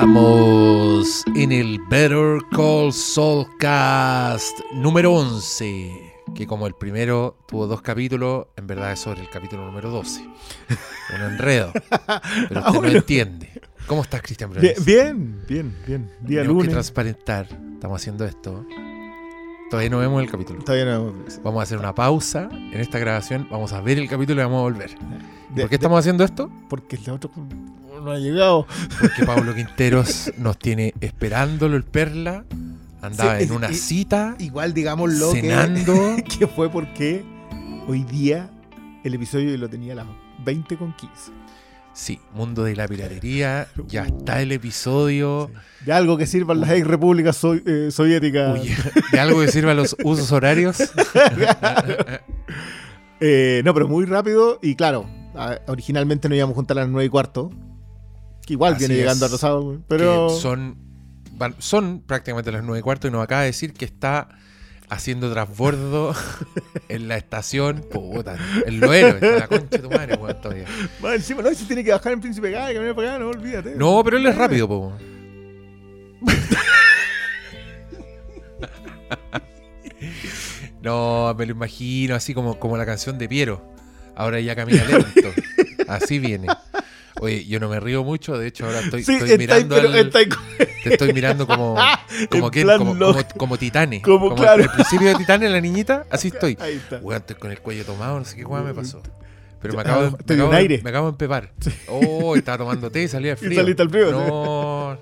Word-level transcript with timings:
Estamos 0.00 1.24
en 1.36 1.52
el 1.52 1.78
Better 1.90 2.38
Call 2.52 2.90
Saul 2.90 3.46
Cast 3.58 4.58
número 4.72 5.12
11, 5.12 6.14
que 6.34 6.46
como 6.46 6.66
el 6.66 6.72
primero 6.72 7.36
tuvo 7.46 7.66
dos 7.66 7.82
capítulos, 7.82 8.46
en 8.56 8.66
verdad 8.66 8.92
es 8.92 9.00
sobre 9.00 9.20
el 9.20 9.28
capítulo 9.28 9.66
número 9.66 9.90
12. 9.90 10.22
Un 11.16 11.20
enredo, 11.32 11.70
pero 12.48 12.60
usted 12.66 12.80
no 12.80 12.88
entiende. 12.88 13.50
¿Cómo 13.86 14.00
estás, 14.00 14.22
Cristian 14.22 14.50
Bien, 14.58 14.74
bien, 14.86 15.42
bien, 15.46 15.76
bien. 15.86 16.10
Día 16.22 16.40
Tenemos 16.40 16.44
que 16.44 16.46
lunes. 16.46 16.70
transparentar, 16.72 17.46
estamos 17.74 18.00
haciendo 18.00 18.24
esto. 18.24 18.64
Todavía 19.68 19.90
no 19.90 19.98
vemos 19.98 20.22
el 20.22 20.30
capítulo. 20.30 20.64
Todavía 20.64 20.86
no 20.86 21.08
hemos- 21.10 21.42
Vamos 21.42 21.60
a 21.60 21.62
hacer 21.64 21.76
una 21.78 21.94
pausa 21.94 22.48
en 22.50 22.80
esta 22.80 22.98
grabación, 22.98 23.46
vamos 23.50 23.74
a 23.74 23.82
ver 23.82 23.98
el 23.98 24.08
capítulo 24.08 24.40
y 24.40 24.44
vamos 24.44 24.60
a 24.60 24.62
volver. 24.62 24.94
de- 25.50 25.60
¿Por 25.60 25.68
qué 25.68 25.74
estamos 25.74 25.98
haciendo 25.98 26.24
esto? 26.24 26.50
porque 26.70 26.96
el 26.96 27.10
otro 27.10 27.30
no 28.00 28.10
ha 28.12 28.18
llegado. 28.18 28.66
Porque 29.00 29.24
Pablo 29.24 29.54
Quinteros 29.54 30.32
nos 30.38 30.58
tiene 30.58 30.94
esperándolo 31.00 31.76
el 31.76 31.84
Perla. 31.84 32.44
Andaba 33.02 33.38
Sí, 33.38 33.44
en 33.44 33.52
una 33.52 33.72
cita, 33.72 34.34
Igual 34.38 34.74
digámoslo 34.74 35.32
que, 35.32 35.40
cenando. 35.40 36.16
que 36.38 36.46
fue 36.46 36.68
porque 36.70 37.24
hoy 37.88 38.04
día 38.04 38.50
el 39.04 39.14
episodio 39.14 39.56
lo 39.56 39.68
tenía 39.70 39.94
a 39.94 39.96
las 39.96 40.06
20 40.44 40.76
con 40.76 40.92
15. 40.94 41.32
Sí, 41.92 42.20
mundo 42.34 42.62
de 42.62 42.76
la 42.76 42.86
piratería. 42.86 43.66
Ya 43.88 44.04
está 44.04 44.40
el 44.42 44.52
episodio. 44.52 45.50
De 45.84 45.92
algo 45.92 46.16
que 46.18 46.26
sirvan 46.26 46.60
las 46.60 46.70
ex 46.70 46.86
repúblicas 46.86 47.36
so- 47.36 47.54
eh, 47.54 47.90
soviéticas. 47.90 48.60
Uy, 48.60 48.70
de 49.12 49.18
algo 49.20 49.40
que 49.40 49.48
sirva 49.48 49.72
a 49.72 49.74
los 49.74 49.96
usos 50.04 50.30
horarios. 50.32 50.76
Eh, 53.22 53.60
no, 53.66 53.74
pero 53.74 53.86
muy 53.86 54.06
rápido 54.06 54.58
y 54.62 54.74
claro, 54.76 55.06
originalmente 55.66 56.26
nos 56.28 56.36
íbamos 56.36 56.54
a 56.54 56.56
juntar 56.56 56.78
a 56.78 56.82
las 56.82 56.90
9 56.90 57.04
y 57.04 57.08
cuarto. 57.10 57.50
Que 58.50 58.54
igual 58.54 58.72
Así 58.74 58.80
viene 58.80 58.96
llegando 58.96 59.26
es. 59.26 59.30
atrasado, 59.30 59.78
pero... 59.86 60.28
son, 60.28 60.74
van- 61.36 61.54
son 61.60 62.00
prácticamente 62.00 62.50
las 62.50 62.64
nueve 62.64 62.80
y 62.80 62.82
cuarto 62.82 63.06
y 63.06 63.12
nos 63.12 63.22
acaba 63.22 63.42
de 63.42 63.46
decir 63.46 63.72
que 63.72 63.84
está 63.84 64.26
haciendo 64.88 65.30
transbordo 65.32 66.12
en 66.88 67.06
la 67.06 67.16
estación. 67.16 67.84
Puta, 67.92 68.36
el 68.66 68.80
loero, 68.80 69.06
está 69.18 69.38
la 69.38 69.46
concha 69.46 69.76
de 69.76 69.78
tu 69.78 69.88
madre, 69.90 70.16
weón, 70.16 70.40
todavía. 70.40 70.64
Más 71.00 71.14
encima, 71.14 71.42
no, 71.42 71.54
si 71.54 71.64
tiene 71.66 71.84
que 71.84 71.92
bajar 71.92 72.12
en 72.12 72.20
Príncipe 72.20 72.50
Gay, 72.50 72.74
caminar 72.74 72.96
para 72.96 73.10
acá, 73.10 73.18
no 73.20 73.28
olvídate. 73.28 73.76
No, 73.76 74.02
pero 74.02 74.16
él 74.16 74.26
es 74.26 74.36
rápido, 74.36 74.66
po. 74.66 74.92
No, 80.82 81.34
me 81.36 81.46
lo 81.46 81.52
imagino 81.52 82.14
así 82.14 82.32
como, 82.34 82.58
como 82.58 82.76
la 82.76 82.86
canción 82.86 83.18
de 83.18 83.28
Piero. 83.28 83.62
Ahora 84.16 84.40
ya 84.40 84.56
camina 84.56 84.82
lento. 84.84 85.30
Así 85.88 86.18
viene. 86.18 86.46
Oye, 87.22 87.44
yo 87.44 87.60
no 87.60 87.68
me 87.68 87.78
río 87.80 88.02
mucho, 88.02 88.38
de 88.38 88.46
hecho 88.48 88.64
ahora 88.66 88.80
estoy, 88.80 89.02
Sí, 89.04 89.12
estoy 89.12 89.32
ahí, 89.32 89.38
mirando 89.38 89.76
pero 89.76 89.88
al- 89.88 89.94
ahí- 89.94 90.10
te 90.82 90.92
estoy 90.94 91.12
mirando 91.12 91.46
como 91.46 91.74
como 92.30 92.46
En 92.46 92.50
que 92.50 92.62
plan 92.62 92.78
como, 94.00 94.34
claro. 94.34 94.62
el 94.62 94.70
principio 94.70 95.08
de 95.08 95.14
Titane, 95.16 95.48
la 95.50 95.60
niñita, 95.60 96.06
así 96.10 96.28
estoy. 96.34 96.56
Ahí 96.60 96.76
está. 96.76 96.96
Weón, 96.98 97.20
estoy 97.20 97.36
con 97.36 97.50
el 97.50 97.60
cuello 97.60 97.84
tomado, 97.84 98.18
no 98.18 98.24
sé 98.24 98.36
qué 98.36 98.44
weón 98.44 98.64
me 98.64 98.72
pasó. 98.74 99.02
Pero 99.60 99.74
me 99.74 99.80
Ah, 99.80 99.82
acabo, 99.82 100.02
de, 100.02 100.10
me, 100.10 100.34
acabo 100.42 100.52
aire. 100.54 100.80
me 100.82 100.88
acabo 100.90 101.06
de 101.08 101.10
empepar. 101.10 101.52
Oh, 101.88 102.34
estaba 102.36 102.56
tomando 102.56 102.90
té 102.90 103.02
y 103.02 103.08
salía 103.08 103.32
Y 103.34 103.36
frío. 103.36 103.60
saliste 103.60 103.82
al 103.82 103.90
frío, 103.90 104.10
No. 104.12 104.98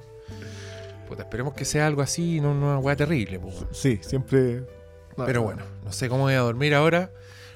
Puta, 1.08 1.22
esperemos 1.22 1.54
que 1.54 1.64
sea 1.64 1.86
algo 1.86 2.02
así, 2.02 2.40
no 2.40 2.50
una 2.50 2.78
weá 2.78 2.96
terrible. 2.96 3.40
Sí, 3.70 3.98
siempre. 4.02 4.62
Pero 5.24 5.42
bueno, 5.42 5.62
no 5.84 5.92
sé 5.92 6.08
cómo 6.08 6.24
voy 6.24 6.34
a 6.34 6.40
dormir 6.40 6.74
ahora. 6.74 7.10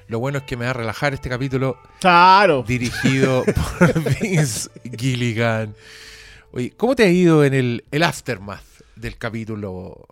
Lo 0.07 0.19
bueno 0.19 0.39
es 0.39 0.43
que 0.43 0.57
me 0.57 0.65
va 0.65 0.71
a 0.71 0.73
relajar 0.73 1.13
este 1.13 1.29
capítulo 1.29 1.77
Claro. 1.99 2.63
dirigido 2.67 3.43
por 3.79 4.21
Vince 4.21 4.69
Gilligan. 4.97 5.75
Oye, 6.51 6.71
¿cómo 6.77 6.95
te 6.95 7.03
ha 7.03 7.09
ido 7.09 7.43
en 7.43 7.53
el, 7.53 7.83
el 7.91 8.03
aftermath 8.03 8.63
del 8.95 9.17
capítulo 9.17 10.05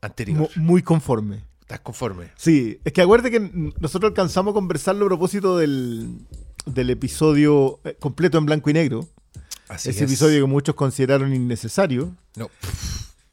anterior? 0.00 0.38
Mu- 0.38 0.48
Muy 0.56 0.82
conforme. 0.82 1.42
¿Estás 1.60 1.80
conforme? 1.80 2.30
Sí, 2.36 2.80
es 2.84 2.92
que 2.94 3.02
acuérdate 3.02 3.30
que 3.30 3.72
nosotros 3.80 4.10
alcanzamos 4.10 4.52
a 4.52 4.54
conversarlo 4.54 5.04
a 5.04 5.08
propósito 5.08 5.58
del, 5.58 6.16
del 6.64 6.88
episodio 6.90 7.80
eh, 7.84 7.94
completo 8.00 8.38
en 8.38 8.46
blanco 8.46 8.70
y 8.70 8.72
negro. 8.72 9.06
Así 9.68 9.90
Ese 9.90 10.04
es. 10.04 10.10
episodio 10.10 10.40
que 10.40 10.46
muchos 10.50 10.74
consideraron 10.74 11.34
innecesario. 11.34 12.14
No, 12.36 12.48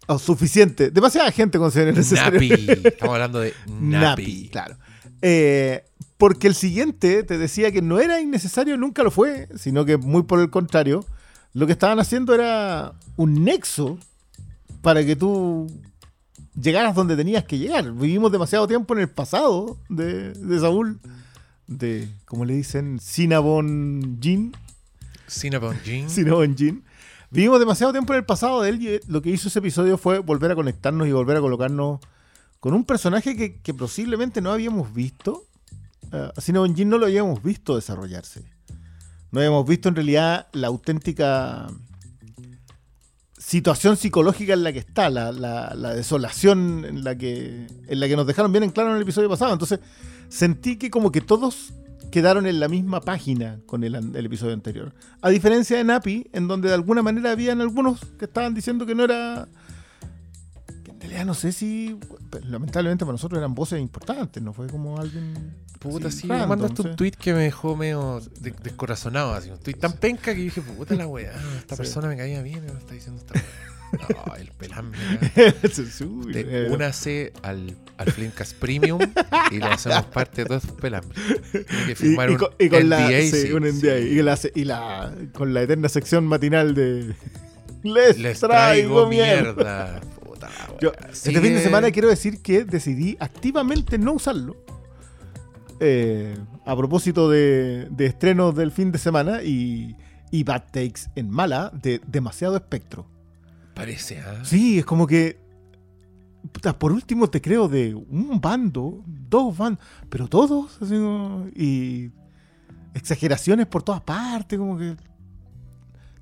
O 0.07 0.19
suficiente. 0.19 0.91
Demasiada 0.91 1.31
gente 1.31 1.57
considera 1.57 1.91
innecesario. 1.91 2.33
Napi. 2.41 2.65
Estamos 2.87 3.13
hablando 3.13 3.39
de 3.39 3.53
Napi. 3.67 4.23
Napi, 4.23 4.49
claro. 4.51 4.75
Eh, 5.21 5.83
porque 6.17 6.47
el 6.47 6.55
siguiente 6.55 7.23
te 7.23 7.37
decía 7.37 7.71
que 7.71 7.81
no 7.81 7.99
era 7.99 8.21
innecesario, 8.21 8.77
nunca 8.77 9.03
lo 9.03 9.11
fue, 9.11 9.49
sino 9.57 9.85
que 9.85 9.97
muy 9.97 10.23
por 10.23 10.39
el 10.39 10.49
contrario, 10.49 11.05
lo 11.53 11.65
que 11.65 11.73
estaban 11.73 11.99
haciendo 11.99 12.33
era 12.33 12.93
un 13.17 13.43
nexo 13.43 13.97
para 14.81 15.05
que 15.05 15.15
tú 15.15 15.71
llegaras 16.59 16.95
donde 16.95 17.15
tenías 17.15 17.43
que 17.43 17.57
llegar. 17.57 17.91
Vivimos 17.91 18.31
demasiado 18.31 18.67
tiempo 18.67 18.93
en 18.93 19.01
el 19.01 19.09
pasado 19.09 19.77
de, 19.89 20.33
de 20.33 20.59
Saúl, 20.59 20.99
de, 21.67 22.07
como 22.25 22.45
le 22.45 22.55
dicen, 22.55 22.99
Cinnabon 22.99 24.19
Jean. 24.19 24.53
Cinnabon 25.27 25.77
Jean. 25.83 26.09
Cinnabon 26.09 26.55
Jean. 26.55 26.83
Vivimos 27.31 27.59
demasiado 27.59 27.91
tiempo 27.91 28.13
en 28.13 28.19
el 28.19 28.25
pasado 28.25 28.61
de 28.61 28.69
él 28.69 28.81
y 28.81 28.99
lo 29.11 29.21
que 29.21 29.29
hizo 29.29 29.49
ese 29.49 29.59
episodio 29.59 29.97
fue 29.97 30.19
volver 30.19 30.51
a 30.51 30.55
conectarnos 30.55 31.07
y 31.07 31.11
volver 31.11 31.37
a 31.37 31.41
colocarnos 31.41 31.99
con 32.65 32.73
un 32.73 32.83
personaje 32.83 33.37
que, 33.37 33.61
que 33.61 33.75
posiblemente 33.75 34.41
no 34.41 34.51
habíamos 34.51 34.91
visto. 34.91 35.43
A 36.11 36.41
Cinnabon 36.41 36.73
Jean 36.75 36.89
no 36.89 36.97
lo 36.97 37.05
habíamos 37.05 37.43
visto 37.43 37.75
desarrollarse. 37.75 38.43
No 39.31 39.39
habíamos 39.39 39.67
visto 39.67 39.87
en 39.87 39.93
realidad 39.95 40.47
la 40.51 40.65
auténtica 40.65 41.67
situación 43.37 43.97
psicológica 43.97 44.53
en 44.53 44.63
la 44.63 44.73
que 44.73 44.79
está, 44.79 45.11
la, 45.11 45.31
la- 45.31 45.75
la 45.75 45.93
desolación 45.93 46.85
en 46.85 47.03
la, 47.03 47.15
que, 47.15 47.67
en 47.87 47.99
la 47.99 48.07
que 48.07 48.15
nos 48.15 48.25
dejaron 48.25 48.51
bien 48.51 48.63
en 48.63 48.71
claro 48.71 48.89
en 48.89 48.95
el 48.95 49.03
episodio 49.03 49.29
pasado. 49.29 49.53
Entonces 49.53 49.79
sentí 50.29 50.77
que 50.77 50.89
como 50.89 51.11
que 51.11 51.21
todos 51.21 51.71
quedaron 52.11 52.47
en 52.47 52.59
la 52.59 52.67
misma 52.67 52.99
página 53.01 53.59
con 53.67 53.83
el, 53.83 53.93
el 53.93 54.25
episodio 54.25 54.53
anterior. 54.55 54.91
A 55.21 55.29
diferencia 55.29 55.77
de 55.77 55.83
Napi, 55.83 56.31
en 56.33 56.47
donde 56.47 56.69
de 56.69 56.73
alguna 56.73 57.03
manera 57.03 57.29
habían 57.29 57.61
algunos 57.61 57.99
que 58.17 58.25
estaban 58.25 58.55
diciendo 58.55 58.87
que 58.87 58.95
no 58.95 59.03
era... 59.03 59.47
realidad 61.05 61.25
no 61.25 61.33
sé 61.33 61.51
si... 61.51 61.97
lamentablemente 62.47 63.05
para 63.05 63.13
nosotros 63.13 63.37
eran 63.39 63.55
voces 63.55 63.79
importantes, 63.79 64.41
no 64.43 64.53
fue 64.53 64.67
como 64.67 64.99
alguien... 64.99 65.33
Puta, 65.79 66.07
así 66.07 66.21
sí, 66.21 66.27
random, 66.27 66.49
mandaste 66.49 66.81
un 66.81 66.95
tweet 66.95 67.11
que 67.11 67.33
me 67.33 67.41
dejó 67.43 67.75
medio 67.75 68.19
de- 68.39 68.51
descorazonado. 68.63 69.33
Así, 69.33 69.51
un 69.51 69.59
tweet 69.59 69.75
tan 69.75 69.93
penca 69.93 70.33
que 70.33 70.41
dije, 70.41 70.61
puta 70.61 70.95
la 70.95 71.05
weá, 71.05 71.31
esta 71.59 71.75
Sí. 71.75 71.81
persona 71.81 72.07
me 72.07 72.17
caía 72.17 72.41
bien 72.41 72.57
y 72.67 72.71
me 72.71 72.79
está 72.79 72.93
diciendo 72.93 73.21
esta 73.21 73.33
weá. 73.35 73.43
No, 74.27 74.35
el 74.35 74.51
pelambre. 74.51 74.99
Te 75.35 75.53
eh. 76.65 76.69
únase 76.71 77.31
al, 77.43 77.77
al 77.97 78.11
Flimcast 78.11 78.55
Premium 78.57 78.99
y 79.51 79.59
le 79.59 79.65
hacemos 79.65 80.05
parte 80.07 80.41
de 80.41 80.47
todos 80.47 80.63
estos 80.63 80.79
pelambres. 80.81 81.17
Tiene 81.51 81.65
que 81.85 81.91
Y, 81.91 81.95
firmar 81.95 82.29
y 82.29 82.33
un 82.33 82.37
con, 82.39 82.49
y 82.59 82.69
con 82.69 82.89
la, 82.89 83.07
NDA, 83.07 83.21
sí, 83.21 83.51
un. 83.53 83.63
NDA, 83.63 83.99
y, 83.99 84.21
la, 84.23 84.39
y 84.55 84.63
la- 84.65 85.13
con 85.33 85.53
la 85.53 85.61
eterna 85.61 85.87
sección 85.87 86.25
matinal 86.25 86.73
de 86.73 87.13
Les, 87.83 88.17
Les 88.17 88.39
traigo, 88.39 89.05
traigo 89.05 89.07
mierda. 89.07 90.01
Puta 90.47 90.73
la. 90.73 90.79
Yo, 90.79 90.91
este 91.11 91.31
fin 91.41 91.53
de 91.53 91.61
semana 91.61 91.91
quiero 91.91 92.09
decir 92.09 92.41
que 92.41 92.63
decidí 92.65 93.17
activamente 93.19 93.97
no 93.97 94.13
usarlo. 94.13 94.57
Eh, 95.79 96.37
a 96.65 96.75
propósito 96.75 97.29
de, 97.29 97.87
de 97.91 98.05
estrenos 98.05 98.55
del 98.55 98.71
fin 98.71 98.91
de 98.91 98.97
semana 98.97 99.43
y, 99.43 99.95
y 100.31 100.43
bad 100.43 100.63
takes 100.71 101.01
en 101.15 101.29
mala 101.29 101.71
de 101.73 102.01
demasiado 102.07 102.55
espectro. 102.55 103.05
Parece, 103.73 104.19
¿ah? 104.21 104.43
Sí, 104.43 104.79
es 104.79 104.85
como 104.85 105.05
que. 105.05 105.37
por 106.77 106.91
último 106.91 107.29
te 107.29 107.41
creo 107.41 107.67
de 107.67 107.93
un 107.93 108.39
bando, 108.41 109.03
dos 109.05 109.57
bandos, 109.57 109.83
pero 110.09 110.27
todos, 110.27 110.81
así 110.81 110.95
y 111.55 112.11
exageraciones 112.93 113.67
por 113.67 113.83
todas 113.83 114.01
partes, 114.01 114.57
como 114.57 114.77
que. 114.77 114.95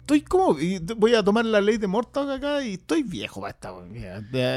Estoy 0.04 0.22
como. 0.22 0.58
voy 0.98 1.16
a 1.16 1.24
tomar 1.24 1.46
la 1.46 1.62
ley 1.62 1.78
de 1.78 1.88
Mortog 1.88 2.30
acá 2.30 2.62
y 2.62 2.74
estoy 2.74 3.04
viejo 3.04 3.40
para 3.40 3.52
esta. 3.52 3.74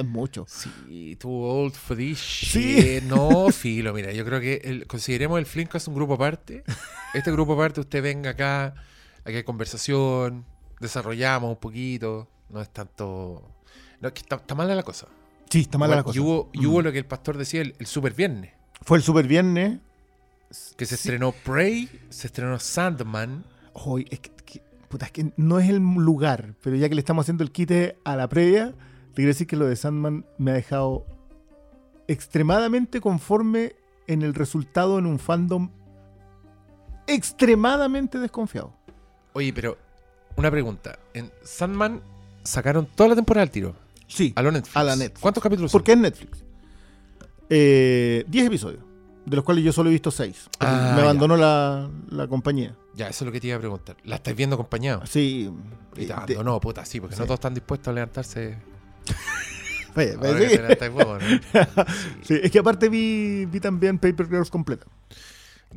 es 0.01 0.05
mucho. 0.05 0.45
Sí, 0.49 1.15
too 1.21 1.31
old 1.31 1.73
for 1.73 1.97
this 1.97 2.19
Sí. 2.19 2.81
shit. 2.81 3.05
No, 3.05 3.49
filo, 3.53 3.95
mira, 3.95 4.11
yo 4.13 4.25
creo 4.25 4.41
que 4.41 4.61
el- 4.65 4.89
consideremos 4.89 5.39
el 5.39 5.47
Flimcast 5.47 5.87
un 5.87 5.95
grupo 5.95 6.15
aparte. 6.15 6.65
Este 7.15 7.31
grupo 7.31 7.53
aparte, 7.55 7.79
usted 7.81 8.03
venga 8.03 8.31
acá, 8.31 8.75
aquí 9.25 9.37
hay 9.37 9.45
conversación, 9.45 10.45
desarrollamos 10.81 11.51
un 11.51 11.61
poquito, 11.61 12.27
no 12.51 12.61
es 12.61 12.69
tanto... 12.71 13.49
No, 14.01 14.09
es 14.09 14.15
que 14.15 14.23
está, 14.23 14.37
está 14.37 14.57
mala 14.57 14.75
la 14.75 14.83
cosa. 14.83 15.07
Sí, 15.49 15.61
está 15.61 15.79
mala 15.79 15.91
Bueno, 15.95 16.01
la 16.01 16.05
cosa. 16.05 16.19
Y 16.19 16.23
hubo, 16.23 16.51
y 16.53 16.59
Mm. 16.59 16.67
hubo 16.67 16.83
lo 16.83 16.91
que 16.91 16.99
el 16.99 17.07
pastor 17.07 17.39
decía 17.39 17.61
el, 17.63 17.77
el 17.79 17.87
super 17.87 18.13
viernes, 18.15 18.53
Fue 18.83 18.99
el 18.99 19.05
super 19.05 19.29
viernes. 19.29 19.79
que 20.77 20.87
se 20.87 20.97
Sí. 20.97 21.03
estrenó 21.09 21.31
Prey, 21.31 21.89
se 22.11 22.27
estrenó 22.27 22.59
Sandman. 22.59 23.45
Hoy, 23.75 24.07
es 24.11 24.19
que, 24.21 24.31
que- 24.45 24.63
puta, 24.97 25.07
es 25.07 25.13
que 25.13 25.33
no 25.37 25.59
es 25.59 25.69
el 25.69 25.77
lugar, 25.77 26.55
pero 26.63 26.77
ya 26.77 26.89
que 26.89 26.95
le 26.95 27.01
estamos 27.01 27.25
haciendo 27.25 27.45
el 27.45 27.51
quite 27.53 27.99
a 28.05 28.17
la 28.17 28.29
previa, 28.29 28.73
te 29.11 29.15
quiero 29.17 29.29
decir 29.29 29.47
que 29.47 29.57
lo 29.57 29.67
de 29.67 29.77
Sandman 29.77 30.25
me 30.39 30.53
ha 30.53 30.55
dejado 30.55 31.05
extremadamente 32.09 33.01
conforme 33.01 33.77
en 34.07 34.23
el 34.23 34.35
resultado 34.35 34.99
en 34.99 35.07
un 35.07 35.19
fandom 35.19 35.71
extremadamente 37.07 38.19
desconfiado. 38.19 38.73
Oye, 39.35 39.53
pero 39.53 39.77
una 40.37 40.51
pregunta. 40.51 40.99
En 41.13 41.31
Sandman 41.43 42.01
sacaron 42.43 42.87
toda 42.87 43.11
la 43.11 43.15
temporada 43.17 43.43
al 43.43 43.51
tiro. 43.51 43.75
Sí, 44.07 44.33
A 44.37 44.43
lo 44.43 44.51
Netflix. 44.51 44.77
A 44.77 44.85
la 44.85 44.97
Netflix. 44.97 45.21
¿Cuántos 45.21 45.43
capítulos 45.43 45.71
son? 45.73 45.79
porque 45.81 45.93
es 45.93 45.99
Netflix. 45.99 46.45
Eh, 47.51 48.25
10 48.29 48.47
episodios, 48.47 48.83
de 49.27 49.37
los 49.37 49.45
cuales 49.45 49.65
yo 49.65 49.73
solo 49.73 49.91
he 49.91 49.93
visto 49.93 50.11
6. 50.11 50.51
Ah, 50.61 50.93
me 50.97 51.03
abandonó 51.03 51.37
la, 51.37 51.91
la 52.11 52.29
compañía. 52.29 52.75
Ya, 52.95 53.09
eso 53.09 53.25
es 53.25 53.27
lo 53.27 53.33
que 53.33 53.41
te 53.41 53.49
iba 53.49 53.57
a 53.57 53.61
preguntar. 53.61 53.97
¿La 54.05 54.17
estáis 54.17 54.37
viendo 54.37 54.55
acompañado? 54.55 55.05
Sí. 55.05 55.51
Y 55.97 56.07
te 56.07 56.35
de- 56.35 56.45
no, 56.45 56.61
puta, 56.61 56.85
sí, 56.85 57.01
porque 57.01 57.17
no 57.17 57.25
todos 57.25 57.39
están 57.39 57.53
dispuestos 57.55 57.89
a 57.89 57.93
levantarse. 57.93 58.57
que 59.95 60.49
sí. 60.51 60.57
levantáis 60.57 60.93
¿no? 60.93 61.19
Sí, 62.23 62.39
es 62.43 62.51
que 62.51 62.59
aparte 62.59 62.89
vi, 62.89 63.47
vi 63.47 63.61
también 63.61 63.99
Paper 63.99 64.29
Girls 64.29 64.51
completa. 64.51 64.87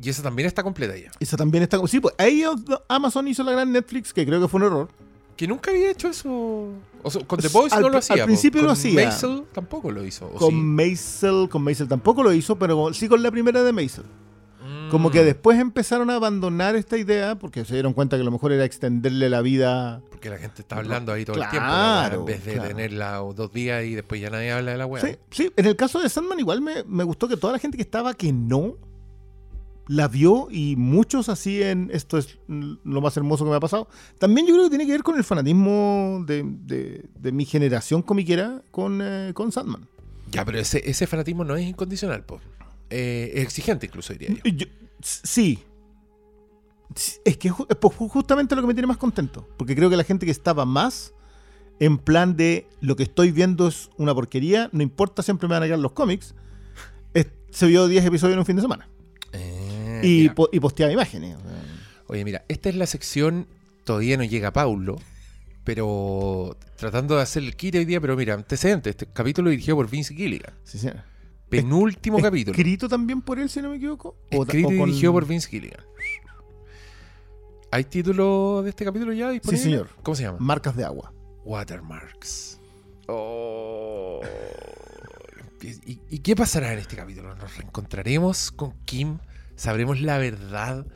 Y 0.00 0.08
esa 0.08 0.22
también 0.22 0.46
está 0.46 0.62
completa 0.62 0.96
ya. 0.96 1.10
Esa 1.20 1.36
también 1.36 1.62
está. 1.62 1.78
Sí, 1.86 2.00
pues 2.00 2.14
ahí 2.18 2.44
Amazon 2.88 3.28
hizo 3.28 3.42
la 3.42 3.52
gran 3.52 3.72
Netflix, 3.72 4.12
que 4.12 4.24
creo 4.24 4.40
que 4.40 4.48
fue 4.48 4.60
un 4.60 4.66
error. 4.66 4.88
Que 5.40 5.48
nunca 5.48 5.70
había 5.70 5.90
hecho 5.90 6.08
eso. 6.08 6.28
O 7.02 7.10
sea, 7.10 7.24
con 7.26 7.40
The 7.40 7.46
Al- 7.46 7.52
Boys 7.54 7.72
no 7.72 7.86
al 7.86 7.92
lo 7.92 7.96
hacía. 7.96 8.16
po. 8.18 8.24
principio 8.26 8.60
lo 8.60 8.66
Con 8.68 8.72
hacía. 8.76 8.92
Maisel 9.06 9.44
tampoco 9.54 9.90
lo 9.90 10.04
hizo. 10.04 10.26
¿o 10.26 10.32
Con 10.34 10.50
sí? 10.50 10.54
Maisel, 10.54 11.48
con 11.48 11.62
Maisel 11.62 11.88
tampoco 11.88 12.22
lo 12.22 12.30
hizo, 12.34 12.58
pero 12.58 12.92
sí 12.92 13.08
con 13.08 13.22
la 13.22 13.30
primera 13.30 13.62
de 13.62 13.72
Maisel. 13.72 14.04
Como 14.90 15.08
Mm, 15.08 15.12
que 15.12 15.24
después 15.24 15.58
empezaron 15.58 16.10
a 16.10 16.16
abandonar 16.16 16.76
esta 16.76 16.98
idea 16.98 17.38
porque 17.38 17.64
se 17.64 17.72
dieron 17.72 17.94
cuenta 17.94 18.18
que 18.18 18.22
lo 18.24 18.30
mejor 18.30 18.52
era 18.52 18.66
extenderle 18.66 19.30
la 19.30 19.40
vida. 19.40 20.02
Porque 20.10 20.28
la 20.28 20.36
gente 20.36 20.60
está 20.60 20.76
hablando 20.76 21.10
ahí 21.10 21.24
todo 21.24 21.36
el 21.42 21.48
tiempo. 21.48 21.66
Claro, 21.68 22.14
¿no? 22.16 22.20
En 22.20 22.26
vez 22.26 22.44
de 22.44 22.52
claro. 22.52 22.68
tenerla 22.68 23.16
dos 23.34 23.50
días 23.50 23.82
y 23.86 23.94
después 23.94 24.20
ya 24.20 24.28
nadie 24.28 24.52
habla 24.52 24.72
de 24.72 24.76
la 24.76 24.84
weá. 24.84 25.02
Sí, 25.02 25.16
sí, 25.30 25.50
en 25.56 25.64
el 25.64 25.74
caso 25.76 26.00
de 26.00 26.10
Sandman 26.10 26.38
igual 26.38 26.60
me, 26.60 26.84
me 26.84 27.04
gustó 27.04 27.28
que 27.28 27.38
toda 27.38 27.54
la 27.54 27.58
gente 27.58 27.78
que 27.78 27.82
estaba 27.82 28.12
que 28.12 28.30
no 28.30 28.74
la 29.92 30.06
vio 30.06 30.46
y 30.52 30.76
muchos 30.76 31.28
así 31.28 31.60
en 31.64 31.90
esto 31.92 32.16
es 32.16 32.38
lo 32.46 33.00
más 33.00 33.16
hermoso 33.16 33.42
que 33.44 33.50
me 33.50 33.56
ha 33.56 33.60
pasado. 33.60 33.88
También 34.18 34.46
yo 34.46 34.52
creo 34.54 34.64
que 34.66 34.70
tiene 34.70 34.86
que 34.86 34.92
ver 34.92 35.02
con 35.02 35.16
el 35.16 35.24
fanatismo 35.24 36.22
de, 36.28 36.44
de- 36.46 37.06
de 37.18 37.32
mi 37.32 37.44
generación 37.44 38.00
comiquera 38.02 38.62
con, 38.70 39.00
eh, 39.02 39.32
con 39.34 39.50
Sandman. 39.50 39.88
Ya, 40.30 40.44
pero 40.44 40.58
ese, 40.60 40.88
ese 40.88 41.08
fanatismo 41.08 41.42
no 41.44 41.56
es 41.56 41.66
incondicional, 41.66 42.22
po. 42.24 42.40
Eh, 42.88 43.32
es 43.34 43.42
exigente 43.42 43.86
incluso, 43.86 44.12
diría 44.12 44.36
yo. 44.44 44.66
Sí. 45.00 45.58
Es 47.24 47.36
que 47.36 47.48
es 47.48 47.54
justamente 48.08 48.54
lo 48.54 48.60
que 48.62 48.68
me 48.68 48.74
tiene 48.74 48.86
más 48.86 48.96
contento. 48.96 49.48
Porque 49.56 49.74
creo 49.74 49.90
que 49.90 49.96
la 49.96 50.04
gente 50.04 50.24
que 50.24 50.32
estaba 50.32 50.64
más 50.64 51.14
en 51.80 51.98
plan 51.98 52.36
de 52.36 52.68
lo 52.80 52.94
que 52.94 53.02
estoy 53.04 53.32
viendo 53.32 53.66
es 53.66 53.90
una 53.96 54.14
porquería, 54.14 54.68
no 54.72 54.82
importa, 54.82 55.22
siempre 55.22 55.48
me 55.48 55.54
van 55.54 55.62
a 55.62 55.66
quedar 55.66 55.78
los 55.80 55.92
cómics, 55.92 56.34
es- 57.14 57.26
se 57.50 57.66
vio 57.66 57.88
10 57.88 58.04
episodios 58.04 58.34
en 58.34 58.38
un 58.38 58.46
fin 58.46 58.54
de 58.56 58.62
semana. 58.62 58.88
Y, 60.04 60.20
mira. 60.22 60.34
po- 60.34 60.48
y 60.52 60.60
posteaba 60.60 60.92
imágenes. 60.92 61.36
o 61.36 61.40
sea. 61.40 61.62
Oye, 62.08 62.24
mira, 62.24 62.44
esta 62.48 62.68
es 62.68 62.74
la 62.74 62.86
sección, 62.86 63.46
todavía 63.84 64.16
no 64.16 64.24
llega 64.24 64.52
Paulo, 64.52 64.98
pero 65.64 66.56
tratando 66.76 67.16
de 67.16 67.22
hacer 67.22 67.42
el 67.42 67.54
kit 67.56 67.74
hoy 67.76 67.84
día, 67.84 68.00
pero 68.00 68.16
mira, 68.16 68.34
antecedentes, 68.34 68.90
este 68.90 69.06
capítulo 69.06 69.50
dirigido 69.50 69.76
por 69.76 69.88
Vince 69.88 70.14
Gilligan. 70.14 70.54
Sí, 70.64 70.78
sí. 70.78 70.88
Penúltimo 71.48 72.18
capítulo. 72.20 72.56
Escrito 72.56 72.88
también 72.88 73.22
por 73.22 73.38
él, 73.38 73.48
si 73.50 73.60
no 73.62 73.70
me 73.70 73.76
equivoco. 73.76 74.16
O- 74.32 74.42
Escrito 74.42 74.68
o 74.68 74.72
y 74.72 74.76
dirigido 74.76 75.12
por 75.12 75.26
Vince 75.26 75.48
Gilligan. 75.48 75.84
¿Hay 77.72 77.84
título 77.84 78.62
de 78.64 78.70
este 78.70 78.84
capítulo 78.84 79.12
ya 79.12 79.30
disponible? 79.30 79.62
señor. 79.62 79.88
¿Cómo 80.02 80.16
se 80.16 80.24
llama? 80.24 80.38
Marcas 80.40 80.74
de 80.76 80.84
agua. 80.84 81.12
Watermarks. 81.44 82.58
Oh. 83.06 84.20
¿Y, 85.62 86.00
y 86.08 86.18
qué 86.20 86.34
pasará 86.34 86.72
en 86.72 86.78
este 86.80 86.96
capítulo? 86.96 87.34
¿Nos 87.36 87.56
reencontraremos 87.56 88.50
con 88.50 88.72
Kim? 88.84 89.18
¿Sabremos 89.60 90.00
la 90.00 90.16
verdad? 90.16 90.86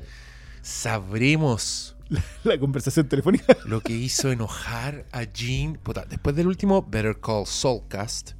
¿Sabremos 0.63 1.97
La 2.45 2.59
conversación 2.59 3.07
telefónica. 3.11 3.59
lo 3.67 3.83
que 3.83 3.93
hizo 3.93 4.33
enojar 4.33 5.05
a 5.13 5.25
Jean? 5.25 5.75
Puta, 5.75 6.07
después 6.09 6.35
del 6.35 6.47
último 6.47 6.81
Better 6.81 7.21
Call 7.21 7.47
Soulcast, 7.47 8.31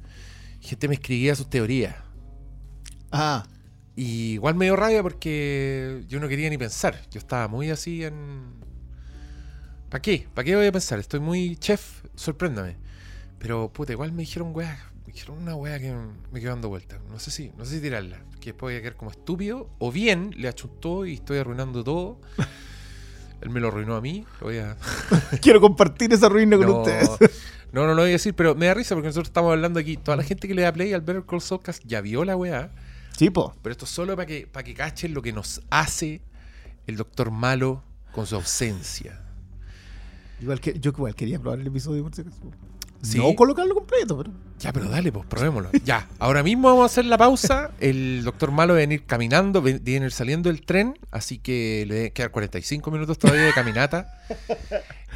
gente 0.61 0.87
me 0.87 0.95
escribía 0.95 1.35
sus 1.35 1.47
teorías. 1.47 1.97
Ah, 3.11 3.45
Y 3.95 4.33
igual 4.33 4.55
me 4.55 4.65
dio 4.65 4.75
rabia 4.75 5.03
porque 5.03 6.03
yo 6.07 6.19
no 6.19 6.27
quería 6.27 6.49
ni 6.49 6.57
pensar. 6.57 6.99
Yo 7.11 7.19
estaba 7.19 7.47
muy 7.47 7.69
así 7.69 8.03
en. 8.03 8.55
¿Para 9.91 10.01
qué? 10.01 10.27
¿Para 10.33 10.43
qué 10.43 10.55
voy 10.55 10.65
a 10.65 10.71
pensar? 10.71 10.97
Estoy 10.97 11.19
muy 11.19 11.55
chef, 11.57 12.01
sorpréndame. 12.15 12.77
Pero 13.37 13.71
puta, 13.71 13.91
igual 13.91 14.11
me 14.11 14.23
dijeron 14.23 14.55
weá. 14.55 14.91
Me 15.05 15.13
dijeron 15.13 15.37
una 15.37 15.55
weá 15.55 15.79
que 15.79 15.95
me 16.31 16.39
quedó 16.39 16.51
dando 16.51 16.69
vuelta. 16.69 16.99
No 17.09 17.19
sé 17.19 17.31
si, 17.31 17.51
no 17.57 17.65
sé 17.65 17.75
si 17.75 17.81
tirarla. 17.81 18.17
Que 18.39 18.51
después 18.51 18.73
voy 18.73 18.75
a 18.75 18.81
quedar 18.81 18.95
como 18.95 19.11
estúpido. 19.11 19.69
O 19.77 19.91
bien 19.91 20.31
le 20.35 20.47
achuntó 20.47 21.05
y 21.05 21.15
estoy 21.15 21.37
arruinando 21.37 21.83
todo. 21.83 22.19
Él 23.41 23.49
me 23.49 23.59
lo 23.59 23.67
arruinó 23.67 23.95
a 23.95 24.01
mí. 24.01 24.25
Lo 24.39 24.47
voy 24.47 24.57
a. 24.57 24.77
quiero 25.41 25.61
compartir 25.61 26.11
esa 26.13 26.29
ruina 26.29 26.57
con 26.57 26.67
No, 26.67 26.79
ustedes. 26.79 27.09
no, 27.71 27.85
no 27.85 27.93
lo 27.93 28.01
voy 28.01 28.09
a 28.09 28.13
decir, 28.13 28.33
pero 28.33 28.55
me 28.55 28.65
da 28.65 28.73
risa 28.73 28.95
porque 28.95 29.07
nosotros 29.07 29.27
estamos 29.27 29.51
hablando 29.51 29.79
aquí. 29.79 29.97
Toda 29.97 30.17
la 30.17 30.23
gente 30.23 30.47
que 30.47 30.55
le 30.55 30.63
da 30.63 30.73
play 30.73 30.93
al 30.93 31.01
Better 31.01 31.23
Call 31.25 31.41
Soulcast 31.41 31.83
ya 31.85 32.01
vio 32.01 32.25
la 32.25 32.35
weá. 32.35 32.71
Sí, 33.15 33.29
po. 33.29 33.55
Pero 33.61 33.71
esto 33.71 33.85
es 33.85 33.91
solo 33.91 34.15
para 34.15 34.25
que, 34.25 34.47
para 34.47 34.63
que 34.63 34.73
cachen 34.73 35.13
lo 35.13 35.21
que 35.21 35.31
nos 35.31 35.61
hace 35.69 36.21
el 36.87 36.97
doctor 36.97 37.31
malo 37.31 37.83
con 38.11 38.25
su 38.25 38.35
ausencia. 38.35 39.21
Igual 40.41 40.59
que, 40.59 40.79
yo 40.79 40.91
igual 40.91 41.15
quería 41.15 41.39
probar 41.39 41.59
el 41.59 41.67
episodio 41.67 42.03
por 42.03 42.13
si 42.13 42.21
acaso. 42.21 42.41
Sí. 43.05 43.17
No 43.17 43.35
colocarlo 43.35 43.73
completo, 43.75 44.17
pero. 44.17 44.31
Ya, 44.59 44.71
pero 44.73 44.89
dale, 44.89 45.11
pues 45.11 45.25
probémoslo. 45.27 45.69
Ya, 45.85 46.07
ahora 46.19 46.41
mismo 46.43 46.69
vamos 46.69 46.83
a 46.83 46.85
hacer 46.85 47.05
la 47.05 47.17
pausa. 47.17 47.71
El 47.79 48.23
doctor 48.23 48.51
malo 48.51 48.73
va 48.73 48.77
a 48.79 48.81
venir 48.81 49.05
caminando, 49.05 49.61
ven- 49.61 49.81
viene 49.83 50.09
saliendo 50.09 50.49
del 50.49 50.61
tren, 50.65 50.97
así 51.11 51.37
que 51.39 51.85
le 51.87 51.95
deben 51.95 52.11
quedar 52.13 52.31
45 52.31 52.89
minutos 52.91 53.17
todavía 53.19 53.43
de 53.43 53.53
caminata. 53.53 54.07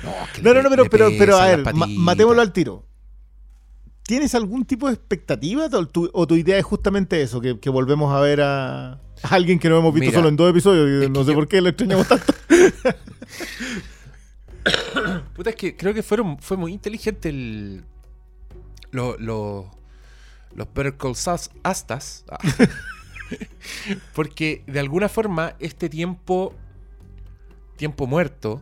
No, 0.01 0.13
que 0.33 0.41
No, 0.41 0.53
le- 0.53 0.63
no, 0.63 0.69
no, 0.69 0.75
pero, 0.75 0.89
pero, 0.89 1.09
pero 1.19 1.37
a 1.37 1.47
ver, 1.47 1.73
ma- 1.73 1.85
matémoslo 1.87 2.41
al 2.41 2.53
tiro. 2.53 2.85
¿Tienes 4.03 4.33
algún 4.33 4.63
tipo 4.65 4.87
de 4.87 4.93
expectativa 4.93 5.65
o 5.71 5.85
tu, 5.87 6.09
o 6.13 6.25
tu 6.25 6.35
idea 6.35 6.57
es 6.57 6.63
justamente 6.63 7.21
eso? 7.21 7.41
Que, 7.41 7.59
que 7.59 7.69
volvemos 7.69 8.15
a 8.15 8.19
ver 8.21 8.39
a, 8.41 8.93
a 8.93 8.99
alguien 9.29 9.59
que 9.59 9.67
no 9.69 9.77
hemos 9.77 9.93
visto 9.93 10.07
Mira, 10.07 10.19
solo 10.19 10.29
en 10.29 10.35
dos 10.37 10.49
episodios 10.49 11.03
y 11.05 11.09
no 11.09 11.23
sé 11.25 11.31
yo- 11.31 11.35
por 11.35 11.47
qué 11.49 11.59
lo 11.61 11.67
extrañamos 11.69 12.07
tanto. 12.07 12.33
Puta, 15.35 15.49
es 15.51 15.55
que 15.55 15.75
creo 15.75 15.93
que 15.93 16.03
fueron, 16.03 16.37
fue 16.39 16.57
muy 16.57 16.73
inteligente 16.73 17.29
el. 17.29 17.83
lo- 18.91 19.17
lo- 19.17 19.71
los 20.55 20.67
Saul 21.17 21.39
Astas. 21.63 22.25
Ah. 22.29 22.39
Porque 24.13 24.63
de 24.67 24.79
alguna 24.79 25.09
forma 25.09 25.55
este 25.59 25.89
tiempo. 25.89 26.53
Tiempo 27.77 28.07
muerto. 28.07 28.61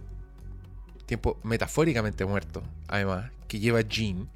Tiempo 1.05 1.39
metafóricamente 1.43 2.25
muerto, 2.25 2.61
además, 2.87 3.31
que 3.47 3.59
lleva 3.59 3.81
Jean. 3.81 4.27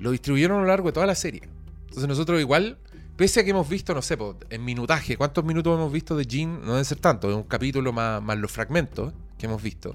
Lo 0.00 0.10
distribuyeron 0.10 0.58
a 0.58 0.60
lo 0.62 0.66
largo 0.66 0.88
de 0.88 0.92
toda 0.92 1.06
la 1.06 1.14
serie. 1.14 1.42
Entonces 1.84 2.08
nosotros 2.08 2.40
igual. 2.40 2.78
Pese 3.16 3.40
a 3.40 3.44
que 3.44 3.50
hemos 3.50 3.68
visto, 3.68 3.94
no 3.94 4.00
sé, 4.00 4.16
en 4.48 4.64
minutaje, 4.64 5.14
¿cuántos 5.18 5.44
minutos 5.44 5.76
hemos 5.76 5.92
visto 5.92 6.16
de 6.16 6.24
Jean? 6.24 6.62
No 6.62 6.68
deben 6.72 6.86
ser 6.86 6.98
tantos, 7.00 7.30
es 7.30 7.36
un 7.36 7.42
capítulo 7.42 7.92
más, 7.92 8.22
más 8.22 8.38
los 8.38 8.50
fragmentos 8.50 9.12
que 9.36 9.44
hemos 9.44 9.62
visto. 9.62 9.94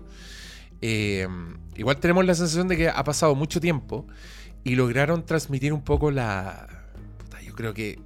Eh, 0.81 1.27
igual 1.75 1.97
tenemos 1.99 2.25
la 2.25 2.35
sensación 2.35 2.67
de 2.67 2.77
que 2.77 2.89
ha 2.89 3.03
pasado 3.03 3.35
mucho 3.35 3.59
tiempo 3.59 4.05
y 4.63 4.75
lograron 4.75 5.25
transmitir 5.25 5.73
un 5.73 5.83
poco 5.83 6.11
la. 6.11 6.67
puta, 7.17 7.41
yo 7.41 7.53
creo 7.53 7.73
que. 7.73 7.99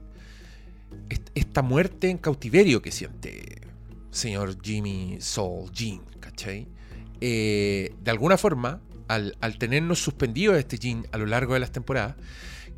est- 1.10 1.30
Esta 1.36 1.62
muerte 1.62 2.10
en 2.10 2.18
cautiverio 2.18 2.82
que 2.82 2.92
siente 2.92 3.62
señor 4.12 4.58
Jimmy 4.62 5.18
Soul 5.20 5.72
Jean, 5.72 6.02
¿cachai? 6.20 6.68
Eh, 7.22 7.94
de 8.02 8.12
alguna 8.12 8.38
forma, 8.38 8.82
al, 9.08 9.38
al 9.42 9.58
tenernos 9.58 10.00
suspendidos 10.00 10.56
a 10.56 10.60
este 10.60 10.78
Jean 10.80 11.06
a 11.12 11.18
lo 11.18 11.26
largo 11.26 11.54
de 11.54 11.60
las 11.60 11.72
temporadas, 11.72 12.16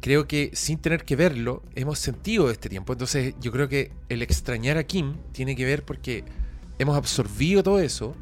creo 0.01 0.27
que 0.27 0.49
sin 0.53 0.79
tener 0.79 1.05
que 1.05 1.15
verlo, 1.15 1.63
hemos 1.75 1.99
sentido 1.99 2.49
este 2.51 2.67
tiempo. 2.69 2.91
Entonces, 2.93 3.35
yo 3.39 3.51
creo 3.51 3.69
que 3.69 3.91
el 4.09 4.21
extrañar 4.23 4.77
a 4.77 4.83
Kim 4.83 5.15
tiene 5.31 5.55
que 5.55 5.63
ver 5.63 5.83
porque 5.85 6.23
hemos 6.79 6.97
absorbido 6.97 7.61
todo 7.63 7.79
eso 7.79 8.15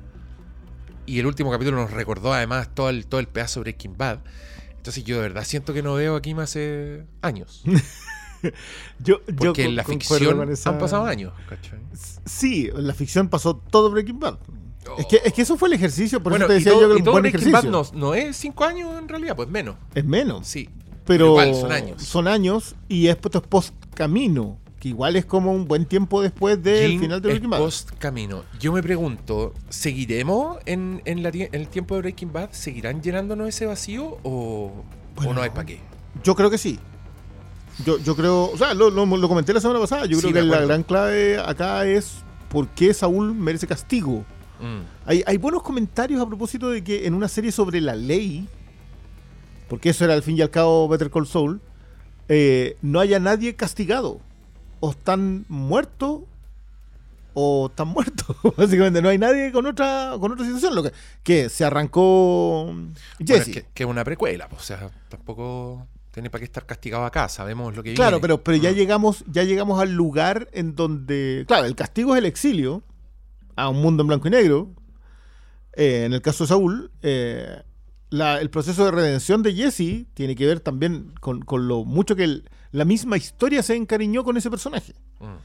y 1.09 1.19
el 1.19 1.25
último 1.25 1.51
capítulo 1.51 1.77
nos 1.77 1.91
recordó 1.91 2.33
además 2.33 2.69
todo 2.73 2.89
el, 2.89 3.05
todo 3.07 3.19
el 3.19 3.27
pedazo 3.27 3.59
de 3.59 3.63
Breaking 3.71 3.97
Bad. 3.97 4.19
Entonces 4.77 5.03
yo 5.03 5.17
de 5.17 5.23
verdad 5.23 5.43
siento 5.43 5.73
que 5.73 5.83
no 5.83 5.93
veo 5.95 6.15
a 6.15 6.21
Kim 6.21 6.39
hace 6.39 7.05
años. 7.21 7.63
Yo, 9.03 9.19
yo 9.27 9.35
Porque 9.35 9.65
en 9.65 9.75
la 9.75 9.83
ficción 9.83 10.49
esa- 10.49 10.69
han 10.69 10.77
pasado 10.77 11.05
años. 11.05 11.33
¿cachai? 11.49 11.79
Sí, 12.25 12.69
en 12.73 12.87
la 12.87 12.93
ficción 12.93 13.27
pasó 13.27 13.57
todo 13.57 13.91
Breaking 13.91 14.17
Bad. 14.17 14.37
Es, 14.97 15.05
que, 15.07 15.19
es 15.25 15.33
que 15.33 15.41
eso 15.41 15.57
fue 15.57 15.67
el 15.67 15.73
ejercicio, 15.73 16.23
por 16.23 16.31
bueno, 16.31 16.45
eso 16.45 16.47
te 16.47 16.53
decía 16.53 16.71
todo, 16.71 16.81
yo 16.83 16.87
que 16.87 16.93
y 16.93 16.97
un 16.99 17.03
todo 17.03 17.11
buen 17.15 17.23
Breaking 17.23 17.41
ejercicio. 17.49 17.71
Bad 17.71 17.91
no, 17.93 17.99
no 17.99 18.13
es 18.13 18.37
cinco 18.37 18.63
años 18.63 18.97
en 18.97 19.09
realidad, 19.09 19.35
pues 19.35 19.49
menos. 19.49 19.75
Es 19.93 20.05
menos. 20.05 20.47
Sí. 20.47 20.69
Pero 21.05 21.25
igual, 21.27 21.53
son 21.53 21.71
años. 21.73 22.01
Son 22.01 22.27
años 22.27 22.75
y 22.87 23.07
es 23.07 23.17
esto 23.17 23.39
es 23.39 23.47
post 23.47 23.73
camino, 23.93 24.57
que 24.79 24.87
igual 24.89 25.15
es 25.17 25.25
como 25.25 25.51
un 25.51 25.67
buen 25.67 25.85
tiempo 25.85 26.21
después 26.21 26.61
del 26.63 26.91
Jean 26.91 26.99
final 27.01 27.21
de 27.21 27.29
Breaking 27.29 27.49
Bad. 27.49 27.59
post 27.59 27.91
camino. 27.99 28.43
Yo 28.59 28.71
me 28.71 28.81
pregunto, 28.81 29.53
¿seguiremos 29.69 30.57
en, 30.65 31.01
en 31.05 31.21
la 31.21 31.31
tie- 31.31 31.49
en 31.51 31.61
el 31.61 31.67
tiempo 31.67 31.95
de 31.95 32.01
Breaking 32.01 32.31
Bad? 32.31 32.51
¿Seguirán 32.53 33.01
llenándonos 33.01 33.49
ese 33.49 33.65
vacío 33.65 34.17
o, 34.23 34.71
Bueno. 35.15 35.31
o 35.31 35.33
no 35.33 35.41
hay 35.41 35.49
para 35.49 35.65
qué? 35.65 35.79
Yo 36.23 36.33
creo 36.35 36.49
que 36.49 36.57
sí. 36.57 36.79
Yo, 37.85 37.97
yo 37.99 38.15
creo, 38.15 38.51
o 38.51 38.57
sea, 38.57 38.73
lo, 38.73 38.89
lo- 38.89 39.05
lo 39.05 39.27
comenté 39.27 39.53
la 39.53 39.59
semana 39.61 39.79
pasada. 39.79 40.05
Yo 40.05 40.15
Sí, 40.17 40.21
creo 40.31 40.33
que 40.33 40.41
la 40.49 40.61
gran 40.61 40.83
clave 40.83 41.37
acá 41.39 41.85
es 41.85 42.15
por 42.49 42.67
qué 42.69 42.93
Saúl 42.93 43.33
merece 43.35 43.67
castigo. 43.67 44.23
Mm. 44.61 44.79
Hay, 45.05 45.23
hay 45.25 45.37
buenos 45.37 45.61
comentarios 45.63 46.21
a 46.21 46.25
propósito 46.25 46.69
de 46.69 46.83
que 46.83 47.05
en 47.05 47.13
una 47.13 47.27
serie 47.27 47.51
sobre 47.51 47.79
la 47.81 47.95
ley, 47.95 48.47
porque 49.67 49.89
eso 49.89 50.03
era 50.05 50.13
al 50.13 50.23
fin 50.23 50.37
y 50.37 50.41
al 50.41 50.49
cabo 50.49 50.87
Better 50.87 51.09
Call 51.09 51.27
Saul, 51.27 51.59
eh, 52.27 52.77
no 52.81 52.99
haya 52.99 53.19
nadie 53.19 53.55
castigado. 53.55 54.19
O 54.79 54.91
están 54.91 55.45
muertos 55.49 56.21
o 57.33 57.67
están 57.67 57.87
muertos. 57.89 58.35
Básicamente 58.57 59.01
no 59.01 59.09
hay 59.09 59.17
nadie 59.17 59.51
con 59.51 59.65
otra 59.65 60.15
con 60.19 60.31
otra 60.31 60.45
situación. 60.45 60.75
Lo 60.75 60.83
que, 60.83 60.91
que 61.23 61.49
se 61.49 61.63
arrancó 61.65 62.65
Bueno, 62.65 62.93
Jesse. 63.19 63.47
es 63.49 63.53
que, 63.55 63.65
que 63.73 63.83
es 63.83 63.89
una 63.89 64.03
precuela, 64.03 64.47
o 64.55 64.59
sea, 64.59 64.89
tampoco 65.09 65.87
tiene 66.11 66.29
para 66.29 66.39
qué 66.39 66.45
estar 66.45 66.65
castigado 66.65 67.05
acá, 67.05 67.29
sabemos 67.29 67.75
lo 67.75 67.83
que 67.83 67.93
Claro, 67.93 68.17
viene. 68.17 68.21
pero, 68.21 68.43
pero 68.43 68.57
ya 68.57 68.69
Ah. 68.69 68.73
llegamos, 68.73 69.23
ya 69.27 69.43
llegamos 69.43 69.79
al 69.81 69.93
lugar 69.93 70.49
en 70.53 70.75
donde. 70.75 71.45
Claro, 71.47 71.65
el 71.65 71.75
castigo 71.75 72.15
es 72.15 72.19
el 72.19 72.25
exilio 72.25 72.83
a 73.55 73.69
un 73.69 73.81
mundo 73.81 74.01
en 74.01 74.07
blanco 74.07 74.27
y 74.27 74.31
negro. 74.31 74.69
Eh, 75.73 76.05
en 76.05 76.13
el 76.13 76.21
caso 76.21 76.43
de 76.45 76.47
Saúl, 76.49 76.91
eh, 77.03 77.61
la- 78.09 78.41
el 78.41 78.49
proceso 78.49 78.83
de 78.85 78.91
redención 78.91 79.43
de 79.43 79.53
Jesse 79.53 80.07
tiene 80.15 80.35
que 80.35 80.45
ver 80.47 80.59
también 80.61 81.13
con, 81.21 81.41
con 81.41 81.67
lo 81.67 81.85
mucho 81.85 82.15
que 82.15 82.23
el- 82.23 82.49
la 82.71 82.85
misma 82.85 83.17
historia 83.17 83.63
se 83.63 83.75
encariñó 83.75 84.23
con 84.23 84.37
ese 84.37 84.49
personaje. 84.49 84.93
Mm. 85.19 85.37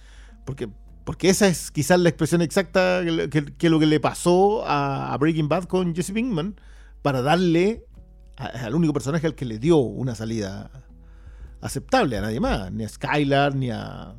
Porque, 0.44 0.68
porque 1.04 1.30
esa 1.30 1.46
es 1.48 1.70
quizás 1.70 1.98
la 2.00 2.08
expresión 2.10 2.42
exacta 2.42 3.00
que, 3.04 3.10
le- 3.10 3.28
que- 3.30 3.54
que 3.56 3.70
lo 3.70 3.78
que 3.78 3.86
le 3.86 4.00
pasó 4.00 4.66
a, 4.66 5.12
a 5.12 5.16
Breaking 5.18 5.48
Bad 5.48 5.64
con 5.64 5.94
Jesse 5.94 6.12
Pinkman 6.12 6.54
para 7.02 7.22
darle 7.22 7.84
a- 8.36 8.46
al 8.66 8.74
único 8.74 8.92
personaje 8.92 9.26
al 9.26 9.34
que 9.34 9.44
le 9.44 9.58
dio 9.58 9.76
una 9.78 10.14
salida 10.14 10.70
aceptable 11.60 12.18
a 12.18 12.20
nadie 12.20 12.40
más, 12.40 12.70
ni 12.72 12.84
a 12.84 12.88
Skylar, 12.88 13.54
ni 13.54 13.70
a 13.70 14.14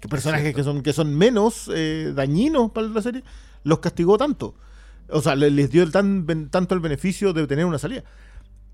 que 0.00 0.08
personajes 0.08 0.54
que 0.54 0.64
son, 0.64 0.82
que 0.82 0.92
son 0.92 1.14
menos 1.14 1.70
eh, 1.72 2.12
dañinos 2.14 2.72
para 2.72 2.88
la 2.88 3.02
serie, 3.02 3.22
los 3.64 3.78
castigó 3.78 4.18
tanto. 4.18 4.54
O 5.08 5.20
sea, 5.20 5.36
le- 5.36 5.50
les 5.50 5.70
dio 5.70 5.82
el 5.82 5.92
tan, 5.92 6.26
ben- 6.26 6.48
tanto 6.48 6.74
el 6.74 6.80
beneficio 6.80 7.32
de 7.32 7.46
tener 7.46 7.66
una 7.66 7.78
salida. 7.78 8.02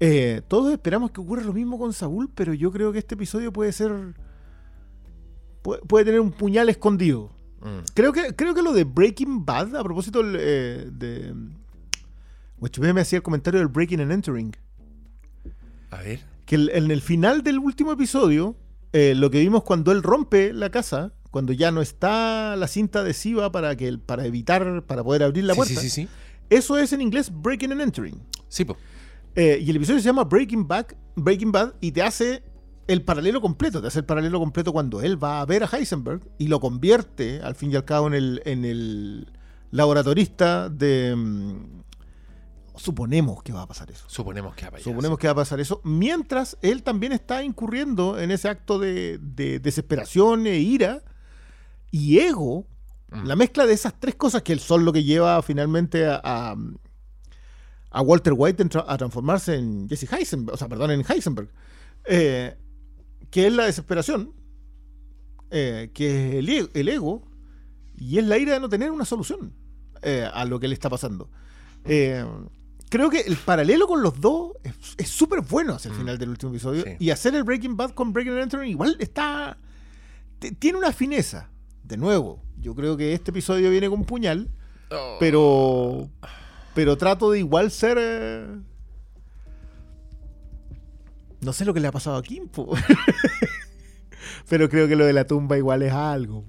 Eh, 0.00 0.42
todos 0.48 0.72
esperamos 0.72 1.10
que 1.10 1.20
ocurra 1.20 1.42
lo 1.42 1.52
mismo 1.52 1.78
con 1.78 1.92
Saúl, 1.92 2.30
pero 2.34 2.54
yo 2.54 2.70
creo 2.70 2.92
que 2.92 2.98
este 2.98 3.14
episodio 3.14 3.52
puede 3.52 3.72
ser. 3.72 3.92
Puede, 5.62 5.82
puede 5.82 6.04
tener 6.04 6.20
un 6.20 6.30
puñal 6.30 6.68
escondido. 6.68 7.30
Mm. 7.60 7.80
Creo 7.94 8.12
que, 8.12 8.34
creo 8.36 8.54
que 8.54 8.62
lo 8.62 8.72
de 8.72 8.84
Breaking 8.84 9.44
Bad, 9.44 9.74
a 9.76 9.82
propósito 9.82 10.22
eh, 10.24 10.88
de. 10.92 11.34
Huachupé 12.60 12.92
me 12.92 13.00
hacía 13.00 13.16
el 13.18 13.22
comentario 13.22 13.58
del 13.60 13.68
Breaking 13.68 14.00
and 14.00 14.12
Entering. 14.12 14.52
A 15.90 15.98
ver. 16.02 16.20
Que 16.46 16.54
el- 16.56 16.70
en 16.70 16.90
el 16.90 17.00
final 17.00 17.42
del 17.42 17.58
último 17.58 17.92
episodio, 17.92 18.56
eh, 18.92 19.14
lo 19.16 19.30
que 19.30 19.40
vimos 19.40 19.62
cuando 19.64 19.92
él 19.92 20.02
rompe 20.02 20.52
la 20.52 20.70
casa, 20.70 21.12
cuando 21.30 21.52
ya 21.52 21.70
no 21.70 21.82
está 21.82 22.56
la 22.56 22.66
cinta 22.68 23.00
adhesiva 23.00 23.52
para, 23.52 23.76
que, 23.76 23.96
para 23.98 24.24
evitar, 24.26 24.82
para 24.86 25.04
poder 25.04 25.22
abrir 25.22 25.44
la 25.44 25.54
sí, 25.54 25.56
puerta, 25.58 25.74
sí, 25.80 25.90
sí, 25.90 26.02
sí. 26.04 26.08
eso 26.50 26.78
es 26.78 26.92
en 26.92 27.00
inglés 27.00 27.30
Breaking 27.32 27.72
and 27.72 27.80
Entering. 27.82 28.20
Sí, 28.48 28.64
pues. 28.64 28.78
Eh, 29.34 29.58
y 29.62 29.70
el 29.70 29.76
episodio 29.76 30.00
se 30.00 30.06
llama 30.06 30.24
Breaking 30.24 30.66
Bad, 30.66 30.86
Breaking 31.16 31.52
Bad 31.52 31.74
y 31.80 31.92
te 31.92 32.02
hace 32.02 32.42
el 32.86 33.02
paralelo 33.02 33.40
completo. 33.40 33.80
Te 33.80 33.88
hace 33.88 34.00
el 34.00 34.04
paralelo 34.04 34.38
completo 34.40 34.72
cuando 34.72 35.00
él 35.00 35.22
va 35.22 35.40
a 35.40 35.46
ver 35.46 35.62
a 35.62 35.66
Heisenberg 35.66 36.22
y 36.38 36.48
lo 36.48 36.58
convierte, 36.60 37.40
al 37.42 37.54
fin 37.54 37.70
y 37.70 37.76
al 37.76 37.84
cabo, 37.84 38.08
en 38.08 38.14
el, 38.14 38.42
en 38.44 38.64
el 38.64 39.32
laboratorista 39.70 40.68
de... 40.68 41.14
mm, 41.16 41.78
Suponemos 42.76 43.42
que 43.42 43.52
va 43.52 43.62
a 43.62 43.66
pasar 43.66 43.90
eso. 43.90 44.04
Suponemos 44.06 44.54
que 44.54 44.64
va 44.64 44.70
para 44.70 44.76
allá, 44.76 44.84
Suponemos 44.84 45.18
que 45.18 45.26
va 45.26 45.32
a 45.32 45.36
pasar 45.36 45.58
eso. 45.58 45.80
Mientras 45.82 46.56
él 46.62 46.84
también 46.84 47.10
está 47.12 47.42
incurriendo 47.42 48.20
en 48.20 48.30
ese 48.30 48.48
acto 48.48 48.78
de, 48.78 49.18
de 49.18 49.58
desesperación 49.58 50.46
e 50.46 50.58
ira 50.58 51.02
y 51.90 52.20
ego. 52.20 52.66
Mm. 53.10 53.26
La 53.26 53.34
mezcla 53.34 53.66
de 53.66 53.72
esas 53.72 53.98
tres 53.98 54.14
cosas 54.14 54.42
que 54.42 54.56
son 54.58 54.84
lo 54.84 54.92
que 54.92 55.02
lleva 55.02 55.42
finalmente 55.42 56.06
a, 56.06 56.20
a, 56.22 56.54
a 57.98 58.02
Walter 58.02 58.32
White 58.36 58.64
a 58.86 58.96
transformarse 58.96 59.56
en 59.56 59.88
Jesse 59.88 60.06
Heisenberg, 60.12 60.54
o 60.54 60.56
sea, 60.56 60.68
perdón, 60.68 60.92
en 60.92 61.04
Heisenberg, 61.08 61.48
eh, 62.04 62.56
que 63.30 63.46
es 63.48 63.52
la 63.52 63.64
desesperación, 63.64 64.32
eh, 65.50 65.90
que 65.92 66.06
es 66.28 66.34
el, 66.36 66.70
el 66.74 66.88
ego 66.88 67.22
y 67.96 68.18
es 68.18 68.24
la 68.24 68.38
ira 68.38 68.52
de 68.54 68.60
no 68.60 68.68
tener 68.68 68.90
una 68.92 69.04
solución 69.04 69.52
eh, 70.02 70.28
a 70.32 70.44
lo 70.44 70.60
que 70.60 70.68
le 70.68 70.74
está 70.74 70.88
pasando. 70.88 71.28
Creo 72.90 73.10
que 73.10 73.20
el 73.20 73.36
paralelo 73.36 73.86
con 73.86 74.02
los 74.02 74.20
dos 74.20 74.52
es- 74.96 75.08
súper 75.08 75.40
bueno 75.42 75.74
hacia 75.74 75.88
el 75.90 75.94
Mm. 75.96 76.00
final 76.00 76.18
del 76.18 76.28
último 76.30 76.52
episodio 76.52 76.84
Sí. 76.84 76.90
y 77.00 77.10
hacer 77.10 77.34
el 77.34 77.42
Breaking 77.44 77.76
Bad 77.76 77.90
con 77.90 78.12
Breaking 78.12 78.34
and 78.34 78.42
Entering 78.44 78.70
igual 78.70 78.96
está 79.00 79.58
tiene 80.60 80.78
una 80.78 80.92
fineza. 80.92 81.50
De 81.82 81.96
nuevo, 81.96 82.42
yo 82.60 82.74
creo 82.76 82.96
que 82.96 83.12
este 83.12 83.30
episodio 83.32 83.70
viene 83.70 83.88
con 83.90 84.04
puñal, 84.04 84.48
Oh. 84.90 85.16
pero 85.20 86.08
pero 86.74 86.96
trato 86.96 87.30
de 87.30 87.40
igual 87.40 87.70
ser 87.70 87.98
eh, 88.00 88.46
no 91.40 91.52
sé 91.52 91.64
lo 91.64 91.72
que 91.72 91.80
le 91.80 91.88
ha 91.88 91.92
pasado 91.92 92.16
a 92.16 92.22
Kim, 92.22 92.48
po. 92.48 92.74
pero 94.48 94.68
creo 94.68 94.88
que 94.88 94.96
lo 94.96 95.06
de 95.06 95.12
la 95.12 95.26
tumba 95.26 95.56
igual 95.56 95.82
es 95.82 95.92
algo. 95.92 96.44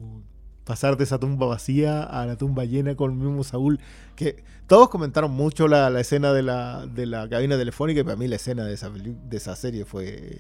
Pasar 0.66 0.98
de 0.98 1.04
esa 1.04 1.20
tumba 1.20 1.48
vacía 1.48 2.04
a 2.04 2.26
la 2.26 2.38
tumba 2.38 2.66
llena 2.66 2.96
con 2.96 3.12
el 3.12 3.18
mismo 3.18 3.44
Saúl. 3.44 3.80
Que 4.16 4.44
todos 4.68 4.90
comentaron 4.90 5.32
mucho 5.32 5.68
la, 5.68 5.90
la 5.90 6.00
escena 6.00 6.34
de 6.34 6.44
la, 6.44 6.86
de 6.88 7.06
la 7.06 7.30
cabina 7.30 7.58
telefónica 7.58 8.02
y 8.02 8.04
para 8.04 8.16
mí 8.16 8.28
la 8.28 8.36
escena 8.38 8.66
de 8.66 8.74
esa, 8.74 8.90
de 8.90 9.38
esa 9.38 9.56
serie 9.56 9.86
fue 9.86 10.40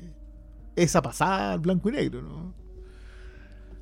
esa 0.76 1.02
pasada 1.02 1.58
blanco 1.58 1.90
y 1.90 1.94
negro, 1.94 2.22
¿no? 2.22 2.54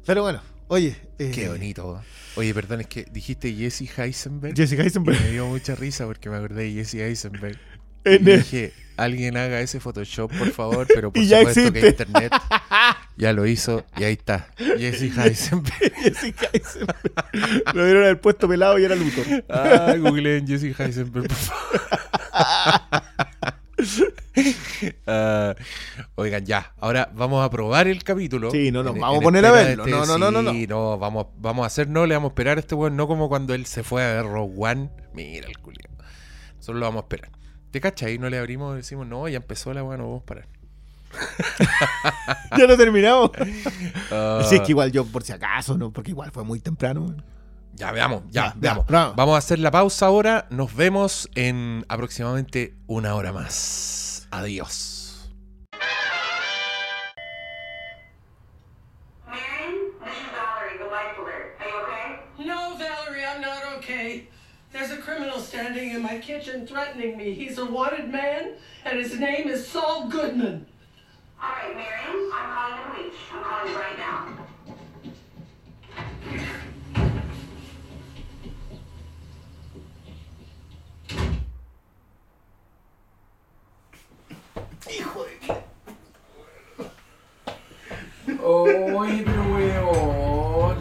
Pero 0.06 0.24
bueno, 0.24 0.40
oye. 0.68 0.96
eh, 1.20 1.32
Qué 1.34 1.50
bonito. 1.50 2.02
Oye, 2.36 2.54
perdón, 2.54 2.82
es 2.82 2.88
que 2.88 3.06
dijiste 3.12 3.54
Jesse 3.54 3.90
Heisenberg. 3.98 4.56
Jesse 4.56 4.74
y 4.74 4.82
Heisenberg. 4.82 5.20
me 5.22 5.32
dio 5.32 5.48
mucha 5.48 5.76
risa 5.76 6.06
porque 6.06 6.30
me 6.30 6.38
acordé 6.38 6.64
de 6.64 6.74
Jesse 6.74 6.96
Heisenberg. 6.96 7.58
Y 8.06 8.20
dije, 8.20 8.72
alguien 8.96 9.36
haga 9.36 9.60
ese 9.60 9.82
Photoshop, 9.82 10.32
por 10.38 10.50
favor, 10.52 10.88
pero 10.94 11.12
por 11.12 11.22
Y 11.22 11.28
ya 11.28 11.40
supuesto 11.40 11.74
que 11.74 11.80
existe. 11.80 12.04
internet 12.04 12.32
ya 13.18 13.34
lo 13.34 13.46
hizo 13.46 13.84
y 13.98 14.06
ahí 14.06 14.14
está. 14.14 14.48
Jesse 14.56 15.12
Heisenberg. 15.18 15.94
Jesse 16.02 16.34
Heisenberg. 16.54 17.74
Lo 17.74 17.84
dieron 17.86 18.06
al 18.06 18.18
puesto 18.18 18.48
pelado 18.48 18.80
y 18.80 18.86
era 18.86 18.96
Luthor. 18.96 19.26
Ah, 19.50 19.94
googleen 20.00 20.48
Jesse 20.48 20.74
Heisenberg, 20.80 21.28
por 21.28 21.36
favor. 21.36 21.82
Ah, 25.08 25.56
oigan, 26.16 26.46
ya, 26.46 26.74
ahora 26.80 27.10
vamos 27.16 27.44
a 27.44 27.50
probar 27.50 27.88
el 27.88 28.04
capítulo. 28.04 28.52
Sí, 28.52 28.72
no, 28.72 28.84
no, 28.84 28.92
En- 28.92 29.00
vamos 29.00 29.20
a 29.20 29.22
poner 29.22 29.46
a 29.46 29.52
verlo. 29.52 29.86
No, 29.88 30.06
no, 30.06 30.18
no, 30.18 30.32
no, 30.32 30.42
no. 30.42 30.52
Sí, 30.52 30.68
no, 30.68 30.98
vamos, 30.98 31.28
vamos 31.38 31.64
a 31.64 31.68
hacer, 31.68 31.88
no, 31.88 32.06
le 32.06 32.14
vamos 32.16 32.30
a 32.30 32.32
esperar 32.32 32.58
a 32.58 32.60
este 32.60 32.76
weón, 32.76 32.96
no 32.96 33.08
como 33.08 33.30
cuando 33.30 33.54
él 33.54 33.66
se 33.66 33.84
fue 33.84 34.04
a 34.04 34.14
ver 34.22 34.26
Rogue 34.26 34.54
One. 34.58 34.90
Mira 35.14 35.48
el 35.48 35.58
culio. 35.60 35.90
Solo 36.60 36.80
lo 36.80 36.86
vamos 36.86 37.02
a 37.02 37.06
esperar. 37.06 37.32
¿Te 37.72 37.82
cachai? 37.82 38.18
No 38.18 38.30
le 38.30 38.38
abrimos, 38.38 38.76
decimos, 38.76 39.08
no, 39.08 39.28
ya 39.28 39.38
empezó 39.38 39.74
la 39.74 39.84
weá, 39.84 39.98
no 39.98 40.04
vamos 40.06 40.24
a 40.24 40.26
parar. 40.26 40.48
Ya 42.58 42.66
lo 42.66 42.78
terminamos. 42.78 43.32
Sí, 44.50 44.56
es 44.56 44.62
que 44.62 44.72
igual 44.72 44.92
yo, 44.92 45.06
por 45.06 45.24
si 45.24 45.32
acaso, 45.34 45.78
¿no? 45.78 45.92
Porque 45.92 46.12
igual 46.12 46.32
fue 46.32 46.44
muy 46.44 46.60
temprano. 46.60 47.16
Ya, 47.78 47.92
veamos, 47.92 48.24
ya, 48.32 48.46
Ya, 48.46 48.54
veamos. 48.58 48.86
Vamos 48.88 49.36
a 49.36 49.38
hacer 49.38 49.60
la 49.60 49.70
pausa 49.70 50.08
ahora. 50.08 50.48
Nos 50.50 50.76
vemos 50.76 51.30
en 51.36 51.86
aproximadamente 51.88 52.74
una 52.88 53.14
hora 53.14 53.32
más. 53.32 54.28
Adiós. 54.32 55.30
Marion, 59.28 59.92
this 60.04 60.14
is 60.14 60.32
Valerie, 60.34 60.78
the 60.80 60.86
life 60.86 61.18
alert. 61.20 61.56
Are 61.60 61.68
you 61.70 61.78
okay? 61.84 62.20
No, 62.46 62.76
Valerie, 62.78 63.24
I'm 63.24 63.42
not 63.42 63.64
okay. 63.78 64.28
There's 64.74 64.90
a 64.92 64.98
criminal 64.98 65.40
standing 65.40 65.92
in 65.92 66.02
my 66.02 66.18
kitchen 66.18 66.66
threatening 66.66 67.16
me. 67.16 67.34
He's 67.34 67.60
a 67.60 67.66
wanted 67.66 68.10
man, 68.10 68.56
and 68.86 68.98
his 68.98 69.20
name 69.20 69.48
is 69.48 69.68
Saul 69.68 70.08
Goodman. 70.08 70.66
All 71.40 71.50
right, 71.50 71.76
Marion, 71.76 72.32
I'm 72.34 72.50
calling 72.56 72.78
the 72.82 72.90
police. 72.96 73.14
I'm 73.32 73.44
calling 73.44 73.72
you 73.72 73.80
right 73.80 73.98
now. 74.00 74.48
Oye, 88.44 89.24
pero 89.26 89.44
weón. 89.54 90.78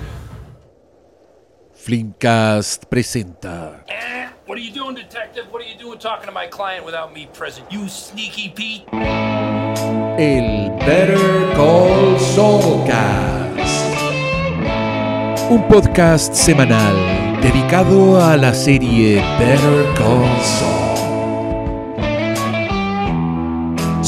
Presenta. 2.89 3.85
Eh, 3.89 4.27
What 4.47 4.59
are 4.59 4.63
you 4.63 4.73
doing, 4.73 4.95
detective? 4.95 5.47
What 5.51 5.61
are 5.63 5.69
you 5.69 5.77
doing 5.77 5.99
talking 5.99 6.27
to 6.27 6.33
my 6.33 6.47
client 6.47 6.85
without 6.85 7.13
me 7.13 7.27
present? 7.33 7.67
You 7.71 7.89
sneaky 7.89 8.49
Pete. 8.51 8.85
El 10.19 10.71
Better 10.87 11.53
Call 11.57 12.19
Saulcast. 12.19 13.85
Un 15.51 15.63
podcast 15.69 16.33
semanal 16.35 16.95
dedicado 17.41 18.21
a 18.21 18.37
la 18.37 18.55
serie 18.55 19.17
Better 19.39 19.85
Call 19.97 20.41
Saul. 20.43 20.86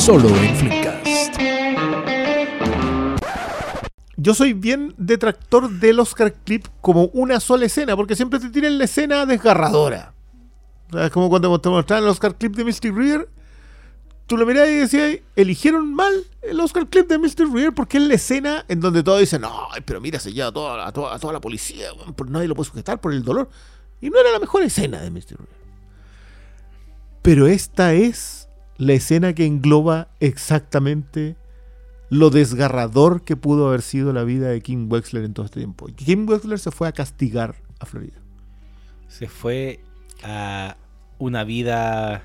Solo 0.08 0.28
en 0.28 0.56
Flinkcast. 0.56 1.36
Yo 4.16 4.32
soy 4.32 4.54
bien 4.54 4.94
detractor 4.96 5.68
del 5.68 6.00
Oscar 6.00 6.32
Clip 6.32 6.66
como 6.80 7.10
una 7.12 7.40
sola 7.40 7.66
escena, 7.66 7.94
porque 7.94 8.16
siempre 8.16 8.40
te 8.40 8.48
tiran 8.48 8.78
la 8.78 8.84
escena 8.84 9.26
desgarradora. 9.26 10.14
O 10.94 10.98
es 10.98 11.10
como 11.10 11.28
cuando 11.28 11.60
te 11.60 11.68
mostraban 11.68 12.04
el 12.04 12.08
Oscar 12.08 12.36
Clip 12.36 12.56
de 12.56 12.64
Misty 12.64 12.90
Reader, 12.90 13.28
tú 14.26 14.38
lo 14.38 14.46
mirás 14.46 14.70
y 14.70 14.76
decías, 14.76 15.18
eligieron 15.36 15.92
mal 15.92 16.14
el 16.40 16.58
Oscar 16.58 16.86
clip 16.86 17.06
de 17.06 17.18
Mr. 17.18 17.52
Rear 17.52 17.74
porque 17.74 17.98
es 17.98 18.04
la 18.04 18.14
escena 18.14 18.64
en 18.66 18.80
donde 18.80 19.02
todos 19.02 19.20
dicen, 19.20 19.42
no, 19.42 19.68
pero 19.84 20.00
mira, 20.00 20.18
se 20.18 20.32
lleva 20.32 20.48
a 20.48 20.52
toda, 20.52 20.90
toda, 20.90 21.18
toda 21.18 21.34
la 21.34 21.40
policía, 21.42 21.88
nadie 22.28 22.48
lo 22.48 22.54
puede 22.54 22.70
sujetar 22.70 22.98
por 22.98 23.12
el 23.12 23.22
dolor. 23.22 23.50
Y 24.00 24.08
no 24.08 24.18
era 24.18 24.32
la 24.32 24.38
mejor 24.38 24.62
escena 24.62 25.02
de 25.02 25.10
Mr. 25.10 25.36
Rear. 25.36 25.58
Pero 27.20 27.46
esta 27.46 27.92
es 27.92 28.37
la 28.78 28.92
escena 28.94 29.34
que 29.34 29.44
engloba 29.44 30.08
exactamente 30.20 31.36
lo 32.10 32.30
desgarrador 32.30 33.22
que 33.22 33.36
pudo 33.36 33.68
haber 33.68 33.82
sido 33.82 34.12
la 34.14 34.24
vida 34.24 34.48
de 34.48 34.60
Kim 34.62 34.90
Wexler 34.90 35.24
en 35.24 35.34
todo 35.34 35.44
este 35.46 35.60
tiempo. 35.60 35.86
Kim 35.94 36.26
Wexler 36.28 36.58
se 36.58 36.70
fue 36.70 36.88
a 36.88 36.92
castigar 36.92 37.56
a 37.80 37.86
Florida. 37.86 38.16
Se 39.08 39.28
fue 39.28 39.80
a 40.24 40.76
una 41.18 41.44
vida 41.44 42.22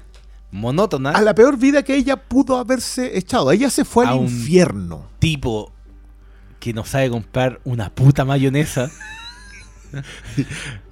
monótona. 0.52 1.12
A 1.12 1.22
la 1.22 1.36
peor 1.36 1.58
vida 1.58 1.84
que 1.84 1.96
ella 1.96 2.16
pudo 2.16 2.58
haberse 2.58 3.18
echado. 3.18 3.52
Ella 3.52 3.70
se 3.70 3.84
fue 3.84 4.06
A 4.06 4.12
al 4.12 4.20
un- 4.20 4.24
infierno. 4.26 5.08
tipo 5.20 5.72
que 6.60 6.72
no 6.74 6.86
sabe 6.86 7.10
comprar 7.10 7.60
una 7.66 7.90
puta 7.90 8.24
mayonesa. 8.24 8.90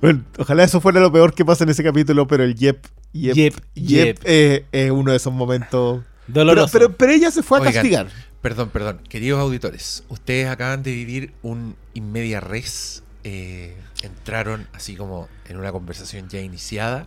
Bueno, 0.01 0.24
ojalá 0.38 0.63
eso 0.63 0.81
fuera 0.81 1.00
lo 1.00 1.12
peor 1.12 1.34
que 1.34 1.46
pasa 1.46 1.63
en 1.63 1.70
ese 1.70 1.84
capítulo, 1.84 2.27
pero 2.27 2.43
el 2.43 2.55
Yep, 2.55 2.86
Yep, 3.13 3.36
Yep, 3.36 3.53
Yep, 3.75 3.75
Yep. 3.75 4.20
eh, 4.25 4.65
es 4.72 4.91
uno 4.91 5.12
de 5.12 5.17
esos 5.17 5.34
momentos. 5.34 6.03
Pero, 6.27 6.34
Doloroso. 6.46 6.72
pero, 6.72 6.91
pero 6.96 7.12
ella 7.12 7.29
se 7.31 7.43
fue 7.43 7.58
a 7.58 7.62
Oigan, 7.62 7.74
castigar. 7.74 8.08
Perdón, 8.41 8.70
perdón. 8.70 9.00
Queridos 9.10 9.39
auditores, 9.39 10.03
ustedes 10.10 10.48
acaban 10.48 10.81
de 10.84 10.91
vivir 10.91 11.34
un 11.41 11.75
inmedia 11.93 12.39
res. 12.39 13.03
eh, 13.24 13.75
entraron 14.01 14.67
así 14.74 14.96
como 14.96 15.27
en 15.48 15.58
una 15.58 15.72
conversación 15.72 16.27
ya 16.29 16.39
iniciada. 16.41 17.05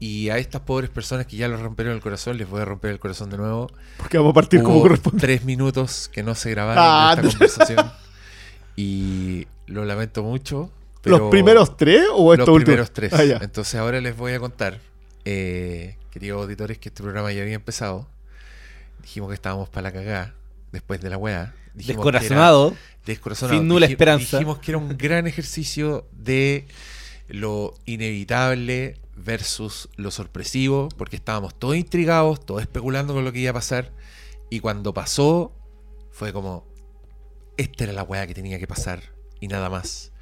Y 0.00 0.28
a 0.28 0.36
estas 0.36 0.60
pobres 0.62 0.90
personas 0.90 1.24
que 1.26 1.36
ya 1.38 1.48
les 1.48 1.58
rompieron 1.60 1.94
el 1.94 2.00
corazón, 2.02 2.36
les 2.36 2.46
voy 2.46 2.60
a 2.60 2.66
romper 2.66 2.90
el 2.90 2.98
corazón 2.98 3.30
de 3.30 3.38
nuevo. 3.38 3.70
Porque 3.96 4.18
vamos 4.18 4.32
a 4.32 4.34
partir 4.34 4.62
como 4.62 4.82
corresponde. 4.82 5.20
tres 5.20 5.44
minutos 5.44 6.10
que 6.12 6.22
no 6.22 6.34
se 6.34 6.50
grabaron 6.50 6.82
Ah, 6.86 7.14
de 7.16 7.22
esta 7.28 7.38
conversación. 7.38 7.92
Y 8.76 9.46
lo 9.66 9.84
lamento 9.86 10.22
mucho. 10.22 10.70
¿Los 11.04 11.30
primeros 11.30 11.76
tres 11.76 12.04
o 12.12 12.30
los 12.30 12.38
estos 12.38 12.48
últimos? 12.48 12.64
primeros 12.64 12.92
tres. 12.92 13.12
Ah, 13.12 13.24
ya. 13.24 13.38
Entonces 13.42 13.74
ahora 13.76 14.00
les 14.00 14.16
voy 14.16 14.32
a 14.32 14.40
contar, 14.40 14.80
eh, 15.24 15.96
queridos 16.10 16.42
auditores, 16.42 16.78
que 16.78 16.88
este 16.88 17.02
programa 17.02 17.32
ya 17.32 17.42
había 17.42 17.54
empezado. 17.54 18.06
Dijimos 19.02 19.28
que 19.28 19.34
estábamos 19.34 19.68
para 19.68 19.82
la 19.82 19.92
cagada 19.92 20.34
después 20.72 21.00
de 21.00 21.10
la 21.10 21.16
weá. 21.16 21.54
Descorazonado. 21.74 22.74
descorazonado. 23.04 23.58
sin 23.58 23.68
nula 23.68 23.86
esperanza. 23.86 24.38
Dijimos 24.38 24.58
que 24.58 24.70
era 24.70 24.78
un 24.78 24.96
gran 24.96 25.26
ejercicio 25.26 26.06
de 26.12 26.66
lo 27.28 27.74
inevitable 27.84 28.98
versus 29.16 29.88
lo 29.96 30.10
sorpresivo, 30.10 30.88
porque 30.96 31.16
estábamos 31.16 31.54
todos 31.54 31.76
intrigados, 31.76 32.44
todos 32.44 32.62
especulando 32.62 33.14
con 33.14 33.24
lo 33.24 33.32
que 33.32 33.40
iba 33.40 33.50
a 33.50 33.54
pasar. 33.54 33.92
Y 34.50 34.60
cuando 34.60 34.94
pasó, 34.94 35.52
fue 36.10 36.32
como, 36.32 36.66
esta 37.56 37.84
era 37.84 37.92
la 37.92 38.02
weá 38.02 38.26
que 38.26 38.34
tenía 38.34 38.58
que 38.58 38.66
pasar 38.66 39.02
y 39.40 39.48
nada 39.48 39.68
más. 39.68 40.12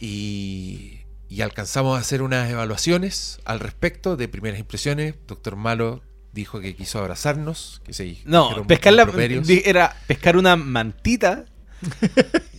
Y, 0.00 1.00
y 1.28 1.42
alcanzamos 1.42 1.96
a 1.96 2.00
hacer 2.00 2.22
unas 2.22 2.50
evaluaciones 2.50 3.38
al 3.44 3.60
respecto 3.60 4.16
de 4.16 4.26
primeras 4.28 4.58
impresiones. 4.58 5.14
Doctor 5.28 5.56
Malo 5.56 6.02
dijo 6.32 6.60
que 6.60 6.74
quiso 6.74 6.98
abrazarnos, 6.98 7.82
que 7.84 7.92
se 7.92 8.16
No, 8.24 8.66
pescar 8.66 8.94
la, 8.94 9.02
era 9.64 9.96
pescar 10.06 10.36
una 10.36 10.56
mantita 10.56 11.44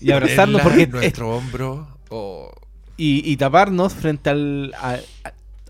y 0.02 0.12
abrazarnos 0.12 0.62
porque 0.62 0.88
nuestro 0.88 1.36
hombro 1.36 1.98
o 2.10 2.52
y, 2.98 3.30
y 3.30 3.38
taparnos 3.38 3.94
frente 3.94 4.30
al, 4.30 4.76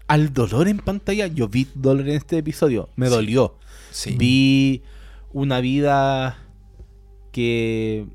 al 0.08 0.34
dolor 0.34 0.68
en 0.68 0.80
pantalla. 0.80 1.28
Yo 1.28 1.48
vi 1.48 1.68
dolor 1.74 2.07
en 2.10 2.16
este 2.16 2.38
episodio, 2.40 2.90
me 2.96 3.07
Sí. 3.07 3.12
dolió. 3.14 3.57
sí. 3.92 4.16
Vi 4.18 4.84
una 5.31 5.62
vida 5.62 6.38
que, 7.31 8.05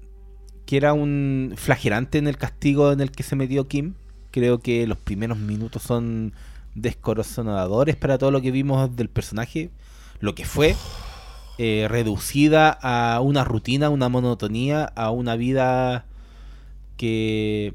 que 0.67 0.77
era 0.77 0.93
un 0.93 1.55
flagelante 1.57 2.19
en 2.19 2.27
el 2.27 2.37
castigo 2.39 2.93
en 2.93 3.01
el 3.01 3.11
que 3.13 3.23
se 3.23 3.37
metió 3.37 3.67
Kim. 3.69 3.95
Creo 4.33 4.59
que 4.61 4.87
los 4.87 4.99
primeros 4.99 5.39
minutos 5.39 5.83
son 5.83 6.33
descorazonadores 6.75 7.97
para 7.97 8.19
todo 8.19 8.31
lo 8.31 8.41
que 8.43 8.51
vimos 8.51 8.95
del 8.97 9.09
personaje, 9.09 9.71
lo 10.21 10.35
que 10.35 10.45
fue 10.45 10.75
eh, 11.59 11.87
reducida 11.89 12.71
a 12.83 13.21
una 13.21 13.45
rutina, 13.45 13.89
una 13.91 14.09
monotonía, 14.09 14.85
a 14.85 15.11
una 15.11 15.37
vida 15.37 16.05
que 16.97 17.75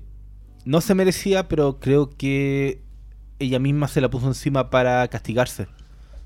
no 0.65 0.82
se 0.82 0.93
merecía, 0.95 1.47
pero 1.47 1.80
creo 1.80 2.10
que 2.10 2.82
ella 3.39 3.60
misma 3.60 3.88
se 3.88 4.01
la 4.01 4.10
puso 4.10 4.27
encima 4.27 4.69
para 4.69 5.08
castigarse. 5.08 5.67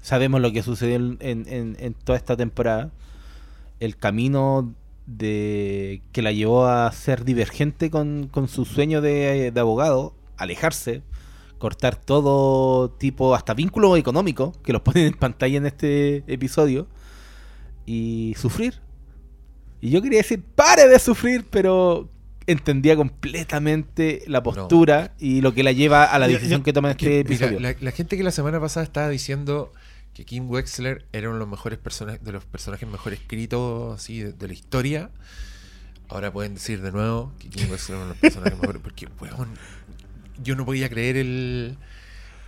Sabemos 0.02 0.42
lo 0.42 0.52
que 0.52 0.64
sucedió 0.64 0.96
en, 0.98 1.18
en- 1.22 1.46
en- 1.48 1.78
en 1.80 1.94
toda 1.94 2.18
esta 2.18 2.36
temporada. 2.36 2.92
El 3.80 3.96
camino 3.98 4.74
de 5.06 6.02
que 6.12 6.22
la 6.22 6.32
llevó 6.32 6.66
a 6.66 6.92
ser 6.92 7.26
divergente 7.26 7.90
con, 7.90 8.28
con 8.32 8.48
su 8.48 8.66
sueño 8.66 9.02
de, 9.02 9.52
de 9.52 9.60
abogado, 9.60 10.16
alejarse, 10.38 11.04
cortar 11.58 11.96
todo 11.96 12.90
tipo, 12.92 13.36
hasta 13.36 13.54
vínculos 13.54 13.98
económicos, 13.98 14.58
que 14.64 14.74
los 14.74 14.82
ponen 14.84 15.08
en 15.08 15.14
pantalla 15.14 15.58
en 15.58 15.66
este 15.66 16.24
episodio, 16.28 16.88
y 17.86 18.34
sufrir. 18.38 18.82
Y 19.82 19.92
yo 19.92 20.02
quería 20.02 20.20
decir, 20.20 20.44
pare 20.56 20.88
de 20.88 20.98
sufrir, 20.98 21.46
pero 21.50 22.10
entendía 22.48 22.96
completamente 22.96 24.24
la 24.28 24.42
postura 24.44 25.14
y 25.20 25.42
lo 25.42 25.54
que 25.54 25.64
la 25.64 25.72
lleva 25.72 26.06
a 26.06 26.20
la 26.20 26.28
decisión 26.28 26.64
que 26.64 26.74
toma 26.74 26.90
en 26.90 26.92
este 26.92 27.10
mira, 27.10 27.20
episodio. 27.22 27.60
la, 27.60 27.76
la 27.80 27.92
gente 27.92 28.18
que 28.18 28.24
la 28.24 28.32
semana 28.32 28.60
pasada 28.60 28.84
estaba 28.84 29.10
diciendo 29.10 29.72
que 30.16 30.26
Kim 30.26 30.50
Wexler 30.50 31.06
era 31.12 31.28
uno 31.28 31.36
de 31.36 31.40
los 31.42 31.50
mejores 31.50 31.78
personajes, 31.78 32.24
de 32.24 32.32
los 32.32 32.46
personajes 32.46 32.90
mejor 32.90 33.14
escritos 33.14 33.94
así 34.02 34.22
de, 34.22 34.32
de 34.34 34.48
la 34.48 34.54
historia. 34.54 35.12
Ahora 36.10 36.32
pueden 36.34 36.54
decir 36.56 36.82
de 36.82 36.92
nuevo 36.92 37.34
que 37.38 37.50
Kim 37.50 37.70
Wexler 37.70 37.98
era 37.98 38.06
uno 38.06 38.06
de 38.06 38.10
los 38.14 38.18
personajes 38.22 38.58
mejores. 38.60 38.82
Porque, 38.82 39.08
weón, 39.22 39.50
yo 40.42 40.56
no 40.56 40.66
podía 40.66 40.90
creer 40.90 41.18
el, 41.18 41.78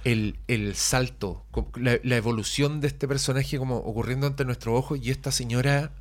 el, 0.05 0.37
el 0.47 0.75
salto, 0.75 1.45
la, 1.75 1.99
la 2.03 2.15
evolución 2.15 2.79
de 2.79 2.87
este 2.87 3.07
personaje 3.07 3.57
como 3.57 3.75
ocurriendo 3.77 4.27
ante 4.27 4.45
nuestros 4.45 4.77
ojos 4.79 4.99
y 5.01 5.11
esta 5.11 5.31
señora, 5.33 5.91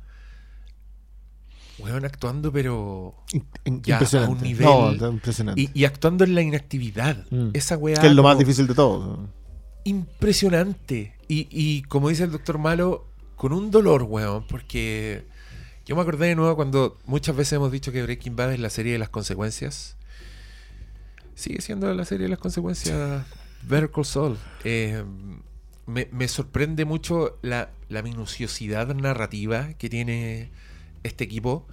weón, 1.79 2.05
actuando, 2.05 2.51
pero. 2.51 3.13
Ya, 3.65 3.97
a 3.99 4.29
un 4.29 4.39
nivel- 4.41 4.63
No, 4.65 4.91
está 4.91 5.09
impresionante. 5.09 5.59
Y, 5.61 5.69
y 5.73 5.83
actuando 5.85 6.23
en 6.23 6.33
la 6.33 6.41
inactividad. 6.41 7.25
Mm. 7.29 7.49
Esa 7.53 7.75
weá. 7.77 7.99
que 7.99 8.07
es 8.07 8.13
lo 8.13 8.23
más 8.23 8.37
difícil 8.39 8.67
de 8.67 8.73
todo. 8.73 9.27
Impresionante. 9.87 11.13
Y, 11.27 11.47
y 11.51 11.83
como 11.83 12.09
dice 12.09 12.23
el 12.23 12.31
doctor 12.31 12.57
Malo, 12.57 13.05
con 13.35 13.53
un 13.53 13.71
dolor, 13.71 14.03
weón, 14.03 14.45
porque 14.47 15.25
yo 15.85 15.95
me 15.95 16.01
acordé 16.01 16.27
de 16.27 16.35
nuevo 16.35 16.55
cuando 16.55 16.97
muchas 17.05 17.35
veces 17.35 17.53
hemos 17.53 17.71
dicho 17.71 17.91
que 17.91 18.03
Breaking 18.03 18.35
Bad 18.35 18.53
es 18.53 18.59
la 18.59 18.69
serie 18.69 18.93
de 18.93 18.99
las 18.99 19.09
consecuencias. 19.09 19.95
Sigue 21.35 21.61
siendo 21.61 21.93
la 21.93 22.03
serie 22.03 22.25
de 22.25 22.29
las 22.29 22.39
consecuencias 22.39 23.25
Better 23.63 23.91
Call 23.91 24.05
Saul. 24.05 24.37
Eh, 24.63 25.03
me, 25.85 26.09
me 26.11 26.27
sorprende 26.27 26.83
mucho 26.83 27.37
la, 27.41 27.69
la 27.89 28.01
minuciosidad 28.01 28.93
narrativa 28.93 29.73
que 29.73 29.89
tiene 29.89 30.49
este 31.03 31.23
equipo 31.23 31.67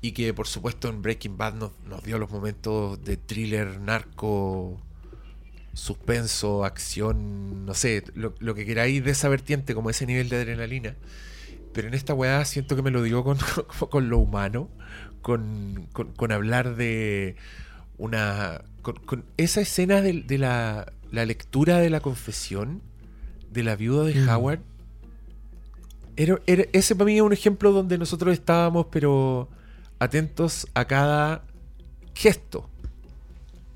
y 0.00 0.12
que 0.12 0.32
por 0.34 0.48
supuesto 0.48 0.88
en 0.88 1.02
Breaking 1.02 1.36
Bad 1.36 1.54
nos, 1.54 1.72
nos 1.86 2.02
dio 2.02 2.18
los 2.18 2.30
momentos 2.30 3.02
de 3.04 3.16
thriller, 3.16 3.80
narco, 3.80 4.80
suspenso, 5.72 6.64
acción, 6.64 7.64
no 7.66 7.74
sé, 7.74 8.04
lo, 8.14 8.34
lo 8.38 8.54
que 8.54 8.64
queráis 8.66 9.04
de 9.04 9.10
esa 9.12 9.28
vertiente, 9.28 9.74
como 9.74 9.90
ese 9.90 10.06
nivel 10.06 10.28
de 10.28 10.36
adrenalina. 10.36 10.96
Pero 11.72 11.88
en 11.88 11.94
esta 11.94 12.14
weá 12.14 12.44
siento 12.44 12.74
que 12.76 12.82
me 12.82 12.90
lo 12.90 13.02
digo 13.02 13.22
con, 13.24 13.38
con 13.90 14.08
lo 14.08 14.18
humano, 14.18 14.68
con, 15.22 15.86
con- 15.92 16.12
con 16.12 16.32
hablar 16.32 16.76
de 16.76 17.36
una. 17.98 18.62
con, 18.82 18.96
con 18.96 19.24
esa 19.36 19.60
escena 19.60 20.00
de, 20.00 20.22
de 20.22 20.38
la, 20.38 20.92
la 21.12 21.24
lectura 21.26 21.78
de 21.78 21.90
la 21.90 22.00
confesión 22.00 22.80
de 23.50 23.62
la 23.62 23.76
viuda 23.76 24.04
de 24.04 24.14
Mm. 24.14 24.28
Howard. 24.28 24.60
Era, 26.16 26.38
era- 26.46 26.64
ese 26.72 26.94
para 26.94 27.06
mí 27.06 27.16
es 27.16 27.22
un 27.22 27.32
ejemplo 27.32 27.72
donde 27.72 27.98
nosotros 27.98 28.32
estábamos, 28.32 28.86
pero 28.90 29.48
atentos 29.98 30.66
a 30.74 30.84
cada 30.86 31.44
gesto 32.14 32.69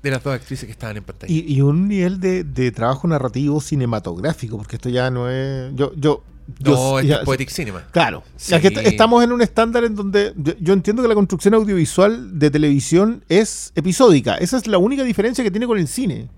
de 0.05 0.11
las 0.11 0.23
dos 0.23 0.33
actrices 0.33 0.65
que 0.65 0.71
estaban 0.71 0.95
en 0.97 1.03
pantalla. 1.03 1.33
Y, 1.33 1.53
y 1.53 1.61
un 1.61 1.87
nivel 1.89 2.19
de, 2.21 2.43
de 2.45 2.71
trabajo 2.71 3.07
narrativo 3.07 3.59
cinematográfico, 3.59 4.55
porque 4.57 4.77
esto 4.77 4.87
ya 4.89 5.09
no 5.11 5.29
es. 5.29 5.73
Yo, 5.75 5.91
yo, 5.95 6.23
yo- 6.59 6.73
no, 6.75 6.99
esto 6.99 7.09
ya- 7.09 7.15
es 7.17 7.25
Poetic 7.25 7.49
Cinema. 7.49 7.83
Claro. 7.91 8.23
Sí. 8.37 8.53
Es 8.55 8.61
que 8.61 8.67
est- 8.67 8.77
estamos 8.87 9.23
en 9.23 9.31
un 9.31 9.41
estándar 9.41 9.83
en 9.83 9.95
donde 9.95 10.31
yo, 10.37 10.53
yo 10.61 10.73
entiendo 10.73 11.01
que 11.01 11.07
la 11.09 11.15
construcción 11.15 11.53
audiovisual 11.55 12.39
de 12.39 12.51
televisión 12.51 13.23
es 13.29 13.71
episódica. 13.75 14.35
Esa 14.35 14.57
es 14.57 14.67
la 14.67 14.77
única 14.77 15.03
diferencia 15.03 15.43
que 15.43 15.51
tiene 15.51 15.65
con 15.67 15.77
el 15.77 15.87
cine. 15.87 16.29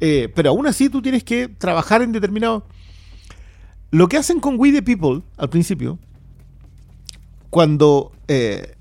Eh, 0.00 0.32
pero 0.34 0.50
aún 0.50 0.66
así 0.66 0.88
tú 0.88 1.00
tienes 1.00 1.24
que 1.24 1.48
trabajar 1.48 2.02
en 2.02 2.12
determinado... 2.12 2.66
Lo 3.92 4.08
que 4.08 4.16
hacen 4.16 4.40
con 4.40 4.58
We 4.58 4.72
the 4.72 4.82
People 4.82 5.22
al 5.36 5.48
principio, 5.50 5.98
cuando 7.50 8.12
eh, 8.28 8.76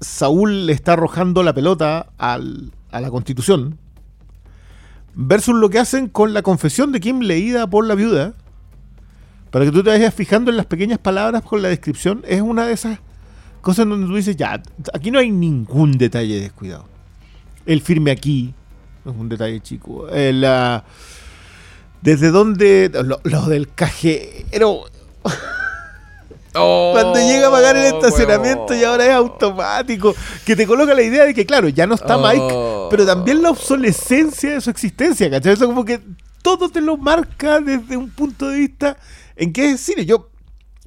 Saúl 0.00 0.66
le 0.66 0.72
está 0.72 0.92
arrojando 0.94 1.42
la 1.42 1.52
pelota 1.52 2.12
al- 2.18 2.72
a 2.92 3.00
la 3.00 3.10
constitución, 3.10 3.78
versus 5.14 5.54
lo 5.54 5.68
que 5.70 5.78
hacen 5.78 6.08
con 6.08 6.32
la 6.32 6.42
confesión 6.42 6.92
de 6.92 7.00
Kim 7.00 7.20
leída 7.20 7.66
por 7.66 7.86
la 7.86 7.94
viuda, 7.94 8.34
para 9.50 9.64
que 9.66 9.72
tú 9.72 9.82
te 9.82 9.90
vayas 9.90 10.14
fijando 10.14 10.50
en 10.50 10.56
las 10.56 10.66
pequeñas 10.66 10.98
palabras 10.98 11.42
con 11.42 11.60
la 11.60 11.68
descripción, 11.68 12.22
es 12.26 12.40
una 12.40 12.66
de 12.66 12.72
esas 12.72 12.98
cosas 13.60 13.86
donde 13.86 14.06
tú 14.06 14.14
dices, 14.16 14.36
ya, 14.36 14.62
aquí 14.94 15.10
no 15.10 15.18
hay 15.18 15.30
ningún 15.30 15.92
detalle 15.92 16.40
descuidado. 16.40 16.86
El 17.66 17.80
firme 17.80 18.10
aquí, 18.10 18.54
es 19.04 19.12
un 19.16 19.28
detalle 19.28 19.60
chico. 19.60 20.08
Eh, 20.08 20.32
la- 20.32 20.84
desde 22.00 22.30
donde, 22.30 22.90
lo, 23.04 23.20
lo 23.22 23.46
del 23.46 23.68
cajero, 23.72 24.84
cuando 26.52 27.14
llega 27.14 27.48
a 27.48 27.50
pagar 27.50 27.76
el 27.76 27.94
estacionamiento 27.94 28.74
y 28.74 28.84
ahora 28.84 29.06
es 29.06 29.12
automático, 29.12 30.14
que 30.44 30.54
te 30.54 30.66
coloca 30.66 30.94
la 30.94 31.02
idea 31.02 31.24
de 31.24 31.34
que, 31.34 31.46
claro, 31.46 31.68
ya 31.68 31.86
no 31.86 31.94
está 31.94 32.16
Oh. 32.16 32.22
Mike, 32.22 32.88
pero 32.90 33.06
también 33.06 33.42
la 33.42 33.50
obsolescencia 33.50 34.50
de 34.50 34.60
su 34.60 34.70
existencia, 34.70 35.30
¿cachai? 35.30 35.54
Eso 35.54 35.66
como 35.66 35.84
que 35.84 36.00
todo 36.42 36.68
te 36.68 36.80
lo 36.80 36.96
marca 36.96 37.60
desde 37.60 37.96
un 37.96 38.10
punto 38.10 38.48
de 38.48 38.58
vista 38.58 38.96
en 39.36 39.52
que 39.52 39.70
es 39.70 39.80
cine. 39.80 40.04
Yo, 40.04 40.30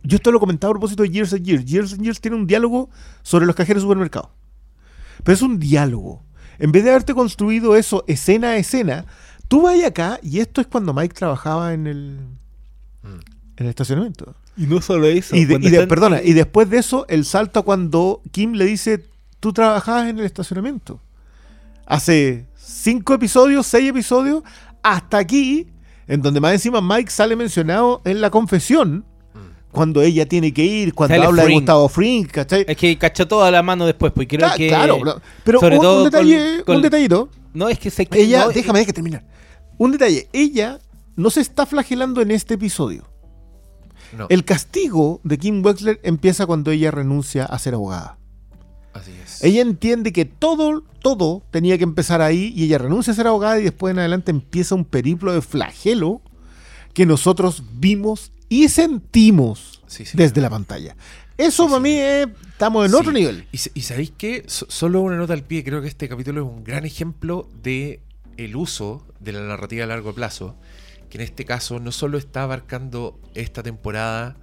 yo 0.03 0.17
esto 0.17 0.31
lo 0.31 0.39
comentaba 0.39 0.71
a 0.71 0.73
propósito 0.73 1.03
de 1.03 1.09
Years 1.09 1.33
and 1.33 1.43
Years. 1.43 1.65
Years 1.65 1.93
and 1.93 2.03
Years 2.03 2.21
tiene 2.21 2.37
un 2.37 2.45
diálogo 2.45 2.89
sobre 3.23 3.45
los 3.45 3.55
cajeros 3.55 3.81
de 3.81 3.85
supermercado. 3.85 4.31
Pero 5.23 5.33
es 5.33 5.41
un 5.41 5.59
diálogo. 5.59 6.23
En 6.59 6.71
vez 6.71 6.83
de 6.83 6.91
haberte 6.91 7.13
construido 7.13 7.75
eso 7.75 8.03
escena 8.07 8.51
a 8.51 8.57
escena, 8.57 9.05
tú 9.47 9.63
vas 9.63 9.83
acá 9.83 10.19
y 10.21 10.39
esto 10.39 10.61
es 10.61 10.67
cuando 10.67 10.93
Mike 10.93 11.15
trabajaba 11.15 11.73
en 11.73 11.87
el, 11.87 12.19
en 13.03 13.19
el 13.57 13.67
estacionamiento. 13.67 14.35
Y 14.57 14.67
no 14.67 14.81
solo 14.81 15.07
eso. 15.07 15.35
Y, 15.35 15.45
de- 15.45 15.55
y 15.55 15.59
de- 15.59 15.67
están- 15.69 15.87
perdona, 15.89 16.21
y 16.23 16.33
después 16.33 16.69
de 16.69 16.77
eso, 16.77 17.05
el 17.09 17.25
salto 17.25 17.59
a 17.59 17.63
cuando 17.63 18.21
Kim 18.31 18.53
le 18.53 18.65
dice, 18.65 19.03
tú 19.39 19.51
trabajabas 19.53 20.07
en 20.07 20.19
el 20.19 20.25
estacionamiento. 20.25 21.01
Hace 21.85 22.45
cinco 22.55 23.13
episodios, 23.13 23.67
seis 23.67 23.89
episodios, 23.89 24.43
hasta 24.81 25.17
aquí, 25.17 25.67
en 26.07 26.21
donde 26.21 26.39
más 26.39 26.53
encima 26.53 26.81
Mike 26.81 27.11
sale 27.11 27.35
mencionado 27.35 28.01
en 28.05 28.21
la 28.21 28.29
confesión, 28.29 29.05
cuando 29.71 30.01
ella 30.01 30.25
tiene 30.25 30.53
que 30.53 30.63
ir, 30.63 30.93
cuando 30.93 31.15
Sale 31.15 31.25
habla 31.27 31.43
de. 31.45 31.53
Gustavo 31.53 31.89
Frink, 31.89 32.31
¿cachai? 32.31 32.63
Es 32.65 32.77
que 32.77 32.97
cachó 32.97 33.27
toda 33.27 33.51
la 33.51 33.61
mano 33.61 33.85
después, 33.85 34.13
pues 34.15 34.25
creo 34.27 34.47
Cla- 34.47 34.55
que. 34.55 34.69
claro, 34.69 34.99
pero 35.43 35.59
sobre 35.59 35.75
un, 35.75 35.81
todo 35.81 35.97
un 35.97 36.03
detalle, 36.05 36.55
con- 36.57 36.63
con- 36.65 36.75
un 36.77 36.81
detallito. 36.81 37.29
No, 37.53 37.67
es 37.67 37.77
que 37.77 37.89
se. 37.91 38.07
Ella, 38.11 38.45
no, 38.45 38.51
déjame 38.51 38.79
deja 38.79 38.93
terminar. 38.93 39.25
Un 39.77 39.91
detalle, 39.91 40.29
ella 40.31 40.79
no 41.17 41.29
se 41.29 41.41
está 41.41 41.65
flagelando 41.65 42.21
en 42.21 42.31
este 42.31 42.53
episodio. 42.53 43.05
No, 44.17 44.27
El 44.29 44.45
castigo 44.45 45.19
de 45.23 45.37
Kim 45.37 45.63
Wexler 45.65 45.99
empieza 46.03 46.45
cuando 46.45 46.71
ella 46.71 46.91
renuncia 46.91 47.45
a 47.45 47.57
ser 47.59 47.73
abogada. 47.73 48.17
así 48.93 49.11
es. 49.23 49.43
Ella 49.43 49.61
entiende 49.61 50.13
que 50.13 50.25
todo, 50.25 50.83
todo 51.01 51.43
tenía 51.51 51.77
que 51.77 51.83
empezar 51.83 52.21
ahí 52.21 52.53
y 52.55 52.63
ella 52.65 52.77
renuncia 52.77 53.13
a 53.13 53.15
ser 53.15 53.27
abogada 53.27 53.59
y 53.59 53.63
después 53.63 53.91
en 53.91 53.99
adelante 53.99 54.31
empieza 54.31 54.75
un 54.75 54.85
periplo 54.85 55.33
de 55.33 55.41
flagelo 55.41 56.21
que 56.93 57.05
nosotros 57.05 57.63
vimos 57.73 58.31
y 58.47 58.69
sentimos 58.69 59.81
Sí, 59.87 60.05
sí. 60.05 60.17
desde 60.17 60.39
la 60.41 60.49
pantalla. 60.49 60.95
Eso 61.37 61.63
Sí, 61.65 61.69
para 61.69 61.81
mí 61.81 61.91
es, 61.91 62.27
estamos 62.47 62.85
en 62.85 62.95
otro 62.95 63.11
nivel. 63.11 63.45
Y 63.51 63.57
sabéis 63.81 64.11
que 64.17 64.45
solo 64.47 65.01
una 65.01 65.17
nota 65.17 65.33
al 65.33 65.43
pie, 65.43 65.63
creo 65.65 65.81
que 65.81 65.89
este 65.89 66.07
capítulo 66.07 66.41
es 66.43 66.47
un 66.47 66.63
gran 66.63 66.85
ejemplo 66.85 67.49
de 67.61 67.99
el 68.37 68.55
uso 68.55 69.05
de 69.19 69.33
la 69.33 69.41
narrativa 69.41 69.83
a 69.83 69.87
largo 69.87 70.13
plazo, 70.13 70.55
que 71.09 71.17
en 71.17 71.23
este 71.23 71.45
caso 71.45 71.79
no 71.79 71.91
solo 71.91 72.17
está 72.17 72.43
abarcando 72.43 73.19
esta 73.33 73.63
temporada, 73.63 74.37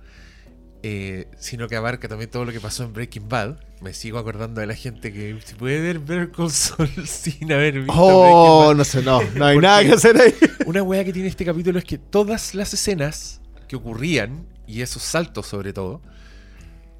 eh, 0.84 1.28
sino 1.38 1.68
que 1.68 1.76
abarca 1.76 2.08
también 2.08 2.28
todo 2.28 2.44
lo 2.44 2.52
que 2.52 2.60
pasó 2.60 2.82
en 2.84 2.92
Breaking 2.92 3.28
Bad. 3.28 3.56
Me 3.80 3.92
sigo 3.92 4.18
acordando 4.18 4.60
de 4.60 4.66
la 4.66 4.74
gente 4.74 5.12
que 5.12 5.38
se 5.44 5.54
puede 5.54 5.80
ver 5.80 6.00
Better 6.00 6.30
Call 6.32 6.50
Saul 6.50 6.88
sin 7.06 7.52
haber 7.52 7.80
visto 7.80 7.92
Oh, 7.94 8.60
Breaking 8.60 8.78
no 8.78 8.84
sé, 8.84 9.02
no, 9.02 9.22
no 9.36 9.46
hay 9.46 9.58
nada 9.58 9.82
que 9.84 9.92
hacer 9.92 10.20
ahí. 10.20 10.34
Bad. 10.40 10.48
Una 10.66 10.82
wea 10.82 11.04
que 11.04 11.12
tiene 11.12 11.28
este 11.28 11.44
capítulo 11.44 11.78
es 11.78 11.84
que 11.84 11.98
todas 11.98 12.54
las 12.54 12.74
escenas 12.74 13.40
que 13.68 13.76
ocurrían, 13.76 14.46
y 14.66 14.82
esos 14.82 15.02
saltos 15.02 15.46
sobre 15.46 15.72
todo, 15.72 16.02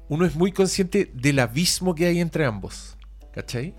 uno 0.07 0.25
es 0.25 0.35
muy 0.35 0.51
consciente 0.51 1.11
del 1.13 1.39
abismo 1.39 1.93
que 1.93 2.05
hay 2.05 2.19
entre 2.19 2.45
ambos. 2.45 2.97
¿Cachai? 3.33 3.75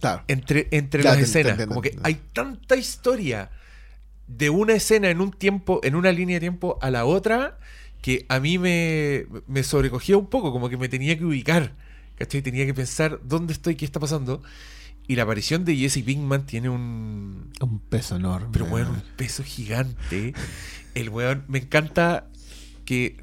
Claro. 0.00 0.24
entre, 0.28 0.68
entre 0.72 1.02
las 1.02 1.18
escenas. 1.18 1.66
como 1.66 1.80
que 1.80 1.98
hay 2.02 2.20
tanta 2.32 2.76
historia 2.76 3.50
de 4.28 4.50
una 4.50 4.74
escena 4.74 5.10
en 5.10 5.20
un 5.20 5.30
tiempo, 5.30 5.80
en 5.82 5.94
una 5.94 6.12
línea 6.12 6.36
de 6.36 6.40
tiempo 6.40 6.78
a 6.82 6.90
la 6.90 7.04
otra, 7.04 7.58
que 8.02 8.26
a 8.28 8.40
mí 8.40 8.58
me, 8.58 9.26
me 9.46 9.62
sobrecogía 9.62 10.16
un 10.16 10.26
poco, 10.26 10.52
como 10.52 10.68
que 10.68 10.76
me 10.76 10.88
tenía 10.88 11.16
que 11.18 11.24
ubicar. 11.24 11.74
¿Cachai? 12.16 12.40
Tenía 12.40 12.64
que 12.64 12.72
pensar 12.74 13.20
dónde 13.24 13.52
estoy, 13.52 13.76
qué 13.76 13.84
está 13.84 14.00
pasando. 14.00 14.42
Y 15.08 15.16
la 15.16 15.22
aparición 15.24 15.64
de 15.64 15.76
Jesse 15.76 16.02
Pinkman 16.02 16.46
tiene 16.46 16.68
un. 16.68 17.52
Un 17.60 17.78
peso 17.78 18.16
enorme. 18.16 18.48
Pero 18.52 18.64
weón, 18.66 18.88
un 18.88 19.02
peso 19.16 19.44
gigante. 19.44 20.34
El 20.94 21.10
weón, 21.10 21.44
me 21.46 21.58
encanta 21.58 22.26
que 22.84 23.16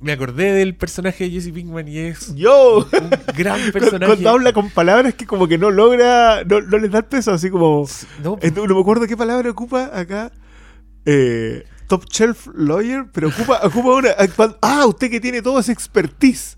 me 0.00 0.12
acordé 0.12 0.52
del 0.52 0.74
personaje 0.74 1.24
de 1.24 1.30
Jesse 1.30 1.52
Pinkman 1.52 1.86
y 1.86 1.98
es 1.98 2.34
Yo. 2.34 2.78
un 2.78 3.10
gran 3.36 3.60
personaje. 3.72 4.06
cuando 4.06 4.30
habla 4.30 4.52
con 4.52 4.68
palabras 4.70 5.14
que 5.14 5.26
como 5.26 5.46
que 5.46 5.56
no 5.58 5.70
logra, 5.70 6.42
no, 6.44 6.60
no 6.60 6.78
les 6.78 6.90
da 6.90 6.98
el 6.98 7.04
peso, 7.04 7.32
así 7.32 7.48
como... 7.48 7.86
No, 8.22 8.36
Eh, 8.42 8.50
No, 8.50 8.66
no 8.66 8.74
me 8.74 8.80
acuerdo 8.80 9.06
qué 9.06 9.16
palabra 9.16 9.48
ocupa 9.48 9.96
acá. 9.96 10.32
Eh, 11.04 11.64
top 11.88 12.06
shelf 12.10 12.46
lawyer, 12.54 13.06
pero 13.12 13.28
ocupa, 13.28 13.60
ocupa 13.64 13.88
una. 13.96 14.10
Ah, 14.62 14.86
usted 14.86 15.10
que 15.10 15.20
tiene 15.20 15.42
todo 15.42 15.58
ese 15.60 15.72
expertise. 15.72 16.56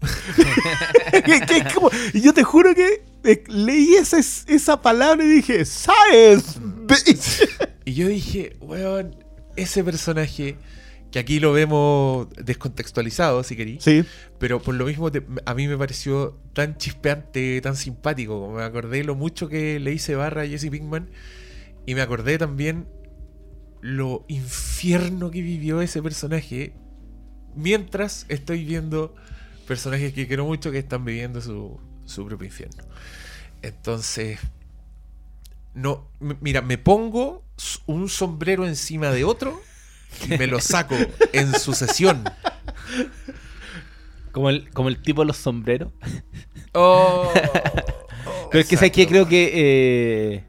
Que- 1.25 1.41
que 1.41 1.57
es 1.59 1.73
como- 1.75 1.91
y 2.13 2.21
yo 2.21 2.33
te 2.35 2.43
juro 2.45 2.75
que 2.75 3.03
eh, 3.25 3.43
leí 3.49 3.95
esa, 3.95 4.19
esa 4.19 4.81
palabra 4.83 5.25
y 5.25 5.29
dije, 5.29 5.65
Science, 5.65 6.59
bitch. 6.61 7.49
Y 7.85 7.95
yo 7.95 8.09
dije, 8.09 8.57
weón, 8.61 9.17
ese 9.57 9.83
personaje, 9.85 10.57
que 11.11 11.19
aquí 11.19 11.41
lo 11.41 11.53
vemos 11.53 12.29
descontextualizado, 12.37 13.43
si 13.45 13.57
querí, 13.57 13.79
Sí, 13.81 14.05
pero 14.39 14.61
por 14.61 14.75
lo 14.75 14.85
mismo 14.87 15.11
te- 15.11 15.25
a 15.47 15.55
mí 15.55 15.69
me 15.69 15.79
pareció 15.79 16.39
tan 16.53 16.77
chispeante, 16.77 17.61
tan 17.63 17.77
simpático, 17.77 18.41
como 18.41 18.57
me 18.57 18.63
acordé 18.65 19.05
lo 19.05 19.15
mucho 19.15 19.49
que 19.49 19.79
le 19.81 19.93
hice 19.93 20.15
barra 20.17 20.43
a 20.43 20.47
Jesse 20.47 20.71
Pinkman, 20.71 21.09
y 21.87 21.95
me 21.95 22.03
acordé 22.03 22.37
también 22.39 22.87
lo 23.85 24.25
infierno 24.29 25.31
que 25.31 25.43
vivió 25.43 25.83
ese 25.83 26.03
personaje 26.03 26.73
mientras 27.55 28.25
estoy 28.31 28.65
viendo 28.65 29.15
personajes 29.67 30.15
que 30.15 30.27
quiero 30.27 30.47
mucho 30.47 30.73
que 30.73 30.79
están 30.79 31.05
viviendo 31.05 31.43
su, 31.43 31.79
su 32.07 32.25
propio 32.25 32.47
infierno. 32.47 32.83
Entonces, 33.61 34.39
no, 35.75 36.09
mira, 36.19 36.63
me 36.63 36.79
pongo 36.79 37.45
un 37.85 38.09
sombrero 38.09 38.67
encima 38.67 39.11
de 39.11 39.25
otro 39.25 39.61
y 40.25 40.39
me 40.39 40.47
lo 40.47 40.63
saco 40.63 40.95
en 41.35 41.53
sucesión. 41.53 42.25
Como 44.33 44.49
el, 44.49 44.71
como 44.71 44.89
el 44.89 45.03
tipo 45.03 45.21
de 45.21 45.27
los 45.27 45.37
sombreros. 45.37 45.93
Oh, 46.73 47.31
Pero 48.51 48.63
es 48.63 48.67
que 48.67 48.77
sabes 48.77 48.93
creo 48.93 49.29
que 49.29 49.53
eh, 49.53 50.45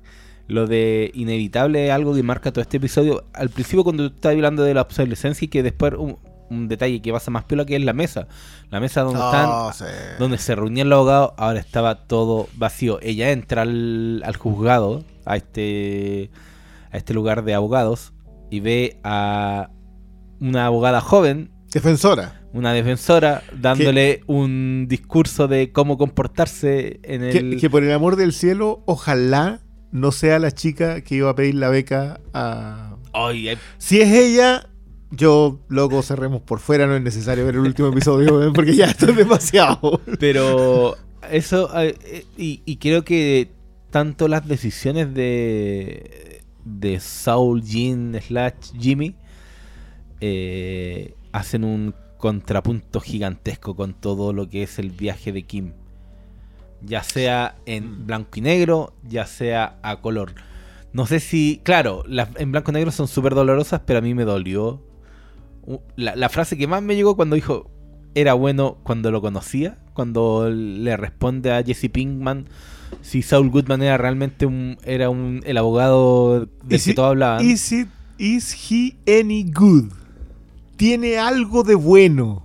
lo 0.47 0.67
de 0.67 1.11
inevitable 1.13 1.87
es 1.87 1.91
algo 1.91 2.13
que 2.15 2.23
marca 2.23 2.51
todo 2.51 2.61
este 2.61 2.77
episodio. 2.77 3.25
Al 3.33 3.49
principio 3.49 3.83
cuando 3.83 4.09
tú 4.09 4.15
estabas 4.15 4.35
hablando 4.35 4.63
de 4.63 4.73
la 4.73 4.81
obsolescencia 4.81 5.45
y 5.45 5.49
que 5.49 5.63
después 5.63 5.93
un, 5.97 6.17
un 6.49 6.67
detalle 6.67 7.01
que 7.01 7.11
pasa 7.11 7.31
más 7.31 7.45
piola 7.45 7.65
que 7.65 7.75
es 7.75 7.83
la 7.83 7.93
mesa. 7.93 8.27
La 8.69 8.79
mesa 8.79 9.01
donde 9.01 9.19
No, 9.19 9.69
están, 9.71 9.87
sí. 9.89 9.93
donde 10.19 10.37
se 10.37 10.55
reunían 10.55 10.89
los 10.89 10.97
abogados, 10.97 11.33
ahora 11.37 11.59
estaba 11.59 12.05
todo 12.07 12.47
vacío. 12.55 12.99
Ella 13.01 13.31
entra 13.31 13.63
al, 13.63 14.21
al 14.23 14.35
juzgado, 14.37 15.03
a 15.25 15.35
este, 15.37 16.29
a 16.91 16.97
este 16.97 17.13
lugar 17.15 17.43
de 17.43 17.53
abogados, 17.55 18.13
y 18.51 18.59
ve 18.59 18.99
a 19.03 19.69
una 20.39 20.67
abogada 20.67 21.01
joven 21.01 21.49
defensora. 21.73 22.41
una 22.53 22.71
defensora 22.73 23.41
dándole 23.59 24.21
un 24.27 24.85
discurso 24.87 25.47
de 25.47 25.71
cómo 25.71 25.97
comportarse 25.97 26.99
en 27.03 27.23
el 27.23 27.31
Que, 27.51 27.57
que 27.57 27.69
por 27.69 27.83
el 27.83 27.91
amor 27.91 28.15
del 28.17 28.31
cielo, 28.33 28.83
ojalá 28.85 29.61
no 29.91 30.11
sea 30.11 30.39
la 30.39 30.51
chica 30.51 31.01
que 31.01 31.15
iba 31.15 31.29
a 31.29 31.35
pedir 31.35 31.55
la 31.55 31.69
beca 31.69 32.19
a. 32.33 32.97
Si 33.77 34.01
es 34.01 34.11
ella, 34.11 34.67
yo, 35.11 35.59
loco, 35.69 36.01
cerremos 36.01 36.41
por 36.41 36.59
fuera, 36.59 36.85
no 36.85 36.95
es 36.95 37.01
necesario 37.01 37.45
ver 37.45 37.55
el 37.55 37.61
último 37.61 37.89
episodio, 37.89 38.51
porque 38.53 38.75
ya 38.75 38.85
esto 38.85 39.09
es 39.09 39.15
demasiado. 39.15 40.01
pero 40.19 40.97
eso 41.31 41.69
y, 42.37 42.61
y 42.65 42.77
creo 42.77 43.03
que 43.03 43.51
tanto 43.89 44.27
las 44.27 44.47
decisiones 44.47 45.13
de 45.13 46.25
de 46.65 46.99
Saul 46.99 47.63
Jean 47.63 48.19
slash 48.19 48.73
Jimmy 48.77 49.15
eh, 50.19 51.13
hacen 51.31 51.63
un 51.63 51.95
contrapunto 52.17 52.99
gigantesco 52.99 53.75
con 53.75 53.93
todo 53.93 54.33
lo 54.33 54.49
que 54.49 54.63
es 54.63 54.79
el 54.79 54.89
viaje 54.89 55.31
de 55.31 55.43
Kim 55.43 55.73
ya 56.85 57.03
sea 57.03 57.55
en 57.65 58.05
blanco 58.05 58.31
y 58.35 58.41
negro 58.41 58.93
ya 59.03 59.25
sea 59.25 59.77
a 59.83 60.01
color 60.01 60.33
no 60.93 61.05
sé 61.05 61.19
si 61.19 61.61
claro 61.63 62.03
las 62.07 62.29
en 62.37 62.51
blanco 62.51 62.71
y 62.71 62.75
negro 62.75 62.91
son 62.91 63.07
súper 63.07 63.35
dolorosas 63.35 63.81
pero 63.85 63.99
a 63.99 64.01
mí 64.01 64.13
me 64.13 64.23
dolió 64.23 64.81
la, 65.95 66.15
la 66.15 66.29
frase 66.29 66.57
que 66.57 66.67
más 66.67 66.81
me 66.81 66.95
llegó 66.95 67.15
cuando 67.15 67.35
dijo 67.35 67.71
era 68.13 68.33
bueno 68.33 68.77
cuando 68.83 69.11
lo 69.11 69.21
conocía, 69.21 69.77
cuando 69.93 70.49
le 70.49 70.95
responde 70.95 71.51
a 71.51 71.61
Jesse 71.61 71.89
Pinkman 71.91 72.45
si 73.01 73.21
Saul 73.21 73.49
Goodman 73.49 73.81
era 73.81 73.97
realmente 73.97 74.45
un, 74.45 74.77
era 74.85 75.09
un, 75.09 75.41
el 75.45 75.57
abogado 75.57 76.47
del 76.63 76.77
Is 76.77 76.85
que 76.85 76.93
todos 76.93 77.09
hablaban. 77.09 77.45
Is, 77.45 77.71
it, 77.73 77.89
is 78.17 78.71
he 78.71 78.95
any 79.05 79.43
good? 79.43 79.91
tiene 80.75 81.17
algo 81.17 81.63
de 81.63 81.75
bueno. 81.75 82.43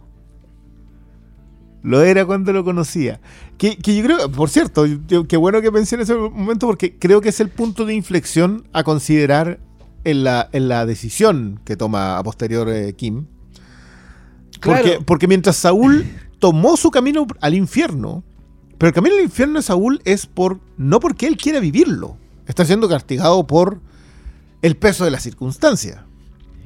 Lo 1.83 2.03
era 2.03 2.27
cuando 2.27 2.53
lo 2.53 2.65
conocía. 2.65 3.21
Que, 3.61 3.77
que 3.77 3.95
yo 3.95 4.03
creo, 4.03 4.33
por 4.33 4.49
cierto, 4.49 4.87
qué 5.29 5.37
bueno 5.37 5.61
que 5.61 5.71
pensé 5.71 5.97
en 5.97 6.01
ese 6.01 6.15
momento 6.15 6.67
porque 6.67 6.97
creo 6.99 7.21
que 7.21 7.29
es 7.29 7.41
el 7.41 7.51
punto 7.51 7.85
de 7.85 7.93
inflexión 7.93 8.67
a 8.73 8.85
considerar 8.85 9.61
en 10.05 10.25
la, 10.25 10.49
en 10.53 10.67
la 10.71 10.87
decisión 10.87 11.61
que 11.67 11.77
toma 11.77 12.17
a 12.17 12.23
posterior 12.23 12.71
eh, 12.71 12.95
Kim. 12.95 13.27
Porque, 14.63 14.83
Claro. 14.83 15.03
porque 15.05 15.29
mientras 15.29 15.57
Saúl 15.57 16.07
tomó 16.39 16.79
su 16.79 16.91
camino 16.91 17.27
al 17.43 17.53
infierno, 17.53 18.25
pero 18.79 18.89
el 18.89 18.95
camino 18.95 19.17
al 19.17 19.25
infierno 19.25 19.59
de 19.59 19.63
Saúl 19.63 20.01
es 20.07 20.25
por 20.25 20.59
no 20.79 20.99
porque 20.99 21.27
él 21.27 21.37
quiera 21.37 21.61
vivirlo, 21.61 22.17
está 22.47 22.65
siendo 22.65 22.89
castigado 22.89 23.47
por 23.47 23.83
el 24.63 24.75
peso 24.79 25.05
de 25.05 25.11
la 25.11 25.21
circunstancia. 25.21 26.07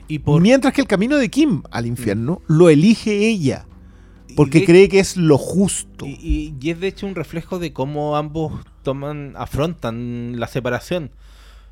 Y 0.07 0.21
por 0.21 0.41
Mientras 0.41 0.73
que 0.73 0.83
el 0.83 0.87
camino 0.87 1.17
de 1.17 1.29
Kim 1.29 1.65
al 1.73 1.87
infierno 1.87 2.41
lo 2.47 2.69
elige 2.69 3.29
ella, 3.29 3.67
porque 4.37 4.61
de- 4.61 4.67
cree 4.67 4.89
que 4.89 4.99
es 5.01 5.17
lo 5.17 5.39
justo. 5.39 6.07
Y, 6.07 6.11
y- 6.23 6.55
y 6.61 6.71
es 6.71 6.81
de 6.81 6.89
hecho 6.89 7.07
un 7.07 7.15
reflejo 7.15 7.59
de 7.59 7.73
cómo 7.73 8.17
ambos 8.17 8.53
toman, 8.83 9.35
afrontan 9.37 10.39
la 10.39 10.47
separación. 10.47 11.11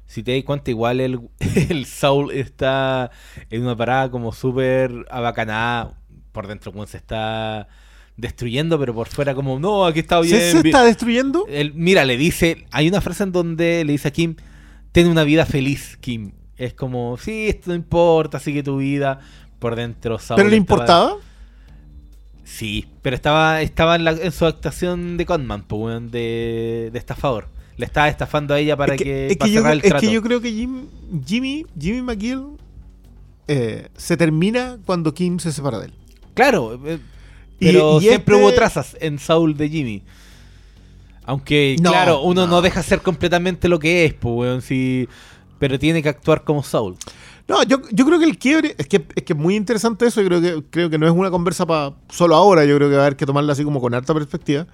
Si 0.06 0.22
te 0.22 0.34
das 0.34 0.44
cuenta, 0.44 0.70
igual 0.70 1.00
el, 1.00 1.20
el 1.70 1.86
Saul 1.86 2.32
está 2.32 3.10
en 3.50 3.62
una 3.62 3.76
parada 3.76 4.10
como 4.10 4.32
súper 4.32 5.06
abacanada. 5.10 5.94
Por 6.32 6.46
dentro, 6.46 6.72
como 6.72 6.86
se 6.86 6.96
está 6.96 7.68
destruyendo, 8.16 8.78
pero 8.78 8.94
por 8.94 9.08
fuera, 9.08 9.34
como 9.34 9.58
no, 9.58 9.84
aquí 9.86 10.00
está 10.00 10.20
bien. 10.20 10.38
¿Se, 10.38 10.52
se 10.52 10.62
bien". 10.62 10.74
está 10.74 10.84
destruyendo? 10.84 11.44
Él- 11.48 11.72
mira, 11.74 12.04
le 12.04 12.16
dice, 12.16 12.66
hay 12.70 12.88
una 12.88 13.00
frase 13.00 13.24
en 13.24 13.32
donde 13.32 13.84
le 13.84 13.92
dice 13.92 14.08
a 14.08 14.10
Kim, 14.12 14.36
ten 14.92 15.08
una 15.08 15.24
vida 15.24 15.44
feliz, 15.46 15.96
Kim. 16.00 16.32
Es 16.56 16.74
como, 16.74 17.16
sí, 17.18 17.48
esto 17.48 17.70
no 17.70 17.74
importa, 17.74 18.38
sigue 18.38 18.62
tu 18.62 18.76
vida. 18.78 19.20
Por 19.58 19.76
dentro, 19.76 20.18
Saul 20.18 20.36
¿Pero 20.36 20.48
le 20.50 20.56
estaba- 20.56 20.76
importaba? 20.80 21.16
Sí, 22.54 22.86
pero 23.00 23.16
estaba, 23.16 23.62
estaba 23.62 23.96
en, 23.96 24.04
la- 24.04 24.10
en 24.12 24.30
su 24.30 24.44
actuación 24.44 25.16
de 25.16 25.24
conman, 25.24 25.62
pues, 25.62 26.10
de, 26.12 26.90
de 26.92 26.98
estafador. 26.98 27.48
Le 27.78 27.86
estaba 27.86 28.08
estafando 28.08 28.52
a 28.52 28.58
ella 28.58 28.76
para 28.76 28.94
es 28.94 28.98
que, 28.98 29.04
que, 29.04 29.26
es 29.28 29.32
que 29.32 29.36
para 29.38 29.50
yo, 29.50 29.60
cerrar 29.60 29.72
el 29.72 29.78
es 29.78 29.82
que 29.84 29.88
trato. 29.88 30.10
yo 30.10 30.22
creo 30.22 30.40
que 30.42 30.52
Jim- 30.52 30.86
Jimmy, 31.26 31.64
Jimmy 31.80 32.02
McGill 32.02 32.42
eh, 33.48 33.88
se 33.96 34.16
termina 34.18 34.76
cuando 34.84 35.14
Kim 35.14 35.38
se 35.38 35.50
separa 35.50 35.78
de 35.78 35.86
él. 35.86 35.92
Claro, 36.34 36.78
eh, 36.86 36.98
pero 37.58 37.96
y 37.98 38.02
siempre 38.02 38.34
este- 38.34 38.44
hubo 38.44 38.52
trazas 38.54 38.96
en 39.00 39.18
Saul 39.18 39.56
de 39.56 39.68
Jimmy. 39.70 40.02
Aunque, 41.24 41.76
No, 41.80 41.90
claro, 41.90 42.20
uno 42.22 42.42
no. 42.46 42.56
no. 42.56 42.62
deja 42.62 42.82
ser 42.82 43.00
completamente 43.00 43.68
lo 43.68 43.78
que 43.78 44.04
es, 44.04 44.12
pues, 44.14 44.34
weón, 44.34 44.60
sí, 44.62 45.08
pero 45.58 45.78
tiene 45.78 46.02
que 46.02 46.08
actuar 46.10 46.42
como 46.44 46.62
Saul. 46.62 46.96
No, 47.52 47.62
yo, 47.64 47.82
yo 47.90 48.06
creo 48.06 48.18
que 48.18 48.24
el 48.24 48.38
quiebre, 48.38 48.74
es 48.78 48.88
que 48.88 49.06
es 49.14 49.24
que 49.24 49.34
muy 49.34 49.56
interesante 49.56 50.06
eso, 50.06 50.22
yo 50.22 50.28
creo 50.28 50.40
que, 50.40 50.64
creo 50.70 50.88
que 50.88 50.96
no 50.96 51.06
es 51.06 51.12
una 51.12 51.30
conversa 51.30 51.66
para 51.66 51.94
solo 52.08 52.34
ahora, 52.34 52.64
yo 52.64 52.74
creo 52.76 52.88
que 52.88 52.94
va 52.94 53.02
a 53.02 53.04
haber 53.04 53.16
que 53.16 53.26
tomarla 53.26 53.52
así 53.52 53.62
como 53.62 53.78
con 53.78 53.92
harta 53.92 54.14
perspectiva, 54.14 54.66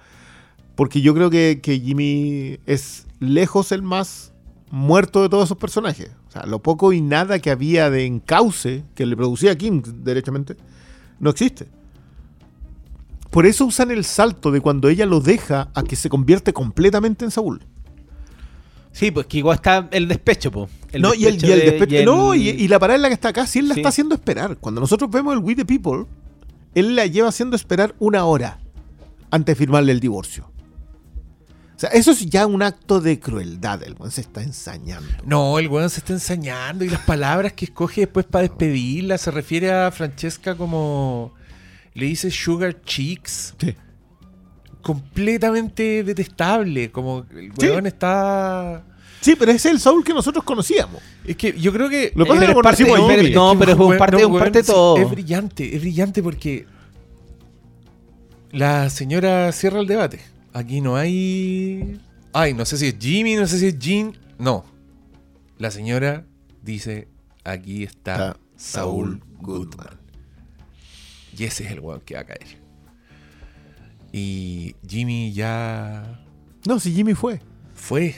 porque 0.75 1.01
yo 1.01 1.13
creo 1.13 1.29
que, 1.29 1.59
que 1.61 1.77
Jimmy 1.77 2.57
es 2.65 3.05
lejos 3.19 3.73
el 3.73 3.81
más 3.81 4.31
muerto 4.71 5.21
de 5.21 5.27
todos 5.27 5.43
esos 5.43 5.57
personajes. 5.57 6.11
O 6.29 6.31
sea, 6.31 6.45
lo 6.45 6.59
poco 6.59 6.93
y 6.93 7.01
nada 7.01 7.39
que 7.39 7.51
había 7.51 7.89
de 7.89 8.05
encauce 8.05 8.85
que 8.95 9.05
le 9.05 9.17
producía 9.17 9.57
Kim, 9.57 9.83
derechamente, 9.83 10.55
no 11.19 11.31
existe. 11.31 11.67
Por 13.29 13.45
eso 13.45 13.65
usan 13.65 13.91
el 13.91 14.05
salto 14.05 14.51
de 14.51 14.61
cuando 14.61 14.87
ella 14.87 15.05
lo 15.05 15.19
deja 15.19 15.69
a 15.73 15.83
que 15.83 15.97
se 15.97 16.07
convierte 16.07 16.53
completamente 16.53 17.25
en 17.25 17.31
Saúl. 17.31 17.61
Sí, 18.91 19.11
pues 19.11 19.27
que 19.27 19.37
igual 19.37 19.55
está 19.55 19.87
el 19.91 20.07
despecho, 20.07 20.51
pues. 20.51 20.69
no, 20.99 21.13
y 21.13 21.25
el, 21.25 21.35
y 21.43 21.51
el 21.51 21.59
de- 21.59 21.79
despecho- 21.79 22.01
y 22.01 22.05
no, 22.05 22.33
el- 22.33 22.41
y, 22.41 22.49
y 22.49 22.67
la 22.67 22.79
parada 22.79 22.95
en 22.95 23.01
la 23.03 23.07
que 23.09 23.13
está 23.13 23.29
acá, 23.29 23.45
sí 23.47 23.59
él 23.59 23.67
la 23.67 23.75
Sí. 23.75 23.81
está 23.81 23.89
haciendo 23.89 24.15
esperar. 24.15 24.57
Cuando 24.57 24.81
nosotros 24.81 25.09
vemos 25.11 25.33
el 25.33 25.39
We 25.39 25.55
the 25.55 25.65
People, 25.65 26.05
él 26.75 26.95
la 26.95 27.05
lleva 27.05 27.29
haciendo 27.29 27.55
esperar 27.55 27.95
una 27.99 28.25
hora 28.25 28.59
antes 29.31 29.55
de 29.55 29.57
firmarle 29.57 29.91
el 29.91 29.99
divorcio. 29.99 30.51
O 31.75 31.79
sea, 31.79 31.91
eso 31.91 32.11
es 32.11 32.25
ya 32.25 32.45
un 32.45 32.61
acto 32.61 32.99
de 32.99 33.19
crueldad. 33.21 33.81
El 33.83 33.93
weón 33.93 34.11
se 34.11 34.19
está 34.21 34.41
ensañando. 34.43 35.07
No, 35.25 35.57
el 35.59 35.67
weón 35.69 35.89
se 35.89 35.99
está 35.99 36.11
ensañando 36.11 36.83
y 36.83 36.89
las 36.89 36.99
palabras 37.01 37.53
que 37.53 37.65
escoge 37.65 38.01
después 38.01 38.25
para 38.25 38.41
despedirla 38.41 39.17
se 39.17 39.31
refiere 39.31 39.71
a 39.71 39.89
Francesca 39.91 40.55
como. 40.55 41.33
Le 41.93 42.05
dice 42.07 42.31
Sugar 42.31 42.81
Cheeks. 42.81 43.53
Sí. 43.59 43.75
Completamente 44.81 46.03
detestable. 46.03 46.91
Como 46.91 47.25
el 47.35 47.51
Sí. 47.59 47.67
weón 47.67 47.85
está. 47.87 48.83
Sí, 49.21 49.35
pero 49.37 49.51
ese 49.51 49.67
es 49.69 49.75
el 49.75 49.79
Saul 49.81 50.03
que 50.03 50.13
nosotros 50.13 50.43
conocíamos. 50.45 51.01
Es 51.25 51.35
que 51.35 51.57
yo 51.59 51.73
creo 51.73 51.89
que. 51.89 52.13
Lo 52.15 52.23
que 52.25 52.29
pasa 52.29 52.43
es 52.43 52.47
que 52.49 52.55
pero 52.55 52.59
es 52.59 52.63
parte- 52.63 52.83
conocimos 52.85 53.11
pero- 53.15 53.29
no, 53.53 53.59
pero 53.59 53.71
es 53.73 53.77
un 53.79 53.97
parte, 53.97 54.17
no, 54.21 54.27
un 54.27 54.33
weón, 54.33 54.43
parte 54.45 54.63
sí, 54.63 54.71
todo. 54.71 54.97
Es 54.97 55.09
brillante, 55.09 55.75
es 55.75 55.81
brillante 55.81 56.23
porque. 56.23 56.65
La 58.51 58.89
señora 58.89 59.51
cierra 59.51 59.79
el 59.79 59.87
debate. 59.87 60.21
Aquí 60.53 60.81
no 60.81 60.95
hay. 60.95 61.99
Ay, 62.33 62.53
no 62.53 62.65
sé 62.65 62.77
si 62.77 62.87
es 62.87 62.95
Jimmy, 62.99 63.35
no 63.35 63.45
sé 63.47 63.59
si 63.59 63.67
es 63.67 63.77
Jean. 63.79 64.17
No. 64.37 64.65
La 65.57 65.69
señora 65.71 66.25
dice: 66.63 67.07
aquí 67.43 67.83
está 67.83 68.11
Está 68.13 68.37
Saúl 68.55 69.19
Saul 69.19 69.23
Goodman. 69.41 69.99
Y 71.37 71.43
ese 71.43 71.65
es 71.65 71.71
el 71.71 71.79
weón 71.81 72.01
que 72.01 72.15
va 72.15 72.21
a 72.21 72.25
caer. 72.25 72.58
Y 74.11 74.75
Jimmy 74.87 75.33
ya 75.33 76.21
No, 76.67 76.79
si 76.79 76.93
Jimmy 76.93 77.13
fue. 77.13 77.41
fue. 77.75 78.15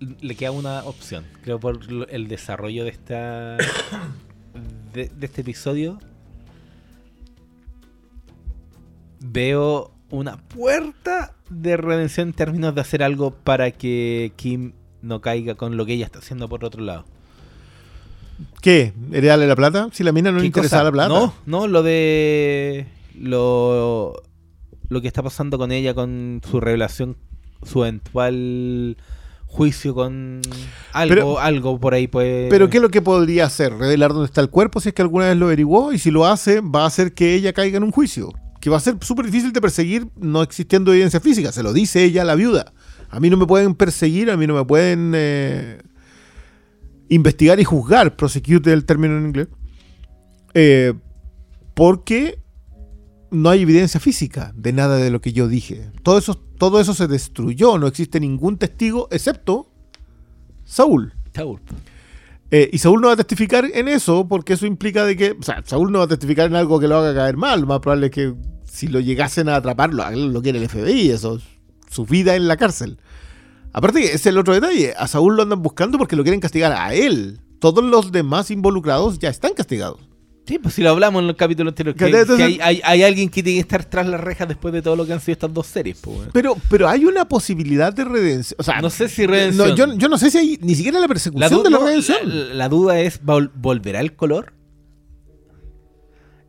le 0.00 0.34
queda 0.36 0.50
una 0.52 0.84
opción. 0.84 1.24
Creo 1.42 1.58
por 1.60 1.80
el 2.10 2.28
desarrollo 2.28 2.84
de 2.84 2.90
esta 2.90 3.56
de, 4.92 5.08
de 5.08 5.26
este 5.26 5.40
episodio 5.42 5.98
veo 9.20 9.92
una 10.10 10.36
puerta 10.36 11.34
de 11.48 11.76
redención 11.76 12.28
en 12.28 12.34
términos 12.34 12.74
de 12.74 12.80
hacer 12.80 13.02
algo 13.02 13.30
para 13.32 13.70
que 13.70 14.32
Kim 14.36 14.72
no 15.00 15.20
caiga 15.20 15.54
con 15.54 15.76
lo 15.76 15.86
que 15.86 15.94
ella 15.94 16.06
está 16.06 16.18
haciendo 16.18 16.48
por 16.48 16.64
otro 16.64 16.82
lado. 16.82 17.04
¿Qué? 18.60 18.92
¿Heredarle 19.12 19.46
la 19.46 19.56
plata? 19.56 19.88
Si 19.92 20.02
la 20.02 20.12
mina 20.12 20.30
no 20.30 20.38
le 20.38 20.42
¿Qué 20.42 20.46
interesaba 20.48 20.90
cosa? 20.90 20.96
la 21.02 21.08
plata. 21.08 21.08
No, 21.08 21.34
no, 21.46 21.66
lo 21.68 21.82
de 21.82 22.86
lo 23.18 24.22
lo 24.92 25.00
que 25.00 25.08
está 25.08 25.22
pasando 25.22 25.58
con 25.58 25.72
ella 25.72 25.94
con 25.94 26.40
su 26.48 26.60
revelación, 26.60 27.16
su 27.64 27.82
eventual 27.82 28.96
juicio 29.46 29.94
con 29.94 30.40
algo, 30.92 31.14
Pero- 31.14 31.38
algo 31.38 31.78
por 31.78 31.92
ahí 31.94 32.06
pues 32.08 32.48
Pero 32.48 32.70
¿qué 32.70 32.78
es 32.78 32.82
lo 32.82 32.90
que 32.90 33.02
podría 33.02 33.44
hacer? 33.46 33.74
¿Revelar 33.74 34.12
dónde 34.12 34.26
está 34.26 34.40
el 34.40 34.48
cuerpo 34.50 34.80
si 34.80 34.88
es 34.90 34.94
que 34.94 35.02
alguna 35.02 35.28
vez 35.28 35.36
lo 35.36 35.46
averiguó? 35.46 35.92
Y 35.92 35.98
si 35.98 36.10
lo 36.10 36.26
hace, 36.26 36.60
va 36.60 36.84
a 36.84 36.86
hacer 36.86 37.12
que 37.12 37.34
ella 37.34 37.52
caiga 37.52 37.76
en 37.76 37.82
un 37.82 37.90
juicio. 37.90 38.32
Que 38.60 38.70
va 38.70 38.76
a 38.76 38.80
ser 38.80 38.96
súper 39.00 39.26
difícil 39.26 39.52
de 39.52 39.60
perseguir 39.60 40.06
no 40.16 40.40
existiendo 40.42 40.92
evidencia 40.92 41.20
física. 41.20 41.52
Se 41.52 41.62
lo 41.62 41.72
dice 41.72 42.02
ella, 42.04 42.24
la 42.24 42.34
viuda. 42.34 42.72
A 43.10 43.20
mí 43.20 43.28
no 43.28 43.36
me 43.36 43.46
pueden 43.46 43.74
perseguir, 43.74 44.30
a 44.30 44.36
mí 44.36 44.46
no 44.46 44.54
me 44.54 44.64
pueden 44.64 45.12
eh, 45.14 45.78
investigar 47.08 47.60
y 47.60 47.64
juzgar. 47.64 48.16
Prosecute 48.16 48.72
el 48.72 48.84
término 48.84 49.18
en 49.18 49.26
inglés. 49.26 49.48
Eh, 50.54 50.94
porque 51.74 52.38
no 53.32 53.50
hay 53.50 53.62
evidencia 53.62 53.98
física 53.98 54.52
de 54.54 54.72
nada 54.72 54.96
de 54.96 55.10
lo 55.10 55.20
que 55.20 55.32
yo 55.32 55.48
dije. 55.48 55.90
Todo 56.02 56.18
eso, 56.18 56.34
todo 56.34 56.80
eso 56.80 56.94
se 56.94 57.08
destruyó. 57.08 57.78
No 57.78 57.86
existe 57.86 58.20
ningún 58.20 58.58
testigo 58.58 59.08
excepto 59.10 59.68
Saúl. 60.64 61.12
Saúl. 61.34 61.60
Eh, 62.50 62.68
y 62.72 62.78
Saúl 62.78 63.00
no 63.00 63.08
va 63.08 63.14
a 63.14 63.16
testificar 63.16 63.64
en 63.72 63.88
eso 63.88 64.28
porque 64.28 64.52
eso 64.52 64.66
implica 64.66 65.04
de 65.04 65.16
que, 65.16 65.32
o 65.32 65.42
sea, 65.42 65.62
Saúl 65.64 65.90
no 65.90 66.00
va 66.00 66.04
a 66.04 66.08
testificar 66.08 66.46
en 66.46 66.56
algo 66.56 66.78
que 66.78 66.86
lo 66.86 66.98
haga 66.98 67.14
caer 67.14 67.36
mal. 67.36 67.62
Lo 67.62 67.66
más 67.66 67.80
probable 67.80 68.06
es 68.06 68.12
que 68.12 68.34
si 68.64 68.88
lo 68.88 69.00
llegasen 69.00 69.48
a 69.48 69.56
atraparlo, 69.56 70.08
lo 70.10 70.42
quiere 70.42 70.58
el 70.58 70.68
FBI, 70.68 71.10
eso 71.10 71.36
es 71.36 71.42
su 71.90 72.04
vida 72.04 72.36
en 72.36 72.48
la 72.48 72.56
cárcel. 72.56 72.98
Aparte 73.72 74.00
que 74.00 74.06
ese 74.06 74.16
es 74.16 74.26
el 74.26 74.38
otro 74.38 74.52
detalle, 74.52 74.94
a 74.96 75.08
Saúl 75.08 75.36
lo 75.36 75.42
andan 75.42 75.62
buscando 75.62 75.96
porque 75.96 76.16
lo 76.16 76.22
quieren 76.22 76.40
castigar 76.40 76.72
a 76.72 76.92
él. 76.92 77.40
Todos 77.58 77.82
los 77.82 78.12
demás 78.12 78.50
involucrados 78.50 79.18
ya 79.18 79.30
están 79.30 79.54
castigados. 79.54 80.00
Sí, 80.44 80.58
pues 80.58 80.74
si 80.74 80.82
lo 80.82 80.90
hablamos 80.90 81.22
en 81.22 81.28
el 81.28 81.36
capítulo 81.36 81.68
anterior, 81.70 81.94
que, 81.94 82.04
Entonces- 82.06 82.36
que 82.36 82.42
hay, 82.42 82.58
hay- 82.60 82.80
hay 82.84 83.02
alguien 83.04 83.28
que 83.28 83.44
tiene 83.44 83.58
que 83.58 83.60
estar 83.60 83.84
tras 83.84 84.06
las 84.08 84.20
rejas 84.20 84.48
después 84.48 84.74
de 84.74 84.82
todo 84.82 84.96
lo 84.96 85.06
que 85.06 85.12
han 85.12 85.20
sido 85.20 85.34
estas 85.34 85.54
dos 85.54 85.68
series. 85.68 85.98
pues, 86.00 86.16
weón. 86.18 86.30
Pero, 86.32 86.56
pero 86.68 86.88
hay 86.88 87.04
una 87.04 87.28
posibilidad 87.28 87.92
de 87.92 88.04
redención. 88.04 88.56
O 88.58 88.64
sea, 88.64 88.80
No 88.80 88.90
sé 88.90 89.08
si 89.08 89.24
redención. 89.24 89.68
no, 89.68 89.74
yo, 89.76 89.94
yo 89.94 90.08
no 90.08 90.18
sé 90.18 90.30
si 90.32 90.38
hay 90.38 90.58
ni 90.60 90.74
siquiera 90.74 90.98
la 90.98 91.06
persecución 91.06 91.62
de 91.62 91.70
la 91.70 91.78
no, 91.78 91.86
redención. 91.86 92.18
la- 92.48 92.54
la 92.54 92.68
duda 92.68 92.98
es, 93.00 93.22
¿vol- 93.22 93.52
¿volverá 93.54 94.00
el 94.00 94.14
color? 94.16 94.52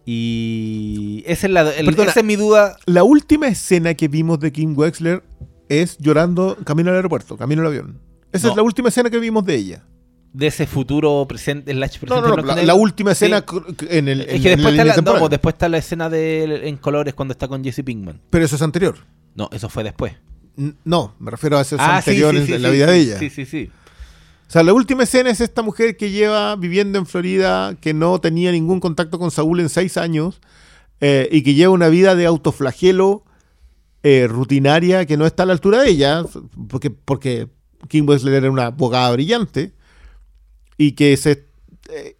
Y 0.05 1.23
esa 1.25 1.47
es, 1.47 1.53
la, 1.53 1.71
el- 1.73 1.85
Perdona. 1.85 2.09
esa 2.11 2.19
es 2.19 2.25
mi 2.25 2.35
duda. 2.35 2.77
La 2.85 3.03
última 3.03 3.47
escena 3.47 3.93
que 3.93 4.07
vimos 4.07 4.39
de 4.39 4.51
Kim 4.51 4.77
Wexler 4.77 5.23
es 5.69 5.97
llorando 5.99 6.57
camino 6.65 6.89
al 6.89 6.97
aeropuerto, 6.97 7.37
camino 7.37 7.61
al 7.61 7.67
avión. 7.67 7.99
Esa 8.31 8.47
No. 8.47 8.53
es 8.53 8.57
la 8.57 8.63
última 8.63 8.89
escena 8.89 9.09
que 9.09 9.19
vimos 9.19 9.45
de 9.45 9.55
ella. 9.55 9.85
De 10.33 10.47
ese 10.47 10.65
futuro 10.65 11.25
presente, 11.29 11.71
slash 11.71 11.99
presente. 11.99 12.27
no, 12.27 12.35
no, 12.35 12.55
la, 12.55 12.73
última 12.73 13.11
escena 13.11 13.45
Sí. 13.47 13.85
en 13.89 14.07
el. 14.07 14.21
Es 14.21 14.41
que 14.41 14.53
en 14.53 14.57
después 14.59 14.63
la 14.63 14.69
está, 14.69 14.71
línea 14.71 14.85
la, 14.85 14.91
no, 14.91 14.95
temporal. 14.95 15.19
pues 15.19 15.29
después 15.29 15.53
está 15.53 15.69
la 15.69 15.77
escena 15.77 16.09
de, 16.09 16.67
en 16.67 16.77
colores 16.77 17.13
cuando 17.13 17.33
está 17.33 17.47
con 17.47 17.63
Jesse 17.63 17.83
Pinkman. 17.85 18.19
Pero 18.31 18.43
eso 18.43 18.55
es 18.55 18.61
anterior. 18.63 18.95
No, 19.35 19.49
eso 19.53 19.69
fue 19.69 19.83
después. 19.83 20.13
No, 20.83 21.15
me 21.19 21.31
refiero 21.31 21.57
a 21.57 21.61
eso 21.61 21.75
es 21.75 21.81
Ah, 21.83 22.01
sí, 22.01 22.09
anterior 22.11 22.33
sí, 22.33 22.39
en, 22.39 22.45
sí, 22.47 22.53
en 22.53 22.61
la 22.63 22.69
vida 22.69 22.85
de 22.87 22.97
ella. 22.97 23.19
Sí, 23.19 23.29
sí, 23.29 23.45
sí. 23.45 23.69
sea, 24.47 24.61
la 24.63 24.73
última 24.73 25.03
escena 25.03 25.29
es 25.31 25.41
esta 25.41 25.61
mujer 25.63 25.97
que 25.97 26.11
lleva 26.11 26.55
viviendo 26.55 26.99
en 26.99 27.05
Florida, 27.05 27.75
que 27.79 27.93
no 27.93 28.19
tenía 28.21 28.51
ningún 28.51 28.79
contacto 28.79 29.17
con 29.19 29.31
Saúl 29.31 29.59
en 29.59 29.69
seis 29.69 29.97
años, 29.97 30.41
eh, 31.01 31.27
y 31.31 31.41
que 31.43 31.53
lleva 31.55 31.73
una 31.73 31.89
vida 31.89 32.15
de 32.15 32.25
autoflagelo 32.27 33.23
eh, 34.03 34.27
rutinaria 34.29 35.05
que 35.05 35.17
no 35.17 35.25
está 35.25 35.43
a 35.43 35.45
la 35.47 35.53
altura 35.53 35.81
de 35.81 35.89
ella, 35.89 36.23
porque, 36.69 36.91
porque 36.91 37.47
Kim 37.87 38.07
Wesley 38.07 38.35
era 38.35 38.51
una 38.51 38.67
abogada 38.67 39.11
brillante, 39.11 39.71
y 40.87 40.91
que 40.93 41.17
se... 41.17 41.45
eh, 41.89 42.17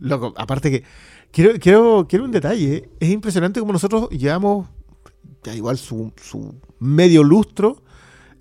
aparte 0.36 0.70
que... 0.70 0.84
Quiero, 1.30 1.58
quiero, 1.60 2.06
quiero 2.08 2.24
un 2.24 2.30
detalle, 2.30 2.88
es 3.00 3.10
impresionante 3.10 3.60
como 3.60 3.74
nosotros 3.74 4.08
llevamos 4.08 4.66
ya 5.44 5.54
igual 5.54 5.76
su, 5.76 6.10
su 6.16 6.54
medio 6.80 7.22
lustro 7.22 7.82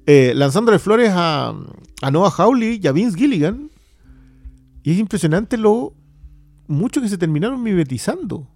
eh, 0.10 0.32
lanzándole 0.34 0.80
flores 0.80 1.12
a, 1.13 1.54
a 2.02 2.12
Noah 2.12 2.32
Hawley 2.32 2.80
y 2.82 2.88
a 2.88 2.94
Vince 2.94 3.18
Gilligan. 3.18 3.70
Y 4.82 4.94
es 4.94 5.00
impresionante 5.00 5.58
lo 5.58 5.94
mucho 6.68 7.02
que 7.02 7.10
se 7.10 7.18
terminaron 7.18 7.62
mimetizando 7.62 8.48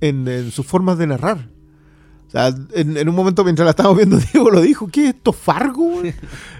en 0.00 0.52
sus 0.52 0.64
formas 0.64 0.98
de 0.98 1.08
narrar. 1.08 1.50
O 2.28 2.30
sea, 2.30 2.48
en, 2.74 2.96
en 2.96 3.08
un 3.08 3.14
momento 3.14 3.44
mientras 3.44 3.64
la 3.64 3.70
estábamos 3.70 3.96
viendo, 3.98 4.16
Diego 4.32 4.50
lo 4.50 4.60
dijo, 4.60 4.88
¿qué 4.88 5.08
es 5.08 5.14
esto? 5.14 5.32
¿Fargo? 5.32 5.84
güey?" 6.00 6.14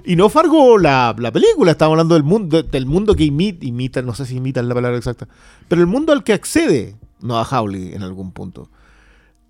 y 0.04 0.14
no 0.16 0.28
Fargo 0.28 0.78
la, 0.78 1.14
la 1.18 1.32
película, 1.32 1.72
estamos 1.72 1.94
hablando 1.94 2.14
del 2.14 2.22
mundo, 2.24 2.62
del 2.62 2.86
mundo 2.86 3.14
que 3.14 3.24
imita, 3.24 3.64
imita, 3.66 4.02
no 4.02 4.14
sé 4.14 4.26
si 4.26 4.36
imita 4.36 4.60
es 4.60 4.66
la 4.66 4.74
palabra 4.74 4.96
exacta, 4.96 5.26
pero 5.68 5.80
el 5.80 5.86
mundo 5.88 6.12
al 6.12 6.22
que 6.24 6.32
accede 6.32 6.96
Noah 7.20 7.44
Hawley 7.44 7.94
en 7.94 8.02
algún 8.02 8.30
punto. 8.32 8.68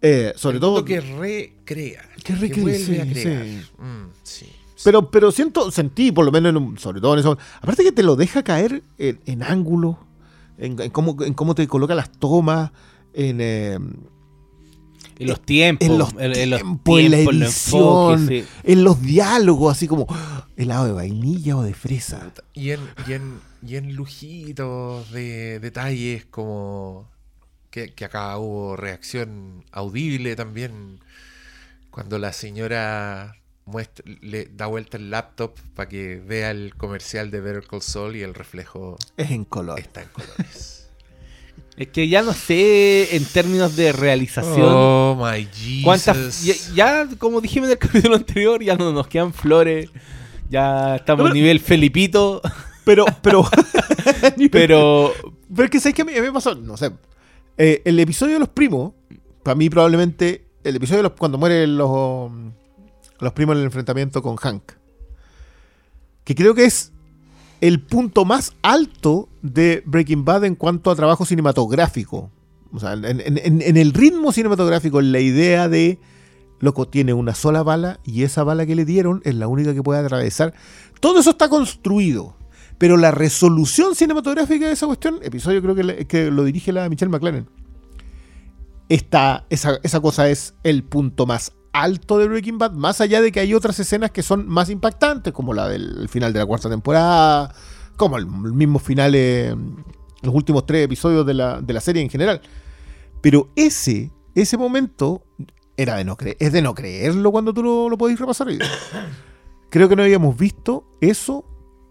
Eh, 0.02 0.32
sobre 0.36 0.56
El 0.56 0.60
todo... 0.60 0.70
mundo 0.72 0.84
que 0.84 1.00
recrea. 1.00 2.02
Que 2.22 2.34
recrea, 2.34 2.62
vuelve 2.62 3.00
a 3.00 3.04
sí, 3.04 3.10
crear. 3.12 3.44
sí. 3.44 3.60
Mm, 3.78 4.06
sí, 4.22 4.46
sí. 4.46 4.82
Pero, 4.84 5.10
pero 5.10 5.32
siento, 5.32 5.70
sentí, 5.70 6.12
por 6.12 6.24
lo 6.24 6.30
menos, 6.32 6.50
en 6.50 6.56
un- 6.58 6.78
sobre 6.78 7.00
todo 7.00 7.14
en 7.14 7.20
eso. 7.20 7.36
Aparte 7.60 7.82
que 7.82 7.92
te 7.92 8.02
lo 8.02 8.14
deja 8.14 8.42
caer 8.42 8.82
en, 8.98 9.18
en 9.26 9.42
ángulo, 9.42 9.98
en, 10.58 10.80
en 10.80 10.90
cómo, 10.90 11.16
en 11.22 11.34
cómo 11.34 11.54
te 11.54 11.66
coloca 11.66 11.94
las 11.94 12.12
tomas, 12.12 12.70
en, 13.14 13.38
eh, 13.40 13.78
En 15.18 15.28
los 15.28 15.40
tiempos. 15.40 15.86
en 15.88 15.98
los 15.98 16.12
en, 16.14 16.36
en 16.36 16.50
los 16.50 16.60
tiempos, 16.60 17.00
en 17.00 17.10
la 17.10 17.18
edición, 17.18 18.28
sí. 18.28 18.44
en 18.64 18.84
los 18.84 19.00
diálogos, 19.02 19.76
así 19.76 19.86
como 19.88 20.06
"Ah, 20.10 20.46
helado 20.56 20.86
de 20.86 20.92
vainilla 20.92 21.56
o 21.56 21.62
de 21.62 21.74
fresa. 21.74 22.32
Y 22.52 22.70
en, 22.70 22.80
y 23.08 23.12
en, 23.14 23.40
y 23.66 23.76
en 23.76 23.94
lujitos 23.94 25.10
de 25.10 25.58
detalles 25.60 26.24
como 26.26 27.08
que, 27.70 27.92
que 27.94 28.04
acá 28.04 28.36
hubo 28.38 28.76
reacción 28.76 29.64
audible 29.72 30.36
también 30.36 31.00
cuando 31.90 32.18
la 32.18 32.32
señora 32.32 33.36
muestra, 33.64 34.04
le 34.20 34.44
da 34.46 34.66
vuelta 34.66 34.96
el 34.96 35.10
laptop 35.10 35.52
para 35.74 35.88
que 35.88 36.16
vea 36.20 36.50
el 36.50 36.74
comercial 36.76 37.30
de 37.30 37.40
Better 37.40 37.66
Call 37.66 37.82
Saul 37.82 38.16
y 38.16 38.22
el 38.22 38.34
reflejo 38.34 38.96
Es 39.16 39.30
en 39.30 39.44
color. 39.44 39.78
está 39.80 40.02
en 40.02 40.08
colores. 40.10 40.85
Es 41.76 41.88
que 41.88 42.08
ya 42.08 42.22
no 42.22 42.32
sé 42.32 43.16
en 43.16 43.24
términos 43.26 43.76
de 43.76 43.92
realización. 43.92 44.66
oh 44.66 45.14
my 45.14 45.44
Jesus. 45.44 45.84
¿Cuántas? 45.84 46.44
Ya, 46.44 46.54
ya, 46.74 47.08
como 47.18 47.40
dijimos 47.40 47.68
en 47.68 47.72
el 47.72 47.78
capítulo 47.86 48.16
anterior, 48.16 48.62
ya 48.62 48.76
no 48.76 48.92
nos 48.92 49.06
quedan 49.06 49.34
flores. 49.34 49.90
Ya 50.48 50.96
estamos 50.96 51.30
a 51.30 51.34
nivel 51.34 51.60
Felipito. 51.60 52.40
Pero, 52.84 53.04
pero, 53.20 53.42
Pero 54.52 55.12
pero 55.52 55.64
es 55.64 55.70
que 55.70 55.80
sabes 55.80 55.92
que 55.96 56.02
a 56.02 56.04
mí, 56.04 56.12
a 56.12 56.20
mí 56.20 56.28
me 56.28 56.32
pasó, 56.32 56.54
no 56.54 56.76
sé, 56.76 56.92
eh, 57.58 57.82
el 57.84 57.98
episodio 57.98 58.34
de 58.34 58.38
los 58.38 58.48
primos, 58.48 58.92
para 59.42 59.56
mí 59.56 59.68
probablemente, 59.68 60.46
el 60.62 60.76
episodio 60.76 60.98
de 60.98 61.02
los, 61.08 61.12
cuando 61.12 61.36
mueren 61.36 61.76
los, 61.76 62.30
los 63.18 63.32
primos 63.32 63.54
en 63.54 63.60
el 63.60 63.64
enfrentamiento 63.64 64.22
con 64.22 64.36
Hank, 64.36 64.72
que 66.22 66.34
creo 66.36 66.54
que 66.54 66.64
es 66.64 66.92
el 67.60 67.80
punto 67.80 68.24
más 68.24 68.54
alto 68.62 69.28
de 69.42 69.82
Breaking 69.86 70.24
Bad 70.24 70.44
en 70.44 70.54
cuanto 70.54 70.90
a 70.90 70.96
trabajo 70.96 71.24
cinematográfico. 71.24 72.30
O 72.72 72.80
sea, 72.80 72.92
en, 72.92 73.76
el 73.76 73.92
ritmo 73.92 74.32
cinematográfico, 74.32 75.00
en 75.00 75.12
la 75.12 75.20
idea 75.20 75.68
de, 75.68 75.98
loco, 76.60 76.88
tiene 76.88 77.14
una 77.14 77.34
sola 77.34 77.62
bala 77.62 78.00
y 78.04 78.22
esa 78.22 78.44
bala 78.44 78.66
que 78.66 78.74
le 78.74 78.84
dieron 78.84 79.22
es 79.24 79.34
la 79.34 79.48
única 79.48 79.72
que 79.72 79.82
puede 79.82 80.00
atravesar. 80.00 80.54
Todo 81.00 81.20
eso 81.20 81.30
está 81.30 81.48
construido. 81.48 82.36
Pero 82.78 82.98
la 82.98 83.10
resolución 83.10 83.94
cinematográfica 83.94 84.66
de 84.66 84.72
esa 84.72 84.86
cuestión, 84.86 85.18
episodio 85.22 85.62
creo 85.62 85.74
que, 85.74 86.06
que 86.06 86.30
lo 86.30 86.44
dirige 86.44 86.72
la 86.72 86.88
Michelle 86.90 87.10
McLaren. 87.10 87.48
Esa, 88.88 89.46
esa 89.48 90.00
cosa 90.00 90.28
es 90.28 90.54
el 90.62 90.84
punto 90.84 91.24
más 91.26 91.52
alto 91.82 92.18
de 92.18 92.28
Breaking 92.28 92.58
Bad, 92.58 92.72
más 92.72 93.00
allá 93.00 93.20
de 93.20 93.30
que 93.30 93.40
hay 93.40 93.54
otras 93.54 93.78
escenas 93.78 94.10
que 94.10 94.22
son 94.22 94.48
más 94.48 94.70
impactantes, 94.70 95.32
como 95.32 95.52
la 95.52 95.68
del 95.68 96.08
final 96.08 96.32
de 96.32 96.38
la 96.38 96.46
cuarta 96.46 96.70
temporada, 96.70 97.54
como 97.96 98.16
el, 98.16 98.26
mismo 98.26 98.78
final, 98.78 99.14
eh, 99.14 99.54
los 100.22 100.34
últimos 100.34 100.66
tres 100.66 100.84
episodios 100.84 101.26
de 101.26 101.34
la, 101.34 101.60
de 101.60 101.72
la 101.72 101.80
serie 101.80 102.02
en 102.02 102.10
general. 102.10 102.40
Pero 103.20 103.50
ese, 103.56 104.10
ese 104.34 104.56
momento 104.56 105.22
era 105.76 105.96
de 105.96 106.04
no 106.04 106.16
creer, 106.16 106.36
es 106.40 106.52
de 106.52 106.62
no 106.62 106.74
creerlo 106.74 107.30
cuando 107.30 107.52
tú 107.52 107.62
lo, 107.62 107.88
lo 107.88 107.98
podéis 107.98 108.18
repasar. 108.18 108.48
Creo 109.70 109.88
que 109.88 109.96
no 109.96 110.02
habíamos 110.02 110.36
visto 110.36 110.84
eso 111.00 111.44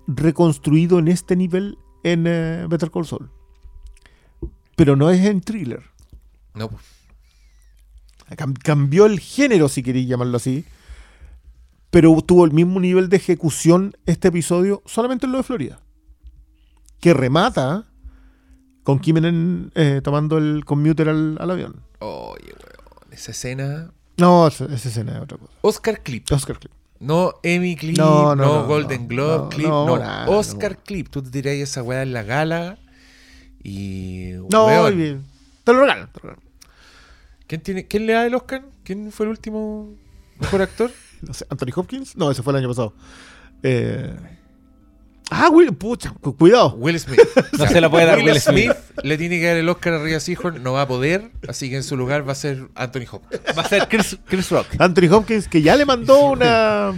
reconstruido 0.08 1.00
en 1.00 1.08
este 1.08 1.36
nivel 1.36 1.78
en 2.04 2.26
eh, 2.28 2.66
Better 2.70 2.92
Call 2.92 3.06
Saul. 3.06 3.30
Pero 4.76 4.96
no 4.96 5.10
es 5.10 5.26
en 5.26 5.42
thriller. 5.42 5.84
No, 6.54 6.70
pues, 6.70 6.84
cambió 8.64 9.06
el 9.06 9.20
género, 9.20 9.70
si 9.70 9.84
queréis 9.84 10.08
llamarlo 10.08 10.38
así. 10.38 10.66
Pero 11.92 12.16
tuvo 12.22 12.46
el 12.46 12.52
mismo 12.52 12.80
nivel 12.80 13.08
de 13.10 13.18
ejecución 13.18 13.96
este 14.06 14.28
episodio 14.30 14.82
solamente 14.86 15.26
en 15.26 15.32
lo 15.32 15.38
de 15.38 15.44
Florida. 15.44 15.80
Que 17.00 17.14
remata 17.14 17.86
con 18.84 19.00
Kimmel 19.00 19.72
eh, 19.76 20.02
tomando 20.04 20.38
el 20.38 20.66
commuter 20.66 21.10
al, 21.10 21.38
al 21.40 21.52
avión. 21.52 21.82
oye, 22.00 22.44
weón, 22.46 23.12
esa 23.14 23.32
escena. 23.32 23.92
No, 24.18 24.48
esa, 24.48 24.66
esa 24.66 24.90
escena 24.90 25.18
es 25.18 25.22
otra 25.24 25.38
cosa. 25.38 25.52
Oscar 25.62 26.02
Clip. 26.02 26.30
Oscar 26.32 26.60
Clip. 26.60 26.72
No 27.00 27.34
Emmy 27.44 27.76
Clip, 27.76 27.98
No, 27.98 28.36
no, 28.36 28.46
no, 28.46 28.62
no, 28.62 28.68
Golden 28.68 29.08
Globe 29.08 29.50
Clip, 29.56 29.68
no, 29.68 29.86
no. 29.86 29.98
nada, 29.98 30.30
Oscar. 30.30 30.78
Clip. 30.84 31.10
Tú 31.10 31.22
te 31.22 31.30
tiras 31.30 31.54
esa 31.54 31.84
weá 31.84 32.02
en 32.04 32.14
la 32.14 32.24
gala 32.24 32.78
y. 33.64 34.32
No, 34.50 34.66
weón, 34.68 34.84
muy 34.96 35.04
bien. 35.04 35.24
Te 35.64 35.74
lo 35.74 35.82
regalo. 35.82 36.08
te 36.08 36.20
lo 36.24 36.30
regalo. 36.30 36.42
¿Quién, 37.48 37.62
tiene, 37.62 37.86
¿Quién 37.88 38.06
le 38.06 38.14
da 38.14 38.26
el 38.26 38.36
Oscar? 38.36 38.64
¿Quién 38.84 39.12
fue 39.12 39.26
el 39.26 39.32
último 39.32 39.94
mejor 40.40 40.62
actor? 40.62 40.92
No 41.22 41.34
sé, 41.34 41.46
¿Anthony 41.50 41.70
Hopkins? 41.76 42.16
No, 42.18 42.30
ese 42.30 42.44
fue 42.44 42.52
el 42.54 42.58
año 42.58 42.68
pasado. 42.68 42.94
Eh... 43.64 44.16
Ah, 45.32 45.50
Will, 45.52 45.74
pucha, 45.74 46.12
cu- 46.22 46.36
cuidado. 46.38 46.76
Will 46.76 47.00
Smith. 47.00 47.20
No 47.58 47.66
se 47.68 47.82
la 47.82 47.90
puede 47.90 48.06
dar 48.06 48.18
Will 48.20 48.28
Will 48.28 48.40
Smith. 48.40 48.72
le 49.02 49.18
tiene 49.18 49.40
que 49.40 49.48
dar 49.48 49.56
el 49.58 49.68
Oscar 49.70 49.94
a 49.94 50.04
Ria 50.04 50.20
Seahorn, 50.20 50.62
no 50.62 50.74
va 50.74 50.84
a 50.84 50.88
poder, 50.88 51.32
así 51.48 51.70
que 51.70 51.78
en 51.78 51.84
su 51.84 51.98
lugar 51.98 52.28
va 52.28 52.34
a 52.34 52.36
ser 52.36 52.68
Anthony 52.76 53.06
Hopkins. 53.10 53.42
va 53.58 53.62
a 53.64 53.68
ser 53.68 53.88
Chris, 53.88 54.20
Chris 54.28 54.50
Rock. 54.52 54.68
Anthony 54.78 55.12
Hopkins, 55.12 55.48
que 55.48 55.64
ya 55.64 55.76
le 55.76 55.86
mandó 55.86 56.28
una. 56.32 56.92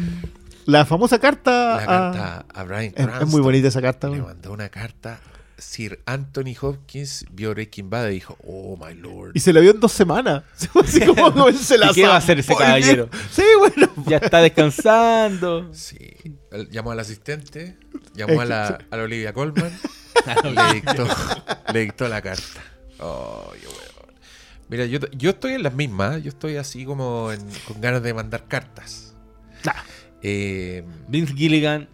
La 0.65 0.85
famosa 0.85 1.19
carta. 1.19 1.51
La 1.51 1.83
a- 1.83 1.87
carta 2.11 2.45
a 2.53 2.63
Brian 2.63 2.93
Es, 2.97 3.07
es 3.21 3.27
muy 3.27 3.39
bonita 3.39 3.69
esa 3.69 3.81
carta. 3.81 4.09
Le 4.09 4.21
mandó 4.21 4.51
una 4.51 4.67
carta. 4.67 5.19
Sir 5.57 5.99
Anthony 6.05 6.55
Hopkins 6.61 7.25
vio 7.31 7.51
Breaking 7.51 7.89
Bad 7.89 8.09
y 8.09 8.13
dijo, 8.13 8.37
oh 8.43 8.77
my 8.77 8.93
lord. 8.93 9.31
Y 9.33 9.39
se 9.39 9.51
la 9.53 9.59
vio 9.59 9.71
en 9.71 9.79
dos 9.79 9.91
semanas. 9.91 10.43
Así 10.83 11.01
como 11.01 11.47
él 11.47 11.57
se 11.57 11.77
la 11.77 11.91
¿Y 11.91 11.93
qué 11.95 12.07
va 12.07 12.17
a 12.17 12.21
zampó 12.21 12.33
hace 12.33 12.39
ese 12.41 12.55
caballero? 12.55 13.09
Sí, 13.31 13.43
bueno. 13.59 13.89
Ya 14.05 14.17
está 14.17 14.39
descansando. 14.41 15.73
Sí. 15.73 15.97
Llamó 16.69 16.91
al 16.91 16.99
asistente, 16.99 17.77
llamó 18.13 18.41
a 18.41 18.45
la, 18.45 18.79
a 18.89 18.97
la 18.97 19.03
Olivia 19.03 19.33
Colman, 19.33 19.71
le, 20.43 20.73
dictó, 20.75 21.07
le 21.73 21.79
dictó 21.81 22.07
la 22.07 22.21
carta. 22.21 22.61
Ay, 22.99 23.59
weón. 23.63 23.87
Mira, 24.69 24.85
yo, 24.85 24.99
yo 25.11 25.29
estoy 25.31 25.53
en 25.53 25.63
las 25.63 25.73
mismas, 25.73 26.21
yo 26.23 26.29
estoy 26.29 26.57
así 26.57 26.85
como 26.85 27.31
en- 27.31 27.41
con 27.67 27.79
ganas 27.81 28.03
de 28.03 28.13
mandar 28.13 28.47
cartas. 28.47 29.15
Eh, 30.21 30.83
Vince 31.07 31.33
Gilligan, 31.33 31.87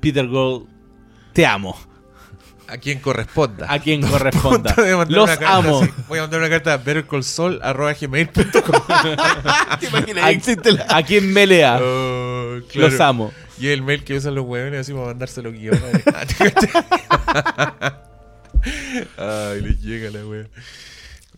Peter 0.00 0.26
Gold, 0.26 0.68
te 1.32 1.44
amo. 1.44 1.76
A 2.68 2.78
quien 2.78 3.00
corresponda. 3.00 3.66
A 3.72 3.78
quien 3.78 4.00
corresponda. 4.08 4.74
Los 5.08 5.30
amo. 5.44 5.80
así. 5.82 5.92
Voy 6.08 6.18
a 6.18 6.22
mandar 6.22 6.40
una 6.40 6.50
carta 6.50 6.74
a 6.74 6.76
bettercallsol.gmail.com 6.78 8.42
¿Te 9.80 9.86
imaginas? 9.86 10.24
A, 10.24 10.30
Existe 10.30 10.72
la- 10.72 10.86
a 10.88 11.02
quien 11.02 11.32
me 11.32 11.46
lea. 11.46 11.78
Oh, 11.82 12.60
claro. 12.70 12.88
Los 12.90 13.00
amo. 13.00 13.32
Y 13.58 13.68
el 13.68 13.82
mail 13.82 14.02
que 14.04 14.16
usan 14.16 14.34
los 14.34 14.44
huevones 14.46 14.80
así 14.80 14.92
para 14.92 15.06
mandárselo 15.06 15.52
guion. 15.52 15.78
Ay, 19.16 19.60
les 19.60 19.80
llega 19.82 20.10
la 20.10 20.26
wea. 20.26 20.46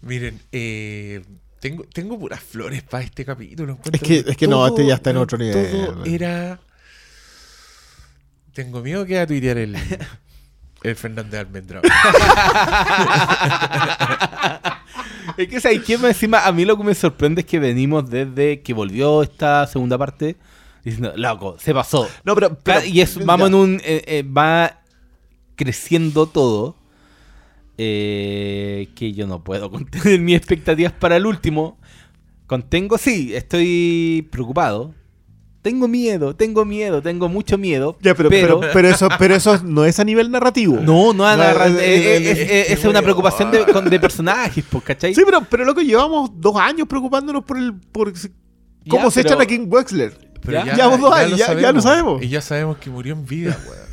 Miren, 0.02 0.40
eh, 0.52 1.22
tengo, 1.60 1.84
tengo 1.92 2.18
puras 2.18 2.40
flores 2.40 2.82
para 2.82 3.04
este 3.04 3.24
capítulo. 3.24 3.78
Es 3.92 4.00
que- 4.00 4.24
es 4.26 4.36
que 4.36 4.46
no, 4.46 4.66
este 4.66 4.86
ya 4.86 4.94
está 4.94 5.10
en 5.10 5.16
otro 5.18 5.38
nivel. 5.38 5.70
Todo 5.70 6.04
era. 6.04 6.60
Tengo 8.52 8.82
miedo 8.82 9.04
que 9.04 9.18
a 9.18 9.26
tuitear 9.26 9.58
el, 9.58 9.76
el 10.84 10.94
Fernández 10.96 11.40
Almendrado. 11.40 11.82
Es 15.36 15.48
que 15.48 15.60
¿sabes 15.60 15.82
qué? 15.84 15.94
Encima, 15.94 16.44
a 16.46 16.52
mí 16.52 16.64
lo 16.64 16.76
que 16.76 16.84
me 16.84 16.94
sorprende 16.94 17.40
es 17.40 17.46
que 17.46 17.58
venimos 17.58 18.08
desde 18.08 18.60
que 18.62 18.72
volvió 18.72 19.22
esta 19.22 19.66
segunda 19.66 19.98
parte 19.98 20.36
Diciendo, 20.84 21.12
loco, 21.16 21.56
se 21.58 21.72
pasó. 21.72 22.06
No, 22.24 22.34
pero, 22.34 22.58
pero- 22.62 22.84
y 22.84 23.00
es, 23.00 23.24
vamos 23.24 23.48
en 23.48 23.54
un. 23.54 23.80
eh, 23.84 24.04
eh, 24.06 24.22
va 24.22 24.82
creciendo 25.56 26.26
todo. 26.26 26.76
eh, 27.78 28.88
que 28.94 29.12
yo 29.14 29.26
no 29.26 29.42
puedo 29.42 29.70
contener 29.72 30.20
mis 30.20 30.36
expectativas 30.36 30.92
para 30.92 31.16
el 31.16 31.24
último. 31.26 31.78
Contengo, 32.46 32.98
sí, 32.98 33.34
estoy 33.34 34.28
preocupado. 34.30 34.94
Tengo 35.64 35.88
miedo, 35.88 36.36
tengo 36.36 36.66
miedo, 36.66 37.00
tengo 37.00 37.26
mucho 37.30 37.56
miedo. 37.56 37.96
Ya, 38.02 38.14
pero, 38.14 38.28
pero, 38.28 38.60
pero 38.74 38.86
eso, 38.90 39.08
pero 39.18 39.34
eso 39.34 39.62
no 39.64 39.86
es 39.86 39.98
a 39.98 40.04
nivel 40.04 40.30
narrativo. 40.30 40.76
no, 40.76 41.14
no, 41.14 41.24
agarra- 41.26 41.70
No, 41.70 41.78
eh, 41.78 41.82
eh, 41.82 41.96
eh, 41.96 42.16
eh, 42.18 42.30
es- 42.32 42.38
es- 42.38 42.70
esa 42.70 42.72
es 42.80 42.84
una 42.84 43.00
preocupación 43.00 43.50
de, 43.50 43.64
con- 43.64 43.88
de 43.88 43.98
personajes, 43.98 44.62
pues, 44.70 44.84
¿cachai? 44.84 45.14
Sí, 45.14 45.22
pero, 45.24 45.40
pero 45.48 45.64
loco, 45.64 45.80
llevamos 45.80 46.30
dos 46.34 46.54
años 46.58 46.86
preocupándonos 46.86 47.44
por 47.44 47.56
el 47.56 47.72
por 47.72 48.12
cómo 48.86 49.04
Ya, 49.04 49.10
se 49.10 49.22
pero- 49.22 49.34
echan 49.36 49.40
a 49.40 49.46
King 49.46 49.66
Wexler. 49.70 50.18
Pero 50.42 50.64
Ya. 50.66 50.74
Llevamos 50.74 51.00
dos 51.00 51.14
años, 51.14 51.38
ya- 51.38 51.58
ya 51.58 51.72
lo 51.72 51.80
sabemos. 51.80 52.22
Y 52.22 52.28
ya 52.28 52.42
sabemos 52.42 52.76
que 52.76 52.90
murió 52.90 53.14
en 53.14 53.24
vida, 53.24 53.58
weón. 53.66 53.84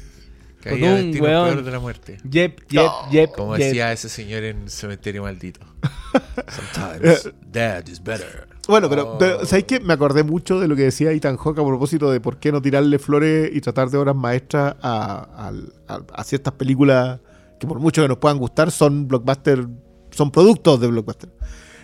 Que 0.62 0.70
Con 0.72 0.84
un 0.84 1.22
weón. 1.22 1.48
peor 1.54 1.64
de 1.64 1.72
la 1.72 1.80
muerte. 1.80 2.18
Yep, 2.30 2.68
yep, 2.70 2.92
yep. 3.12 3.32
Como 3.32 3.56
yep. 3.56 3.66
decía 3.66 3.94
ese 3.94 4.10
señor 4.10 4.44
en 4.44 4.70
Cementerio 4.70 5.24
Maldito. 5.24 5.62
Sometimes 6.50 7.30
dead 7.50 7.88
is 7.88 8.04
better. 8.04 8.48
Bueno, 8.68 8.90
pero, 8.90 9.14
Oh. 9.14 9.18
pero 9.18 9.46
¿sabéis 9.46 9.66
qué? 9.66 9.80
Me 9.80 9.94
acordé 9.94 10.24
mucho 10.24 10.60
de 10.60 10.68
lo 10.68 10.76
que 10.76 10.84
decía 10.84 11.12
Ethan 11.12 11.36
Hawke 11.38 11.60
a 11.60 11.66
propósito 11.66 12.12
de 12.12 12.20
por 12.22 12.38
qué 12.38 12.52
no 12.52 12.62
tirarle 12.62 13.00
flores 13.00 13.50
y 13.54 13.60
tratar 13.62 13.90
de 13.90 13.98
obras 13.98 14.16
maestras 14.16 14.76
a, 14.82 15.52
a- 15.88 16.02
a 16.14 16.24
ciertas 16.24 16.54
películas 16.54 17.20
que 17.60 17.68
por 17.68 17.80
mucho 17.80 18.02
que 18.02 18.08
nos 18.08 18.18
puedan 18.18 18.38
gustar 18.38 18.72
son 18.72 19.08
blockbuster, 19.08 19.68
son 20.12 20.32
productos 20.32 20.80
de 20.80 20.88
blockbuster. 20.88 21.30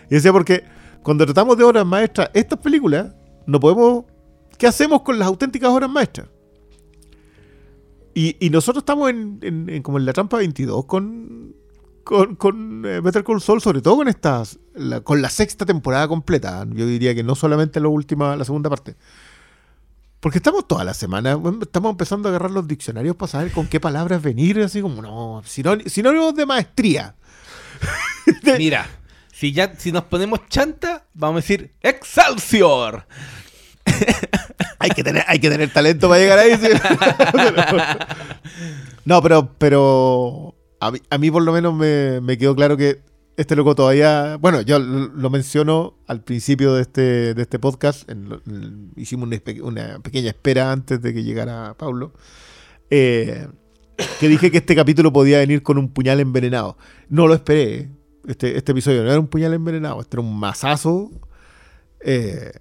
Y 0.10 0.16
decía 0.16 0.32
porque 0.32 0.64
cuando 1.04 1.26
tratamos 1.26 1.58
de 1.58 1.64
obras 1.64 1.86
maestras, 1.86 2.30
estas 2.34 2.60
películas, 2.60 3.14
no 3.46 3.60
podemos... 3.60 4.06
¿Qué 4.58 4.66
hacemos 4.68 5.02
con 5.04 5.20
las 5.20 5.28
auténticas 5.28 5.70
obras 5.70 5.90
maestras? 5.90 6.28
Y, 8.14 8.36
y 8.44 8.50
nosotros 8.50 8.82
estamos 8.82 9.10
en, 9.10 9.40
en- 9.42 9.70
en 9.70 9.84
como 9.84 9.98
en 10.00 10.06
la 10.06 10.14
trampa 10.14 10.38
22 10.38 10.86
con, 10.86 11.56
con, 12.08 12.36
con 12.38 12.86
eh, 12.86 13.02
Better 13.02 13.24
Call 13.26 13.42
Saul, 13.42 13.60
sobre 13.62 13.82
todo 13.82 13.98
con 13.98 14.08
estas, 14.08 14.60
la- 14.76 15.02
con 15.02 15.22
la 15.22 15.30
sexta 15.30 15.66
temporada 15.66 16.08
completa. 16.08 16.66
Yo 16.72 16.86
diría 16.88 17.14
que 17.14 17.22
no 17.22 17.36
solamente 17.36 17.82
la 17.82 17.90
última, 17.90 18.36
la 18.38 18.46
segunda 18.46 18.70
parte. 18.70 18.96
Porque 20.22 20.38
estamos 20.38 20.66
toda 20.68 20.86
la 20.86 20.94
semana, 20.94 21.38
estamos 21.62 21.92
empezando 21.92 22.28
a 22.28 22.32
agarrar 22.32 22.52
los 22.52 22.66
diccionarios 22.66 23.16
para 23.18 23.30
saber 23.32 23.52
con 23.52 23.68
qué 23.68 23.80
palabras 23.82 24.22
venir, 24.22 24.58
así 24.62 24.82
como, 24.82 25.02
no, 25.02 25.44
sinóni- 25.44 25.88
sinónimos 25.90 26.34
de 26.34 26.46
maestría. 26.46 27.16
Mira, 28.58 28.88
si 29.34 29.52
ya 29.52 29.74
si 29.78 29.92
nos 29.92 30.06
ponemos 30.06 30.48
chanta, 30.48 31.06
vamos 31.14 31.40
a 31.40 31.42
decir 31.42 31.74
Excelsior. 31.82 33.06
hay 34.80 34.90
que 34.92 35.04
tener, 35.04 35.26
hay 35.28 35.40
que 35.40 35.50
tener 35.50 35.72
talento 35.74 36.08
para 36.08 36.22
llegar 36.22 36.40
ahí. 36.40 36.56
sí. 36.58 36.68
no, 39.06 39.22
pero, 39.22 39.54
pero 39.58 40.56
a 40.80 41.18
mí, 41.18 41.32
por 41.32 41.44
lo 41.44 41.54
menos 41.54 41.74
me, 41.74 42.38
quedó 42.38 42.56
claro 42.56 42.78
que 42.78 43.02
este 43.36 43.56
loco 43.56 43.76
todavía. 43.76 44.38
Bueno, 44.38 44.62
yo 44.62 44.80
lo 44.80 45.08
lo 45.08 45.30
menciono 45.30 45.96
al 46.08 46.24
principio 46.24 46.74
de 46.74 46.82
este, 46.82 47.34
de 47.34 47.42
este 47.42 47.60
podcast. 47.60 48.10
hicimos 48.96 49.30
una 49.62 50.00
pequeña 50.00 50.30
espera 50.30 50.72
antes 50.72 51.02
de 51.02 51.14
que 51.14 51.24
llegara 51.24 51.76
Pablo. 51.78 52.14
eh, 52.90 53.48
que 54.20 54.28
dije 54.28 54.52
que 54.52 54.58
este 54.58 54.76
capítulo 54.76 55.12
podía 55.12 55.40
venir 55.40 55.64
con 55.64 55.78
un 55.78 55.90
puñal 55.90 56.20
envenenado. 56.20 56.78
No 57.10 57.28
lo 57.28 57.34
esperé. 57.34 57.74
eh. 57.80 57.90
Este, 58.28 58.58
este 58.58 58.74
episodio 58.74 59.04
no 59.04 59.10
era 59.10 59.20
un 59.20 59.28
puñal 59.28 59.54
envenenado, 59.54 60.02
este 60.02 60.18
era 60.18 60.22
un 60.22 60.38
mazazo 60.38 61.12
eh, 62.02 62.52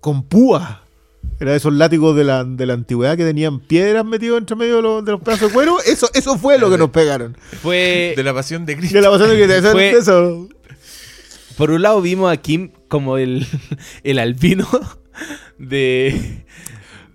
con 0.00 0.24
púas. 0.24 0.78
Era 1.38 1.50
de 1.50 1.56
esos 1.58 1.72
látigos 1.72 2.16
de 2.16 2.24
la, 2.24 2.44
de 2.44 2.64
la 2.66 2.72
antigüedad 2.74 3.16
que 3.16 3.24
tenían 3.24 3.60
piedras 3.60 4.04
metidos 4.04 4.38
entre 4.38 4.56
medio 4.56 4.76
de 4.76 4.82
los, 4.82 5.04
de 5.04 5.12
los 5.12 5.20
pedazos 5.20 5.48
de 5.48 5.54
cuero. 5.54 5.76
Eso, 5.84 6.08
eso 6.14 6.38
fue 6.38 6.58
lo 6.58 6.70
que 6.70 6.78
nos 6.78 6.90
pegaron. 6.90 7.36
Fue 7.62 8.14
De 8.16 8.22
la 8.22 8.32
pasión 8.32 8.64
de 8.64 8.74
De 8.74 8.78
Cristo. 8.80 9.00
la 9.00 9.10
pasión 9.10 9.28
de 9.30 9.36
que- 9.46 9.56
eso- 9.58 9.72
Fue- 9.72 9.90
eso. 9.90 10.48
por 11.56 11.70
un 11.70 11.82
lado 11.82 12.00
vimos 12.00 12.32
a 12.32 12.36
Kim 12.38 12.70
como 12.88 13.18
el, 13.18 13.46
el 14.04 14.18
albino 14.18 14.66
de 15.58 16.44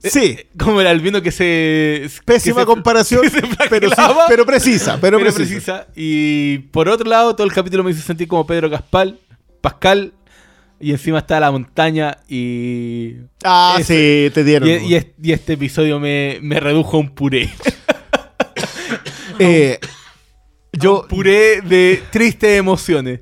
Sí, 0.03 0.38
como 0.57 0.82
el 0.82 0.88
albino 0.88 1.22
que 1.22 1.32
se 1.32 2.09
pésima 2.26 2.55
que 2.57 2.62
se- 2.62 2.66
comparación, 2.66 3.22
que 3.24 3.30
se 3.30 3.41
pero, 3.70 3.89
sí- 3.89 3.95
pero 4.28 4.45
precisa, 4.47 4.97
pero, 4.99 5.20
pero 5.20 5.32
precisa. 5.34 5.86
precisa. 5.86 5.88
Y 5.95 6.57
por 6.72 6.89
otro 6.89 7.07
lado, 7.07 7.36
todo 7.36 7.45
el 7.45 7.53
capítulo 7.53 7.84
me 7.84 7.91
hizo 7.91 8.01
sentir 8.01 8.28
como 8.28 8.47
Pedro 8.47 8.70
Caspal, 8.72 9.20
Pascal, 9.62 10.14
y 10.82 10.91
encima 10.91 11.19
está 11.19 11.39
la 11.39 11.51
montaña 11.51 12.17
y. 12.27 13.15
Ah, 13.43 13.77
Ese- 13.79 14.27
sí, 14.29 14.34
te 14.34 14.43
dieron. 14.43 14.67
Y, 14.69 14.73
y 14.88 14.95
es- 14.95 15.07
y 15.21 15.32
este 15.32 15.53
episodio 15.53 15.99
me, 15.99 16.39
me 16.41 16.59
redujo 16.59 16.97
a 16.97 16.99
un 16.99 17.09
puré. 17.15 17.49
Eh, 19.39 19.79
yo, 20.73 21.05
Puré 21.09 21.61
de 21.61 22.03
tristes 22.11 22.59
emociones. 22.59 23.21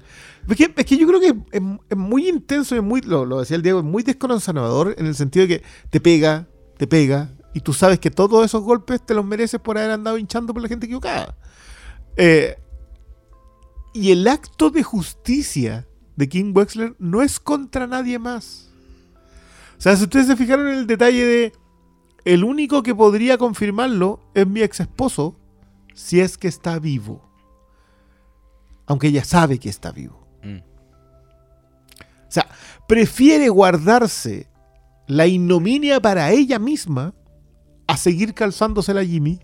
Es 0.49 0.57
que, 0.57 0.73
es 0.75 0.85
que 0.85 0.97
yo 0.97 1.07
creo 1.07 1.19
que 1.21 1.27
es, 1.51 1.61
es 1.89 1.97
muy 1.97 2.27
intenso, 2.27 2.75
es 2.75 2.81
muy, 2.83 3.01
lo, 3.01 3.25
lo 3.25 3.39
decía 3.39 3.55
el 3.55 3.61
Diego, 3.63 3.79
es 3.79 3.85
muy 3.85 4.03
desconozanador 4.03 4.95
en 4.97 5.05
el 5.05 5.15
sentido 5.15 5.47
de 5.47 5.59
que 5.59 5.65
te 5.89 6.01
pega, 6.01 6.47
te 6.77 6.87
pega, 6.87 7.29
y 7.53 7.61
tú 7.61 7.71
sabes 7.73 7.99
que 7.99 8.11
todos 8.11 8.43
esos 8.43 8.63
golpes 8.63 9.05
te 9.05 9.13
los 9.13 9.23
mereces 9.23 9.59
por 9.61 9.77
haber 9.77 9.91
andado 9.91 10.17
hinchando 10.17 10.53
por 10.53 10.61
la 10.61 10.67
gente 10.67 10.87
equivocada. 10.87 11.37
Eh, 12.17 12.57
y 13.93 14.11
el 14.11 14.27
acto 14.27 14.71
de 14.71 14.83
justicia 14.83 15.87
de 16.19 16.27
King 16.27 16.51
Wexler 16.53 16.95
no 16.99 17.21
es 17.21 17.39
contra 17.39 17.87
nadie 17.87 18.19
más. 18.19 18.69
O 19.77 19.81
sea, 19.81 19.95
si 19.95 20.03
ustedes 20.03 20.27
se 20.27 20.35
fijaron 20.35 20.67
en 20.67 20.79
el 20.79 20.85
detalle 20.87 21.25
de 21.25 21.53
el 22.25 22.43
único 22.43 22.83
que 22.83 22.93
podría 22.93 23.37
confirmarlo 23.37 24.19
es 24.33 24.45
mi 24.45 24.59
ex 24.61 24.81
esposo 24.81 25.39
si 25.93 26.19
es 26.19 26.37
que 26.37 26.49
está 26.49 26.77
vivo. 26.77 27.21
Aunque 28.85 29.07
ella 29.07 29.23
sabe 29.23 29.59
que 29.59 29.69
está 29.69 29.93
vivo. 29.93 30.27
Mm. 30.43 30.57
O 32.27 32.31
sea, 32.31 32.49
prefiere 32.85 33.47
guardarse 33.47 34.49
la 35.07 35.25
ignominia 35.25 36.01
para 36.01 36.31
ella 36.31 36.59
misma 36.59 37.13
a 37.87 37.95
seguir 37.95 38.33
calzándosela 38.33 38.99
a 39.01 39.05
Jimmy, 39.05 39.39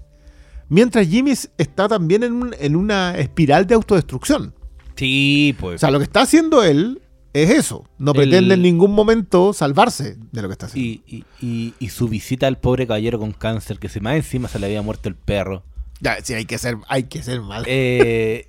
mientras 0.68 1.08
Jimmy 1.08 1.32
es- 1.32 1.50
está 1.58 1.88
también 1.88 2.24
en, 2.24 2.34
un- 2.34 2.56
en 2.60 2.76
una 2.76 3.18
espiral 3.18 3.66
de 3.66 3.76
autodestrucción. 3.76 4.54
Sí, 4.96 5.54
O 5.58 5.62
pues. 5.62 5.82
sea, 5.82 5.92
lo 5.92 6.00
que 6.00 6.04
está 6.06 6.22
haciendo 6.22 6.64
él 6.64 7.02
es 7.34 7.50
eso. 7.50 7.84
No 7.98 8.12
El- 8.12 8.18
pretende 8.18 8.54
en 8.56 8.62
ningún 8.62 8.92
momento 8.94 9.52
salvarse 9.54 10.18
de 10.32 10.42
lo 10.42 10.48
que 10.48 10.54
está 10.54 10.68
haciendo. 10.68 11.04
Y, 11.08 11.26
y- 11.42 11.46
y- 11.46 11.74
y 11.80 11.90
su 11.90 12.08
visita 12.08 12.48
al 12.48 12.58
pobre 12.60 12.88
caballero 12.88 13.20
con 13.20 13.32
cáncer, 13.34 13.78
que 13.80 13.90
se 13.90 14.00
más 14.00 14.16
encima 14.16 14.48
se 14.48 14.60
le 14.60 14.68
había 14.68 14.82
muerto 14.82 15.10
el 15.10 15.16
perro. 15.16 15.64
Ya, 16.02 16.18
sí, 16.24 16.34
hay 16.34 16.46
que 16.46 16.58
ser, 16.58 16.78
hay 16.88 17.04
que 17.04 17.24
ser 17.24 17.42
mal. 17.42 17.64
Eh, 17.68 18.48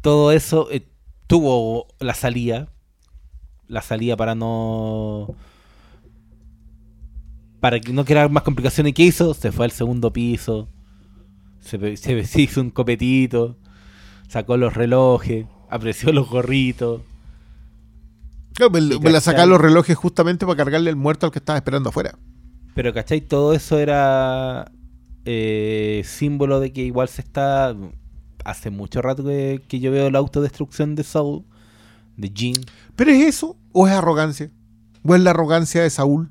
todo 0.00 0.32
eso 0.32 0.68
eh, 0.70 0.86
tuvo 1.26 1.86
la 2.00 2.14
salida. 2.14 2.68
La 3.68 3.80
salida 3.82 4.16
para 4.16 4.34
no. 4.34 5.34
Para 7.60 7.78
que 7.80 7.92
no 7.92 8.04
crear 8.04 8.30
más 8.30 8.42
complicaciones. 8.42 8.92
¿Qué 8.94 9.04
hizo? 9.04 9.34
Se 9.34 9.52
fue 9.52 9.64
al 9.64 9.70
segundo 9.70 10.12
piso. 10.12 10.68
Se, 11.60 11.78
pe- 11.78 11.96
se, 11.96 12.24
se 12.26 12.42
hizo 12.42 12.60
un 12.60 12.70
copetito. 12.70 13.56
Sacó 14.28 14.56
los 14.56 14.74
relojes. 14.74 15.46
Apreció 15.72 16.12
los 16.12 16.28
gorritos. 16.28 17.00
Claro, 18.54 18.70
me, 18.70 18.80
la 19.10 19.20
sacar 19.22 19.48
los 19.48 19.58
relojes 19.58 19.96
justamente 19.96 20.44
para 20.44 20.56
cargarle 20.56 20.90
el 20.90 20.96
muerto 20.96 21.24
al 21.24 21.32
que 21.32 21.38
estaba 21.38 21.56
esperando 21.56 21.88
afuera. 21.88 22.18
Pero, 22.74 22.92
¿cachai? 22.92 23.22
Todo 23.22 23.54
eso 23.54 23.78
era 23.78 24.70
eh, 25.24 26.02
símbolo 26.04 26.60
de 26.60 26.72
que 26.72 26.82
igual 26.82 27.08
se 27.08 27.22
está... 27.22 27.74
Hace 28.44 28.70
mucho 28.70 29.00
rato 29.00 29.24
que, 29.24 29.62
que 29.68 29.80
yo 29.80 29.90
veo 29.92 30.10
la 30.10 30.18
autodestrucción 30.18 30.94
de 30.96 31.04
Saul, 31.04 31.44
de 32.16 32.28
Jean. 32.30 32.54
¿Pero 32.96 33.12
es 33.12 33.22
eso 33.24 33.56
o 33.72 33.86
es 33.86 33.92
arrogancia? 33.94 34.50
¿O 35.04 35.14
es 35.14 35.22
la 35.22 35.30
arrogancia 35.30 35.80
de 35.82 35.88
Saúl? 35.90 36.30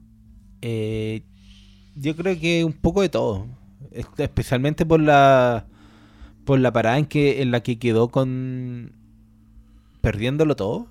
Eh, 0.61 1.23
yo 1.95 2.15
creo 2.15 2.37
que 2.39 2.63
un 2.65 2.73
poco 2.73 3.01
de 3.01 3.09
todo. 3.09 3.47
Es- 3.91 4.05
Especialmente 4.17 4.85
por 4.85 4.99
la 4.99 5.65
por 6.45 6.59
la 6.59 6.71
parada 6.73 6.97
en 6.97 7.05
que 7.05 7.41
en 7.41 7.49
la 7.51 7.61
que 7.63 7.79
quedó 7.79 8.09
con 8.09 8.91
perdiéndolo 10.01 10.55
todo. 10.55 10.87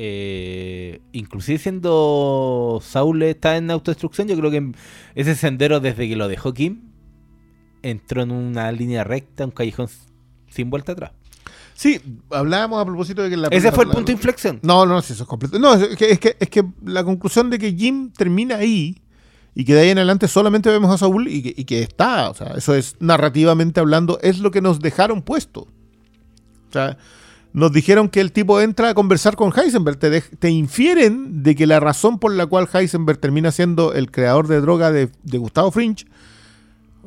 Eh, 0.00 1.00
inclusive 1.12 1.58
siendo 1.58 2.80
Saul 2.82 3.22
está 3.24 3.56
en 3.56 3.70
autodestrucción, 3.70 4.28
yo 4.28 4.36
creo 4.38 4.50
que 4.50 4.72
ese 5.16 5.34
sendero 5.34 5.80
desde 5.80 6.08
que 6.08 6.14
lo 6.14 6.28
dejó 6.28 6.54
Kim 6.54 6.82
entró 7.82 8.22
en 8.22 8.30
una 8.30 8.70
línea 8.70 9.02
recta, 9.02 9.44
un 9.44 9.50
callejón 9.50 9.88
sin 10.50 10.70
vuelta 10.70 10.92
atrás. 10.92 11.10
Sí, 11.74 12.00
hablábamos 12.30 12.80
a 12.80 12.84
propósito 12.84 13.22
de 13.22 13.30
que 13.30 13.36
la 13.36 13.48
Ese 13.48 13.70
fue 13.72 13.84
el 13.84 13.88
la- 13.90 13.94
punto 13.94 14.06
de 14.06 14.12
inflexión. 14.12 14.58
No, 14.62 14.84
no, 14.86 15.00
sí, 15.02 15.12
eso 15.14 15.24
es 15.24 15.28
completo. 15.28 15.58
No, 15.58 15.74
es 15.74 15.96
que, 15.96 16.10
es 16.10 16.18
que, 16.20 16.36
es 16.38 16.48
que 16.48 16.64
la 16.84 17.02
conclusión 17.04 17.50
de 17.50 17.58
que 17.58 17.72
Jim 17.72 18.10
termina 18.12 18.56
ahí 18.56 19.00
y 19.54 19.64
que 19.64 19.74
de 19.74 19.80
ahí 19.82 19.90
en 19.90 19.98
adelante 19.98 20.26
solamente 20.28 20.70
vemos 20.70 20.92
a 20.92 20.98
Saúl 20.98 21.26
y 21.28 21.42
que, 21.42 21.54
y 21.56 21.64
que 21.64 21.82
está, 21.82 22.30
o 22.30 22.34
sea, 22.34 22.48
eso 22.56 22.74
es 22.74 22.96
narrativamente 23.00 23.80
hablando, 23.80 24.18
es 24.22 24.38
lo 24.40 24.50
que 24.52 24.60
nos 24.60 24.80
dejaron 24.80 25.22
puesto. 25.22 25.62
O 25.62 26.72
sea, 26.72 26.98
nos 27.52 27.72
dijeron 27.72 28.08
que 28.08 28.20
el 28.20 28.32
tipo 28.32 28.60
entra 28.60 28.90
a 28.90 28.94
conversar 28.94 29.36
con 29.36 29.52
Heisenberg. 29.56 29.98
Te, 29.98 30.50
infieren 30.50 31.42
de 31.42 31.54
que 31.54 31.66
la 31.66 31.80
razón 31.80 32.18
por 32.18 32.34
la 32.34 32.46
cual 32.46 32.68
Heisenberg 32.72 33.18
termina 33.18 33.50
siendo 33.52 33.92
el 33.94 34.10
creador 34.10 34.48
de 34.48 34.60
droga 34.60 34.92
de, 34.92 35.10
de 35.22 35.38
Gustavo 35.38 35.70
Fringe. 35.70 36.06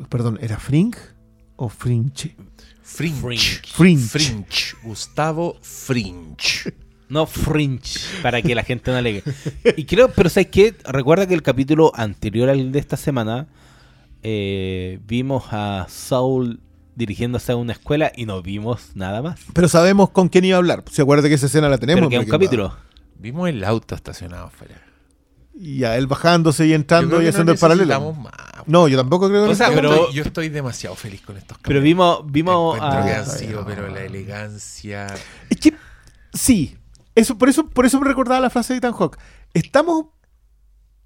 Perdón, 0.09 0.39
¿era 0.41 0.57
Fring 0.57 0.95
o 1.55 1.69
Fringe? 1.69 2.35
Fringe. 2.81 3.61
Fringe. 3.73 4.07
Fringe. 4.07 4.75
Gustavo 4.83 5.57
Fringe. 5.61 6.73
No 7.11 7.25
fringe, 7.25 7.99
para 8.21 8.41
que 8.41 8.55
la 8.55 8.63
gente 8.63 8.89
no 8.89 8.95
alegue. 8.95 9.21
Y 9.75 9.83
creo, 9.83 10.13
pero 10.13 10.29
¿sabes 10.29 10.47
qué? 10.47 10.73
Recuerda 10.85 11.27
que 11.27 11.33
el 11.33 11.41
capítulo 11.41 11.91
anterior 11.93 12.47
al 12.47 12.71
de 12.71 12.79
esta 12.79 12.95
semana 12.95 13.49
eh, 14.23 14.97
vimos 15.05 15.43
a 15.51 15.87
Saul 15.89 16.61
dirigiéndose 16.95 17.51
a 17.51 17.55
una 17.55 17.73
escuela 17.73 18.11
y 18.15 18.25
no 18.25 18.41
vimos 18.41 18.91
nada 18.95 19.21
más. 19.21 19.39
Pero 19.53 19.67
sabemos 19.67 20.09
con 20.09 20.29
quién 20.29 20.45
iba 20.45 20.55
a 20.55 20.59
hablar. 20.59 20.83
Se 20.91 21.01
acuerda 21.01 21.27
que 21.29 21.35
esa 21.35 21.45
escena 21.47 21.69
la 21.69 21.77
tenemos. 21.77 21.99
Pero 21.99 22.09
que 22.09 22.15
en 22.15 22.21
un 22.23 22.27
capítulo. 22.29 22.75
Vimos 23.17 23.49
el 23.49 23.63
auto 23.63 23.95
estacionado 23.95 24.47
afuera. 24.47 24.81
Y 25.53 25.83
a 25.83 25.97
él 25.97 26.07
bajándose 26.07 26.65
y 26.65 26.73
entrando 26.73 27.21
y 27.21 27.27
haciendo 27.27 27.51
no 27.51 27.53
el 27.53 27.59
paralelo. 27.59 28.13
más. 28.13 28.33
No, 28.65 28.87
yo 28.87 28.97
tampoco 28.97 29.27
creo 29.27 29.45
que 29.45 29.51
O 29.51 29.55
sea, 29.55 29.69
yo, 29.69 29.75
pero- 29.75 29.93
estoy, 29.95 30.13
yo 30.15 30.23
estoy 30.23 30.49
demasiado 30.49 30.95
feliz 30.95 31.21
con 31.21 31.37
estos 31.37 31.57
cambios. 31.57 31.67
Pero 31.67 31.81
vimos, 31.81 32.21
vimos 32.31 32.75
Encuentro 32.77 33.03
que 33.05 33.11
a... 33.11 33.19
han 33.19 33.25
sido, 33.29 33.65
pero 33.65 33.87
la 33.89 34.01
elegancia. 34.03 35.07
Es 35.49 35.57
que, 35.57 35.73
sí. 36.33 36.77
Eso, 37.13 37.37
por, 37.37 37.49
eso, 37.49 37.67
por 37.67 37.85
eso 37.85 37.99
me 37.99 38.07
recordaba 38.07 38.39
la 38.39 38.49
frase 38.49 38.73
de 38.73 38.77
Ethan 38.77 38.93
Hawke. 38.93 39.17
Estamos 39.53 40.05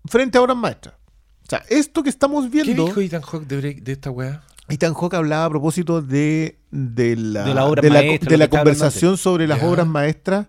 frente 0.05 0.37
a 0.37 0.41
obras 0.41 0.55
maestras. 0.57 0.95
O 1.43 1.49
sea, 1.49 1.63
esto 1.69 2.03
que 2.03 2.09
estamos 2.09 2.45
¿Qué 2.45 2.63
viendo. 2.63 2.85
dijo 2.85 3.01
Ethan 3.01 3.21
Hawke 3.23 3.47
de, 3.47 3.59
break- 3.61 3.81
de 3.83 3.91
esta 3.91 4.09
weá? 4.11 4.43
Ethan 4.67 4.93
Hawke 4.93 5.13
hablaba 5.15 5.45
a 5.45 5.49
propósito 5.49 6.01
de, 6.01 6.57
de 6.71 7.15
la, 7.15 7.43
De 7.43 7.53
la 7.53 7.65
obra 7.65 7.81
de 7.81 7.89
la- 7.89 8.01
maestra, 8.01 8.29
de 8.29 8.35
lo 8.35 8.39
la 8.39 8.45
que 8.45 8.45
estaba 8.45 8.61
hablando 8.61 8.79
conversación 8.79 9.17
sobre 9.17 9.47
las 9.47 9.61
obras 9.63 9.85
maestras. 9.87 10.47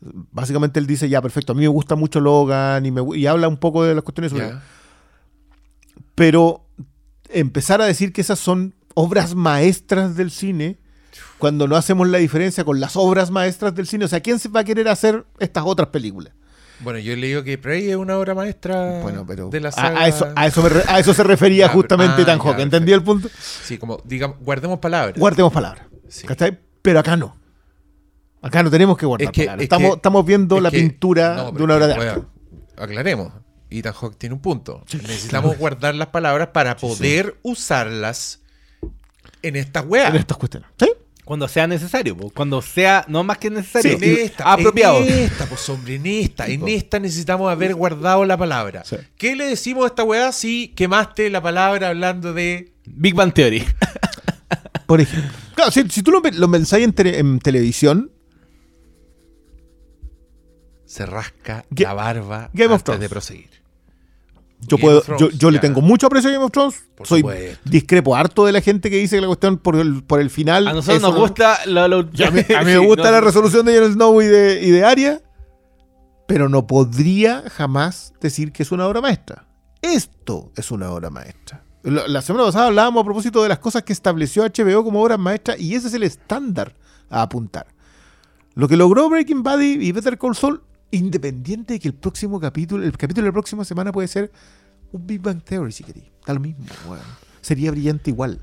Básicamente 0.00 0.78
él 0.80 0.86
dice, 0.86 1.08
ya, 1.08 1.22
perfecto, 1.22 1.52
a 1.52 1.54
mí 1.54 1.62
me 1.62 1.68
gusta 1.68 1.94
mucho 1.96 2.20
Logan 2.20 2.84
y, 2.84 2.90
me 2.90 3.02
y 3.16 3.26
habla 3.26 3.48
un 3.48 3.56
poco 3.56 3.84
de 3.84 3.94
las 3.94 4.04
cuestiones 4.04 4.32
sobre... 4.32 4.52
Pero 6.14 6.66
empezar 7.30 7.80
a 7.80 7.86
decir 7.86 8.12
que 8.12 8.20
esas 8.20 8.38
son 8.38 8.74
obras 8.94 9.34
maestras 9.34 10.16
del 10.16 10.30
cine, 10.30 10.78
cuando 11.38 11.66
no 11.66 11.76
hacemos 11.76 12.06
la 12.08 12.18
diferencia 12.18 12.64
con 12.64 12.80
las 12.80 12.96
obras 12.96 13.30
maestras 13.30 13.74
del 13.74 13.86
cine, 13.86 14.04
o 14.04 14.08
sea, 14.08 14.20
¿quién 14.20 14.38
se 14.38 14.48
va 14.48 14.60
a 14.60 14.64
querer 14.64 14.88
hacer 14.88 15.24
estas 15.38 15.64
otras 15.66 15.88
películas? 15.88 16.32
Bueno, 16.80 16.98
yo 16.98 17.12
he 17.12 17.16
leído 17.16 17.44
que 17.44 17.56
Prey 17.56 17.88
es 17.90 17.96
una 17.96 18.18
obra 18.18 18.34
maestra 18.34 19.00
Bueno, 19.00 19.24
pero 19.26 19.48
de 19.48 19.60
la 19.60 19.68
a- 19.68 19.72
saga. 19.72 20.00
a, 20.00 20.08
eso, 20.08 20.28
a, 20.34 20.46
eso 20.46 20.62
me 20.62 20.68
re- 20.68 20.82
a 20.88 20.98
eso 20.98 21.14
se 21.14 21.22
refería 21.22 21.66
pero- 21.68 21.78
justamente 21.80 22.16
ah, 22.18 22.22
Ethan 22.22 22.38
ya, 22.38 22.44
Hawke. 22.44 22.60
¿Entendí 22.60 22.92
el 22.92 23.02
punto? 23.02 23.28
Sí, 23.40 23.78
como, 23.78 24.00
digamos, 24.04 24.38
guardemos 24.40 24.78
palabras. 24.80 25.18
Guardemos 25.18 25.52
palabras. 25.52 25.86
Sí. 26.08 26.26
¿cachai? 26.26 26.58
Pero 26.82 26.98
acá 27.00 27.16
no. 27.16 27.36
Acá 28.42 28.62
no 28.62 28.70
tenemos 28.70 28.98
que 28.98 29.06
guardar 29.06 29.26
Es 29.26 29.32
que- 29.32 29.42
palabras. 29.44 29.60
es 29.60 29.64
Estamos, 29.64 29.90
que- 29.90 29.96
estamos 29.96 30.26
viendo 30.26 30.56
es 30.56 30.62
la 30.62 30.70
que- 30.70 30.78
pintura 30.80 31.34
no, 31.36 31.52
de 31.52 31.62
una 31.62 31.74
obra 31.76 31.86
de 31.86 31.94
arte. 31.94 32.22
aclaremos. 32.76 33.32
Ethan 33.70 33.92
Hawke 33.92 34.16
tiene 34.18 34.34
un 34.34 34.40
punto. 34.42 34.84
Necesitamos 34.92 35.56
guardar 35.58 35.94
las 35.94 36.08
palabras 36.08 36.48
para 36.48 36.76
poder 36.76 37.36
usarlas 37.42 38.40
en 39.42 39.56
estas 39.56 39.84
weas. 39.86 40.10
En 40.10 40.16
estas 40.16 40.36
cuestiones. 40.36 40.68
¿Sí? 40.78 40.90
Cuando 41.24 41.48
sea 41.48 41.66
necesario, 41.66 42.14
po. 42.16 42.30
cuando 42.30 42.60
sea, 42.60 43.04
no 43.08 43.24
más 43.24 43.38
que 43.38 43.48
necesario, 43.48 43.92
en 43.92 44.04
esta, 44.18 44.52
apropiado. 44.52 44.98
En 45.02 45.08
esta, 45.08 45.46
pues 45.46 45.66
hombre, 45.70 45.94
en 45.94 46.04
esta. 46.06 46.46
En 46.46 46.68
esta 46.68 46.98
necesitamos 47.00 47.50
haber 47.50 47.74
guardado 47.74 48.24
la 48.26 48.36
palabra. 48.36 48.84
Sí. 48.84 48.96
¿Qué 49.16 49.34
le 49.34 49.46
decimos 49.46 49.84
a 49.84 49.86
esta 49.86 50.04
weá 50.04 50.32
si 50.32 50.68
quemaste 50.76 51.30
la 51.30 51.40
palabra 51.42 51.88
hablando 51.88 52.32
de. 52.34 52.72
Big 52.84 53.14
Bang 53.14 53.32
Theory. 53.32 53.64
Por 54.86 55.00
ejemplo. 55.00 55.30
Claro, 55.54 55.70
si, 55.70 55.88
si 55.88 56.02
tú 56.02 56.10
lo, 56.10 56.20
lo 56.20 56.50
pensáis 56.50 56.84
en, 56.84 56.92
tele- 56.92 57.18
en 57.18 57.38
televisión, 57.38 58.10
Se 60.84 61.06
rasca 61.06 61.64
Ga- 61.70 61.84
la 61.84 61.94
barba 61.94 62.50
Game 62.52 62.66
of 62.66 62.72
antes 62.72 62.84
Thrones. 62.84 63.00
de 63.00 63.08
proseguir. 63.08 63.50
Yo 64.66 64.76
Game 64.76 64.82
puedo, 64.82 65.00
Thrones, 65.02 65.20
yo, 65.20 65.30
yo 65.38 65.50
le 65.50 65.58
tengo 65.58 65.80
mucho 65.80 66.06
aprecio 66.06 66.30
a 66.30 66.32
Game 66.32 66.44
of 66.44 66.50
Thrones. 66.52 66.84
Por 66.96 67.06
Soy 67.06 67.20
supuesto. 67.20 67.60
discrepo 67.64 68.14
harto 68.16 68.44
de 68.46 68.52
la 68.52 68.60
gente 68.60 68.90
que 68.90 68.96
dice 68.96 69.16
que 69.16 69.20
la 69.22 69.26
cuestión 69.28 69.58
por 69.58 69.76
el, 69.76 70.02
por 70.04 70.20
el 70.20 70.30
final. 70.30 70.68
A 70.68 70.72
nosotros 70.72 71.02
nos 71.02 71.14
no- 71.14 71.20
gusta 71.20 71.58
lo, 71.66 71.88
lo- 71.88 71.98
A 71.98 72.02
mí, 72.02 72.18
a 72.24 72.30
mí 72.30 72.42
Sí, 72.48 72.64
me 72.64 72.78
gusta 72.78 73.04
no, 73.04 73.10
la 73.12 73.20
resolución 73.20 73.66
de 73.66 73.78
Jon 73.78 73.92
Snow 73.92 74.22
y 74.22 74.26
de, 74.26 74.60
y 74.62 74.70
de 74.70 74.84
Arya, 74.84 75.20
pero 76.26 76.48
no 76.48 76.66
podría 76.66 77.44
jamás 77.50 78.14
decir 78.20 78.52
que 78.52 78.62
es 78.62 78.72
una 78.72 78.86
obra 78.86 79.00
maestra. 79.00 79.44
Esto 79.82 80.50
es 80.56 80.70
una 80.70 80.90
obra 80.90 81.10
maestra. 81.10 81.62
La, 81.82 82.08
la 82.08 82.22
semana 82.22 82.46
pasada 82.46 82.68
hablábamos 82.68 83.02
a 83.02 83.04
propósito 83.04 83.42
de 83.42 83.50
las 83.50 83.58
cosas 83.58 83.82
que 83.82 83.92
estableció 83.92 84.42
HBO 84.44 84.82
como 84.84 85.02
obras 85.02 85.18
maestras 85.18 85.60
y 85.60 85.74
ese 85.74 85.88
es 85.88 85.94
el 85.94 86.02
estándar 86.02 86.74
a 87.10 87.20
apuntar. 87.20 87.66
Lo 88.54 88.68
que 88.68 88.76
logró 88.78 89.10
Breaking 89.10 89.42
Bad 89.42 89.60
y 89.60 89.72
y 89.86 89.92
Better 89.92 90.16
Call 90.16 90.34
Saul, 90.34 90.62
independiente 90.94 91.74
de 91.74 91.80
que 91.80 91.88
el 91.88 91.94
próximo 91.94 92.40
capítulo, 92.40 92.84
el 92.84 92.96
capítulo 92.96 93.24
de 93.24 93.28
la 93.28 93.32
próxima 93.32 93.64
semana 93.64 93.92
puede 93.92 94.08
ser 94.08 94.30
un 94.92 95.06
Big 95.06 95.20
Bang 95.20 95.42
Theory, 95.42 95.72
si 95.72 95.84
queréis. 95.84 96.06
Da 96.26 96.34
lo 96.34 96.40
mismo, 96.40 96.64
weón. 96.88 97.02
Sería 97.40 97.70
brillante 97.70 98.10
igual. 98.10 98.40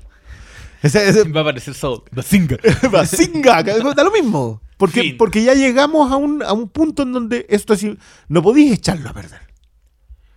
Va 0.84 1.40
a 1.40 1.42
aparecer 1.42 1.74
Soul. 1.74 2.02
Bazinga. 2.12 2.58
Bazinga, 2.90 3.62
da 3.62 4.04
lo 4.04 4.10
mismo. 4.10 4.60
Porque, 4.76 5.02
Fin. 5.02 5.16
porque 5.16 5.44
ya 5.44 5.54
llegamos 5.54 6.10
a 6.10 6.16
un, 6.16 6.42
a 6.42 6.52
un 6.52 6.68
punto 6.68 7.04
en 7.04 7.12
donde 7.12 7.46
esto 7.48 7.72
es. 7.74 7.86
No 8.28 8.42
podéis 8.42 8.72
echarlo 8.72 9.10
a 9.10 9.12
perder. 9.12 9.40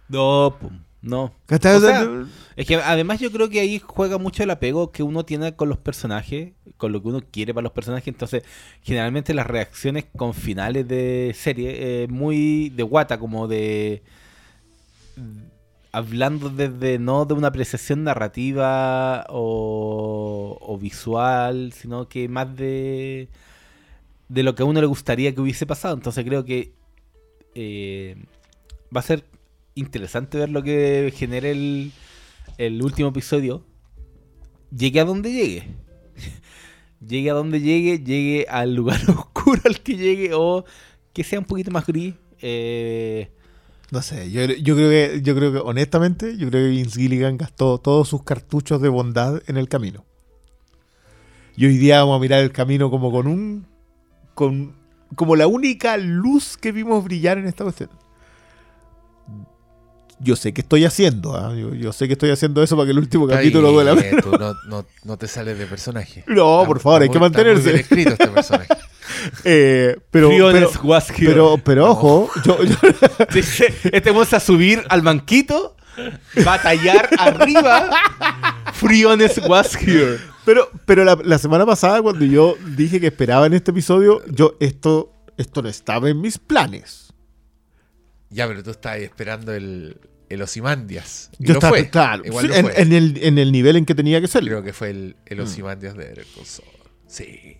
No, 0.08 0.56
no. 1.02 1.34
O 1.50 1.58
sea, 1.60 2.08
es 2.56 2.66
que 2.66 2.76
además 2.76 3.20
yo 3.20 3.32
creo 3.32 3.50
que 3.50 3.60
ahí 3.60 3.80
juega 3.80 4.18
mucho 4.18 4.44
el 4.44 4.50
apego 4.50 4.92
que 4.92 5.04
uno 5.04 5.26
tiene 5.26 5.56
con 5.56 5.68
los 5.68 5.78
personajes, 5.78 6.54
con 6.78 6.92
lo 6.94 7.02
que 7.02 7.10
uno 7.10 7.22
quiere 7.30 7.54
para 7.54 7.64
los 7.64 7.74
personajes. 7.74 8.08
Entonces, 8.08 8.44
generalmente 8.82 9.34
las 9.34 9.48
reacciones 9.48 10.06
con 10.16 10.34
finales 10.34 10.88
de 10.88 11.36
serie, 11.38 12.04
eh, 12.04 12.08
muy 12.08 12.70
de 12.70 12.84
guata, 12.84 13.20
como 13.20 13.48
de. 13.48 14.04
Hablando 15.92 16.50
desde 16.50 17.00
no 17.00 17.26
de 17.26 17.34
una 17.34 17.48
apreciación 17.48 18.04
narrativa 18.04 19.26
o, 19.30 20.58
o 20.62 20.78
visual, 20.78 21.74
sino 21.74 22.08
que 22.08 22.28
más 22.30 22.56
de. 22.56 23.30
de 24.30 24.44
lo 24.44 24.56
que 24.56 24.64
a 24.64 24.66
uno 24.66 24.82
le 24.82 24.88
gustaría 24.88 25.34
que 25.34 25.42
hubiese 25.42 25.66
pasado. 25.66 25.96
Entonces 25.96 26.24
creo 26.26 26.46
que. 26.46 26.74
eh, 27.56 28.16
va 28.96 29.02
a 29.02 29.04
ser 29.04 29.26
interesante 29.76 30.38
ver 30.38 30.50
lo 30.50 30.64
que 30.64 31.14
genere 31.16 31.52
el, 31.52 31.92
el 32.58 32.82
último 32.82 33.10
episodio. 33.10 33.66
Llegue 34.76 35.00
a 35.00 35.06
donde 35.06 35.32
llegue. 35.32 35.68
llegue 37.06 37.30
a 37.30 37.34
donde 37.34 37.62
llegue, 37.62 38.00
llegue 38.00 38.46
al 38.50 38.76
lugar 38.76 39.00
oscuro 39.10 39.62
al 39.66 39.82
que 39.82 39.96
llegue 39.96 40.32
o 40.34 40.66
que 41.14 41.24
sea 41.24 41.40
un 41.40 41.46
poquito 41.46 41.72
más 41.72 41.86
gris. 41.86 42.16
Eh, 42.42 43.32
No 43.92 44.02
sé, 44.02 44.30
yo, 44.32 44.44
yo 44.46 44.76
creo 44.76 44.90
que, 44.90 45.22
yo 45.22 45.36
creo 45.36 45.54
que, 45.54 45.60
honestamente, 45.60 46.38
yo 46.38 46.50
creo 46.50 46.64
que 46.64 46.70
Vince 46.70 47.00
Gilligan 47.00 47.38
gastó 47.38 47.78
todos 47.78 48.10
sus 48.10 48.24
cartuchos 48.24 48.82
de 48.82 48.90
bondad 48.90 49.42
en 49.48 49.58
el 49.58 49.70
camino. 49.70 50.06
Y 51.58 51.66
hoy 51.66 51.78
día 51.78 52.00
vamos 52.00 52.18
a 52.18 52.20
mirar 52.20 52.44
el 52.44 52.52
camino 52.52 52.90
como 52.90 53.12
con 53.12 53.28
un. 53.28 53.66
con 54.34 54.76
como 55.16 55.36
la 55.36 55.48
única 55.48 55.96
luz 55.98 56.58
que 56.58 56.72
vimos 56.72 57.04
brillar 57.04 57.38
en 57.38 57.48
esta 57.48 57.64
cuestión. 57.64 57.90
Yo 60.20 60.36
sé 60.38 60.54
que 60.54 60.62
estoy 60.62 60.86
haciendo, 60.86 61.36
¿ah? 61.36 61.54
yo, 61.54 61.74
yo 61.74 61.92
sé 61.92 62.08
que 62.08 62.14
estoy 62.14 62.30
haciendo 62.32 62.64
eso 62.64 62.76
para 62.78 62.86
que 62.86 62.92
el 62.92 63.00
último 63.00 63.26
Está 63.26 63.38
capítulo 63.38 63.72
duela 63.74 63.96
menos. 63.96 64.26
no, 64.26 64.54
no, 64.68 64.86
no 65.04 65.18
te 65.18 65.28
sales 65.28 65.58
de 65.60 65.66
personaje. 65.66 66.24
No, 66.28 66.64
por 66.66 66.80
favor, 66.80 67.02
hay 67.02 67.10
que 67.10 67.20
muy- 67.20 67.28
está 67.28 67.40
muy 67.40 67.46
mantenerse. 67.54 67.70
bien 67.70 67.82
escrito 67.82 68.12
este 68.12 68.28
personaje. 68.28 68.68
Eh, 69.44 69.96
pero, 70.12 70.30
pero, 70.30 70.50
Friones 70.52 70.70
was 70.84 71.10
here. 71.10 71.26
pero, 71.28 71.58
pero 71.64 71.90
ojo, 71.92 72.30
yo, 72.44 72.64
yo- 72.64 72.76
Dice, 73.34 73.74
este 73.92 74.12
vamos 74.12 74.32
a 74.34 74.40
subir 74.40 74.84
al 74.90 75.02
banquito, 75.02 75.76
batallar 76.44 77.10
arriba. 77.18 77.90
Friones 78.74 79.40
was 79.48 79.76
here. 79.76 80.20
pero, 80.46 80.70
pero 80.86 81.04
la, 81.04 81.18
la 81.24 81.38
semana 81.38 81.66
pasada 81.66 82.02
cuando 82.02 82.26
yo 82.26 82.56
dije 82.76 83.00
que 83.00 83.08
esperaba 83.08 83.46
en 83.48 83.54
este 83.54 83.72
episodio, 83.72 84.22
yo 84.28 84.56
esto, 84.60 85.12
esto 85.38 85.62
no 85.62 85.70
estaba 85.70 86.10
en 86.10 86.22
mis 86.22 86.38
planes. 86.38 87.05
Ya, 88.36 88.48
pero 88.48 88.62
tú 88.64 88.72
estabas 88.72 89.00
esperando 89.00 89.54
el, 89.54 89.98
el 90.30 90.42
Osimandias. 90.42 91.30
Yo 91.40 91.54
lo 91.54 91.60
estaba, 91.60 91.78
fue. 91.78 91.90
claro, 91.90 92.24
Igual 92.26 92.44
sí, 92.46 92.48
lo 92.50 92.56
en, 92.56 92.66
fue. 92.66 92.82
en 92.82 92.94
el, 92.94 93.18
en 93.24 93.38
el 93.38 93.52
nivel 93.52 93.76
en 93.78 93.86
que 93.86 93.96
tenía 93.96 94.20
que 94.22 94.28
ser. 94.28 94.44
Creo 94.44 94.62
que 94.62 94.74
fue 94.74 94.90
el, 94.90 95.16
Mm. 95.16 95.34
el 95.34 95.40
Ozymandias 95.40 95.96
de 95.96 96.04
Better 96.06 96.26
Call 96.36 96.46
Saul. 96.46 96.68
Sí. 97.08 97.58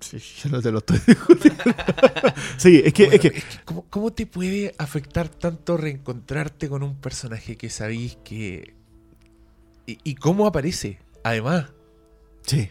Sí, 0.00 0.18
yo 0.42 0.50
no 0.50 0.60
te 0.60 0.72
lo 0.72 0.78
estoy 0.78 0.98
discutiendo. 1.06 1.62
sí, 2.56 2.82
es 2.84 2.92
que, 2.92 3.04
Bueno, 3.06 3.14
es 3.22 3.30
que 3.30 3.42
¿cómo, 3.64 3.84
cómo 3.88 4.12
te 4.12 4.26
puede 4.26 4.74
afectar 4.78 5.28
tanto 5.28 5.76
reencontrarte 5.76 6.68
con 6.68 6.82
un 6.82 6.96
personaje 6.96 7.56
que 7.56 7.70
sabéis 7.70 8.18
que... 8.24 8.74
Y, 9.86 9.98
y 10.02 10.14
cómo 10.16 10.46
aparece, 10.46 10.98
además. 11.24 11.66
sí. 12.42 12.68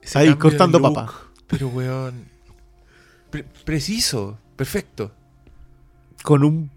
Ese 0.00 0.18
Ahí, 0.18 0.28
de 0.28 0.38
cortando 0.38 0.78
look, 0.78 0.94
papa. 0.94 1.12
Pero, 1.48 1.68
weón... 1.68 2.24
pre- 3.30 3.44
preciso, 3.64 4.38
perfecto. 4.56 5.12
Con 6.22 6.44
un 6.44 6.70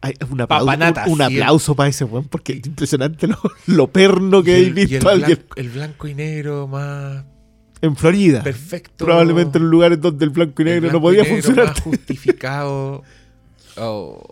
hay 0.00 0.14
un 0.30 0.40
aplauso, 0.40 0.66
un, 1.06 1.20
un 1.20 1.22
el- 1.22 1.76
para 1.76 1.88
ese 1.88 2.04
weón, 2.04 2.24
porque 2.28 2.54
es 2.54 2.66
impresionante 2.66 3.26
lo, 3.28 3.38
lo 3.66 3.86
perno 3.88 4.42
que 4.42 4.58
he 4.58 4.70
visto 4.70 4.96
el, 5.10 5.22
alguien. 5.22 5.38
blanco, 5.38 5.54
el 5.56 5.68
blanco 5.70 6.08
y 6.08 6.14
negro 6.14 6.66
más... 6.68 7.24
en 7.80 7.96
Florida. 7.96 8.42
perfecto. 8.42 9.04
Probablemente 9.04 9.58
en 9.58 9.70
lugares 9.70 10.00
donde 10.00 10.24
el 10.24 10.30
blanco 10.30 10.62
y 10.62 10.64
negro 10.64 10.80
blanco 10.82 10.96
no 10.98 11.02
podía 11.02 11.20
y 11.20 11.24
negro 11.24 11.42
funcionar. 11.42 11.66
más 11.68 11.80
justificado. 11.80 13.02
Oh. 13.78 14.22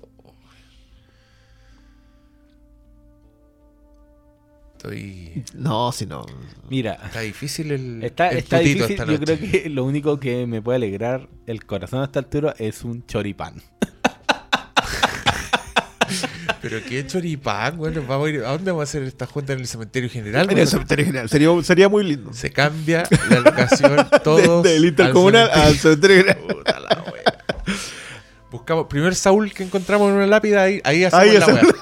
Estoy. 4.77 5.45
No, 5.55 5.93
si 5.93 6.07
no. 6.07 6.25
Mira, 6.69 6.95
Está 7.07 7.21
difícil 7.21 7.71
el. 7.73 8.03
está, 8.05 8.29
el 8.31 8.39
está 8.39 8.59
difícil. 8.59 8.91
esta 8.93 9.05
Yo 9.07 9.19
creo 9.21 9.39
que 9.39 9.69
lo 9.69 9.85
único 9.85 10.19
que 10.19 10.47
me 10.47 10.63
puede 10.63 10.77
alegrar 10.77 11.29
el 11.47 11.65
corazón 11.67 12.01
a 12.01 12.05
esta 12.05 12.19
altura 12.21 12.55
es 12.59 12.83
un 12.85 13.07
choripán. 13.07 13.55
Pero 16.63 16.79
qué 16.85 17.07
choripán, 17.07 17.77
bueno, 17.77 18.03
vamos 18.07 18.29
a 18.29 18.31
ir. 18.31 18.45
¿A 18.45 18.53
dónde 18.53 18.71
vamos 18.71 18.83
a 18.83 18.85
hacer 18.85 19.03
esta 19.03 19.27
junta 19.27 19.53
en 19.53 19.61
el 19.61 19.67
cementerio 19.67 20.11
general? 20.11 20.51
En 20.51 20.59
el 20.59 20.69
cementerio 20.69 21.05
general. 21.07 21.29
Sería, 21.29 21.51
sería 21.63 21.89
muy 21.89 22.05
lindo. 22.05 22.33
Se 22.33 22.51
cambia 22.51 23.05
la 23.29 23.37
educación 23.37 24.09
todos. 24.25 24.63
Del 24.63 24.85
intercomunal 24.85 25.51
al 25.51 25.77
cementerio 25.77 26.17
general. 26.19 26.39
Puta 26.47 26.81
la 26.81 27.05
wea. 27.13 27.75
Buscamos, 28.51 28.87
primer 28.87 29.15
Saúl 29.15 29.53
que 29.53 29.63
encontramos 29.63 30.09
en 30.11 30.17
una 30.17 30.27
lápida, 30.27 30.63
ahí, 30.63 30.81
ahí 30.85 31.05
hacemos 31.05 31.27
Ahí 31.27 31.39
la 31.39 31.47
wea. 31.47 31.63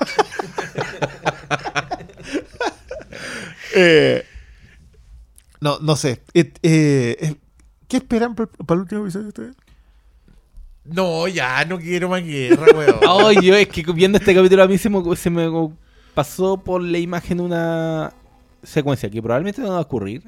Eh, 3.81 4.25
no, 5.61 5.79
no 5.79 5.95
sé. 5.95 6.23
Eh, 6.35 7.37
¿Qué 7.87 7.97
esperan 7.99 8.35
para 8.35 8.49
el 8.71 8.81
último 8.81 9.03
episodio 9.03 9.29
ustedes? 9.29 9.55
No, 10.91 11.29
ya, 11.29 11.65
no 11.65 11.79
quiero 11.79 12.09
más 12.09 12.25
guerra, 12.25 12.67
weón. 12.77 13.01
Ay, 13.07 13.47
yo 13.47 13.55
es 13.55 13.69
que 13.69 13.83
viendo 13.93 14.19
este 14.19 14.35
capítulo 14.35 14.63
a 14.63 14.69
mí 14.69 14.79
se 14.79 14.89
me, 14.89 15.17
se 15.17 15.31
me 15.31 15.49
pasó 16.15 16.57
por 16.57 16.83
la 16.83 16.99
imagen 16.99 17.41
una 17.41 18.13
secuencia 18.63 19.11
que 19.11 19.23
probablemente 19.23 19.61
no 19.61 19.71
va 19.71 19.79
a 19.79 19.83
ocurrir. 19.83 20.23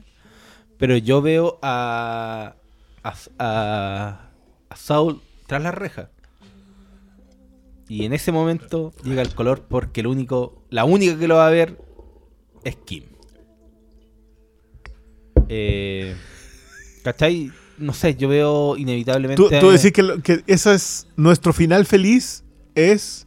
Pero 0.79 0.97
yo 0.97 1.21
veo 1.21 1.59
a, 1.63 2.55
a, 3.03 3.15
a, 3.39 4.31
a 4.69 4.77
Saul 4.77 5.21
tras 5.47 5.63
la 5.63 5.73
reja. 5.73 6.11
Y 7.89 8.05
en 8.05 8.13
ese 8.13 8.31
momento 8.31 8.93
llega 9.03 9.21
el 9.21 9.35
color 9.35 9.67
porque 9.69 10.01
el 10.01 10.07
único, 10.07 10.63
la 10.71 10.85
única 10.85 11.19
que 11.19 11.27
lo 11.27 11.37
va 11.37 11.49
a 11.49 11.51
ver 11.51 11.77
es 12.65 12.77
Kim. 12.77 13.05
Eh, 15.49 16.15
¿Cachai? 17.03 17.51
No 17.81 17.93
sé, 17.95 18.15
yo 18.15 18.29
veo 18.29 18.77
inevitablemente... 18.77 19.43
Tú, 19.43 19.49
tú 19.59 19.71
decís 19.71 19.93
que, 19.93 20.03
lo- 20.03 20.21
que 20.23 20.43
eso 20.47 20.73
es 20.73 21.07
nuestro 21.17 21.53
final 21.53 21.87
feliz 21.87 22.45
es 22.75 23.27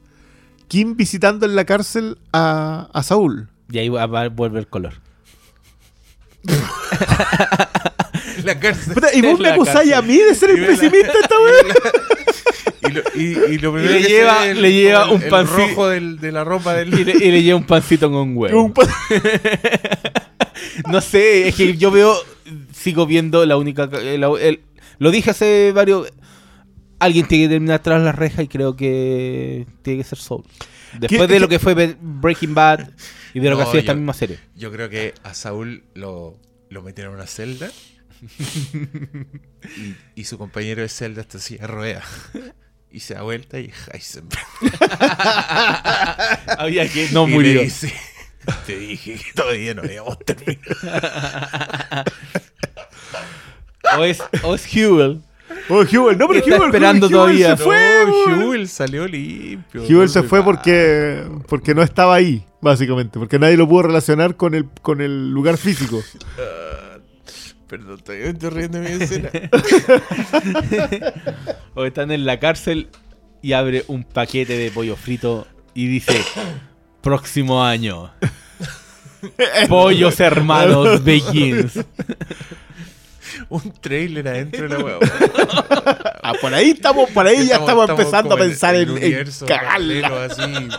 Kim 0.68 0.96
visitando 0.96 1.46
en 1.46 1.56
la 1.56 1.66
cárcel 1.66 2.18
a, 2.32 2.90
a 2.94 3.04
Saúl. 3.04 3.50
Y 3.72 3.80
ahí 3.80 3.90
va- 3.90 4.06
va- 4.08 4.30
vuelve 4.30 4.60
el 4.60 4.68
color. 4.68 4.94
la 8.44 8.60
cárcel. 8.60 8.94
Puta, 8.94 9.14
y 9.14 9.22
vos 9.22 9.40
me 9.40 9.50
acusáis 9.50 9.94
a 9.94 10.02
mí 10.02 10.18
de 10.18 10.36
ser 10.36 10.52
el 10.52 10.66
pesimista 10.66 11.12
esta 11.22 11.36
weá. 11.44 11.64
Y 12.86 12.92
lo, 12.92 13.02
y, 13.16 13.54
y 13.54 13.58
lo 13.60 13.74
primero 13.74 13.94
le 13.94 14.02
que 14.02 14.08
lleva- 14.10 14.46
le 14.54 14.72
lleva 14.74 15.04
el- 15.06 15.12
un 15.12 15.22
el 15.24 15.30
panci- 15.32 15.70
rojo 15.70 15.88
del- 15.88 16.20
de 16.20 16.32
la 16.32 16.44
ropa 16.44 16.74
del. 16.74 16.94
Y 17.00 17.06
le, 17.06 17.12
y 17.14 17.32
le 17.32 17.44
lleva 17.44 17.58
un 17.58 17.66
pancito 17.66 18.12
con 18.12 18.36
huevo. 18.36 18.62
Un 18.64 18.74
pa- 18.74 18.88
No 20.90 21.02
sé, 21.02 21.48
es 21.48 21.56
que 21.56 21.78
yo 21.78 21.92
veo, 21.92 22.16
sigo 22.74 23.06
viendo 23.06 23.46
la 23.46 23.58
única... 23.58 23.84
el- 24.02 24.60
lo 25.00 25.12
dije 25.12 25.32
hace 25.32 25.72
varios... 25.74 26.12
Alguien 27.00 27.28
tiene 27.28 27.46
que 27.46 27.50
terminar 27.50 27.80
tras 27.82 28.02
la 28.02 28.12
reja 28.14 28.44
y 28.44 28.48
creo 28.48 28.76
que 28.78 29.66
tiene 29.82 30.00
que 30.04 30.08
ser 30.08 30.18
Soul. 30.20 30.44
Después 31.00 31.10
¿Qué- 31.10 31.28
de 31.28 31.34
qué- 31.34 31.40
lo 31.40 31.50
que 31.50 31.60
fue 31.60 31.74
Breaking 32.00 32.54
Bad 32.54 32.90
y 33.34 33.40
de 33.40 33.50
lo 33.50 33.58
que 33.58 33.64
No, 33.64 33.68
ha 33.68 33.72
sido 33.72 33.80
esta 33.82 33.94
misma 33.94 34.14
serie. 34.14 34.40
Yo 34.56 34.72
creo 34.72 34.90
que 34.90 35.14
a 35.24 35.34
Saúl 35.34 35.84
lo, 35.96 36.38
lo 36.70 36.82
metieron 36.82 37.14
en 37.14 37.20
una 37.20 37.28
celda. 37.28 37.70
y, 40.16 40.22
y 40.22 40.24
su 40.24 40.38
compañero 40.38 40.82
de 40.82 40.88
celda 40.90 41.22
está 41.22 41.40
así, 41.40 41.58
rueda. 41.58 42.04
Y 42.92 43.00
se 43.02 43.16
da 43.16 43.24
vuelta 43.24 43.60
y 43.60 43.72
Heisenberg. 43.92 44.46
Había 46.58 46.88
que 46.88 47.10
no 47.12 47.28
murió. 47.28 47.62
dice, 47.62 47.92
Te 48.68 48.78
dije 48.78 49.16
que 49.16 49.34
todavía 49.34 49.74
no 49.74 49.82
habíamos 49.82 50.18
terminado. 50.20 52.04
O 53.98 54.04
es, 54.04 54.24
o 54.44 54.56
es 54.56 54.66
Hewell. 54.76 55.22
Oh, 55.70 55.84
Hewell, 55.84 56.18
no, 56.18 56.28
pero 56.28 56.40
Está 56.40 56.56
Hewell, 56.56 56.66
esperando 56.68 57.08
Hewell 57.08 57.20
todavía. 57.20 57.58
se 57.58 57.64
fue. 57.64 58.06
No. 58.08 58.42
Hewell 58.42 58.68
salió 58.68 59.08
limpio. 59.08 59.84
Hewell 59.84 60.10
se 60.10 60.20
Vuelve 60.20 60.30
fue 60.30 60.44
porque, 60.44 61.24
porque 61.48 61.76
no 61.76 61.84
estaba 61.84 62.16
ahí, 62.16 62.44
básicamente. 62.62 63.20
Porque 63.20 63.38
nadie 63.40 63.56
lo 63.58 63.68
pudo 63.68 63.84
relacionar 63.84 64.36
con 64.36 64.56
el, 64.56 64.66
con 64.82 65.02
el 65.02 65.32
lugar 65.32 65.58
físico. 65.58 66.02
Perdón, 67.68 68.00
todavía 68.04 68.26
me 68.26 68.32
estoy 68.34 68.50
riendo 68.50 68.80
de 68.80 68.90
mi 68.98 69.04
escena. 69.04 69.30
O 71.76 71.86
están 71.86 72.12
en 72.12 72.26
la 72.26 72.40
cárcel 72.40 72.90
y 73.42 73.54
abre 73.54 73.84
un 73.88 74.04
paquete 74.04 74.56
de 74.58 74.70
pollo 74.70 74.96
frito 74.96 75.48
y 75.74 75.88
dice: 75.88 76.22
Próximo 77.02 77.64
año. 77.64 78.12
Pollos 79.70 80.20
hermanos 80.20 81.04
begins. 81.04 81.80
Un 83.50 83.72
trailer 83.74 84.28
adentro 84.28 84.68
de 84.68 84.70
la 84.70 84.84
hueá. 84.84 85.00
Ah, 86.26 86.34
por 86.40 86.54
ahí 86.54 86.72
estamos, 86.72 87.10
por 87.10 87.28
ahí 87.28 87.48
ya 87.48 87.58
estamos, 87.58 87.90
empezando 87.90 88.34
a 88.34 88.38
pensar 88.38 88.76
en 88.76 88.84
en, 88.84 88.90
el 88.90 88.98
en 88.98 89.04
universo 89.04 89.46
cagarla. 89.46 90.08
paralelo, 90.10 90.20
así. 90.22 90.70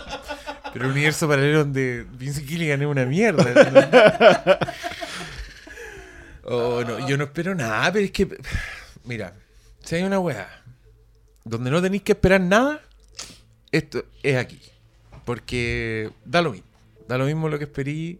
Pero 0.72 0.86
un 0.86 0.92
universo 0.92 1.28
paralelo 1.28 1.58
donde 1.58 2.06
Vince 2.12 2.42
Gilligan 2.42 2.80
es 2.80 2.88
una 2.88 3.04
mierda. 3.04 4.58
oh, 6.44 6.82
no, 6.82 7.06
yo 7.06 7.18
no 7.18 7.24
espero 7.24 7.54
nada, 7.54 7.92
pero 7.92 8.06
es 8.06 8.10
que. 8.10 8.26
Mira, 9.04 9.34
si 9.84 9.96
hay 9.96 10.02
una 10.04 10.18
weá 10.18 10.48
donde 11.44 11.70
no 11.70 11.82
tenéis 11.82 12.02
que 12.02 12.12
esperar 12.12 12.40
nada, 12.40 12.80
esto 13.70 14.04
es 14.22 14.36
aquí. 14.36 14.60
Porque 15.26 16.10
da 16.24 16.40
lo 16.40 16.52
mismo. 16.52 16.68
Da 17.06 17.18
lo 17.18 17.26
mismo 17.26 17.50
lo 17.50 17.58
que 17.58 17.64
esperí. 17.64 18.18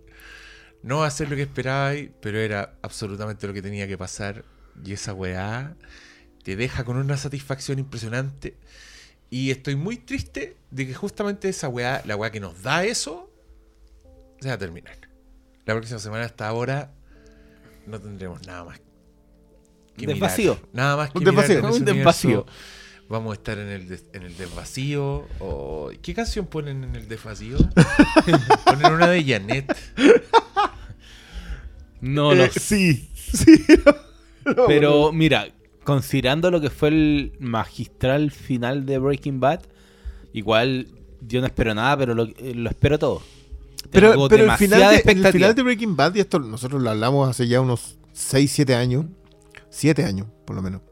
No 0.84 0.98
va 0.98 1.06
a 1.06 1.10
ser 1.10 1.30
lo 1.30 1.36
que 1.36 1.42
esperabais, 1.42 2.10
pero 2.20 2.38
era 2.38 2.74
absolutamente 2.82 3.46
lo 3.46 3.54
que 3.54 3.62
tenía 3.62 3.88
que 3.88 3.96
pasar. 3.96 4.44
Y 4.84 4.92
esa 4.92 5.14
weá 5.14 5.74
te 6.42 6.56
deja 6.56 6.84
con 6.84 6.96
una 6.98 7.16
satisfacción 7.16 7.78
impresionante. 7.78 8.56
Y 9.30 9.50
estoy 9.50 9.76
muy 9.76 9.96
triste 9.96 10.56
de 10.70 10.86
que 10.86 10.94
justamente 10.94 11.48
esa 11.48 11.68
weá, 11.68 12.02
la 12.04 12.16
weá 12.16 12.30
que 12.30 12.38
nos 12.40 12.62
da 12.62 12.84
eso, 12.84 13.30
se 14.40 14.48
va 14.48 14.54
a 14.54 14.58
terminar. 14.58 14.96
La 15.64 15.74
próxima 15.74 15.98
semana 15.98 16.24
hasta 16.26 16.46
ahora 16.46 16.92
no 17.86 17.98
tendremos 18.00 18.46
nada 18.46 18.64
más. 18.64 18.80
Que 19.96 20.06
Desvacío. 20.06 20.54
mirar. 20.56 20.68
Nada 20.74 20.96
más 20.96 21.10
que 21.12 21.18
Un 21.18 21.24
mirar 21.24 21.34
desvacío. 21.48 21.68
ese 21.70 21.78
Un 21.78 21.84
desvacío. 21.86 22.46
Vamos 23.08 23.32
a 23.32 23.34
estar 23.34 23.58
en 23.58 23.68
el, 23.68 23.88
des- 23.88 24.04
en 24.12 24.22
el 24.24 24.36
desvacío. 24.36 25.26
o- 25.38 25.90
¿Qué 26.02 26.12
canción 26.14 26.46
ponen 26.46 26.84
en 26.84 26.94
el 26.96 27.08
desvacío? 27.08 27.56
ponen 28.66 28.92
una 28.92 29.08
de 29.08 29.24
Janet. 29.24 29.74
No 32.04 32.32
Eh, 32.32 32.36
lo 32.36 32.48
sé. 32.52 32.60
sí, 32.60 33.08
sí. 33.32 33.64
No, 34.44 34.66
Pero 34.66 35.10
mira, 35.12 35.48
considerando 35.84 36.50
lo 36.50 36.60
que 36.60 36.68
fue 36.70 36.88
el 36.88 37.32
magistral 37.40 38.30
final 38.30 38.84
de 38.84 38.98
Breaking 38.98 39.40
Bad, 39.40 39.60
igual 40.34 40.88
yo 41.26 41.40
no 41.40 41.46
espero 41.46 41.74
nada, 41.74 41.96
pero 41.96 42.14
lo, 42.14 42.24
eh, 42.24 42.52
lo 42.54 42.68
espero 42.68 42.98
todo. 42.98 43.22
Pero, 43.90 44.10
Tengo 44.12 44.28
pero 44.28 44.44
el, 44.44 44.58
final 44.58 44.80
de, 44.80 45.12
el 45.12 45.32
final 45.32 45.54
de 45.54 45.62
Breaking 45.62 45.96
Bad, 45.96 46.14
y 46.16 46.20
esto 46.20 46.38
nosotros 46.38 46.82
lo 46.82 46.90
hablamos 46.90 47.28
hace 47.28 47.48
ya 47.48 47.60
unos 47.60 47.96
6, 48.12 48.50
7 48.52 48.74
años. 48.74 49.06
7 49.70 50.04
años, 50.04 50.26
por 50.46 50.56
lo 50.56 50.62
menos. 50.62 50.82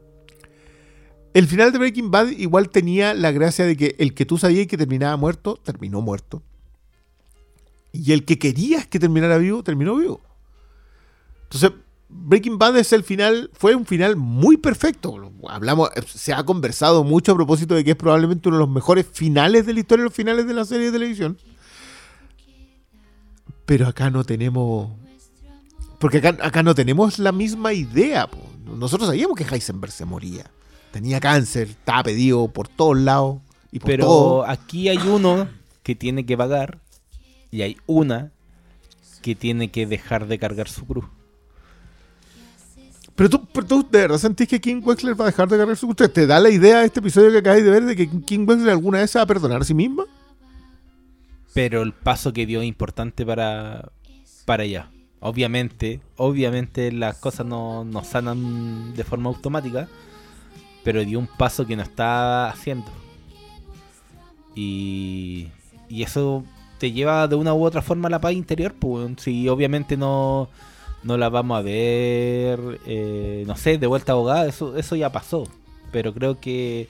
El 1.33 1.47
final 1.47 1.71
de 1.71 1.79
Breaking 1.79 2.11
Bad 2.11 2.29
igual 2.29 2.69
tenía 2.69 3.13
la 3.13 3.31
gracia 3.31 3.65
de 3.65 3.75
que 3.77 3.95
el 3.99 4.13
que 4.13 4.25
tú 4.25 4.37
sabías 4.37 4.67
que 4.67 4.77
terminaba 4.77 5.15
muerto, 5.17 5.59
terminó 5.63 6.01
muerto. 6.01 6.41
Y 7.91 8.13
el 8.13 8.25
que 8.25 8.39
querías 8.39 8.87
que 8.87 8.99
terminara 8.99 9.37
vivo, 9.37 9.63
terminó 9.63 9.95
vivo. 9.95 10.21
Entonces, 11.53 11.79
Breaking 12.09 12.57
Bad 12.57 12.77
es 12.77 12.93
el 12.93 13.03
final, 13.03 13.51
fue 13.53 13.75
un 13.75 13.85
final 13.85 14.15
muy 14.15 14.57
perfecto. 14.57 15.15
Hablamos, 15.47 15.89
se 16.07 16.33
ha 16.33 16.43
conversado 16.43 17.03
mucho 17.03 17.33
a 17.33 17.35
propósito 17.35 17.75
de 17.75 17.83
que 17.83 17.91
es 17.91 17.95
probablemente 17.95 18.49
uno 18.49 18.57
de 18.57 18.61
los 18.65 18.69
mejores 18.69 19.05
finales 19.11 19.65
de 19.65 19.73
la 19.73 19.79
historia 19.81 20.05
los 20.05 20.13
finales 20.13 20.47
de 20.47 20.53
la 20.53 20.65
serie 20.65 20.87
de 20.87 20.91
televisión. 20.93 21.37
Pero 23.65 23.87
acá 23.87 24.09
no 24.09 24.23
tenemos. 24.23 24.91
Porque 25.99 26.17
acá, 26.17 26.37
acá 26.41 26.63
no 26.63 26.73
tenemos 26.75 27.19
la 27.19 27.31
misma 27.31 27.73
idea. 27.73 28.27
po. 28.27 28.39
Nosotros 28.65 29.07
sabíamos 29.07 29.37
que 29.37 29.43
Heisenberg 29.43 29.91
se 29.91 30.05
moría. 30.05 30.49
Tenía 30.91 31.19
cáncer, 31.19 31.69
estaba 31.69 32.03
pedido 32.03 32.47
por 32.47 32.67
todos 32.67 32.97
lados. 32.97 33.41
Y 33.71 33.79
por 33.79 33.91
Pero 33.91 34.05
todo. 34.05 34.47
aquí 34.47 34.89
hay 34.89 34.97
uno 34.97 35.47
que 35.81 35.95
tiene 35.95 36.25
que 36.25 36.37
pagar 36.37 36.79
y 37.51 37.61
hay 37.61 37.77
una 37.85 38.31
que 39.21 39.35
tiene 39.35 39.71
que 39.71 39.85
dejar 39.87 40.27
de 40.27 40.37
cargar 40.37 40.67
su 40.67 40.85
cruz. 40.85 41.05
Pero 43.15 43.29
tú, 43.29 43.45
pero 43.53 43.67
tú 43.67 43.87
de 43.89 43.99
verdad 43.99 44.17
sentís 44.17 44.47
que 44.47 44.59
King 44.59 44.81
Wexler 44.83 45.19
va 45.19 45.25
a 45.25 45.27
dejar 45.27 45.47
de 45.47 45.57
cargar 45.57 45.77
su 45.77 45.93
¿Te, 45.93 46.09
¿Te 46.09 46.25
da 46.25 46.39
la 46.39 46.49
idea 46.49 46.79
de 46.79 46.85
este 46.85 46.99
episodio 46.99 47.31
que 47.31 47.37
acabáis 47.37 47.63
de 47.63 47.69
ver 47.69 47.85
de 47.85 47.95
que 47.95 48.09
King 48.21 48.45
Wexler 48.47 48.71
alguna 48.71 48.99
vez 48.99 49.11
se 49.11 49.19
va 49.19 49.23
a 49.23 49.27
perdonar 49.27 49.61
a 49.61 49.65
sí 49.65 49.73
misma? 49.73 50.05
Pero 51.53 51.83
el 51.83 51.93
paso 51.93 52.33
que 52.33 52.47
dio 52.47 52.61
es 52.61 52.67
importante 52.67 53.25
para, 53.25 53.91
para 54.45 54.63
ella. 54.63 54.89
Obviamente, 55.19 56.01
obviamente 56.17 56.91
las 56.91 57.17
cosas 57.17 57.45
no, 57.45 57.85
no 57.85 58.03
sanan 58.03 58.95
de 58.95 59.03
forma 59.03 59.29
automática, 59.29 59.87
pero 60.83 61.05
dio 61.05 61.19
un 61.19 61.27
paso 61.27 61.67
que 61.67 61.75
no 61.75 61.83
estaba 61.83 62.49
haciendo. 62.49 62.91
Y, 64.55 65.49
y 65.87 66.01
eso 66.01 66.43
te 66.79 66.91
lleva 66.91 67.27
de 67.27 67.35
una 67.35 67.53
u 67.53 67.63
otra 67.63 67.83
forma 67.83 68.07
a 68.07 68.11
la 68.11 68.19
paz 68.19 68.33
interior, 68.33 68.73
pues 68.73 69.11
si 69.17 69.47
obviamente 69.47 69.95
no, 69.95 70.49
no 71.03 71.17
la 71.17 71.29
vamos 71.29 71.57
a 71.57 71.61
ver, 71.61 72.79
eh, 72.85 73.43
no 73.47 73.55
sé, 73.55 73.77
de 73.77 73.87
vuelta 73.87 74.13
abogada, 74.13 74.47
eso, 74.47 74.77
eso 74.77 74.95
ya 74.95 75.11
pasó. 75.11 75.43
Pero 75.91 76.13
creo 76.13 76.39
que 76.39 76.87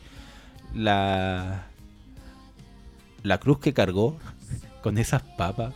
la, 0.75 1.67
la 3.23 3.37
cruz 3.39 3.59
que 3.59 3.73
cargó 3.73 4.17
con 4.81 4.97
esas 4.97 5.21
papas, 5.23 5.73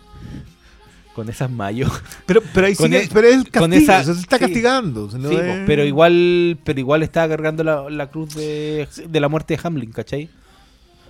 con 1.16 1.30
esas 1.30 1.50
mayos, 1.50 1.92
Pero, 2.26 2.42
pero 2.54 2.68
ahí 2.68 2.76
Con 2.78 2.94
e- 2.94 3.10
pero 3.12 3.28
es 3.28 3.44
con 3.46 3.70
castigo, 3.72 3.76
esa- 3.76 4.02
o 4.02 4.04
sea, 4.04 4.14
se 4.14 4.20
está 4.22 4.38
sí. 4.38 4.44
castigando. 4.46 5.06
o 5.06 5.10
sea, 5.10 5.20
no 5.20 5.30
Sí, 5.30 5.36
es- 5.36 5.42
po, 5.42 5.64
pero 5.66 5.84
igual 5.86 6.58
pero 6.64 6.80
igual 6.80 7.04
estaba 7.04 7.28
cargando 7.30 7.64
la, 7.64 7.90
la 7.90 8.08
cruz 8.10 8.36
de, 8.36 8.88
de 9.08 9.20
la 9.20 9.28
muerte 9.30 9.56
de 9.56 9.62
Hamlin, 9.64 9.92
¿cachai? 9.92 10.30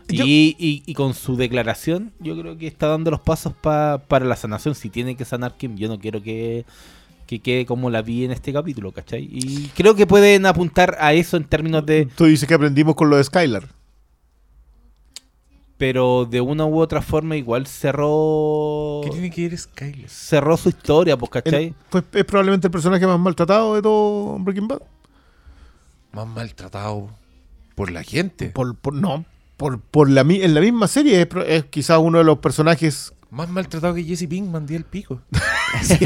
Yo- 0.08 0.24
Y, 0.26 0.56
y- 0.58 0.84
y 0.86 0.94
con 0.94 1.14
su 1.14 1.36
declaración, 1.36 2.14
yo 2.20 2.40
creo 2.40 2.58
que 2.58 2.68
está 2.68 2.88
dando 2.88 3.12
los 3.12 3.20
pasos 3.20 3.54
pa- 3.54 4.02
para 4.08 4.24
la 4.26 4.38
sanación. 4.38 4.74
Si 4.76 4.90
tiene 4.90 5.16
que 5.18 5.26
sanar 5.26 5.58
Kim, 5.58 5.76
yo 5.76 5.90
no 5.90 6.00
quiero 6.00 6.24
que, 6.24 6.66
que 7.28 7.40
quede 7.40 7.66
como 7.68 7.90
la 7.92 8.02
vi 8.02 8.26
en 8.26 8.32
este 8.32 8.52
capítulo, 8.52 8.92
¿cachai? 8.92 9.28
Y 9.32 9.68
creo 9.76 9.94
que 9.96 10.08
pueden 10.08 10.46
apuntar 10.48 10.98
a 11.00 11.14
eso 11.14 11.38
en 11.38 11.44
términos 11.44 11.86
de. 11.86 12.08
Tú 12.16 12.26
dices 12.26 12.48
que 12.48 12.56
aprendimos 12.56 12.96
con 12.96 13.10
lo 13.10 13.18
de 13.18 13.24
Skylar. 13.24 13.68
Pero 15.78 16.26
de 16.26 16.42
una 16.42 16.66
u 16.66 16.80
otra 16.80 17.04
forma, 17.04 17.36
igual 17.36 17.68
cerró. 17.68 19.02
¿Qué 19.04 19.12
tiene 19.12 19.30
que 19.30 19.48
ver 19.50 19.58
Skyler? 19.60 20.10
Cerró 20.10 20.58
su 20.58 20.70
historia, 20.70 21.16
pues, 21.18 21.30
¿cachai? 21.30 21.66
El- 21.66 21.76
pues 21.92 22.04
es 22.14 22.26
probablemente 22.26 22.66
el 22.68 22.72
personaje 22.72 23.06
más 23.06 23.20
maltratado 23.20 23.76
de 23.76 23.84
todo 23.84 24.40
Breaking 24.40 24.68
Bad. 24.68 24.82
Más 26.14 26.28
maltratado 26.28 27.10
por 27.76 27.92
la 27.92 28.02
gente. 28.02 28.50
Por, 28.50 28.76
por- 28.76 28.96
no, 28.96 29.24
por, 29.56 29.80
por 29.80 30.10
la, 30.10 30.24
mi- 30.24 30.42
en 30.42 30.56
la 30.56 30.62
misma 30.62 30.88
serie 30.88 31.22
es, 31.22 31.28
es 31.46 31.66
quizás 31.66 32.00
uno 32.00 32.18
de 32.18 32.24
los 32.24 32.40
personajes. 32.40 33.14
Más 33.30 33.50
maltratado 33.50 33.94
que 33.94 34.04
Jesse 34.04 34.28
Pinkman, 34.28 34.66
di 34.66 34.76
el 34.76 34.86
pico. 34.86 35.22
sí, 35.84 35.98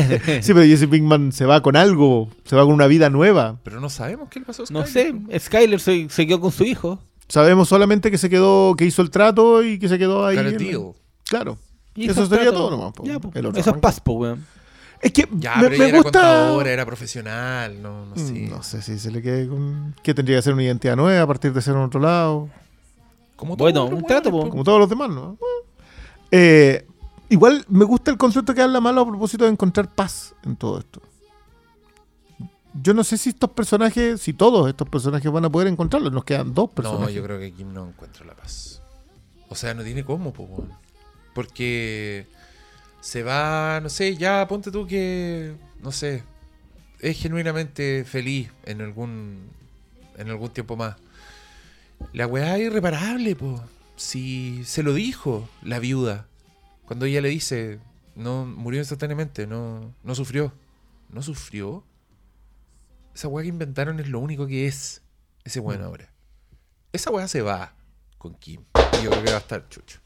pero 0.53 0.63
Jesse 0.63 0.87
Pinkman 0.87 1.31
se 1.31 1.45
va 1.45 1.61
con 1.61 1.75
algo, 1.75 2.29
se 2.45 2.55
va 2.55 2.63
con 2.65 2.73
una 2.73 2.87
vida 2.87 3.09
nueva. 3.09 3.57
Pero 3.63 3.79
no 3.79 3.89
sabemos 3.89 4.27
qué 4.29 4.39
le 4.39 4.45
pasó 4.45 4.63
a 4.63 4.65
No 4.71 4.85
Skyler. 4.85 5.21
sé, 5.29 5.39
Skyler 5.39 5.79
se, 5.79 6.09
se 6.09 6.25
quedó 6.27 6.39
con 6.41 6.51
su 6.51 6.63
hijo. 6.63 6.99
Sabemos 7.27 7.69
solamente 7.69 8.09
que 8.11 8.17
se 8.17 8.29
quedó, 8.29 8.75
que 8.75 8.85
hizo 8.85 9.01
el 9.01 9.09
trato 9.11 9.63
y 9.63 9.77
que 9.79 9.87
se 9.87 9.97
quedó 9.99 10.25
ahí. 10.25 10.35
Claro. 11.29 11.57
Y 11.95 12.09
Eso 12.09 12.25
sería 12.25 12.45
trato. 12.45 12.57
todo 12.57 12.71
nomás, 12.71 12.93
po. 12.93 13.03
Ya, 13.03 13.19
po. 13.19 13.31
El 13.35 13.45
otro 13.45 13.59
Eso 13.59 13.69
es 13.69 13.73
arranca. 13.73 13.81
paz, 13.87 13.99
po, 13.99 14.13
weón. 14.13 14.45
Es 15.01 15.11
que 15.13 15.27
Ya, 15.37 15.55
me, 15.57 15.63
pero 15.63 15.69
me 15.71 15.75
ella 15.77 15.87
era 15.87 15.97
gusta. 16.01 16.19
contadora, 16.19 16.69
era 16.71 16.85
profesional, 16.85 17.81
no, 17.81 18.05
no 18.05 18.15
sé. 18.15 18.33
Mm, 18.33 18.49
No 18.49 18.63
sé 18.63 18.81
si 18.81 18.97
se 18.99 19.11
le 19.11 19.21
quede 19.21 19.47
con. 19.47 19.95
Que 20.03 20.13
tendría 20.13 20.37
que 20.37 20.41
ser 20.43 20.53
una 20.53 20.63
identidad 20.63 20.95
nueva 20.95 21.21
a 21.23 21.27
partir 21.27 21.53
de 21.53 21.61
ser 21.61 21.75
en 21.75 21.81
otro 21.81 21.99
lado. 21.99 22.49
Como 23.35 23.55
Bueno, 23.55 23.85
un 23.85 24.03
trato, 24.05 24.29
po. 24.31 24.49
Como 24.49 24.63
todos 24.63 24.79
los 24.79 24.89
demás, 24.89 25.09
¿no? 25.09 25.37
Eh, 26.31 26.85
igual 27.31 27.65
me 27.67 27.85
gusta 27.85 28.11
el 28.11 28.17
concepto 28.17 28.53
que 28.53 28.61
habla 28.61 28.79
malo 28.79 29.01
a 29.01 29.07
propósito 29.07 29.45
de 29.45 29.51
encontrar 29.51 29.87
paz 29.93 30.35
en 30.43 30.55
todo 30.55 30.77
esto. 30.79 31.01
Yo 32.73 32.93
no 32.93 33.03
sé 33.03 33.17
si 33.17 33.29
estos 33.29 33.49
personajes, 33.49 34.21
si 34.21 34.31
todos 34.33 34.69
estos 34.69 34.87
personajes 34.87 35.29
van 35.31 35.43
a 35.45 35.49
poder 35.49 35.67
encontrarlo. 35.67 36.09
Nos 36.09 36.23
quedan 36.23 36.53
dos 36.53 36.69
No, 36.69 36.75
personajes. 36.75 37.15
yo 37.15 37.23
creo 37.23 37.39
que 37.39 37.51
Kim 37.51 37.73
no 37.73 37.87
encuentra 37.87 38.25
la 38.25 38.33
paz. 38.35 38.81
O 39.49 39.55
sea, 39.55 39.73
no 39.73 39.83
tiene 39.83 40.05
cómo, 40.05 40.31
po. 40.31 40.65
Porque 41.33 42.27
se 43.01 43.23
va, 43.23 43.79
no 43.81 43.89
sé, 43.89 44.15
ya 44.15 44.47
ponte 44.47 44.71
tú 44.71 44.87
que, 44.87 45.55
no 45.81 45.91
sé, 45.91 46.23
es 46.99 47.17
genuinamente 47.17 48.05
feliz 48.05 48.51
en 48.65 48.79
algún, 48.81 49.49
en 50.17 50.29
algún 50.29 50.49
tiempo 50.51 50.77
más. 50.77 50.95
La 52.13 52.25
weá 52.27 52.57
es 52.57 52.63
irreparable, 52.67 53.35
po. 53.35 53.61
Si 53.97 54.63
se 54.63 54.81
lo 54.81 54.93
dijo 54.93 55.49
la 55.61 55.79
viuda, 55.79 56.25
cuando 56.91 57.05
ella 57.05 57.21
le 57.21 57.29
dice, 57.29 57.79
no 58.15 58.45
murió 58.45 58.81
instantáneamente, 58.81 59.47
no, 59.47 59.95
no 60.03 60.13
sufrió. 60.13 60.51
¿No 61.07 61.23
sufrió? 61.23 61.85
Esa 63.15 63.29
weá 63.29 63.43
que 63.43 63.47
inventaron 63.47 64.01
es 64.01 64.09
lo 64.09 64.19
único 64.19 64.45
que 64.45 64.67
es 64.67 65.01
ese 65.45 65.61
weón 65.61 65.83
ahora. 65.83 66.11
Esa 66.91 67.09
weá 67.09 67.29
se 67.29 67.41
va 67.41 67.73
con 68.17 68.35
Kim. 68.35 68.65
Y 68.99 69.05
yo 69.05 69.09
creo 69.09 69.23
que 69.23 69.31
va 69.31 69.37
a 69.37 69.39
estar 69.39 69.69
chucho. 69.69 70.01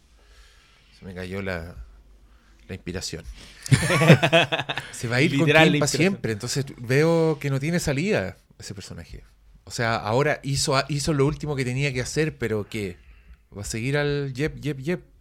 Se 0.99 1.03
me 1.05 1.15
cayó 1.15 1.41
la, 1.41 1.75
la 2.67 2.75
inspiración. 2.75 3.25
se 4.91 5.07
va 5.07 5.15
a 5.15 5.21
ir 5.21 5.31
Literal, 5.31 5.63
con 5.63 5.71
Kim 5.71 5.79
para 5.79 5.87
siempre. 5.87 6.33
Entonces 6.33 6.67
veo 6.77 7.39
que 7.39 7.49
no 7.49 7.59
tiene 7.59 7.79
salida 7.79 8.37
ese 8.59 8.75
personaje. 8.75 9.23
O 9.63 9.71
sea, 9.71 9.95
ahora 9.95 10.39
hizo, 10.43 10.75
hizo 10.89 11.13
lo 11.13 11.25
último 11.25 11.55
que 11.55 11.65
tenía 11.65 11.91
que 11.91 12.01
hacer, 12.01 12.37
pero 12.37 12.69
¿qué? 12.69 12.99
¿Va 13.57 13.63
a 13.63 13.65
seguir 13.65 13.97
al 13.97 14.35
yep, 14.35 14.59
yep, 14.59 14.77
yep? 14.77 15.14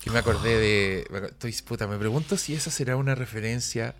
Que 0.00 0.10
me 0.10 0.18
acordé 0.18 0.58
de... 0.58 1.26
Estoy, 1.26 1.52
puta, 1.62 1.86
me 1.86 1.98
pregunto 1.98 2.36
si 2.36 2.54
esa 2.54 2.70
será 2.70 2.96
una 2.96 3.14
referencia 3.14 3.94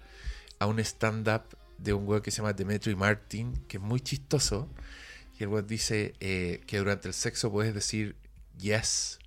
a 0.59 0.67
un 0.67 0.81
stand-up 0.81 1.43
de 1.79 1.93
un 1.93 2.07
weón 2.09 2.23
que 2.23 2.31
se 2.31 2.39
llama 2.39 2.53
Demetri 2.53 2.97
Martin, 2.97 3.55
que 3.69 3.77
es 3.77 3.83
muy 3.83 4.01
chistoso. 4.01 4.69
Y 5.39 5.43
el 5.43 5.51
weón 5.51 5.67
dice 5.67 6.15
eh, 6.21 6.63
que 6.67 6.79
durante 6.79 7.09
el 7.09 7.15
sexo 7.15 7.53
puedes 7.53 7.75
decir 7.75 8.17
yes, 8.59 9.19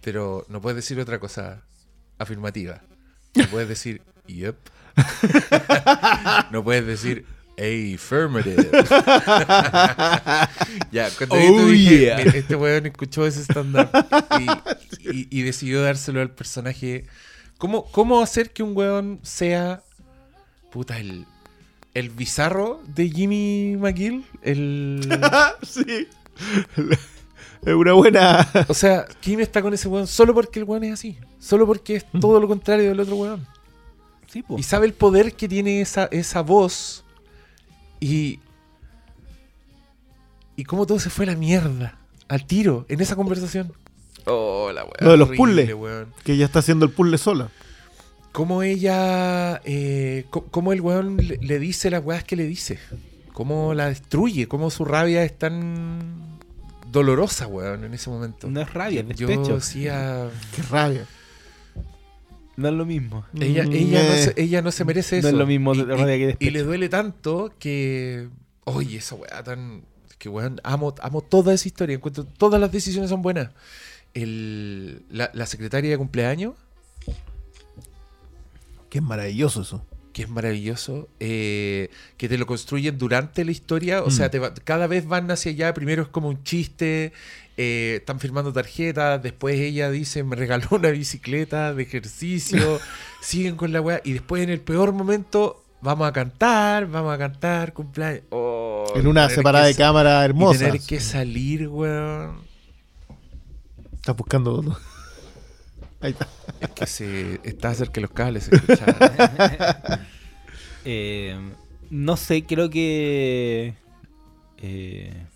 pero 0.00 0.46
no 0.48 0.60
puedes 0.60 0.76
decir 0.76 0.98
otra 1.00 1.18
cosa 1.18 1.62
afirmativa. 2.18 2.82
No 3.34 3.46
puedes 3.48 3.68
decir 3.68 4.02
yep. 4.26 4.56
no 6.50 6.64
puedes 6.64 6.86
decir 6.86 7.26
affirmative. 7.58 8.70
ya, 10.92 11.08
cuando 11.16 11.34
Oh, 11.36 11.66
dije, 11.68 11.98
yeah. 12.00 12.16
"Mira, 12.18 12.30
este 12.36 12.56
weón 12.56 12.86
escuchó 12.86 13.26
ese 13.26 13.42
stand-up 13.42 13.88
y, 14.38 15.10
y- 15.10 15.28
y 15.30 15.42
decidió 15.42 15.82
dárselo 15.82 16.20
al 16.20 16.30
personaje. 16.30 17.06
¿Cómo, 17.58 17.86
¿Cómo 17.90 18.20
hacer 18.22 18.50
que 18.50 18.62
un 18.62 18.76
weón 18.76 19.18
sea 19.22 19.82
puta 20.70 20.98
el, 20.98 21.24
el 21.94 22.10
bizarro 22.10 22.82
de 22.86 23.08
Jimmy 23.08 23.76
McGill? 23.78 24.24
El, 24.42 25.08
sí. 25.62 26.08
Es 27.64 27.72
una 27.74 27.94
buena. 27.94 28.46
o 28.68 28.74
sea, 28.74 29.06
Kim 29.20 29.40
está 29.40 29.62
con 29.62 29.72
ese 29.72 29.88
weón 29.88 30.06
solo 30.06 30.34
porque 30.34 30.58
el 30.58 30.64
weón 30.66 30.84
es 30.84 30.92
así. 30.92 31.18
Solo 31.38 31.66
porque 31.66 31.96
es 31.96 32.06
todo 32.20 32.38
lo 32.40 32.46
contrario 32.48 32.90
del 32.90 33.00
otro 33.00 33.16
weón. 33.16 33.46
Sí, 34.30 34.42
po. 34.42 34.58
Y 34.58 34.62
sabe 34.62 34.86
el 34.86 34.92
poder 34.92 35.32
que 35.34 35.48
tiene 35.48 35.80
esa, 35.80 36.08
esa 36.10 36.42
voz. 36.42 37.04
Y. 38.06 38.40
Y 40.56 40.64
cómo 40.64 40.86
todo 40.86 40.98
se 40.98 41.10
fue 41.10 41.24
a 41.24 41.28
la 41.28 41.36
mierda. 41.36 41.98
Al 42.28 42.46
tiro, 42.46 42.86
en 42.88 43.00
esa 43.00 43.16
conversación. 43.16 43.72
Oh, 44.26 44.70
la. 44.72 44.86
Lo 45.00 45.10
de 45.10 45.16
los 45.16 45.30
puzzles. 45.30 45.74
weón. 45.74 46.12
Que 46.24 46.32
ella 46.32 46.46
está 46.46 46.60
haciendo 46.60 46.86
el 46.86 46.92
puzzle 46.92 47.18
sola. 47.18 47.50
Cómo 48.32 48.62
ella. 48.62 49.60
Eh, 49.64 50.26
cómo 50.30 50.72
el 50.72 50.80
weón 50.80 51.16
le, 51.16 51.38
le 51.38 51.58
dice 51.58 51.90
las 51.90 52.04
weas 52.04 52.24
que 52.24 52.36
le 52.36 52.44
dice. 52.44 52.78
Cómo 53.32 53.74
la 53.74 53.88
destruye. 53.88 54.48
Cómo 54.48 54.70
su 54.70 54.84
rabia 54.84 55.24
es 55.24 55.38
tan 55.38 56.38
dolorosa, 56.90 57.46
weón, 57.46 57.84
en 57.84 57.94
ese 57.94 58.10
momento. 58.10 58.48
No 58.48 58.60
es 58.60 58.72
rabia, 58.72 59.04
es 59.08 59.16
Yo 59.16 59.28
decía. 59.28 60.28
Qué 60.54 60.62
rabia. 60.62 61.06
No 62.56 62.68
es 62.68 62.74
lo 62.74 62.86
mismo. 62.86 63.24
Ella, 63.38 63.64
Mm, 63.64 63.72
ella, 63.72 64.02
no 64.02 64.14
eh. 64.14 64.22
se, 64.22 64.42
ella 64.42 64.62
no 64.62 64.72
se 64.72 64.84
merece 64.84 65.16
No 65.16 65.18
eso. 65.20 65.28
es 65.28 65.34
lo 65.34 65.46
mismo 65.46 65.74
y, 65.74 65.78
y- 65.80 65.84
que 65.84 65.86
despecho. 66.26 66.36
y 66.40 66.50
le 66.50 66.62
duele 66.62 66.88
tanto 66.88 67.52
que. 67.58 68.28
Oye, 68.64 68.96
esa 68.98 69.14
weá 69.14 69.42
tan. 69.42 69.82
Que 70.18 70.28
weón, 70.30 70.60
amo, 70.64 70.94
amo 71.02 71.20
toda 71.20 71.52
esa 71.52 71.68
historia. 71.68 71.94
Encuentro 71.96 72.24
todas 72.24 72.58
las 72.60 72.72
decisiones 72.72 73.10
son 73.10 73.20
buenas. 73.20 73.50
El, 74.14 75.02
la, 75.10 75.30
la 75.34 75.44
secretaria 75.44 75.90
de 75.90 75.98
cumpleaños, 75.98 76.54
Qué 78.90 79.00
maravilloso 79.00 79.62
eso. 79.62 79.84
que 80.12 80.22
es 80.22 80.30
maravilloso, 80.30 81.10
eh, 81.20 81.90
que 82.16 82.26
te 82.30 82.38
lo 82.38 82.46
construyen 82.46 82.96
durante 82.96 83.44
la 83.44 83.50
historia. 83.50 84.02
O 84.02 84.06
Mm. 84.06 84.10
sea, 84.10 84.30
te 84.30 84.38
va- 84.38 84.54
cada 84.54 84.86
vez 84.86 85.06
van 85.06 85.30
hacia 85.30 85.52
allá. 85.52 85.74
Primero 85.74 86.04
es 86.04 86.08
como 86.08 86.28
un 86.28 86.42
chiste. 86.42 87.12
Eh, 87.56 87.96
están 88.00 88.20
firmando 88.20 88.52
tarjetas. 88.52 89.22
Después 89.22 89.58
ella 89.58 89.90
dice, 89.90 90.22
me 90.24 90.36
regaló 90.36 90.66
una 90.70 90.90
bicicleta 90.90 91.74
de 91.74 91.82
ejercicio. 91.82 92.80
siguen 93.20 93.56
con 93.56 93.72
la 93.72 93.80
weá. 93.80 94.00
Y 94.04 94.12
después 94.12 94.42
en 94.42 94.50
el 94.50 94.60
peor 94.60 94.92
momento, 94.92 95.64
vamos 95.80 96.08
a 96.08 96.12
cantar, 96.12 96.86
vamos 96.86 97.14
a 97.14 97.18
cantar, 97.18 97.72
cumpleaños. 97.72 98.22
Oh, 98.30 98.86
En 98.94 99.06
una 99.06 99.28
separada 99.28 99.66
que 99.66 99.72
de 99.72 99.76
cámara 99.76 100.22
Y 100.22 100.24
hermosa. 100.26 100.58
tener 100.66 100.80
que 100.80 101.00
salir, 101.00 101.68
weón. 101.68 102.40
Estás 103.94 104.16
buscando. 104.16 104.78
Ahí 106.00 106.12
está. 106.12 106.28
Es 106.60 106.68
que 106.70 106.86
se 106.86 107.40
está 107.42 107.74
cerca 107.74 107.94
de 107.94 108.00
los 108.02 108.10
cables. 108.10 108.50
Eh, 110.88 111.36
no 111.90 112.16
sé, 112.16 112.44
creo 112.44 112.70
que 112.70 113.74
eh, 114.58 115.26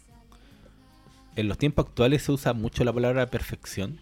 en 1.36 1.48
los 1.48 1.58
tiempos 1.58 1.86
actuales 1.86 2.22
se 2.22 2.32
usa 2.32 2.52
mucho 2.52 2.84
la 2.84 2.92
palabra 2.92 3.26
perfección, 3.26 3.98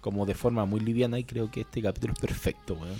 como 0.00 0.26
de 0.26 0.34
forma 0.34 0.64
muy 0.64 0.80
liviana, 0.80 1.18
y 1.18 1.24
creo 1.24 1.50
que 1.50 1.62
este 1.62 1.82
capítulo 1.82 2.12
es 2.14 2.18
perfecto, 2.20 2.74
weón. 2.74 2.96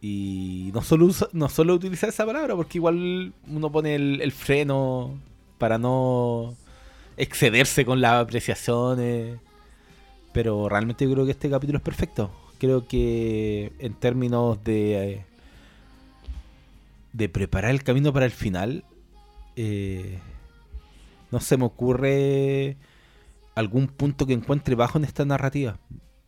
Y 0.00 0.70
no 0.74 0.82
solo, 0.82 1.06
usa- 1.06 1.28
no 1.32 1.48
solo 1.48 1.74
utilizar 1.74 2.10
esa 2.10 2.26
palabra, 2.26 2.54
porque 2.54 2.76
igual 2.78 3.32
uno 3.48 3.72
pone 3.72 3.94
el, 3.94 4.32
freno 4.32 5.14
para 5.58 5.78
no 5.78 6.54
excederse 7.16 7.84
con 7.86 8.00
las 8.02 8.22
apreciaciones. 8.22 9.38
Pero 10.34 10.68
realmente 10.68 11.04
yo 11.06 11.12
creo 11.12 11.24
que 11.24 11.30
este 11.30 11.48
capítulo 11.48 11.78
es 11.78 11.84
perfecto. 11.84 12.30
Creo 12.58 12.86
que 12.86 13.72
en 13.78 13.94
términos 13.94 14.62
de, 14.62 15.22
de 17.14 17.28
preparar 17.30 17.70
el 17.70 17.82
camino 17.82 18.12
para 18.12 18.26
el 18.26 18.32
final, 18.32 18.84
eh, 19.56 20.18
no 21.34 21.40
se 21.40 21.56
me 21.58 21.64
ocurre 21.66 22.78
algún 23.56 23.88
punto 23.88 24.26
que 24.26 24.32
encuentre 24.34 24.74
bajo 24.76 24.98
en 24.98 25.04
esta 25.04 25.24
narrativa. 25.24 25.78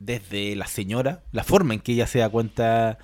Desde 0.00 0.54
la 0.56 0.66
señora, 0.66 1.22
la 1.32 1.44
forma 1.44 1.74
en 1.74 1.80
que 1.80 1.92
ella 1.92 2.06
se 2.06 2.18
da 2.20 2.28
cuenta, 2.28 2.98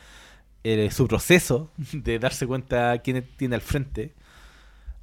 eh, 0.64 0.90
su 0.92 1.08
proceso 1.08 1.70
de 1.92 2.18
darse 2.18 2.46
cuenta 2.46 2.98
quién 2.98 3.26
tiene 3.38 3.54
al 3.56 3.62
frente, 3.62 4.14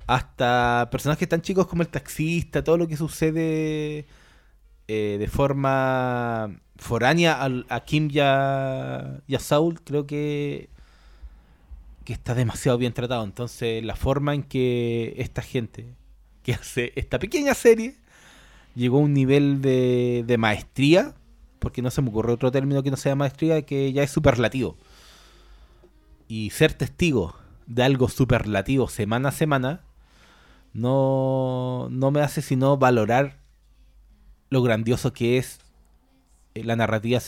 hasta 0.08 0.90
personajes 0.92 1.30
tan 1.30 1.42
chicos 1.42 1.68
como 1.68 1.84
el 1.84 1.90
taxista, 1.90 2.64
todo 2.64 2.78
lo 2.78 2.88
que 2.88 2.98
sucede 2.98 4.06
eh, 4.88 5.18
de 5.20 5.28
forma 5.28 6.60
foránea 6.78 7.42
al- 7.42 7.66
a 7.70 7.82
Kim 7.86 8.10
y 8.12 8.20
a, 8.22 9.22
y 9.28 9.36
a 9.36 9.40
Saul, 9.40 9.82
creo 9.84 10.08
que, 10.08 10.70
que 12.06 12.14
está 12.14 12.34
demasiado 12.36 12.78
bien 12.78 12.94
tratado. 12.94 13.24
Entonces, 13.24 13.84
la 13.84 13.96
forma 13.96 14.34
en 14.34 14.44
que 14.44 15.14
esta 15.18 15.42
gente 15.42 15.96
que 16.50 16.56
hace 16.56 16.94
esta 16.96 17.20
pequeña 17.20 17.54
serie 17.54 17.96
llegó 18.76 18.98
a 18.98 19.02
un 19.02 19.14
nivel 19.14 19.62
de, 19.62 20.24
de 20.26 20.38
maestría, 20.38 21.14
porque 21.60 21.82
no 21.82 21.92
se 21.92 22.02
me 22.02 22.10
ocurre 22.10 22.34
otro 22.34 22.52
término 22.52 22.82
que 22.82 22.90
no 22.92 22.98
sea 22.98 23.16
maestría, 23.16 23.62
que 23.62 23.94
ya 23.94 24.02
es 24.04 24.10
superlativo. 24.10 24.76
Y 26.28 26.50
ser 26.50 26.74
testigo 26.74 27.36
de 27.68 27.84
algo 27.84 28.10
superlativo 28.10 28.88
semana 28.88 29.30
a 29.30 29.32
semana 29.32 29.82
no, 30.74 31.88
no 31.92 32.12
me 32.12 32.22
hace 32.22 32.42
sino 32.42 32.78
valorar 32.78 33.38
lo 34.50 34.64
grandioso 34.64 35.14
que 35.14 35.38
es 35.38 35.60
eh, 36.56 36.64
la 36.64 36.76
narrativa 36.76 37.20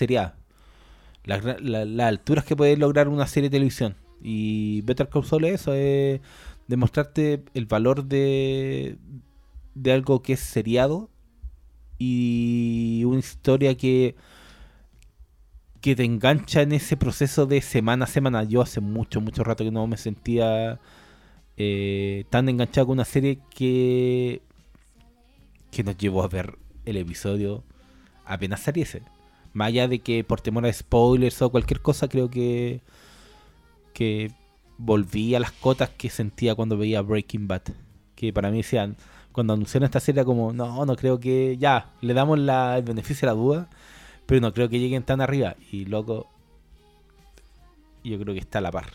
gra- 1.43 1.59
la- 1.59 1.86
las 1.86 2.07
alturas 2.07 2.43
que 2.45 2.55
puede 2.55 2.76
lograr 2.78 3.07
una 3.07 3.28
serie 3.28 3.49
de 3.49 3.57
televisión. 3.57 3.95
Y 4.24 4.82
Better 4.82 5.09
Call 5.09 5.26
Saul 5.26 5.45
es 5.45 5.61
eso, 5.61 5.74
es 5.74 6.22
demostrarte 6.68 7.43
el 7.53 7.66
valor 7.66 8.05
de, 8.05 8.97
de 9.76 9.91
algo 9.91 10.22
que 10.22 10.34
es 10.34 10.39
seriado 10.39 11.09
y 11.97 13.03
una 13.05 13.20
historia 13.20 13.76
que 13.76 14.16
que 15.82 15.95
te 15.95 16.03
engancha 16.03 16.62
en 16.62 16.74
ese 16.74 16.95
proceso 16.95 17.47
de 17.47 17.59
semana 17.62 18.05
a 18.05 18.07
semana. 18.07 18.43
Yo 18.43 18.62
hace 18.62 18.80
mucho, 18.82 19.20
mucho 19.20 19.43
rato 19.43 19.64
que 19.64 19.72
no 19.72 19.88
me 19.88 19.97
sentía 19.97 20.80
eh, 21.57 22.26
tan 22.30 22.47
enganchado 22.49 22.88
con 22.88 22.93
una 22.93 23.05
serie 23.05 23.39
que 23.49 24.41
que 25.72 25.84
nos 25.84 25.97
llevó 25.97 26.24
a 26.24 26.28
ver 26.28 26.57
el 26.86 26.97
episodio 26.97 27.64
apenas 28.26 28.62
saliese. 28.62 29.03
Más 29.53 29.70
allá 29.70 29.88
de 29.88 29.99
que 29.99 30.24
por 30.24 30.41
temor 30.41 30.66
a 30.66 30.74
spoilers 30.74 31.41
o 31.41 31.49
cualquier 31.49 31.82
cosa, 31.82 32.07
creo 32.07 32.30
que 32.30 32.82
que 33.93 34.32
volví 34.84 35.36
a 35.36 35.39
las 35.39 35.51
cotas 35.51 35.89
que 35.89 36.09
sentía 36.09 36.55
cuando 36.55 36.77
veía 36.77 37.01
Breaking 37.01 37.47
Bad. 37.47 37.61
Que 38.15 38.34
para 38.34 38.51
mí 38.51 38.57
decían, 38.57 38.97
cuando 39.32 39.53
anunciaron 39.53 39.86
esta 39.86 39.99
serie, 39.99 40.25
como, 40.25 40.53
no, 40.53 40.86
no 40.86 40.95
creo 40.95 41.19
que 41.19 41.57
ya, 41.57 41.91
le 42.01 42.13
damos 42.13 42.39
el 42.39 42.84
beneficio 42.84 43.27
de 43.27 43.34
la 43.34 43.39
duda, 43.39 43.69
pero 44.25 44.41
no 44.41 44.53
creo 44.53 44.69
que 44.69 44.79
lleguen 44.79 45.03
tan 45.03 45.21
arriba. 45.21 45.55
Y 45.71 45.86
loco, 45.86 46.27
yo 48.03 48.19
creo 48.19 48.34
que 48.34 48.39
está 48.39 48.59
a 48.59 48.61
la 48.61 48.71
par. 48.71 48.86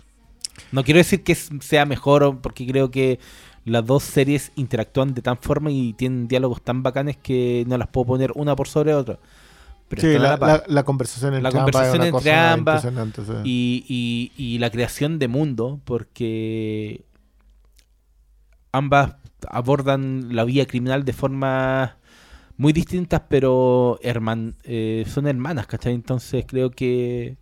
No 0.73 0.85
quiero 0.85 0.99
decir 0.99 1.23
que 1.23 1.35
sea 1.35 1.87
mejor, 1.87 2.41
porque 2.41 2.67
creo 2.67 2.91
que 2.91 3.19
las 3.65 3.85
dos 3.85 4.03
series 4.03 4.53
interactúan 4.57 5.15
de 5.15 5.23
tan 5.23 5.39
forma 5.39 5.71
y 5.71 5.93
tienen 5.93 6.29
diálogos 6.29 6.63
tan 6.63 6.83
bacanes 6.83 7.17
que 7.17 7.65
no 7.67 7.79
las 7.79 7.89
puedo 7.89 8.07
poner 8.07 8.33
una 8.35 8.57
por 8.57 8.69
sobre 8.69 8.95
otra. 8.95 9.19
Pero 9.89 10.03
Sí, 10.03 10.19
la, 10.19 10.37
la 10.37 10.65
la- 10.69 10.83
conversación 10.85 11.35
entre 11.35 11.43
La 11.43 11.53
conversación 11.53 12.03
entre 12.03 12.33
ambas 12.35 12.83
sí. 12.83 13.33
y, 13.45 13.85
y- 14.37 14.43
y 14.55 14.59
la 14.59 14.71
creación 14.71 15.19
de 15.19 15.29
mundo, 15.29 15.81
porque 15.85 17.05
ambas 18.73 19.15
abordan 19.49 20.35
la 20.35 20.45
vía 20.45 20.67
criminal 20.67 21.05
de 21.05 21.13
formas 21.13 21.93
muy 22.57 22.73
distintas, 22.73 23.23
pero 23.29 23.99
herman 24.03 24.57
eh, 24.65 25.05
son 25.09 25.27
hermanas, 25.27 25.67
¿cachai? 25.67 25.95
Entonces 25.95 26.45
creo 26.49 26.71
que 26.71 27.37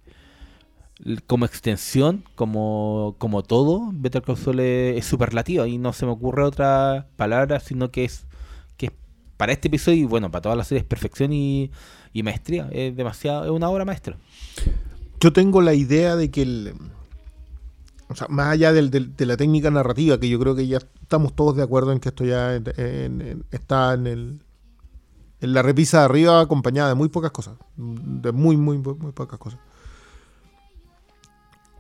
como 1.27 1.45
extensión, 1.45 2.25
como, 2.37 3.17
como 3.19 3.43
todo, 3.43 3.91
Better 3.93 4.23
Call 4.23 4.37
Saul 4.37 4.61
es, 4.61 4.99
es 4.99 5.05
superlativa 5.07 5.67
y 5.69 5.79
no 5.79 5.93
se 5.93 6.07
me 6.07 6.13
ocurre 6.13 6.45
otra 6.45 7.09
palabra, 7.17 7.61
sino 7.61 7.91
que 7.91 8.05
es 8.05 8.27
para 9.45 9.53
este 9.53 9.69
episodio 9.69 9.99
y 9.99 10.05
bueno, 10.07 10.31
para 10.31 10.41
todas 10.41 10.57
las 10.57 10.69
series 10.69 10.87
perfección 10.87 11.31
y, 11.31 11.71
maestría. 12.23 12.67
Es 12.73 12.97
demasiado, 12.97 13.45
es 13.45 13.51
una 13.51 13.69
obra 13.69 13.85
maestra. 13.85 14.17
Yo 15.21 15.35
tengo 15.35 15.61
la 15.61 15.75
idea 15.75 16.17
de 16.17 16.31
que 16.31 16.41
el. 16.41 16.75
O 18.09 18.17
sea, 18.17 18.27
más 18.29 18.47
allá 18.47 18.73
de 18.73 19.27
la 19.27 19.37
técnica 19.37 19.71
narrativa, 19.71 20.19
que 20.19 20.31
yo 20.31 20.39
creo 20.39 20.57
que 20.57 20.67
ya 20.67 20.79
estamos 21.03 21.37
todos 21.37 21.57
de 21.57 21.63
acuerdo 21.63 21.93
en 21.93 22.01
que 22.01 22.09
esto 22.09 22.25
ya 22.25 22.55
está 23.51 23.93
en 23.93 24.07
el. 24.07 24.41
En 25.43 25.53
la 25.53 25.61
repisa 25.61 25.99
de 25.99 26.05
arriba 26.07 26.41
acompañada 26.41 26.89
de 26.89 26.95
muy 26.95 27.11
pocas 27.11 27.31
cosas. 27.31 27.59
De 27.77 28.33
muy, 28.33 28.57
muy, 28.57 28.79
muy, 28.79 28.95
muy 28.95 29.13
pocas 29.13 29.39
cosas. 29.39 29.61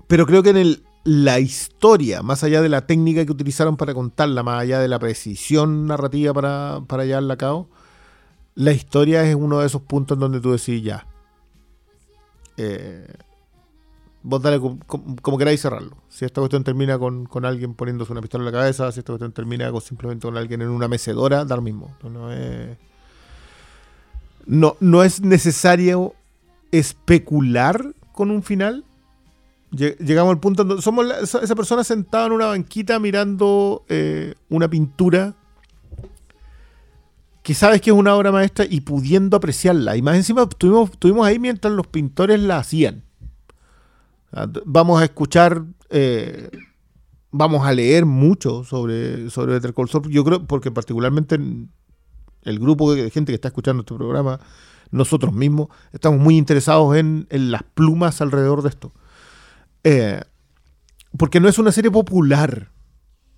Pero 0.06 0.26
creo 0.26 0.42
que 0.42 0.50
en 0.50 0.58
el, 0.58 0.84
la 1.04 1.38
historia, 1.38 2.22
más 2.22 2.42
allá 2.42 2.62
de 2.62 2.70
la 2.70 2.86
técnica 2.86 3.24
que 3.24 3.32
utilizaron 3.32 3.76
para 3.76 3.94
contarla, 3.94 4.42
más 4.42 4.62
allá 4.62 4.80
de 4.80 4.88
la 4.88 4.98
precisión 4.98 5.86
narrativa 5.86 6.32
para, 6.32 6.80
para 6.86 7.04
llevarla 7.04 7.34
a 7.34 7.38
cabo, 7.38 7.68
la 8.54 8.72
historia 8.72 9.22
es 9.28 9.34
uno 9.34 9.60
de 9.60 9.66
esos 9.66 9.82
puntos 9.82 10.16
en 10.16 10.20
donde 10.20 10.40
tú 10.40 10.52
decís 10.52 10.82
ya. 10.82 11.06
Eh, 12.56 13.06
vos 14.22 14.40
dale 14.40 14.58
como, 14.58 15.38
queráis 15.38 15.60
cerrarlo. 15.60 15.96
Si 16.08 16.24
esta 16.24 16.40
cuestión 16.40 16.64
termina 16.64 16.98
con, 16.98 17.26
con 17.26 17.44
alguien 17.44 17.74
poniéndose 17.74 18.12
una 18.12 18.22
pistola 18.22 18.42
en 18.42 18.46
la 18.46 18.58
cabeza, 18.58 18.90
si 18.90 19.00
esta 19.00 19.12
cuestión 19.12 19.32
termina 19.32 19.70
con 19.70 19.82
simplemente 19.82 20.26
con 20.26 20.36
alguien 20.36 20.62
en 20.62 20.68
una 20.68 20.88
mecedora, 20.88 21.44
da 21.44 21.56
lo 21.56 21.62
mismo. 21.62 21.94
No, 24.46 24.76
no 24.80 25.04
es 25.04 25.20
necesario 25.20 26.14
especular 26.72 27.94
con 28.12 28.30
un 28.30 28.42
final. 28.42 28.84
Lle- 29.76 29.96
Llegamos 29.98 30.32
al 30.32 30.40
punto 30.40 30.64
donde 30.64 30.82
somos 30.82 31.06
la- 31.06 31.18
esa, 31.20 31.54
persona 31.54 31.84
sentada 31.84 32.26
en 32.26 32.32
una 32.32 32.46
banquita 32.46 32.98
mirando 32.98 33.84
eh, 33.88 34.34
una 34.48 34.68
pintura 34.68 35.34
que 37.42 37.54
sabes 37.54 37.80
que 37.82 37.90
es 37.90 37.96
una 37.96 38.14
obra 38.14 38.32
maestra 38.32 38.64
y 38.68 38.80
pudiendo 38.80 39.36
apreciarla. 39.36 39.96
Y 39.96 40.02
más 40.02 40.16
encima 40.16 40.42
estuvimos, 40.44 40.90
estuvimos 40.90 41.26
ahí 41.26 41.38
mientras 41.38 41.72
los 41.74 41.86
pintores 41.86 42.40
la 42.40 42.58
hacían. 42.58 43.04
Ah, 44.32 44.46
Vamos 44.64 45.00
a 45.00 45.04
escuchar, 45.04 45.62
eh, 45.90 46.50
vamos 47.30 47.66
a 47.66 47.72
leer 47.72 48.06
mucho 48.06 48.64
sobre, 48.64 49.28
sobre 49.28 49.52
Better 49.52 49.74
Call 49.74 49.88
Saul. 49.90 50.08
Yo 50.10 50.24
creo, 50.24 50.46
porque 50.46 50.70
particularmente 50.70 51.34
en 51.34 51.70
el 52.42 52.58
grupo 52.58 52.94
de 52.94 53.10
gente 53.10 53.30
que 53.32 53.34
está 53.36 53.48
escuchando 53.48 53.82
este 53.82 53.94
programa, 53.94 54.40
nosotros 54.90 55.34
mismos, 55.34 55.68
estamos 55.92 56.20
muy 56.20 56.38
interesados 56.38 56.96
en, 56.96 57.26
en 57.30 57.50
las 57.50 57.62
plumas 57.62 58.20
alrededor 58.22 58.62
de 58.62 58.70
esto. 58.70 58.92
Eh, 59.84 60.20
porque 61.16 61.40
no 61.40 61.48
es 61.48 61.58
una 61.58 61.72
serie 61.72 61.90
popular. 61.90 62.70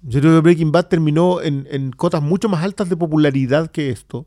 Yo 0.03 0.21
creo 0.21 0.35
que 0.35 0.41
Breaking 0.41 0.73
Bad 0.73 0.87
terminó 0.87 1.43
en, 1.43 1.67
en 1.71 1.91
cotas 1.91 2.23
mucho 2.23 2.49
más 2.49 2.65
altas 2.65 2.89
de 2.89 2.97
popularidad 2.97 3.71
que 3.71 3.91
esto. 3.91 4.27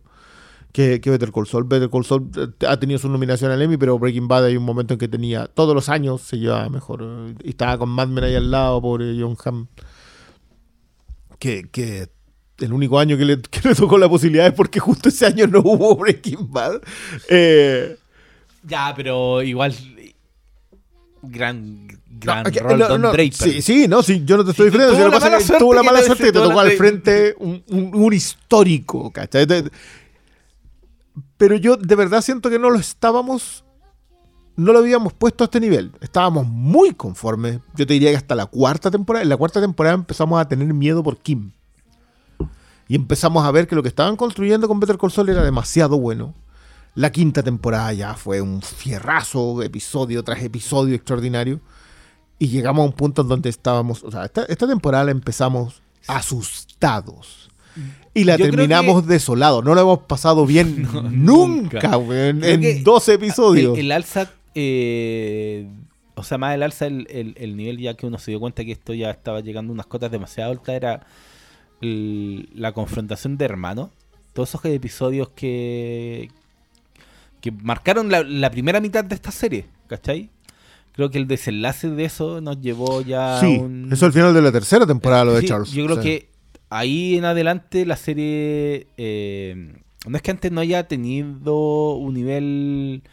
Que, 0.71 0.99
Better 1.03 1.31
Call 1.31 1.47
Saul. 1.47 1.63
Better 1.63 1.89
Call 1.89 2.05
Saul 2.05 2.29
eh, 2.35 2.65
ha 2.67 2.77
tenido 2.77 2.99
su 2.99 3.09
nominación 3.09 3.51
al 3.51 3.61
Emmy, 3.61 3.77
pero 3.77 3.97
Breaking 3.97 4.27
Bad 4.27 4.45
hay 4.45 4.57
un 4.57 4.63
momento 4.63 4.93
en 4.93 4.99
que 4.99 5.07
tenía, 5.07 5.47
todos 5.47 5.73
los 5.73 5.89
años 5.89 6.21
se 6.21 6.37
llevaba 6.37 6.69
mejor. 6.69 7.03
Y 7.43 7.49
estaba 7.49 7.77
con 7.77 7.89
Mad 7.89 8.07
Men 8.09 8.25
ahí 8.25 8.35
al 8.35 8.51
lado, 8.51 8.81
pobre 8.81 9.15
John 9.19 9.35
Hamm. 9.43 9.67
Que, 11.39 11.69
que 11.71 12.09
el 12.59 12.73
único 12.73 12.99
año 12.99 13.17
que 13.17 13.25
le, 13.25 13.41
que 13.41 13.67
le 13.67 13.75
tocó 13.75 13.97
la 13.97 14.09
posibilidad 14.09 14.45
es 14.45 14.53
porque 14.53 14.79
justo 14.79 15.09
ese 15.09 15.25
año 15.25 15.47
no 15.47 15.59
hubo 15.59 15.95
Breaking 15.95 16.51
Bad. 16.51 16.81
Eh, 17.29 17.97
Ya, 18.67 18.93
pero 18.95 19.41
igual. 19.41 19.73
Gran, 21.21 21.87
gran 22.19 22.43
No, 22.43 22.51
que- 22.51 22.59
rol 22.59 22.79
no, 22.79 22.87
Don 22.87 23.01
no, 23.01 23.11
Draper. 23.11 23.33
Sí, 23.33 23.61
sí, 23.61 23.87
no, 23.87 24.01
sí, 24.01 24.23
yo 24.25 24.37
no 24.37 24.45
te 24.45 24.51
estoy 24.51 24.71
Sí, 24.71 24.77
diciendo. 24.77 24.93
tuvo 24.93 24.97
si 24.97 25.03
lo 25.03 25.19
la 25.19 25.19
mala 25.19 25.57
tuvo 25.59 25.73
la 25.73 25.83
mala 25.83 26.01
suerte 26.03 26.23
que 26.23 26.31
te 26.31 26.39
tuvo 26.39 26.47
tocó 26.49 26.59
al 26.61 26.71
frente 26.71 27.35
un, 27.39 27.61
un- 27.69 27.91
un 27.93 28.13
histórico, 28.13 29.11
¿cachai? 29.11 29.45
Pero 31.37 31.55
yo 31.55 31.77
de 31.77 31.95
verdad 31.95 32.21
siento 32.21 32.49
que 32.49 32.59
no 32.59 32.69
lo 32.69 32.79
estábamos. 32.79 33.63
No 34.55 34.73
lo 34.73 34.79
habíamos 34.79 35.13
puesto 35.13 35.43
a 35.43 35.45
este 35.45 35.61
nivel. 35.61 35.91
Estábamos 36.01 36.45
muy 36.45 36.93
conformes. 36.93 37.59
Yo 37.75 37.87
te 37.87 37.93
diría 37.93 38.09
que 38.11 38.17
hasta 38.17 38.35
la 38.35 38.45
cuarta 38.45 38.91
temporada. 38.91 39.23
En 39.23 39.29
la 39.29 39.37
cuarta 39.37 39.61
temporada 39.61 39.95
empezamos 39.95 40.39
a 40.39 40.47
tener 40.49 40.73
miedo 40.73 41.01
por 41.01 41.17
Kim. 41.17 41.51
Y 42.89 42.95
empezamos 42.95 43.45
a 43.45 43.51
ver 43.51 43.67
que 43.67 43.75
lo 43.75 43.81
que 43.83 43.87
estaban 43.87 44.17
construyendo 44.17 44.67
con 44.67 44.79
Better 44.81 44.97
Call 44.97 45.11
Saul 45.11 45.29
era 45.29 45.43
demasiado 45.43 45.97
bueno. 45.97 46.33
La 46.95 47.11
quinta 47.11 47.43
temporada 47.43 47.93
ya 47.93 48.13
fue 48.15 48.41
un 48.41 48.61
fierrazo, 48.61 49.61
episodio 49.63 50.23
tras 50.23 50.41
episodio 50.43 50.95
extraordinario. 50.95 51.59
Y 52.39 52.47
llegamos 52.47 52.83
a 52.83 52.85
un 52.85 52.93
punto 52.93 53.21
en 53.21 53.27
donde 53.27 53.49
estábamos, 53.49 54.03
o 54.03 54.11
sea, 54.11 54.25
esta, 54.25 54.43
esta 54.45 54.67
temporada 54.67 55.03
la 55.05 55.11
empezamos 55.11 55.81
asustados. 56.07 57.49
Y 58.13 58.23
la 58.23 58.35
Yo 58.37 58.45
terminamos 58.45 59.05
desolados. 59.07 59.63
No 59.63 59.75
lo 59.75 59.81
hemos 59.81 59.99
pasado 59.99 60.45
bien 60.45 60.83
No, 60.93 61.01
nunca, 61.03 61.79
nunca. 61.97 62.27
en 62.27 62.61
que 62.61 62.81
12 62.81 63.13
episodios. 63.13 63.77
El, 63.77 63.85
el 63.85 63.91
alza, 63.91 64.31
eh, 64.55 65.69
o 66.15 66.23
sea, 66.23 66.37
más 66.37 66.55
el 66.55 66.63
alza, 66.63 66.87
el, 66.87 67.07
el- 67.09 67.35
el 67.37 67.55
nivel 67.55 67.77
ya 67.77 67.93
que 67.93 68.05
uno 68.07 68.17
se 68.17 68.31
dio 68.31 68.39
cuenta 68.39 68.65
que 68.65 68.71
esto 68.71 68.93
ya 68.93 69.11
estaba 69.11 69.41
llegando 69.41 69.71
a 69.71 69.73
unas 69.75 69.85
cotas 69.85 70.11
demasiado 70.11 70.51
altas, 70.51 70.75
era 70.75 71.05
la 71.81 72.71
confrontación 72.73 73.37
de 73.37 73.45
hermanos. 73.45 73.89
Todos 74.33 74.49
esos 74.49 74.65
episodios 74.65 75.29
que, 75.29 76.29
que 77.41 77.51
marcaron 77.51 78.09
la, 78.11 78.23
la 78.23 78.51
primera 78.51 78.79
mitad 78.81 79.03
de 79.03 79.15
esta 79.15 79.31
serie, 79.31 79.65
¿cachai? 79.87 80.29
Creo 80.93 81.09
que 81.09 81.17
el 81.17 81.27
desenlace 81.27 81.89
de 81.89 82.05
eso 82.05 82.41
nos 82.41 82.59
llevó 82.59 83.01
ya 83.01 83.39
sí, 83.39 83.57
a 83.57 83.61
un... 83.61 83.89
eso 83.91 84.05
al 84.05 84.13
final 84.13 84.33
de 84.33 84.41
la 84.41 84.51
tercera 84.51 84.85
temporada, 84.85 85.25
lo 85.25 85.33
de 85.33 85.41
Sí, 85.41 85.47
Charles. 85.47 85.71
Yo 85.71 85.85
creo 85.85 85.95
Sí. 85.97 86.01
que 86.03 86.29
ahí 86.69 87.17
en 87.17 87.25
adelante 87.25 87.85
la 87.85 87.95
serie. 87.95 88.87
eh, 88.97 89.73
no 90.07 90.15
es 90.15 90.21
que 90.21 90.31
antes 90.31 90.51
no 90.51 90.61
haya 90.61 90.87
tenido 90.87 91.93
un 91.95 92.13
nivel 92.13 93.03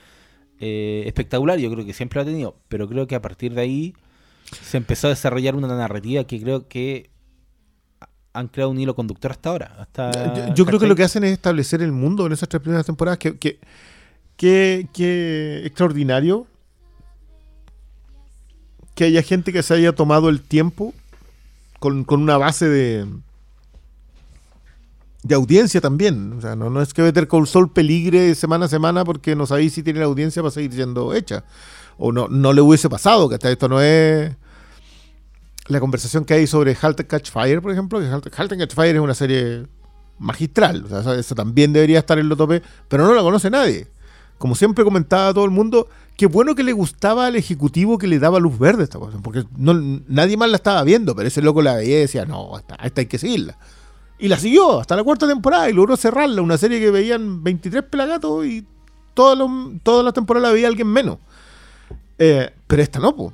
eh, 0.61 1.03
espectacular, 1.07 1.59
yo 1.59 1.70
creo 1.70 1.85
que 1.85 1.93
siempre 1.93 2.16
lo 2.18 2.22
ha 2.22 2.24
tenido, 2.24 2.57
pero 2.68 2.89
creo 2.89 3.07
que 3.07 3.14
a 3.14 3.20
partir 3.22 3.55
de 3.55 3.61
ahí 3.61 3.95
se 4.62 4.77
empezó 4.77 5.09
a 5.09 5.11
desarrollar 5.11 5.55
una 5.57 5.68
narrativa 5.68 6.24
que 6.24 6.41
creo 6.41 6.68
que 6.68 7.11
han 8.33 8.49
creado 8.49 8.70
un 8.70 8.79
hilo 8.79 8.95
conductor 8.95 9.31
hasta 9.33 9.51
ahora. 9.51 9.77
Hasta, 9.79 10.47
Yo, 10.49 10.55
yo 10.55 10.66
creo 10.66 10.79
que 10.79 10.87
lo 10.87 10.95
que 10.95 11.03
hacen 11.05 11.24
es 11.24 11.33
establecer 11.33 11.83
el 11.83 11.93
mundo 11.93 12.27
en 12.27 12.33
esas 12.33 12.49
tres 12.49 12.61
primeras 12.62 12.85
temporadas. 12.87 13.18
Que, 13.18 13.39
que, 13.39 13.59
que- 14.37 14.89
que 14.93 15.62
extraordinario 15.64 16.47
que 18.95 19.05
haya 19.05 19.22
gente 19.22 19.53
que 19.53 19.62
se 19.62 19.74
haya 19.74 19.93
tomado 19.95 20.28
el 20.28 20.41
tiempo 20.41 20.95
con, 21.78 22.05
con 22.05 22.22
una 22.22 22.37
base 22.39 22.68
de 22.68 23.07
de 25.22 25.34
audiencia 25.34 25.80
también. 25.80 26.34
O 26.34 26.41
sea, 26.41 26.55
no, 26.55 26.70
no 26.70 26.80
es 26.80 26.95
que 26.95 27.03
Better 27.03 27.26
Call 27.26 27.49
Saul 27.49 27.72
peligre 27.72 28.34
semana 28.37 28.66
a 28.66 28.68
semana 28.68 29.05
porque 29.05 29.34
no 29.34 29.45
sabéis 29.45 29.72
si 29.72 29.82
tiene 29.82 29.99
la 29.99 30.05
audiencia 30.07 30.41
para 30.41 30.53
seguir 30.53 30.72
siendo 30.72 31.12
hecha. 31.14 31.43
O 31.99 32.12
no, 32.12 32.28
no 32.28 32.53
le 32.53 32.61
hubiese 32.61 32.89
pasado, 32.89 33.28
que 33.28 33.34
hasta 33.34 33.51
esto 33.51 33.68
no 33.68 33.80
es 33.80 34.30
la 35.66 35.80
conversación 35.80 36.24
que 36.24 36.34
hay 36.34 36.47
sobre 36.47 36.76
Halt 36.80 37.01
and 37.01 37.09
Catch 37.09 37.30
Fire, 37.32 37.61
por 37.61 37.72
ejemplo, 37.72 37.99
que 37.99 38.07
Halt 38.07 38.53
and 38.53 38.61
Catch 38.61 38.74
Fire 38.74 38.95
es 38.95 39.01
una 39.03 39.14
serie 39.14 39.66
magistral, 40.20 40.84
o 40.84 40.89
sea, 40.89 41.01
eso- 41.01 41.14
eso 41.14 41.34
también 41.34 41.72
debería 41.72 41.99
estar 41.99 42.18
en 42.20 42.28
lo 42.28 42.37
tope, 42.37 42.62
pero 42.87 43.05
no 43.05 43.12
la 43.12 43.22
conoce 43.22 43.51
nadie. 43.51 43.89
Como 44.39 44.55
siempre 44.55 44.84
comentaba 44.84 45.32
todo 45.32 45.45
el 45.45 45.51
mundo, 45.51 45.89
qué 46.16 46.26
bueno 46.26 46.55
que 46.55 46.62
le 46.62 46.72
gustaba 46.72 47.26
al 47.26 47.37
ejecutivo 47.37 47.99
que 47.99 48.07
le 48.07 48.18
daba 48.18 48.39
luz 48.39 48.59
verde 48.59 48.84
esta 48.84 48.99
cosa, 48.99 49.18
porque 49.22 49.45
no, 49.57 49.74
nadie 50.09 50.37
más 50.37 50.51
la 50.51 50.57
estaba 50.57 50.82
viendo, 50.82 51.14
pero 51.14 51.28
ese 51.28 51.43
loco 51.43 51.62
la 51.62 51.74
veía 51.74 51.99
y 51.99 52.01
decía, 52.01 52.24
no, 52.24 52.57
esta, 52.59 52.76
hay 52.78 53.07
que 53.07 53.18
seguirla. 53.18 53.59
Y 54.18 54.28
la 54.28 54.39
siguió 54.39 54.80
hasta 54.80 54.97
la 54.97 55.05
cuarta 55.05 55.26
temporada 55.26 55.68
y 55.68 55.74
logró 55.74 55.97
cerrarla, 55.97 56.41
una 56.43 56.57
serie 56.57 56.80
que 56.80 56.91
veían 56.91 57.43
23 57.43 57.84
pelagatos 57.84 58.47
y 58.47 58.66
todas 59.14 59.39
todas 59.82 60.05
las 60.05 60.14
temporadas 60.14 60.49
la 60.49 60.55
veía 60.55 60.68
alguien 60.68 60.89
menos. 60.89 61.18
Eh, 62.18 62.51
pero 62.66 62.82
esta 62.82 62.99
no, 62.99 63.14
po. 63.14 63.32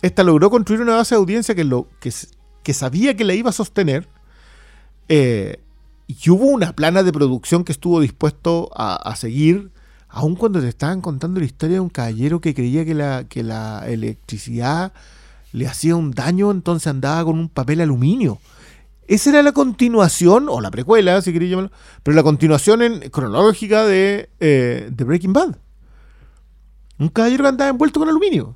Esta 0.00 0.22
logró 0.22 0.50
construir 0.50 0.82
una 0.82 0.96
base 0.96 1.14
de 1.14 1.20
audiencia 1.20 1.54
que, 1.54 1.64
lo, 1.64 1.88
que, 2.00 2.12
que 2.62 2.74
sabía 2.74 3.16
que 3.16 3.24
la 3.24 3.34
iba 3.34 3.50
a 3.50 3.52
sostener. 3.52 4.08
eh, 5.08 5.58
y 6.06 6.30
hubo 6.30 6.46
una 6.46 6.74
plana 6.74 7.02
de 7.02 7.12
producción 7.12 7.64
que 7.64 7.72
estuvo 7.72 8.00
dispuesto 8.00 8.70
a 8.74 9.14
seguir, 9.16 9.70
aun 10.12 10.36
cuando 10.36 10.60
te 10.60 10.68
estaban 10.68 11.00
contando 11.00 11.40
la 11.40 11.46
historia 11.46 11.76
de 11.76 11.80
un 11.80 11.88
caballero 11.88 12.40
que 12.40 12.54
creía 12.54 12.84
que 12.84 12.94
la, 12.94 13.24
que 13.28 13.42
la 13.42 13.84
electricidad 13.88 14.92
le 15.52 15.66
hacía 15.66 15.96
un 15.96 16.10
daño, 16.10 16.50
entonces 16.50 16.86
andaba 16.86 17.24
con 17.24 17.38
un 17.38 17.48
papel 17.48 17.80
aluminio. 17.80 18.38
Esa 19.08 19.30
era 19.30 19.42
la 19.42 19.52
continuación, 19.52 20.48
o 20.48 20.60
la 20.60 20.70
precuela, 20.70 21.20
si 21.22 21.32
queréis 21.32 21.50
llamarlo, 21.50 21.72
pero 22.02 22.14
la 22.14 22.22
continuación 22.22 22.82
en, 22.82 23.00
cronológica 23.10 23.84
de, 23.84 24.28
eh, 24.38 24.90
de 24.92 25.04
Breaking 25.04 25.32
Bad. 25.32 25.56
Un 26.98 27.08
caballero 27.08 27.44
que 27.44 27.48
andaba 27.48 27.70
envuelto 27.70 27.98
con 27.98 28.08
aluminio. 28.08 28.54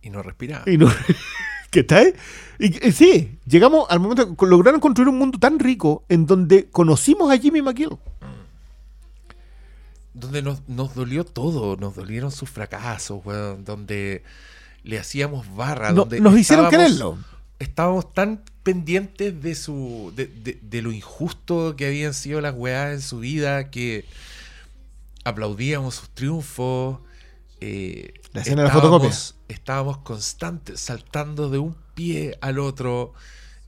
Y 0.00 0.10
no 0.10 0.22
respiraba. 0.22 0.64
Y 0.70 0.78
no, 0.78 0.88
¿Qué 1.70 1.82
tal? 1.82 2.14
Y, 2.60 2.86
y 2.86 2.92
sí, 2.92 3.38
llegamos 3.46 3.86
al 3.90 3.98
momento 3.98 4.36
lograron 4.46 4.80
construir 4.80 5.08
un 5.08 5.18
mundo 5.18 5.38
tan 5.38 5.58
rico 5.58 6.04
en 6.08 6.26
donde 6.26 6.68
conocimos 6.70 7.32
a 7.32 7.38
Jimmy 7.38 7.62
McGill. 7.62 7.98
Donde 10.14 10.42
nos, 10.42 10.68
nos 10.68 10.94
dolió 10.94 11.24
todo, 11.24 11.76
nos 11.76 11.94
dolieron 11.94 12.30
sus 12.32 12.50
fracasos, 12.50 13.20
weón, 13.24 13.64
donde 13.64 14.22
le 14.84 14.98
hacíamos 14.98 15.54
barra, 15.54 15.90
No- 15.90 16.02
donde 16.02 16.20
nos 16.20 16.36
hicieron 16.38 16.66
quererlo. 16.70 17.18
Estábamos 17.58 18.12
tan 18.12 18.42
pendientes 18.62 19.40
de 19.42 19.54
su 19.54 20.12
de, 20.16 20.26
de- 20.26 20.58
de 20.60 20.82
lo 20.82 20.92
injusto 20.92 21.76
que 21.76 21.86
habían 21.86 22.12
sido 22.14 22.40
las 22.40 22.54
weas 22.54 22.92
en 22.92 23.00
su 23.00 23.20
vida 23.20 23.70
que 23.70 24.04
aplaudíamos 25.24 25.94
sus 25.94 26.10
triunfos. 26.10 26.98
eh, 27.60 28.14
La 28.32 28.40
escena 28.42 28.62
de 28.62 28.68
la 28.68 28.74
fotocopia. 28.74 29.08
Estábamos 29.48 29.98
constantes, 29.98 30.80
saltando 30.80 31.48
de 31.50 31.58
un 31.58 31.76
pie 31.94 32.36
al 32.40 32.58
otro, 32.58 33.12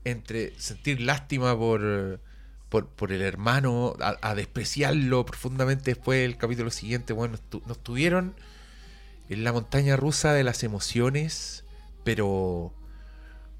entre 0.03 0.53
sentir 0.59 0.99
lástima 1.01 1.57
por, 1.57 2.19
por, 2.75 2.87
por 2.87 3.13
el 3.13 3.21
hermano, 3.21 3.95
a, 4.01 4.17
a 4.21 4.35
despreciarlo 4.35 5.25
profundamente 5.25 5.91
después 5.91 6.19
del 6.21 6.35
capítulo 6.35 6.71
siguiente. 6.71 7.13
Bueno, 7.13 7.33
nos, 7.33 7.41
tu- 7.49 7.61
nos 7.67 7.81
tuvieron 7.81 8.35
en 9.29 9.45
la 9.45 9.53
montaña 9.53 9.95
rusa 9.95 10.33
de 10.33 10.43
las 10.43 10.61
emociones, 10.61 11.63
pero 12.03 12.73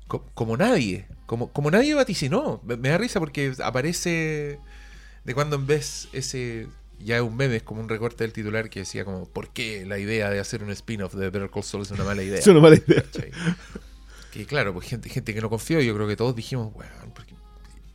co- 0.08 0.26
como 0.34 0.58
nadie, 0.58 1.08
como, 1.28 1.50
como 1.54 1.72
nadie 1.72 1.94
vaticinó. 1.94 2.60
Me, 2.66 2.76
me 2.76 2.90
da 2.90 2.98
risa 2.98 3.22
porque 3.22 3.54
aparece 3.64 4.60
de 5.24 5.34
cuando 5.34 5.56
en 5.56 5.66
vez 5.66 6.10
ese 6.12 6.68
ya 7.00 7.16
es 7.16 7.22
un 7.22 7.38
meme, 7.38 7.56
es 7.56 7.64
como 7.64 7.80
un 7.80 7.88
recorte 7.88 8.26
del 8.26 8.34
titular 8.34 8.70
que 8.70 8.80
decía 8.82 9.06
como 9.06 9.30
¿por 9.30 9.50
qué 9.54 9.86
la 9.86 9.98
idea 9.98 10.30
de 10.30 10.40
hacer 10.42 10.62
un 10.62 10.72
spin-off 10.72 11.14
de 11.14 11.30
Better 11.30 11.50
Call 11.50 11.64
Saul 11.64 11.84
es 11.84 11.92
una 11.92 12.04
mala 12.04 12.22
idea? 12.22 12.40
Es 12.40 12.48
una 12.48 12.60
mala 12.60 12.76
idea. 12.76 13.04
Que 14.32 14.46
claro, 14.46 14.74
pues 14.74 14.88
gente, 14.90 15.08
gente 15.10 15.34
que 15.34 15.40
no 15.40 15.50
confió, 15.50 15.80
yo 15.80 15.96
creo 15.96 16.06
que 16.08 16.18
todos 16.18 16.36
dijimos, 16.36 16.74
weón, 16.76 17.12
¿por 17.14 17.26
qué 17.26 17.35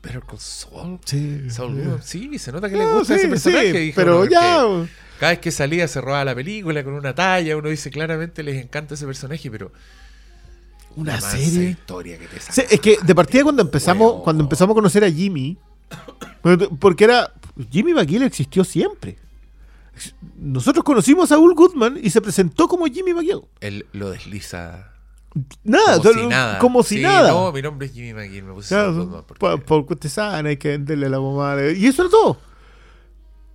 Better 0.02 0.22
Call 0.22 0.38
Saul? 0.38 0.98
Sí, 1.04 1.50
Saul 1.50 1.98
sí. 2.02 2.38
Se 2.38 2.52
nota 2.52 2.68
que 2.70 2.76
le 2.76 2.86
gusta 2.86 3.14
sí, 3.14 3.20
ese 3.20 3.28
personaje. 3.28 3.72
sí, 3.72 3.78
dijo 3.78 3.96
pero 3.96 4.20
uno, 4.22 4.30
ya. 4.30 4.88
Cada 5.18 5.32
vez 5.32 5.38
que 5.40 5.50
salía 5.50 5.86
se 5.88 6.00
robaba 6.00 6.24
la 6.24 6.34
película 6.34 6.82
con 6.82 6.94
una 6.94 7.14
talla, 7.14 7.56
uno 7.56 7.68
dice 7.68 7.90
claramente 7.90 8.42
les 8.42 8.62
encanta 8.64 8.94
ese 8.94 9.04
personaje, 9.04 9.50
pero 9.50 9.70
Una 10.96 11.12
mansa 11.12 11.36
serie. 11.36 11.70
historia 11.70 12.18
que 12.18 12.26
te 12.26 12.40
Sí, 12.40 12.52
saca 12.52 12.68
es 12.74 12.80
que 12.80 12.96
de 13.02 13.14
partida 13.14 13.42
cuando 13.42 13.60
empezamos, 13.62 14.10
huevo. 14.12 14.22
cuando 14.24 14.42
empezamos 14.42 14.72
a 14.74 14.76
conocer 14.76 15.04
a 15.04 15.10
Jimmy, 15.10 15.58
porque 16.78 17.04
era 17.04 17.32
Jimmy 17.70 17.92
McGill 17.92 18.22
existió 18.22 18.64
siempre. 18.64 19.18
Nosotros 20.38 20.82
conocimos 20.84 21.24
a 21.30 21.34
Saul 21.34 21.54
Goodman 21.54 21.98
y 22.02 22.08
se 22.08 22.22
presentó 22.22 22.66
como 22.68 22.86
Jimmy 22.86 23.12
McGill. 23.12 23.42
Él 23.60 23.84
lo 23.92 24.08
desliza 24.10 24.92
Nada, 25.64 25.98
como 25.98 26.02
solo- 26.02 26.22
si 26.22 26.26
nada. 26.28 26.58
Como 26.58 26.82
si 26.82 26.96
Sí, 26.96 27.02
nada. 27.02 27.30
No, 27.30 27.52
mi 27.52 27.62
nombre 27.62 27.86
es 27.86 27.92
Jimmy 27.92 28.14
McGill, 28.14 28.42
me 28.44 28.52
puse 28.52 28.68
Claro, 28.74 29.24
porque- 29.26 29.38
por, 29.38 29.62
porque 29.64 29.94
usted 29.94 30.08
sabe, 30.08 30.48
hay 30.48 30.56
que 30.56 30.68
venderle 30.70 31.08
la 31.08 31.20
mamá. 31.20 31.56
Y 31.76 31.86
eso 31.86 32.02
era 32.02 32.10
todo. 32.10 32.36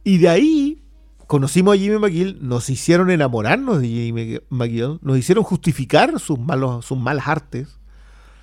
Y 0.03 0.17
de 0.19 0.29
ahí 0.29 0.83
conocimos 1.27 1.75
a 1.75 1.79
Jimmy 1.79 1.97
McGill, 1.99 2.37
nos 2.41 2.69
hicieron 2.69 3.09
enamorarnos 3.09 3.81
de 3.81 3.87
Jimmy 3.87 4.39
McGill, 4.49 4.99
nos 5.01 5.17
hicieron 5.17 5.43
justificar 5.43 6.19
sus 6.19 6.39
malos, 6.39 6.85
sus 6.85 6.97
malas 6.97 7.27
artes. 7.27 7.77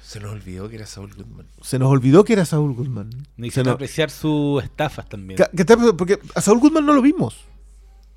Se 0.02 0.20
nos 0.20 0.32
olvidó 0.32 0.68
que 0.68 0.76
era 0.76 0.84
Saul 0.84 1.14
Goodman. 1.14 1.46
Se 1.62 1.78
nos 1.78 1.88
olvidó 1.88 2.24
que 2.24 2.34
era 2.34 2.44
Saul 2.44 2.74
Goodman. 2.74 3.08
Hicieron 3.38 3.68
nos- 3.68 3.74
apreciar 3.76 4.10
sus 4.10 4.62
estafas 4.62 5.08
también. 5.08 5.38
Que 5.56 5.64
Porque 5.96 6.18
a 6.34 6.40
Saul 6.42 6.58
Goodman 6.58 6.84
no 6.84 6.92
lo 6.92 7.00
vimos. 7.00 7.36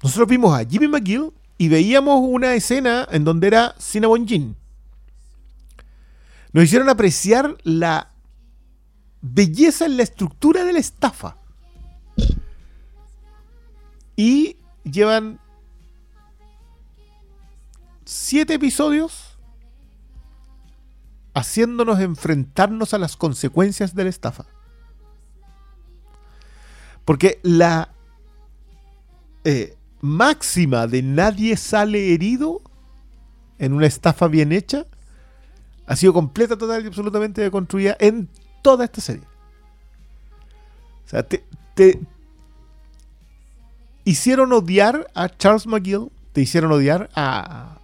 Nosotros 0.03 0.27
vimos 0.27 0.59
a 0.59 0.65
Jimmy 0.65 0.89
McGill 0.89 1.31
y 1.57 1.69
veíamos 1.69 2.19
una 2.21 2.53
escena 2.55 3.07
en 3.11 3.23
donde 3.23 3.47
era 3.47 3.75
Cinnamon 3.79 4.25
Jean. 4.27 4.55
Nos 6.55 6.63
hicieron 6.63 6.87
apreciar 6.87 7.57
la 7.63 8.13
belleza 9.19 9.87
en 9.87 9.97
la 9.97 10.03
estructura 10.03 10.63
de 10.63 10.71
la 10.71 10.79
estafa. 10.79 11.35
Y 14.15 14.55
llevan 14.85 15.41
siete 18.05 18.53
episodios 18.53 19.37
haciéndonos 21.33 21.99
enfrentarnos 21.99 22.93
a 22.93 22.99
las 22.99 23.17
consecuencias 23.17 23.93
de 23.93 24.05
la 24.05 24.09
estafa. 24.09 24.45
Porque 27.03 27.41
la 27.43 27.89
eh, 29.43 29.75
máxima 29.99 30.87
de 30.87 31.01
nadie 31.01 31.57
sale 31.57 32.13
herido 32.13 32.61
en 33.59 33.73
una 33.73 33.87
estafa 33.87 34.29
bien 34.29 34.53
hecha 34.53 34.85
ha 35.85 35.95
sido 35.95 36.13
completa, 36.13 36.57
total 36.57 36.83
y 36.83 36.87
absolutamente 36.87 37.41
deconstruida 37.41 37.95
en 37.99 38.29
toda 38.61 38.85
esta 38.85 39.01
serie. 39.01 39.23
O 41.05 41.09
sea, 41.09 41.23
te, 41.23 41.43
te 41.75 41.99
hicieron 44.03 44.53
odiar 44.53 45.07
a 45.13 45.29
Charles 45.29 45.67
McGill, 45.67 46.11
te 46.33 46.41
hicieron 46.41 46.71
odiar 46.71 47.09
a 47.15 47.79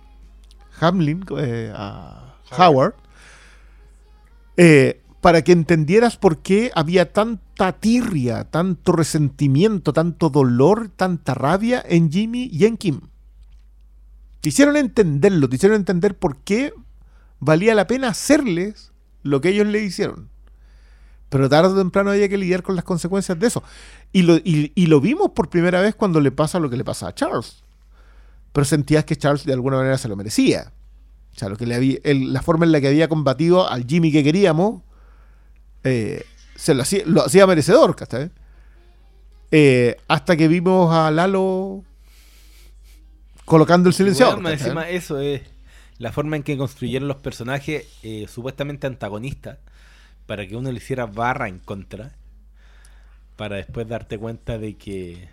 Hamlin, 0.79 1.25
eh, 1.37 1.71
a 1.75 2.35
Howard, 2.57 2.95
eh, 4.57 5.01
para 5.21 5.43
que 5.43 5.51
entendieras 5.51 6.17
por 6.17 6.39
qué 6.39 6.71
había 6.73 7.13
tanta 7.13 7.73
tirria, 7.73 8.45
tanto 8.45 8.91
resentimiento, 8.91 9.93
tanto 9.93 10.29
dolor, 10.29 10.89
tanta 10.95 11.35
rabia 11.35 11.83
en 11.87 12.11
Jimmy 12.11 12.49
y 12.51 12.65
en 12.65 12.77
Kim. 12.77 13.01
Te 14.41 14.49
hicieron 14.49 14.77
entenderlo, 14.77 15.47
te 15.47 15.57
hicieron 15.57 15.77
entender 15.77 16.17
por 16.17 16.37
qué 16.37 16.73
valía 17.41 17.75
la 17.75 17.87
pena 17.87 18.07
hacerles 18.07 18.93
lo 19.23 19.41
que 19.41 19.49
ellos 19.49 19.67
le 19.67 19.81
hicieron. 19.83 20.29
Pero 21.27 21.49
tarde 21.49 21.73
o 21.73 21.77
temprano 21.77 22.11
había 22.11 22.29
que 22.29 22.37
lidiar 22.37 22.63
con 22.63 22.75
las 22.75 22.85
consecuencias 22.85 23.37
de 23.39 23.47
eso. 23.47 23.63
Y 24.13 24.21
lo, 24.21 24.35
y- 24.37 24.71
y 24.75 24.85
lo 24.87 25.01
vimos 25.01 25.31
por 25.31 25.49
primera 25.49 25.81
vez 25.81 25.93
cuando 25.95 26.19
le 26.21 26.31
pasa 26.31 26.59
lo 26.59 26.69
que 26.69 26.77
le 26.77 26.83
pasa 26.85 27.07
a 27.07 27.13
Charles. 27.15 27.63
Pero 28.53 28.63
sentías 28.65 29.03
que 29.05 29.15
Charles 29.17 29.45
de 29.45 29.53
alguna 29.53 29.77
manera 29.77 29.97
se 29.97 30.07
lo 30.07 30.15
merecía. 30.15 30.71
O 31.35 31.39
sea, 31.39 31.47
lo 31.49 31.55
que 31.57 31.65
le 31.65 31.75
había, 31.75 31.97
el- 32.03 32.33
la 32.33 32.41
forma 32.41 32.65
en 32.65 32.71
la 32.73 32.81
que 32.81 32.87
había 32.89 33.07
combatido 33.07 33.69
al 33.69 33.85
Jimmy 33.85 34.11
que 34.11 34.23
queríamos, 34.23 34.81
eh, 35.83 36.25
se 36.55 36.73
lo 36.73 36.81
hacía, 36.83 37.03
lo 37.05 37.25
hacía 37.25 37.47
merecedor, 37.47 37.95
¿cachai? 37.95 38.29
Eh, 39.51 39.95
hasta 40.09 40.35
que 40.35 40.47
vimos 40.49 40.93
a 40.93 41.09
Lalo 41.11 41.83
colocando 43.45 43.89
el 43.89 43.95
silenciador. 43.95 44.35
Bueno, 44.35 44.49
encima 44.49 44.89
eso 44.89 45.19
es 45.19 45.41
la 46.01 46.11
forma 46.11 46.35
en 46.35 46.41
que 46.43 46.57
construyeron 46.57 47.07
los 47.07 47.17
personajes 47.17 47.87
eh, 48.01 48.25
supuestamente 48.27 48.87
antagonistas 48.87 49.59
para 50.25 50.47
que 50.47 50.55
uno 50.55 50.71
le 50.71 50.77
hiciera 50.77 51.05
barra 51.05 51.47
en 51.47 51.59
contra 51.59 52.13
para 53.35 53.57
después 53.57 53.87
darte 53.87 54.17
cuenta 54.17 54.57
de 54.57 54.75
que 54.77 55.27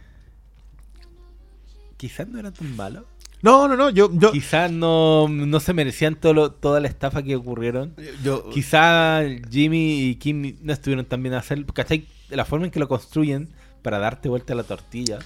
quizás 1.96 2.28
no 2.28 2.38
eran 2.38 2.52
tan 2.52 2.74
malos. 2.76 3.04
No, 3.40 3.68
no, 3.68 3.76
no, 3.76 3.88
yo, 3.90 4.10
yo, 4.12 4.32
quizás 4.32 4.70
no, 4.70 5.28
no 5.28 5.60
se 5.60 5.72
merecían 5.72 6.16
todo 6.16 6.34
lo- 6.34 6.50
toda 6.52 6.80
la 6.80 6.88
estafa 6.88 7.22
que 7.22 7.36
ocurrieron. 7.36 7.94
Yo- 8.24 8.50
quizás 8.50 9.24
Jimmy 9.50 10.02
y 10.08 10.14
Kim 10.16 10.56
no 10.62 10.72
estuvieron 10.72 11.04
tan 11.06 11.22
bien 11.22 11.34
a 11.34 11.38
hacer 11.38 11.64
¿cachai? 11.66 12.06
la 12.30 12.44
forma 12.44 12.66
en 12.66 12.72
que 12.72 12.80
lo 12.80 12.88
construyen 12.88 13.48
para 13.82 13.98
darte 13.98 14.28
vuelta 14.28 14.52
a 14.54 14.56
la 14.56 14.64
tortilla 14.64 15.20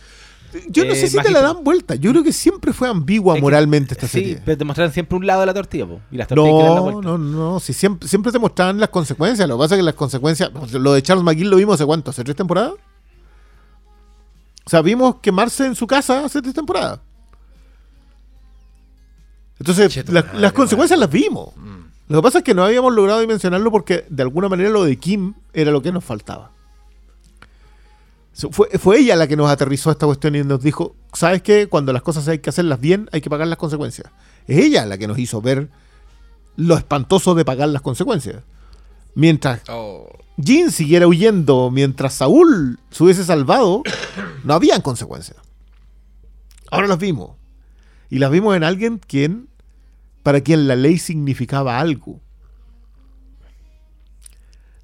yo 0.69 0.85
no 0.85 0.93
eh, 0.93 0.97
sé 0.97 1.09
si 1.09 1.19
te 1.19 1.31
la 1.31 1.41
dan 1.41 1.65
vuelta. 1.65 1.95
Yo 1.95 2.11
creo 2.11 2.23
que 2.23 2.33
siempre 2.33 2.73
fue 2.73 2.89
ambigua 2.89 3.35
Es 3.35 3.39
que- 3.39 3.43
moralmente 3.43 3.95
esta 3.95 4.07
sí, 4.07 4.13
serie. 4.21 4.43
pero 4.45 4.59
te 4.59 4.65
mostraron 4.65 4.93
siempre 4.93 5.17
un 5.17 5.27
lado 5.27 5.41
de 5.41 5.47
la 5.47 5.55
tortilla 5.55 5.87
po, 5.87 6.01
y 6.11 6.17
las 6.17 6.29
tortillas 6.29 6.53
que 6.57 6.63
dan 6.63 6.75
la 6.75 6.81
No, 6.93 7.01
no, 7.03 7.19
no. 7.19 7.61
Si 7.61 7.73
siempre, 7.73 8.09
siempre 8.09 8.33
te 8.33 8.39
mostraban 8.39 8.79
las 8.79 8.89
consecuencias. 8.91 9.49
Lo 9.49 9.57
que 9.57 9.61
pasa 9.65 9.75
es 9.75 9.79
que 9.81 9.83
las 9.85 9.95
consecuencias. 9.95 10.51
Lo 10.73 10.93
de 10.93 11.03
Charles 11.03 11.25
McGill 11.25 11.49
lo 11.51 11.57
vimos 11.57 11.75
hace 11.75 11.85
cuánto, 11.87 12.11
hace 12.11 12.23
tres 12.25 12.37
temporadas. 12.37 12.75
O 14.65 14.71
sea, 14.71 14.81
vimos 14.83 15.17
quemarse 15.23 15.67
en 15.67 15.75
su 15.75 15.87
casa 15.87 16.25
hace 16.25 16.41
tres 16.41 16.55
temporadas. 16.55 17.01
Entonces, 19.59 19.93
Cheto 19.93 20.13
las- 20.13 20.35
las 20.35 20.53
consecuencias 20.53 20.99
las 20.99 21.11
vimos. 21.11 21.51
Mm. 21.57 21.83
Lo 22.13 22.19
que 22.19 22.23
pasa 22.23 22.39
es 22.39 22.45
que 22.45 22.55
no 22.55 22.65
habíamos 22.65 22.93
logrado 22.93 23.21
dimensionarlo 23.21 23.71
porque 23.71 24.05
de 24.09 24.23
alguna 24.23 24.49
manera 24.49 24.71
lo 24.71 24.85
de 24.85 24.97
Kim 24.99 25.35
era 25.53 25.71
lo 25.71 25.81
que 25.83 25.93
nos 25.93 26.05
faltaba. 26.05 26.51
Fue, 28.35 28.69
fue 28.79 28.99
ella 28.99 29.15
la 29.17 29.27
que 29.27 29.37
nos 29.37 29.51
aterrizó 29.51 29.91
esta 29.91 30.07
cuestión 30.07 30.35
y 30.35 30.43
nos 30.43 30.63
dijo, 30.63 30.97
¿sabes 31.13 31.43
qué? 31.43 31.69
Cuando 31.69 31.93
las 31.93 32.03
cosas 32.03 32.27
hay 32.29 32.39
que 32.39 32.51
hacerlas 32.51 32.81
bien, 32.81 33.09
hay 33.13 33.21
que 33.21 33.29
pagar 33.29 33.47
las 33.47 33.59
consecuencias. 33.59 34.11
Es 34.47 34.59
ella 34.59 34.87
la 34.87 34.97
que 34.97 35.07
nos 35.07 35.19
hizo 35.19 35.43
ver 35.43 35.69
lo 36.57 36.77
espantoso 36.77 37.35
de 37.35 37.45
pagar 37.45 37.69
las 37.69 37.83
consecuencias. 37.83 38.43
Mientras 39.15 39.61
Oh, 39.69 40.09
Jin 40.43 40.71
siguiera 40.71 41.07
huyendo, 41.07 41.71
mientras 41.71 42.15
Saúl 42.15 42.79
se 42.91 43.05
hubiese 43.05 43.25
salvado, 43.25 43.83
no 44.45 44.55
habían 44.55 44.81
consecuencias. 44.81 45.39
Ahora 46.71 46.87
las 46.87 46.99
vimos. 46.99 47.37
Y 48.09 48.19
las 48.19 48.31
vimos 48.31 48.57
en 48.57 48.65
alguien 48.65 48.99
quien, 48.99 49.49
para 50.23 50.41
quien 50.41 50.69
la 50.69 50.77
ley 50.77 50.99
significaba 50.99 51.79
algo. 51.79 52.21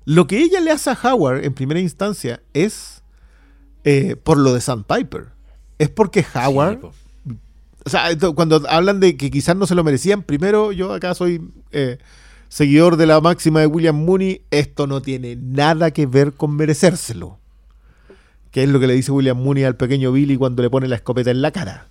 Lo 0.05 0.26
que 0.26 0.38
ella 0.38 0.61
le 0.61 0.70
hace 0.70 0.90
a 0.90 0.99
Howard 1.03 1.44
en 1.44 1.53
primera 1.53 1.80
instancia 1.80 2.42
es 2.55 2.97
eh, 3.91 4.16
por 4.16 4.36
lo 4.36 4.53
de 4.53 4.61
Sandpiper. 4.61 5.28
Es 5.78 5.89
porque 5.89 6.26
Howard 6.34 6.80
sí, 6.80 6.89
o 7.89 7.91
sea, 7.91 8.11
cuando 8.34 8.62
hablan 8.68 9.01
de 9.01 9.16
que 9.16 9.30
quizás 9.30 9.57
no 9.57 9.66
se 9.66 9.74
lo 9.74 9.82
merecían, 9.82 10.22
primero 10.22 10.72
yo 10.72 10.93
acá 10.93 11.14
soy 11.14 11.41
eh, 11.70 11.97
seguidor 12.51 12.99
de 12.99 13.07
la 13.07 13.18
máxima 13.22 13.61
de 13.61 13.66
William 13.66 13.97
Mooney, 13.97 14.43
esto 14.51 14.86
no 14.86 15.01
tiene 15.01 15.36
nada 15.36 15.91
que 15.91 16.05
ver 16.05 16.34
con 16.34 16.55
merecérselo. 16.55 17.39
Que 18.51 18.64
es 18.64 18.68
lo 18.68 18.78
que 18.78 18.89
le 18.89 18.93
dice 18.93 19.11
William 19.11 19.39
Mooney 19.39 19.64
al 19.64 19.76
pequeño 19.76 20.12
Billy 20.12 20.36
cuando 20.36 20.62
le 20.62 20.68
pone 20.68 20.86
la 20.86 20.97
escopeta 20.97 21.30
en 21.30 21.41
la 21.41 21.51
cara. 21.51 21.89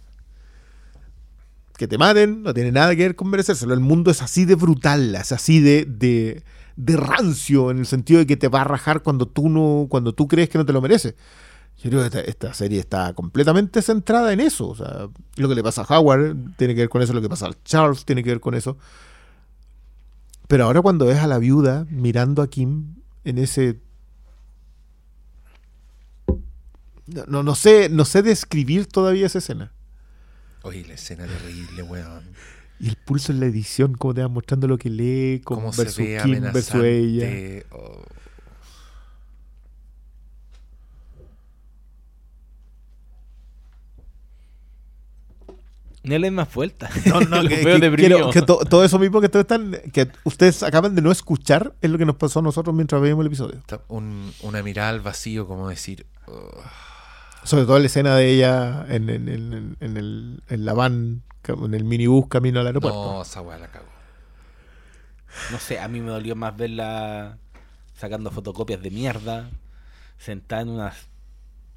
Que 1.77 1.87
te 1.87 1.97
maten 1.97 2.43
no 2.43 2.53
tiene 2.53 2.71
nada 2.71 2.95
que 2.95 3.01
ver 3.01 3.15
con 3.15 3.31
merecérselo. 3.31 3.73
El 3.73 3.79
mundo 3.79 4.11
es 4.11 4.21
así 4.21 4.45
de 4.45 4.53
brutal, 4.53 5.15
es 5.15 5.31
así 5.31 5.61
de, 5.61 5.85
de, 5.85 6.43
de 6.75 6.95
rancio, 6.95 7.71
en 7.71 7.79
el 7.79 7.87
sentido 7.87 8.19
de 8.19 8.27
que 8.27 8.37
te 8.37 8.49
va 8.49 8.61
a 8.61 8.65
rajar 8.65 9.01
cuando 9.01 9.27
tú, 9.27 9.49
no, 9.49 9.87
cuando 9.89 10.13
tú 10.13 10.27
crees 10.27 10.49
que 10.49 10.59
no 10.59 10.65
te 10.65 10.73
lo 10.73 10.81
mereces. 10.81 11.15
Yo 11.79 11.91
creo 11.91 12.01
que 12.01 12.07
esta, 12.07 12.21
esta 12.21 12.53
serie 12.53 12.79
está 12.79 13.13
completamente 13.13 13.81
centrada 13.81 14.33
en 14.33 14.39
eso. 14.39 14.69
O 14.69 14.75
sea, 14.75 15.09
lo 15.35 15.49
que 15.49 15.55
le 15.55 15.63
pasa 15.63 15.83
a 15.87 15.99
Howard 15.99 16.35
tiene 16.57 16.73
que 16.73 16.81
ver 16.81 16.89
con 16.89 17.01
eso, 17.01 17.13
lo 17.13 17.21
que 17.21 17.29
pasa 17.29 17.47
a 17.47 17.63
Charles 17.63 18.03
tiene 18.03 18.23
que 18.23 18.31
ver 18.31 18.39
con 18.39 18.55
eso. 18.55 18.77
Pero 20.47 20.65
ahora 20.65 20.81
cuando 20.81 21.05
ves 21.05 21.19
a 21.19 21.27
la 21.27 21.37
viuda 21.37 21.85
mirando 21.89 22.41
a 22.41 22.49
Kim 22.49 22.95
en 23.23 23.37
ese... 23.37 23.79
No, 27.27 27.43
no, 27.43 27.55
sé, 27.55 27.89
no 27.89 28.05
sé 28.05 28.21
describir 28.21 28.87
todavía 28.87 29.27
esa 29.27 29.37
escena. 29.37 29.71
Oye, 30.63 30.83
la 30.85 30.95
escena 30.95 31.25
terrible, 31.25 31.83
weón. 31.83 32.23
Y 32.79 32.89
el 32.89 32.95
pulso 32.95 33.31
en 33.31 33.39
la 33.39 33.45
edición, 33.45 33.93
cómo 33.93 34.13
te 34.13 34.21
va 34.21 34.27
mostrando 34.27 34.67
lo 34.67 34.77
que 34.77 34.89
lee, 34.89 35.41
Cómo 35.43 35.61
como 35.61 35.73
se 35.73 35.83
versus 35.83 35.97
ve 35.99 36.19
Kim 36.23 36.41
versus 36.51 36.83
ella. 36.83 37.65
Oh. 37.71 38.01
No 46.07 46.17
le 46.17 46.27
den 46.27 46.35
más 46.35 46.53
vuelta. 46.53 46.89
No, 47.05 47.21
no, 47.21 47.41
que, 47.47 47.63
veo 47.63 47.79
que- 47.79 47.95
quiero 47.97 48.29
que 48.31 48.41
to- 48.41 48.59
todo 48.69 48.83
eso 48.83 48.97
mismo 48.99 49.19
que 49.19 49.25
ustedes, 49.27 49.43
están, 49.43 49.71
que 49.91 50.07
ustedes 50.23 50.63
acaban 50.63 50.95
de 50.95 51.01
no 51.01 51.11
escuchar 51.11 51.73
es 51.81 51.89
lo 51.89 51.97
que 51.97 52.05
nos 52.05 52.15
pasó 52.15 52.39
a 52.39 52.41
nosotros 52.41 52.75
mientras 52.75 53.01
veíamos 53.01 53.21
el 53.23 53.27
episodio. 53.27 53.61
Un- 53.87 54.31
una 54.41 54.63
mirada 54.63 54.89
al 54.89 55.01
vacío, 55.01 55.47
como 55.47 55.69
decir. 55.69 56.05
Sobre 57.43 57.65
todo 57.65 57.79
la 57.79 57.85
escena 57.85 58.15
de 58.15 58.29
ella 58.29 58.85
en, 58.89 59.09
en- 59.09 59.29
en- 59.29 59.77
en 59.79 59.97
el, 59.97 60.43
en 60.49 60.65
la 60.65 60.73
van, 60.73 61.23
en 61.47 61.73
el 61.73 61.83
minibús 61.85 62.27
camino 62.27 62.59
al 62.59 62.67
aeropuerto. 62.67 63.13
no, 63.13 63.21
esa 63.21 63.41
weá 63.41 63.57
la 63.57 63.67
cago. 63.67 63.85
No 65.51 65.59
sé, 65.59 65.79
a 65.79 65.87
mí 65.87 66.01
me 66.01 66.09
dolió 66.09 66.35
más 66.35 66.55
verla 66.57 67.37
sacando 67.95 68.31
fotocopias 68.31 68.81
de 68.81 68.89
mierda, 68.91 69.49
sentada 70.17 70.61
en 70.63 70.69
una 70.69 70.93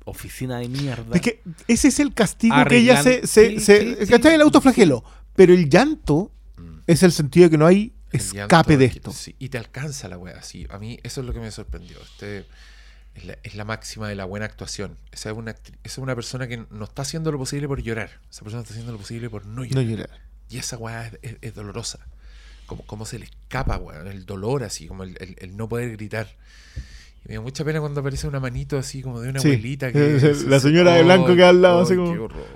oficina 0.04 0.58
de 0.58 0.68
mierda. 0.68 1.14
Es 1.14 1.20
que 1.20 1.42
ese 1.68 1.88
es 1.88 2.00
el 2.00 2.12
castigo 2.14 2.54
que 2.68 2.78
ella 2.78 3.02
se... 3.02 3.22
Arreglan- 3.22 3.26
se, 3.26 3.50
sí, 3.50 3.60
se- 3.60 4.06
sí. 4.06 4.10
¿cachai? 4.12 4.34
El 4.34 4.42
autoflagelo. 4.42 5.04
Pero 5.36 5.54
el 5.54 5.68
llanto 5.70 6.32
Mm. 6.56 6.80
es 6.86 7.02
el 7.02 7.12
sentido 7.12 7.44
de 7.44 7.50
que 7.50 7.58
no 7.58 7.66
hay 7.66 7.94
El 8.12 8.20
escape 8.20 8.76
de 8.76 8.84
esto. 8.86 9.12
y 9.38 9.48
te 9.48 9.56
alcanza 9.58 10.08
la 10.08 10.18
weá, 10.18 10.42
sí. 10.42 10.66
A 10.70 10.78
mí 10.78 10.98
eso 11.02 11.20
es 11.22 11.26
lo 11.26 11.32
que 11.32 11.40
me 11.40 11.50
sorprendió. 11.50 11.96
Este 12.02 12.44
es 13.14 13.24
la, 13.24 13.38
es 13.42 13.54
la 13.54 13.64
máxima 13.64 14.08
de 14.08 14.14
la 14.14 14.24
buena 14.26 14.44
actuación. 14.46 14.98
Esa 15.12 15.30
es, 15.30 15.36
una, 15.36 15.52
esa 15.52 15.62
es 15.84 15.98
una 15.98 16.14
persona 16.14 16.46
que 16.48 16.64
no 16.70 16.84
está 16.84 17.02
haciendo 17.02 17.32
lo 17.32 17.38
posible 17.38 17.66
por 17.68 17.80
llorar. 17.82 18.20
Esa 18.30 18.42
persona 18.42 18.62
está 18.62 18.72
haciendo 18.74 18.92
lo 18.92 18.98
posible 18.98 19.30
por 19.30 19.46
no 19.46 19.62
No 19.62 19.64
llorar. 19.64 19.84
llorar. 19.86 20.10
Y 20.50 20.58
esa 20.58 20.76
weá 20.76 21.06
es, 21.06 21.18
es- 21.22 21.36
es 21.40 21.54
dolorosa. 21.54 22.00
Como, 22.66 22.82
como 22.84 23.06
se 23.06 23.18
le 23.18 23.24
escapa, 23.26 23.78
weón. 23.78 24.06
El 24.08 24.26
dolor 24.26 24.64
así, 24.64 24.86
como 24.86 25.02
el, 25.04 25.16
el- 25.20 25.36
el 25.38 25.56
no 25.56 25.68
poder 25.68 25.92
gritar. 25.92 26.28
Y 27.24 27.28
me 27.28 27.34
da 27.34 27.40
mucha 27.42 27.64
pena 27.64 27.80
cuando 27.80 28.00
aparece 28.00 28.26
una 28.26 28.40
manito 28.40 28.78
así 28.78 29.02
como 29.02 29.20
de 29.20 29.28
una 29.30 29.40
Sí, 29.40 29.48
abuelita 29.48 29.92
que. 29.92 30.34
la 30.46 30.60
señora 30.60 30.94
de 30.94 31.02
blanco 31.02 31.34
que 31.36 31.42
al 31.44 31.60
lado, 31.62 31.80
así 31.82 31.92
ay, 31.92 31.98
como- 31.98 32.12
qué 32.12 32.18
horror. 32.18 32.46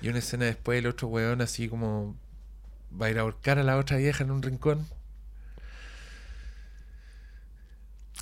Y 0.00 0.08
una 0.08 0.18
escena 0.20 0.44
después 0.44 0.78
el 0.78 0.86
otro 0.86 1.08
weón 1.08 1.40
así 1.40 1.68
como. 1.68 2.16
Va 3.00 3.06
a 3.06 3.10
ir 3.10 3.18
a 3.18 3.22
ahorcar 3.22 3.58
a 3.58 3.62
la 3.64 3.76
otra 3.76 3.96
vieja 3.98 4.22
en 4.24 4.30
un 4.30 4.42
rincón. 4.42 4.86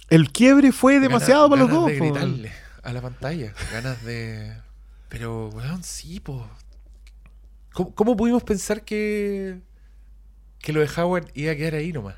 El 0.08 0.30
quiebre 0.32 0.72
fue 0.72 1.00
demasiado 1.00 1.48
Ganas- 1.48 1.50
para 1.50 1.60
los 1.62 1.68
ganas 1.70 1.82
dos. 1.82 1.86
de 1.90 1.98
gritarle 1.98 2.52
a 2.82 2.92
la 2.92 3.00
pantalla. 3.02 3.52
Ganas 3.72 4.04
de. 4.04 4.56
Pero, 5.08 5.48
weón, 5.50 5.82
sí, 5.82 6.20
po. 6.20 6.48
¿Cómo, 7.72 7.94
cómo 7.94 8.16
pudimos 8.16 8.42
pensar 8.44 8.82
que. 8.84 9.60
que 10.58 10.72
lo 10.72 10.80
de 10.80 10.88
Howard 11.00 11.28
iba 11.34 11.52
a 11.52 11.56
quedar 11.56 11.74
ahí 11.74 11.92
nomás? 11.92 12.16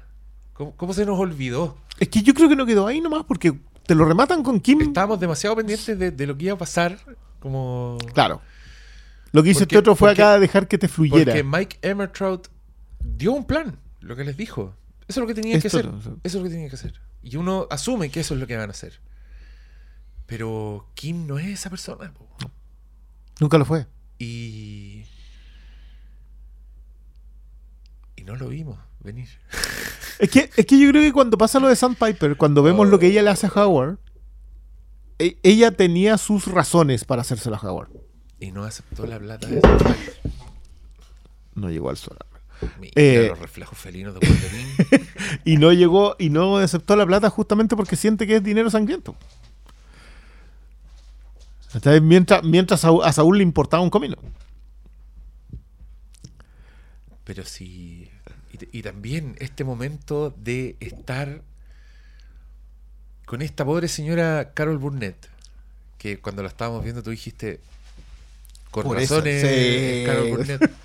¿Cómo, 0.59 0.75
cómo 0.77 0.93
se 0.93 1.07
nos 1.07 1.19
olvidó? 1.19 1.79
Es 2.01 2.09
que 2.09 2.21
yo 2.23 2.35
creo 2.35 2.49
que 2.49 2.57
no 2.57 2.67
quedó 2.67 2.87
ahí 2.89 3.01
nomás 3.01 3.25
porque 3.25 3.57
te 3.87 3.95
lo 3.95 4.05
rematan 4.05 4.43
con 4.43 4.59
Kim. 4.61 4.81
Estábamos 4.83 5.21
demasiado 5.21 5.55
pendientes 5.55 5.97
de, 5.99 6.11
de 6.11 6.27
lo 6.27 6.37
que 6.37 6.47
iba 6.47 6.55
a 6.55 6.59
pasar. 6.59 6.99
Como. 7.39 7.97
Claro. 8.13 8.43
Lo 9.31 9.43
que 9.45 9.51
hizo 9.51 9.61
Porque- 9.61 9.77
este 9.77 9.79
otro 9.79 9.95
fue 9.95 10.11
porque- 10.11 10.23
acá 10.23 10.39
dejar 10.41 10.67
que 10.67 10.77
te 10.79 10.89
fluyera. 10.89 11.33
Porque 11.33 11.45
Mike 11.45 11.79
Emmertrout 11.83 12.49
dio 12.99 13.33
un 13.33 13.47
plan, 13.47 13.79
lo 14.01 14.17
que 14.17 14.25
les 14.25 14.37
dijo. 14.37 14.75
Eso 15.07 15.21
es 15.21 15.23
lo 15.23 15.27
que 15.29 15.35
tenían 15.35 15.61
que 15.61 15.69
Esto 15.69 15.79
hacer. 15.79 15.93
no, 15.93 15.99
Eso 16.01 16.19
es 16.25 16.35
lo 16.35 16.43
que 16.43 16.51
tenían 16.51 16.69
que 16.69 16.75
hacer. 16.77 17.01
Y 17.23 17.37
uno 17.37 17.67
asume 17.71 18.11
que 18.11 18.21
eso 18.21 18.35
es 18.35 18.41
lo 18.41 18.47
que 18.49 18.57
van 18.57 18.69
a 18.69 18.73
hacer. 18.73 19.01
Pero 20.27 20.91
Kim 20.95 21.27
no 21.27 21.39
es 21.39 21.47
esa 21.47 21.71
persona. 21.71 22.13
po. 22.13 22.27
Nunca 23.41 23.59
lo 23.59 23.65
fue. 23.65 23.87
Y. 24.19 25.05
no 28.25 28.37
lo 28.37 28.49
vimos 28.49 28.79
venir. 29.01 29.29
Es 30.19 30.31
que, 30.31 30.51
es 30.57 30.67
que 30.67 30.79
yo 30.79 30.89
creo 30.91 31.03
que 31.03 31.13
cuando 31.13 31.39
pasa 31.39 31.61
lo 31.61 31.69
de 31.69 31.77
Sandpiper, 31.77 32.37
cuando 32.37 32.63
vemos 32.63 32.89
lo 32.89 32.99
que 32.99 33.07
ella 33.07 33.23
le 33.23 33.31
hace 33.31 33.47
a 33.47 33.51
Howard, 33.55 33.99
e- 35.19 35.39
ella 35.43 35.71
tenía 35.73 36.19
sus 36.19 36.47
razones 36.47 37.05
para 37.05 37.23
hacérselo 37.23 37.57
a 37.57 37.61
Howard. 37.61 37.91
Y 38.41 38.51
no 38.53 38.65
aceptó 38.65 39.07
la 39.07 39.19
plata 39.19 39.47
de 39.47 39.59
ese 39.59 39.69
No 41.55 41.71
llegó 41.71 41.91
al 41.91 41.97
solar. 41.97 42.27
Mira 42.81 42.93
Eh. 42.97 43.27
los 43.29 43.39
reflejos 43.39 43.79
felinos 43.79 44.15
de 44.19 44.27
Wolverine. 44.27 45.07
Y 45.45 45.57
no 45.59 45.73
llegó 45.73 46.17
y 46.19 46.31
no 46.31 46.57
aceptó 46.59 46.97
la 46.97 47.07
plata 47.07 47.31
justamente 47.31 47.77
porque 47.77 47.95
siente 47.97 48.27
que 48.27 48.37
es 48.37 48.43
dinero 48.43 48.71
sangriento. 48.71 49.15
Entonces, 51.75 52.01
mientras, 52.03 52.43
mientras 52.43 52.85
a, 52.85 52.91
a 53.05 53.13
Saúl 53.13 53.37
le 53.39 53.43
importaba 53.45 53.83
un 53.83 53.91
comino. 53.91 54.17
Pero 57.25 57.45
sí. 57.45 58.11
Y, 58.73 58.83
también 58.83 59.37
este 59.39 59.65
momento 59.65 60.35
de 60.37 60.77
estar 60.81 61.43
con 63.27 63.43
esta 63.43 63.65
pobre 63.65 63.89
señora 63.89 64.53
Carol 64.55 64.79
Burnett. 64.79 65.17
Que 65.99 66.19
cuando 66.19 66.43
la 66.43 66.49
estábamos 66.49 66.83
viendo 66.85 67.03
tú 67.03 67.11
dijiste. 67.11 67.61
Con 68.71 68.85
Por 68.85 68.99
eso, 69.01 69.17
razones, 69.17 69.43
sí. 69.43 70.05
Carol 70.07 70.31
Burnett. 70.31 70.71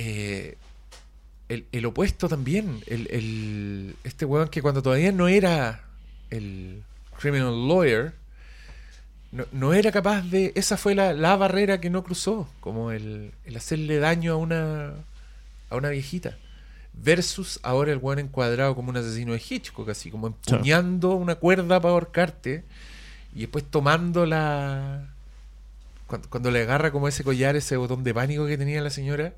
Eh, 0.00 0.56
el, 1.48 1.66
el 1.72 1.84
opuesto 1.86 2.28
también. 2.28 2.82
El, 2.86 3.08
el- 3.10 3.96
este 4.04 4.24
weón 4.24 4.48
que 4.48 4.62
cuando 4.62 4.80
todavía 4.80 5.10
no 5.10 5.26
era 5.26 5.82
el 6.30 6.84
criminal 7.18 7.66
lawyer. 7.66 8.12
No, 9.32 9.44
no 9.50 9.74
era 9.74 9.90
capaz 9.90 10.22
de. 10.22 10.52
Esa 10.54 10.76
fue 10.76 10.94
la, 10.94 11.12
la 11.14 11.36
barrera 11.36 11.80
que 11.80 11.90
no 11.90 12.04
cruzó. 12.04 12.48
Como 12.60 12.92
el, 12.92 13.32
el 13.44 13.56
hacerle 13.56 13.98
daño 13.98 14.34
a 14.34 14.36
una. 14.36 14.92
a 15.68 15.76
una 15.76 15.88
viejita. 15.88 16.38
Versus 17.02 17.60
ahora 17.62 17.92
el 17.92 17.98
weón 17.98 18.18
encuadrado 18.18 18.74
como 18.74 18.90
un 18.90 18.96
asesino 18.96 19.32
de 19.32 19.42
Hitchcock, 19.48 19.88
así 19.88 20.10
como 20.10 20.26
empuñando 20.26 21.12
una 21.12 21.36
cuerda 21.36 21.80
para 21.80 21.92
ahorcarte. 21.94 22.64
Y 23.34 23.40
después 23.40 23.64
tomando 23.70 24.26
la. 24.26 25.06
Cuando, 26.06 26.28
cuando 26.30 26.50
le 26.50 26.62
agarra 26.62 26.90
como 26.90 27.06
ese 27.08 27.22
collar, 27.22 27.54
ese 27.56 27.76
botón 27.76 28.02
de 28.02 28.14
pánico 28.14 28.46
que 28.46 28.58
tenía 28.58 28.80
la 28.82 28.90
señora. 28.90 29.34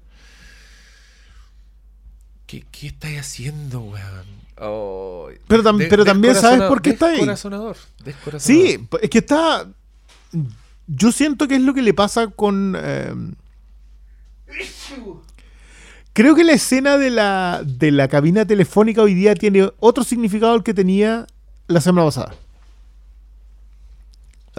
¿Qué, 2.47 2.65
qué 2.73 2.89
estáis 2.89 3.21
haciendo, 3.21 3.81
weón? 3.81 4.41
Oh, 4.59 5.29
Pero 5.47 5.63
tam- 5.63 5.87
pero 5.89 6.05
también 6.05 6.35
sabes 6.35 6.63
por 6.69 6.83
qué 6.83 6.91
está 6.91 7.07
ahí. 7.07 7.13
Descorazonador, 7.17 7.77
descorazonador. 8.05 8.41
Sí, 8.67 8.89
es 9.03 9.11
que 9.11 9.19
está. 9.19 9.69
Yo 10.87 11.13
siento 11.13 11.47
que 11.49 11.55
es 11.57 11.63
lo 11.63 11.73
que 11.75 11.83
le 11.83 11.95
pasa 11.95 12.27
con. 12.29 12.77
eh, 12.79 13.15
creo 16.23 16.35
que 16.35 16.45
la 16.45 16.53
escena 16.53 16.99
de 16.99 17.11
la, 17.11 17.63
de 17.65 17.91
la 17.91 18.09
cabina 18.09 18.45
telefónica 18.45 19.03
hoy 19.03 19.15
día 19.15 19.35
tiene 19.35 19.71
otro 19.79 20.05
significado 20.05 20.53
al 20.53 20.63
que 20.63 20.75
tenía 20.75 21.27
la 21.67 21.81
semana 21.81 22.07
pasada. 22.07 22.35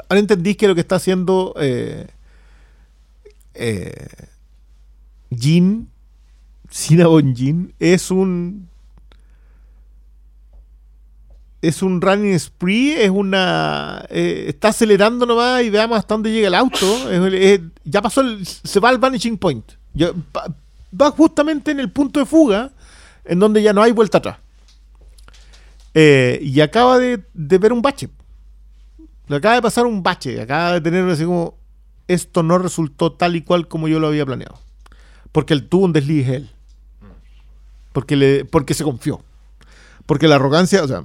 Ahora 0.10 0.20
entendís 0.20 0.58
que 0.58 0.68
lo 0.68 0.76
que 0.76 0.82
está 0.82 0.96
haciendo 0.96 1.54
eh, 1.60 2.08
eh, 3.54 4.08
Jin, 5.30 5.90
Cinnabon 6.70 7.36
Jin, 7.36 7.74
es 7.80 8.10
un 8.10 8.70
es 11.62 11.84
un 11.84 12.02
running 12.02 12.40
spree, 12.40 13.04
es 13.04 13.12
una. 13.12 14.06
eh, 14.10 14.46
está 14.48 14.70
acelerando 14.70 15.26
nomás 15.26 15.62
y 15.64 15.70
veamos 15.70 16.00
hasta 16.00 16.16
dónde 16.16 16.32
llega 16.32 16.48
el 16.48 16.56
auto. 16.56 16.88
Ya 17.84 18.02
pasó, 18.02 18.24
se 18.44 18.80
va 18.80 18.90
al 18.90 18.98
vanishing 18.98 19.38
point. 19.38 19.66
Va 21.00 21.12
justamente 21.12 21.72
en 21.72 21.80
el 21.80 21.92
punto 21.92 22.20
de 22.20 22.26
fuga, 22.26 22.72
en 23.26 23.40
donde 23.40 23.62
ya 23.62 23.74
no 23.74 23.82
hay 23.82 23.92
vuelta 23.92 24.20
atrás. 24.20 24.38
Eh, 25.94 26.40
y 26.42 26.62
acaba 26.62 26.98
de, 27.00 27.24
ver 27.34 27.74
un 27.74 27.82
bache. 27.82 28.10
Le 29.28 29.36
acaba 29.36 29.56
de 29.56 29.62
pasar 29.62 29.86
un 29.86 30.04
bache. 30.04 30.42
Acaba 30.42 30.74
de 30.74 30.82
tener 30.82 31.08
así 31.10 31.26
como. 31.26 31.60
Esto 32.08 32.44
no 32.44 32.58
resultó 32.58 33.14
tal 33.14 33.36
y 33.36 33.42
cual 33.42 33.68
como 33.68 33.88
yo 33.88 34.00
lo 34.00 34.08
había 34.08 34.26
planeado. 34.26 34.60
Porque 35.32 35.54
él 35.54 35.70
tuvo 35.70 35.86
un 35.86 35.94
desliz 35.94 36.28
él. 36.28 36.50
Porque, 37.94 38.16
le, 38.16 38.44
porque 38.44 38.74
se 38.74 38.84
confió. 38.84 39.22
Porque 40.06 40.28
la 40.28 40.36
arrogancia, 40.36 40.84
o 40.84 40.88
sea, 40.88 41.04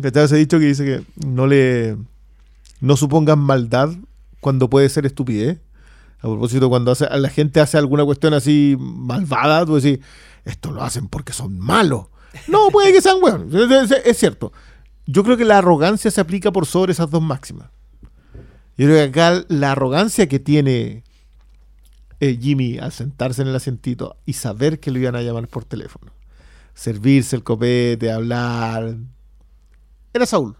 ¿Cachai? 0.00 0.24
Ese 0.24 0.36
dicho 0.36 0.58
que 0.58 0.66
dice 0.66 0.84
que 0.84 1.26
no 1.26 1.46
le. 1.46 1.96
No 2.80 2.96
supongan 2.96 3.40
maldad 3.40 3.90
cuando 4.40 4.70
puede 4.70 4.88
ser 4.88 5.06
estupidez. 5.06 5.58
A 6.18 6.22
propósito, 6.22 6.68
cuando 6.68 6.90
hace, 6.90 7.06
la 7.16 7.28
gente 7.28 7.60
hace 7.60 7.78
alguna 7.78 8.04
cuestión 8.04 8.34
así 8.34 8.76
malvada, 8.78 9.64
tú 9.64 9.76
decís, 9.76 10.04
esto 10.44 10.72
lo 10.72 10.82
hacen 10.82 11.08
porque 11.08 11.32
son 11.32 11.58
malos. 11.58 12.06
No, 12.48 12.70
puede 12.70 12.92
que 12.92 13.00
sean 13.00 13.20
buenos. 13.20 13.52
Es, 14.04 14.18
cierto. 14.18 14.52
Yo 15.06 15.22
creo 15.24 15.36
que 15.36 15.44
la 15.44 15.58
arrogancia 15.58 16.10
se 16.10 16.20
aplica 16.20 16.52
por 16.52 16.66
sobre 16.66 16.92
esas 16.92 17.10
dos 17.10 17.22
máximas. 17.22 17.70
Yo 18.76 18.86
creo 18.86 18.96
que 18.96 19.02
acá 19.02 19.44
la 19.48 19.72
arrogancia 19.72 20.28
que 20.28 20.38
tiene 20.38 21.04
eh, 22.20 22.38
Jimmy 22.40 22.78
al 22.78 22.92
sentarse 22.92 23.42
en 23.42 23.48
el 23.48 23.56
asientito 23.56 24.16
y 24.26 24.34
saber 24.34 24.80
que 24.80 24.90
lo 24.90 24.98
iban 24.98 25.16
a 25.16 25.22
llamar 25.22 25.48
por 25.48 25.64
teléfono, 25.64 26.12
servirse 26.74 27.36
el 27.36 27.42
copete, 27.42 28.12
hablar, 28.12 28.96
era 30.12 30.26
Saúl. 30.26 30.56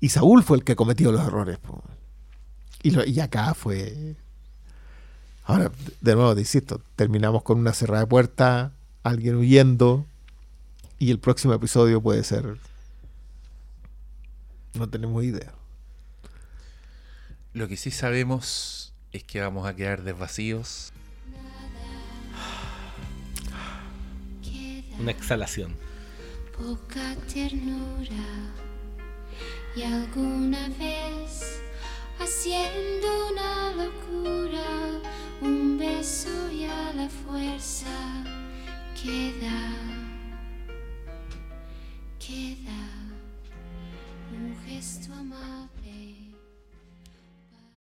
Y 0.00 0.10
Saúl 0.10 0.42
fue 0.42 0.58
el 0.58 0.64
que 0.64 0.76
cometió 0.76 1.10
los 1.10 1.22
errores. 1.26 1.58
Y, 2.86 2.90
lo- 2.92 3.04
y 3.04 3.18
acá 3.18 3.52
fue... 3.54 4.14
Ahora, 5.44 5.72
de 6.00 6.14
nuevo, 6.14 6.34
te 6.34 6.40
insisto, 6.42 6.80
terminamos 6.94 7.42
con 7.42 7.58
una 7.58 7.72
cerrada 7.72 8.00
de 8.02 8.06
puerta, 8.06 8.72
alguien 9.02 9.34
huyendo, 9.36 10.06
y 10.98 11.10
el 11.10 11.18
próximo 11.18 11.52
episodio 11.54 12.00
puede 12.00 12.22
ser... 12.22 12.58
No 14.74 14.88
tenemos 14.88 15.24
idea. 15.24 15.52
Lo 17.54 17.66
que 17.66 17.76
sí 17.76 17.90
sabemos 17.90 18.92
es 19.12 19.24
que 19.24 19.40
vamos 19.40 19.66
a 19.66 19.74
quedar 19.74 20.02
desvacíos. 20.02 20.92
Una 25.00 25.10
exhalación. 25.10 25.74
poca 26.56 27.14
ternura 27.32 28.24
y 29.76 29.82
alguna 29.82 30.68
vez 30.78 31.60
haciendo 32.18 33.28
una 33.32 33.72
locura. 33.72 35.00
Un 35.40 35.78
beso 35.78 36.50
y 36.50 36.64
a 36.64 36.92
la 36.94 37.08
fuerza 37.08 37.86
queda 39.00 39.60
queda 42.18 42.82
un 44.32 44.56
gesto 44.66 45.12
amable 45.12 45.75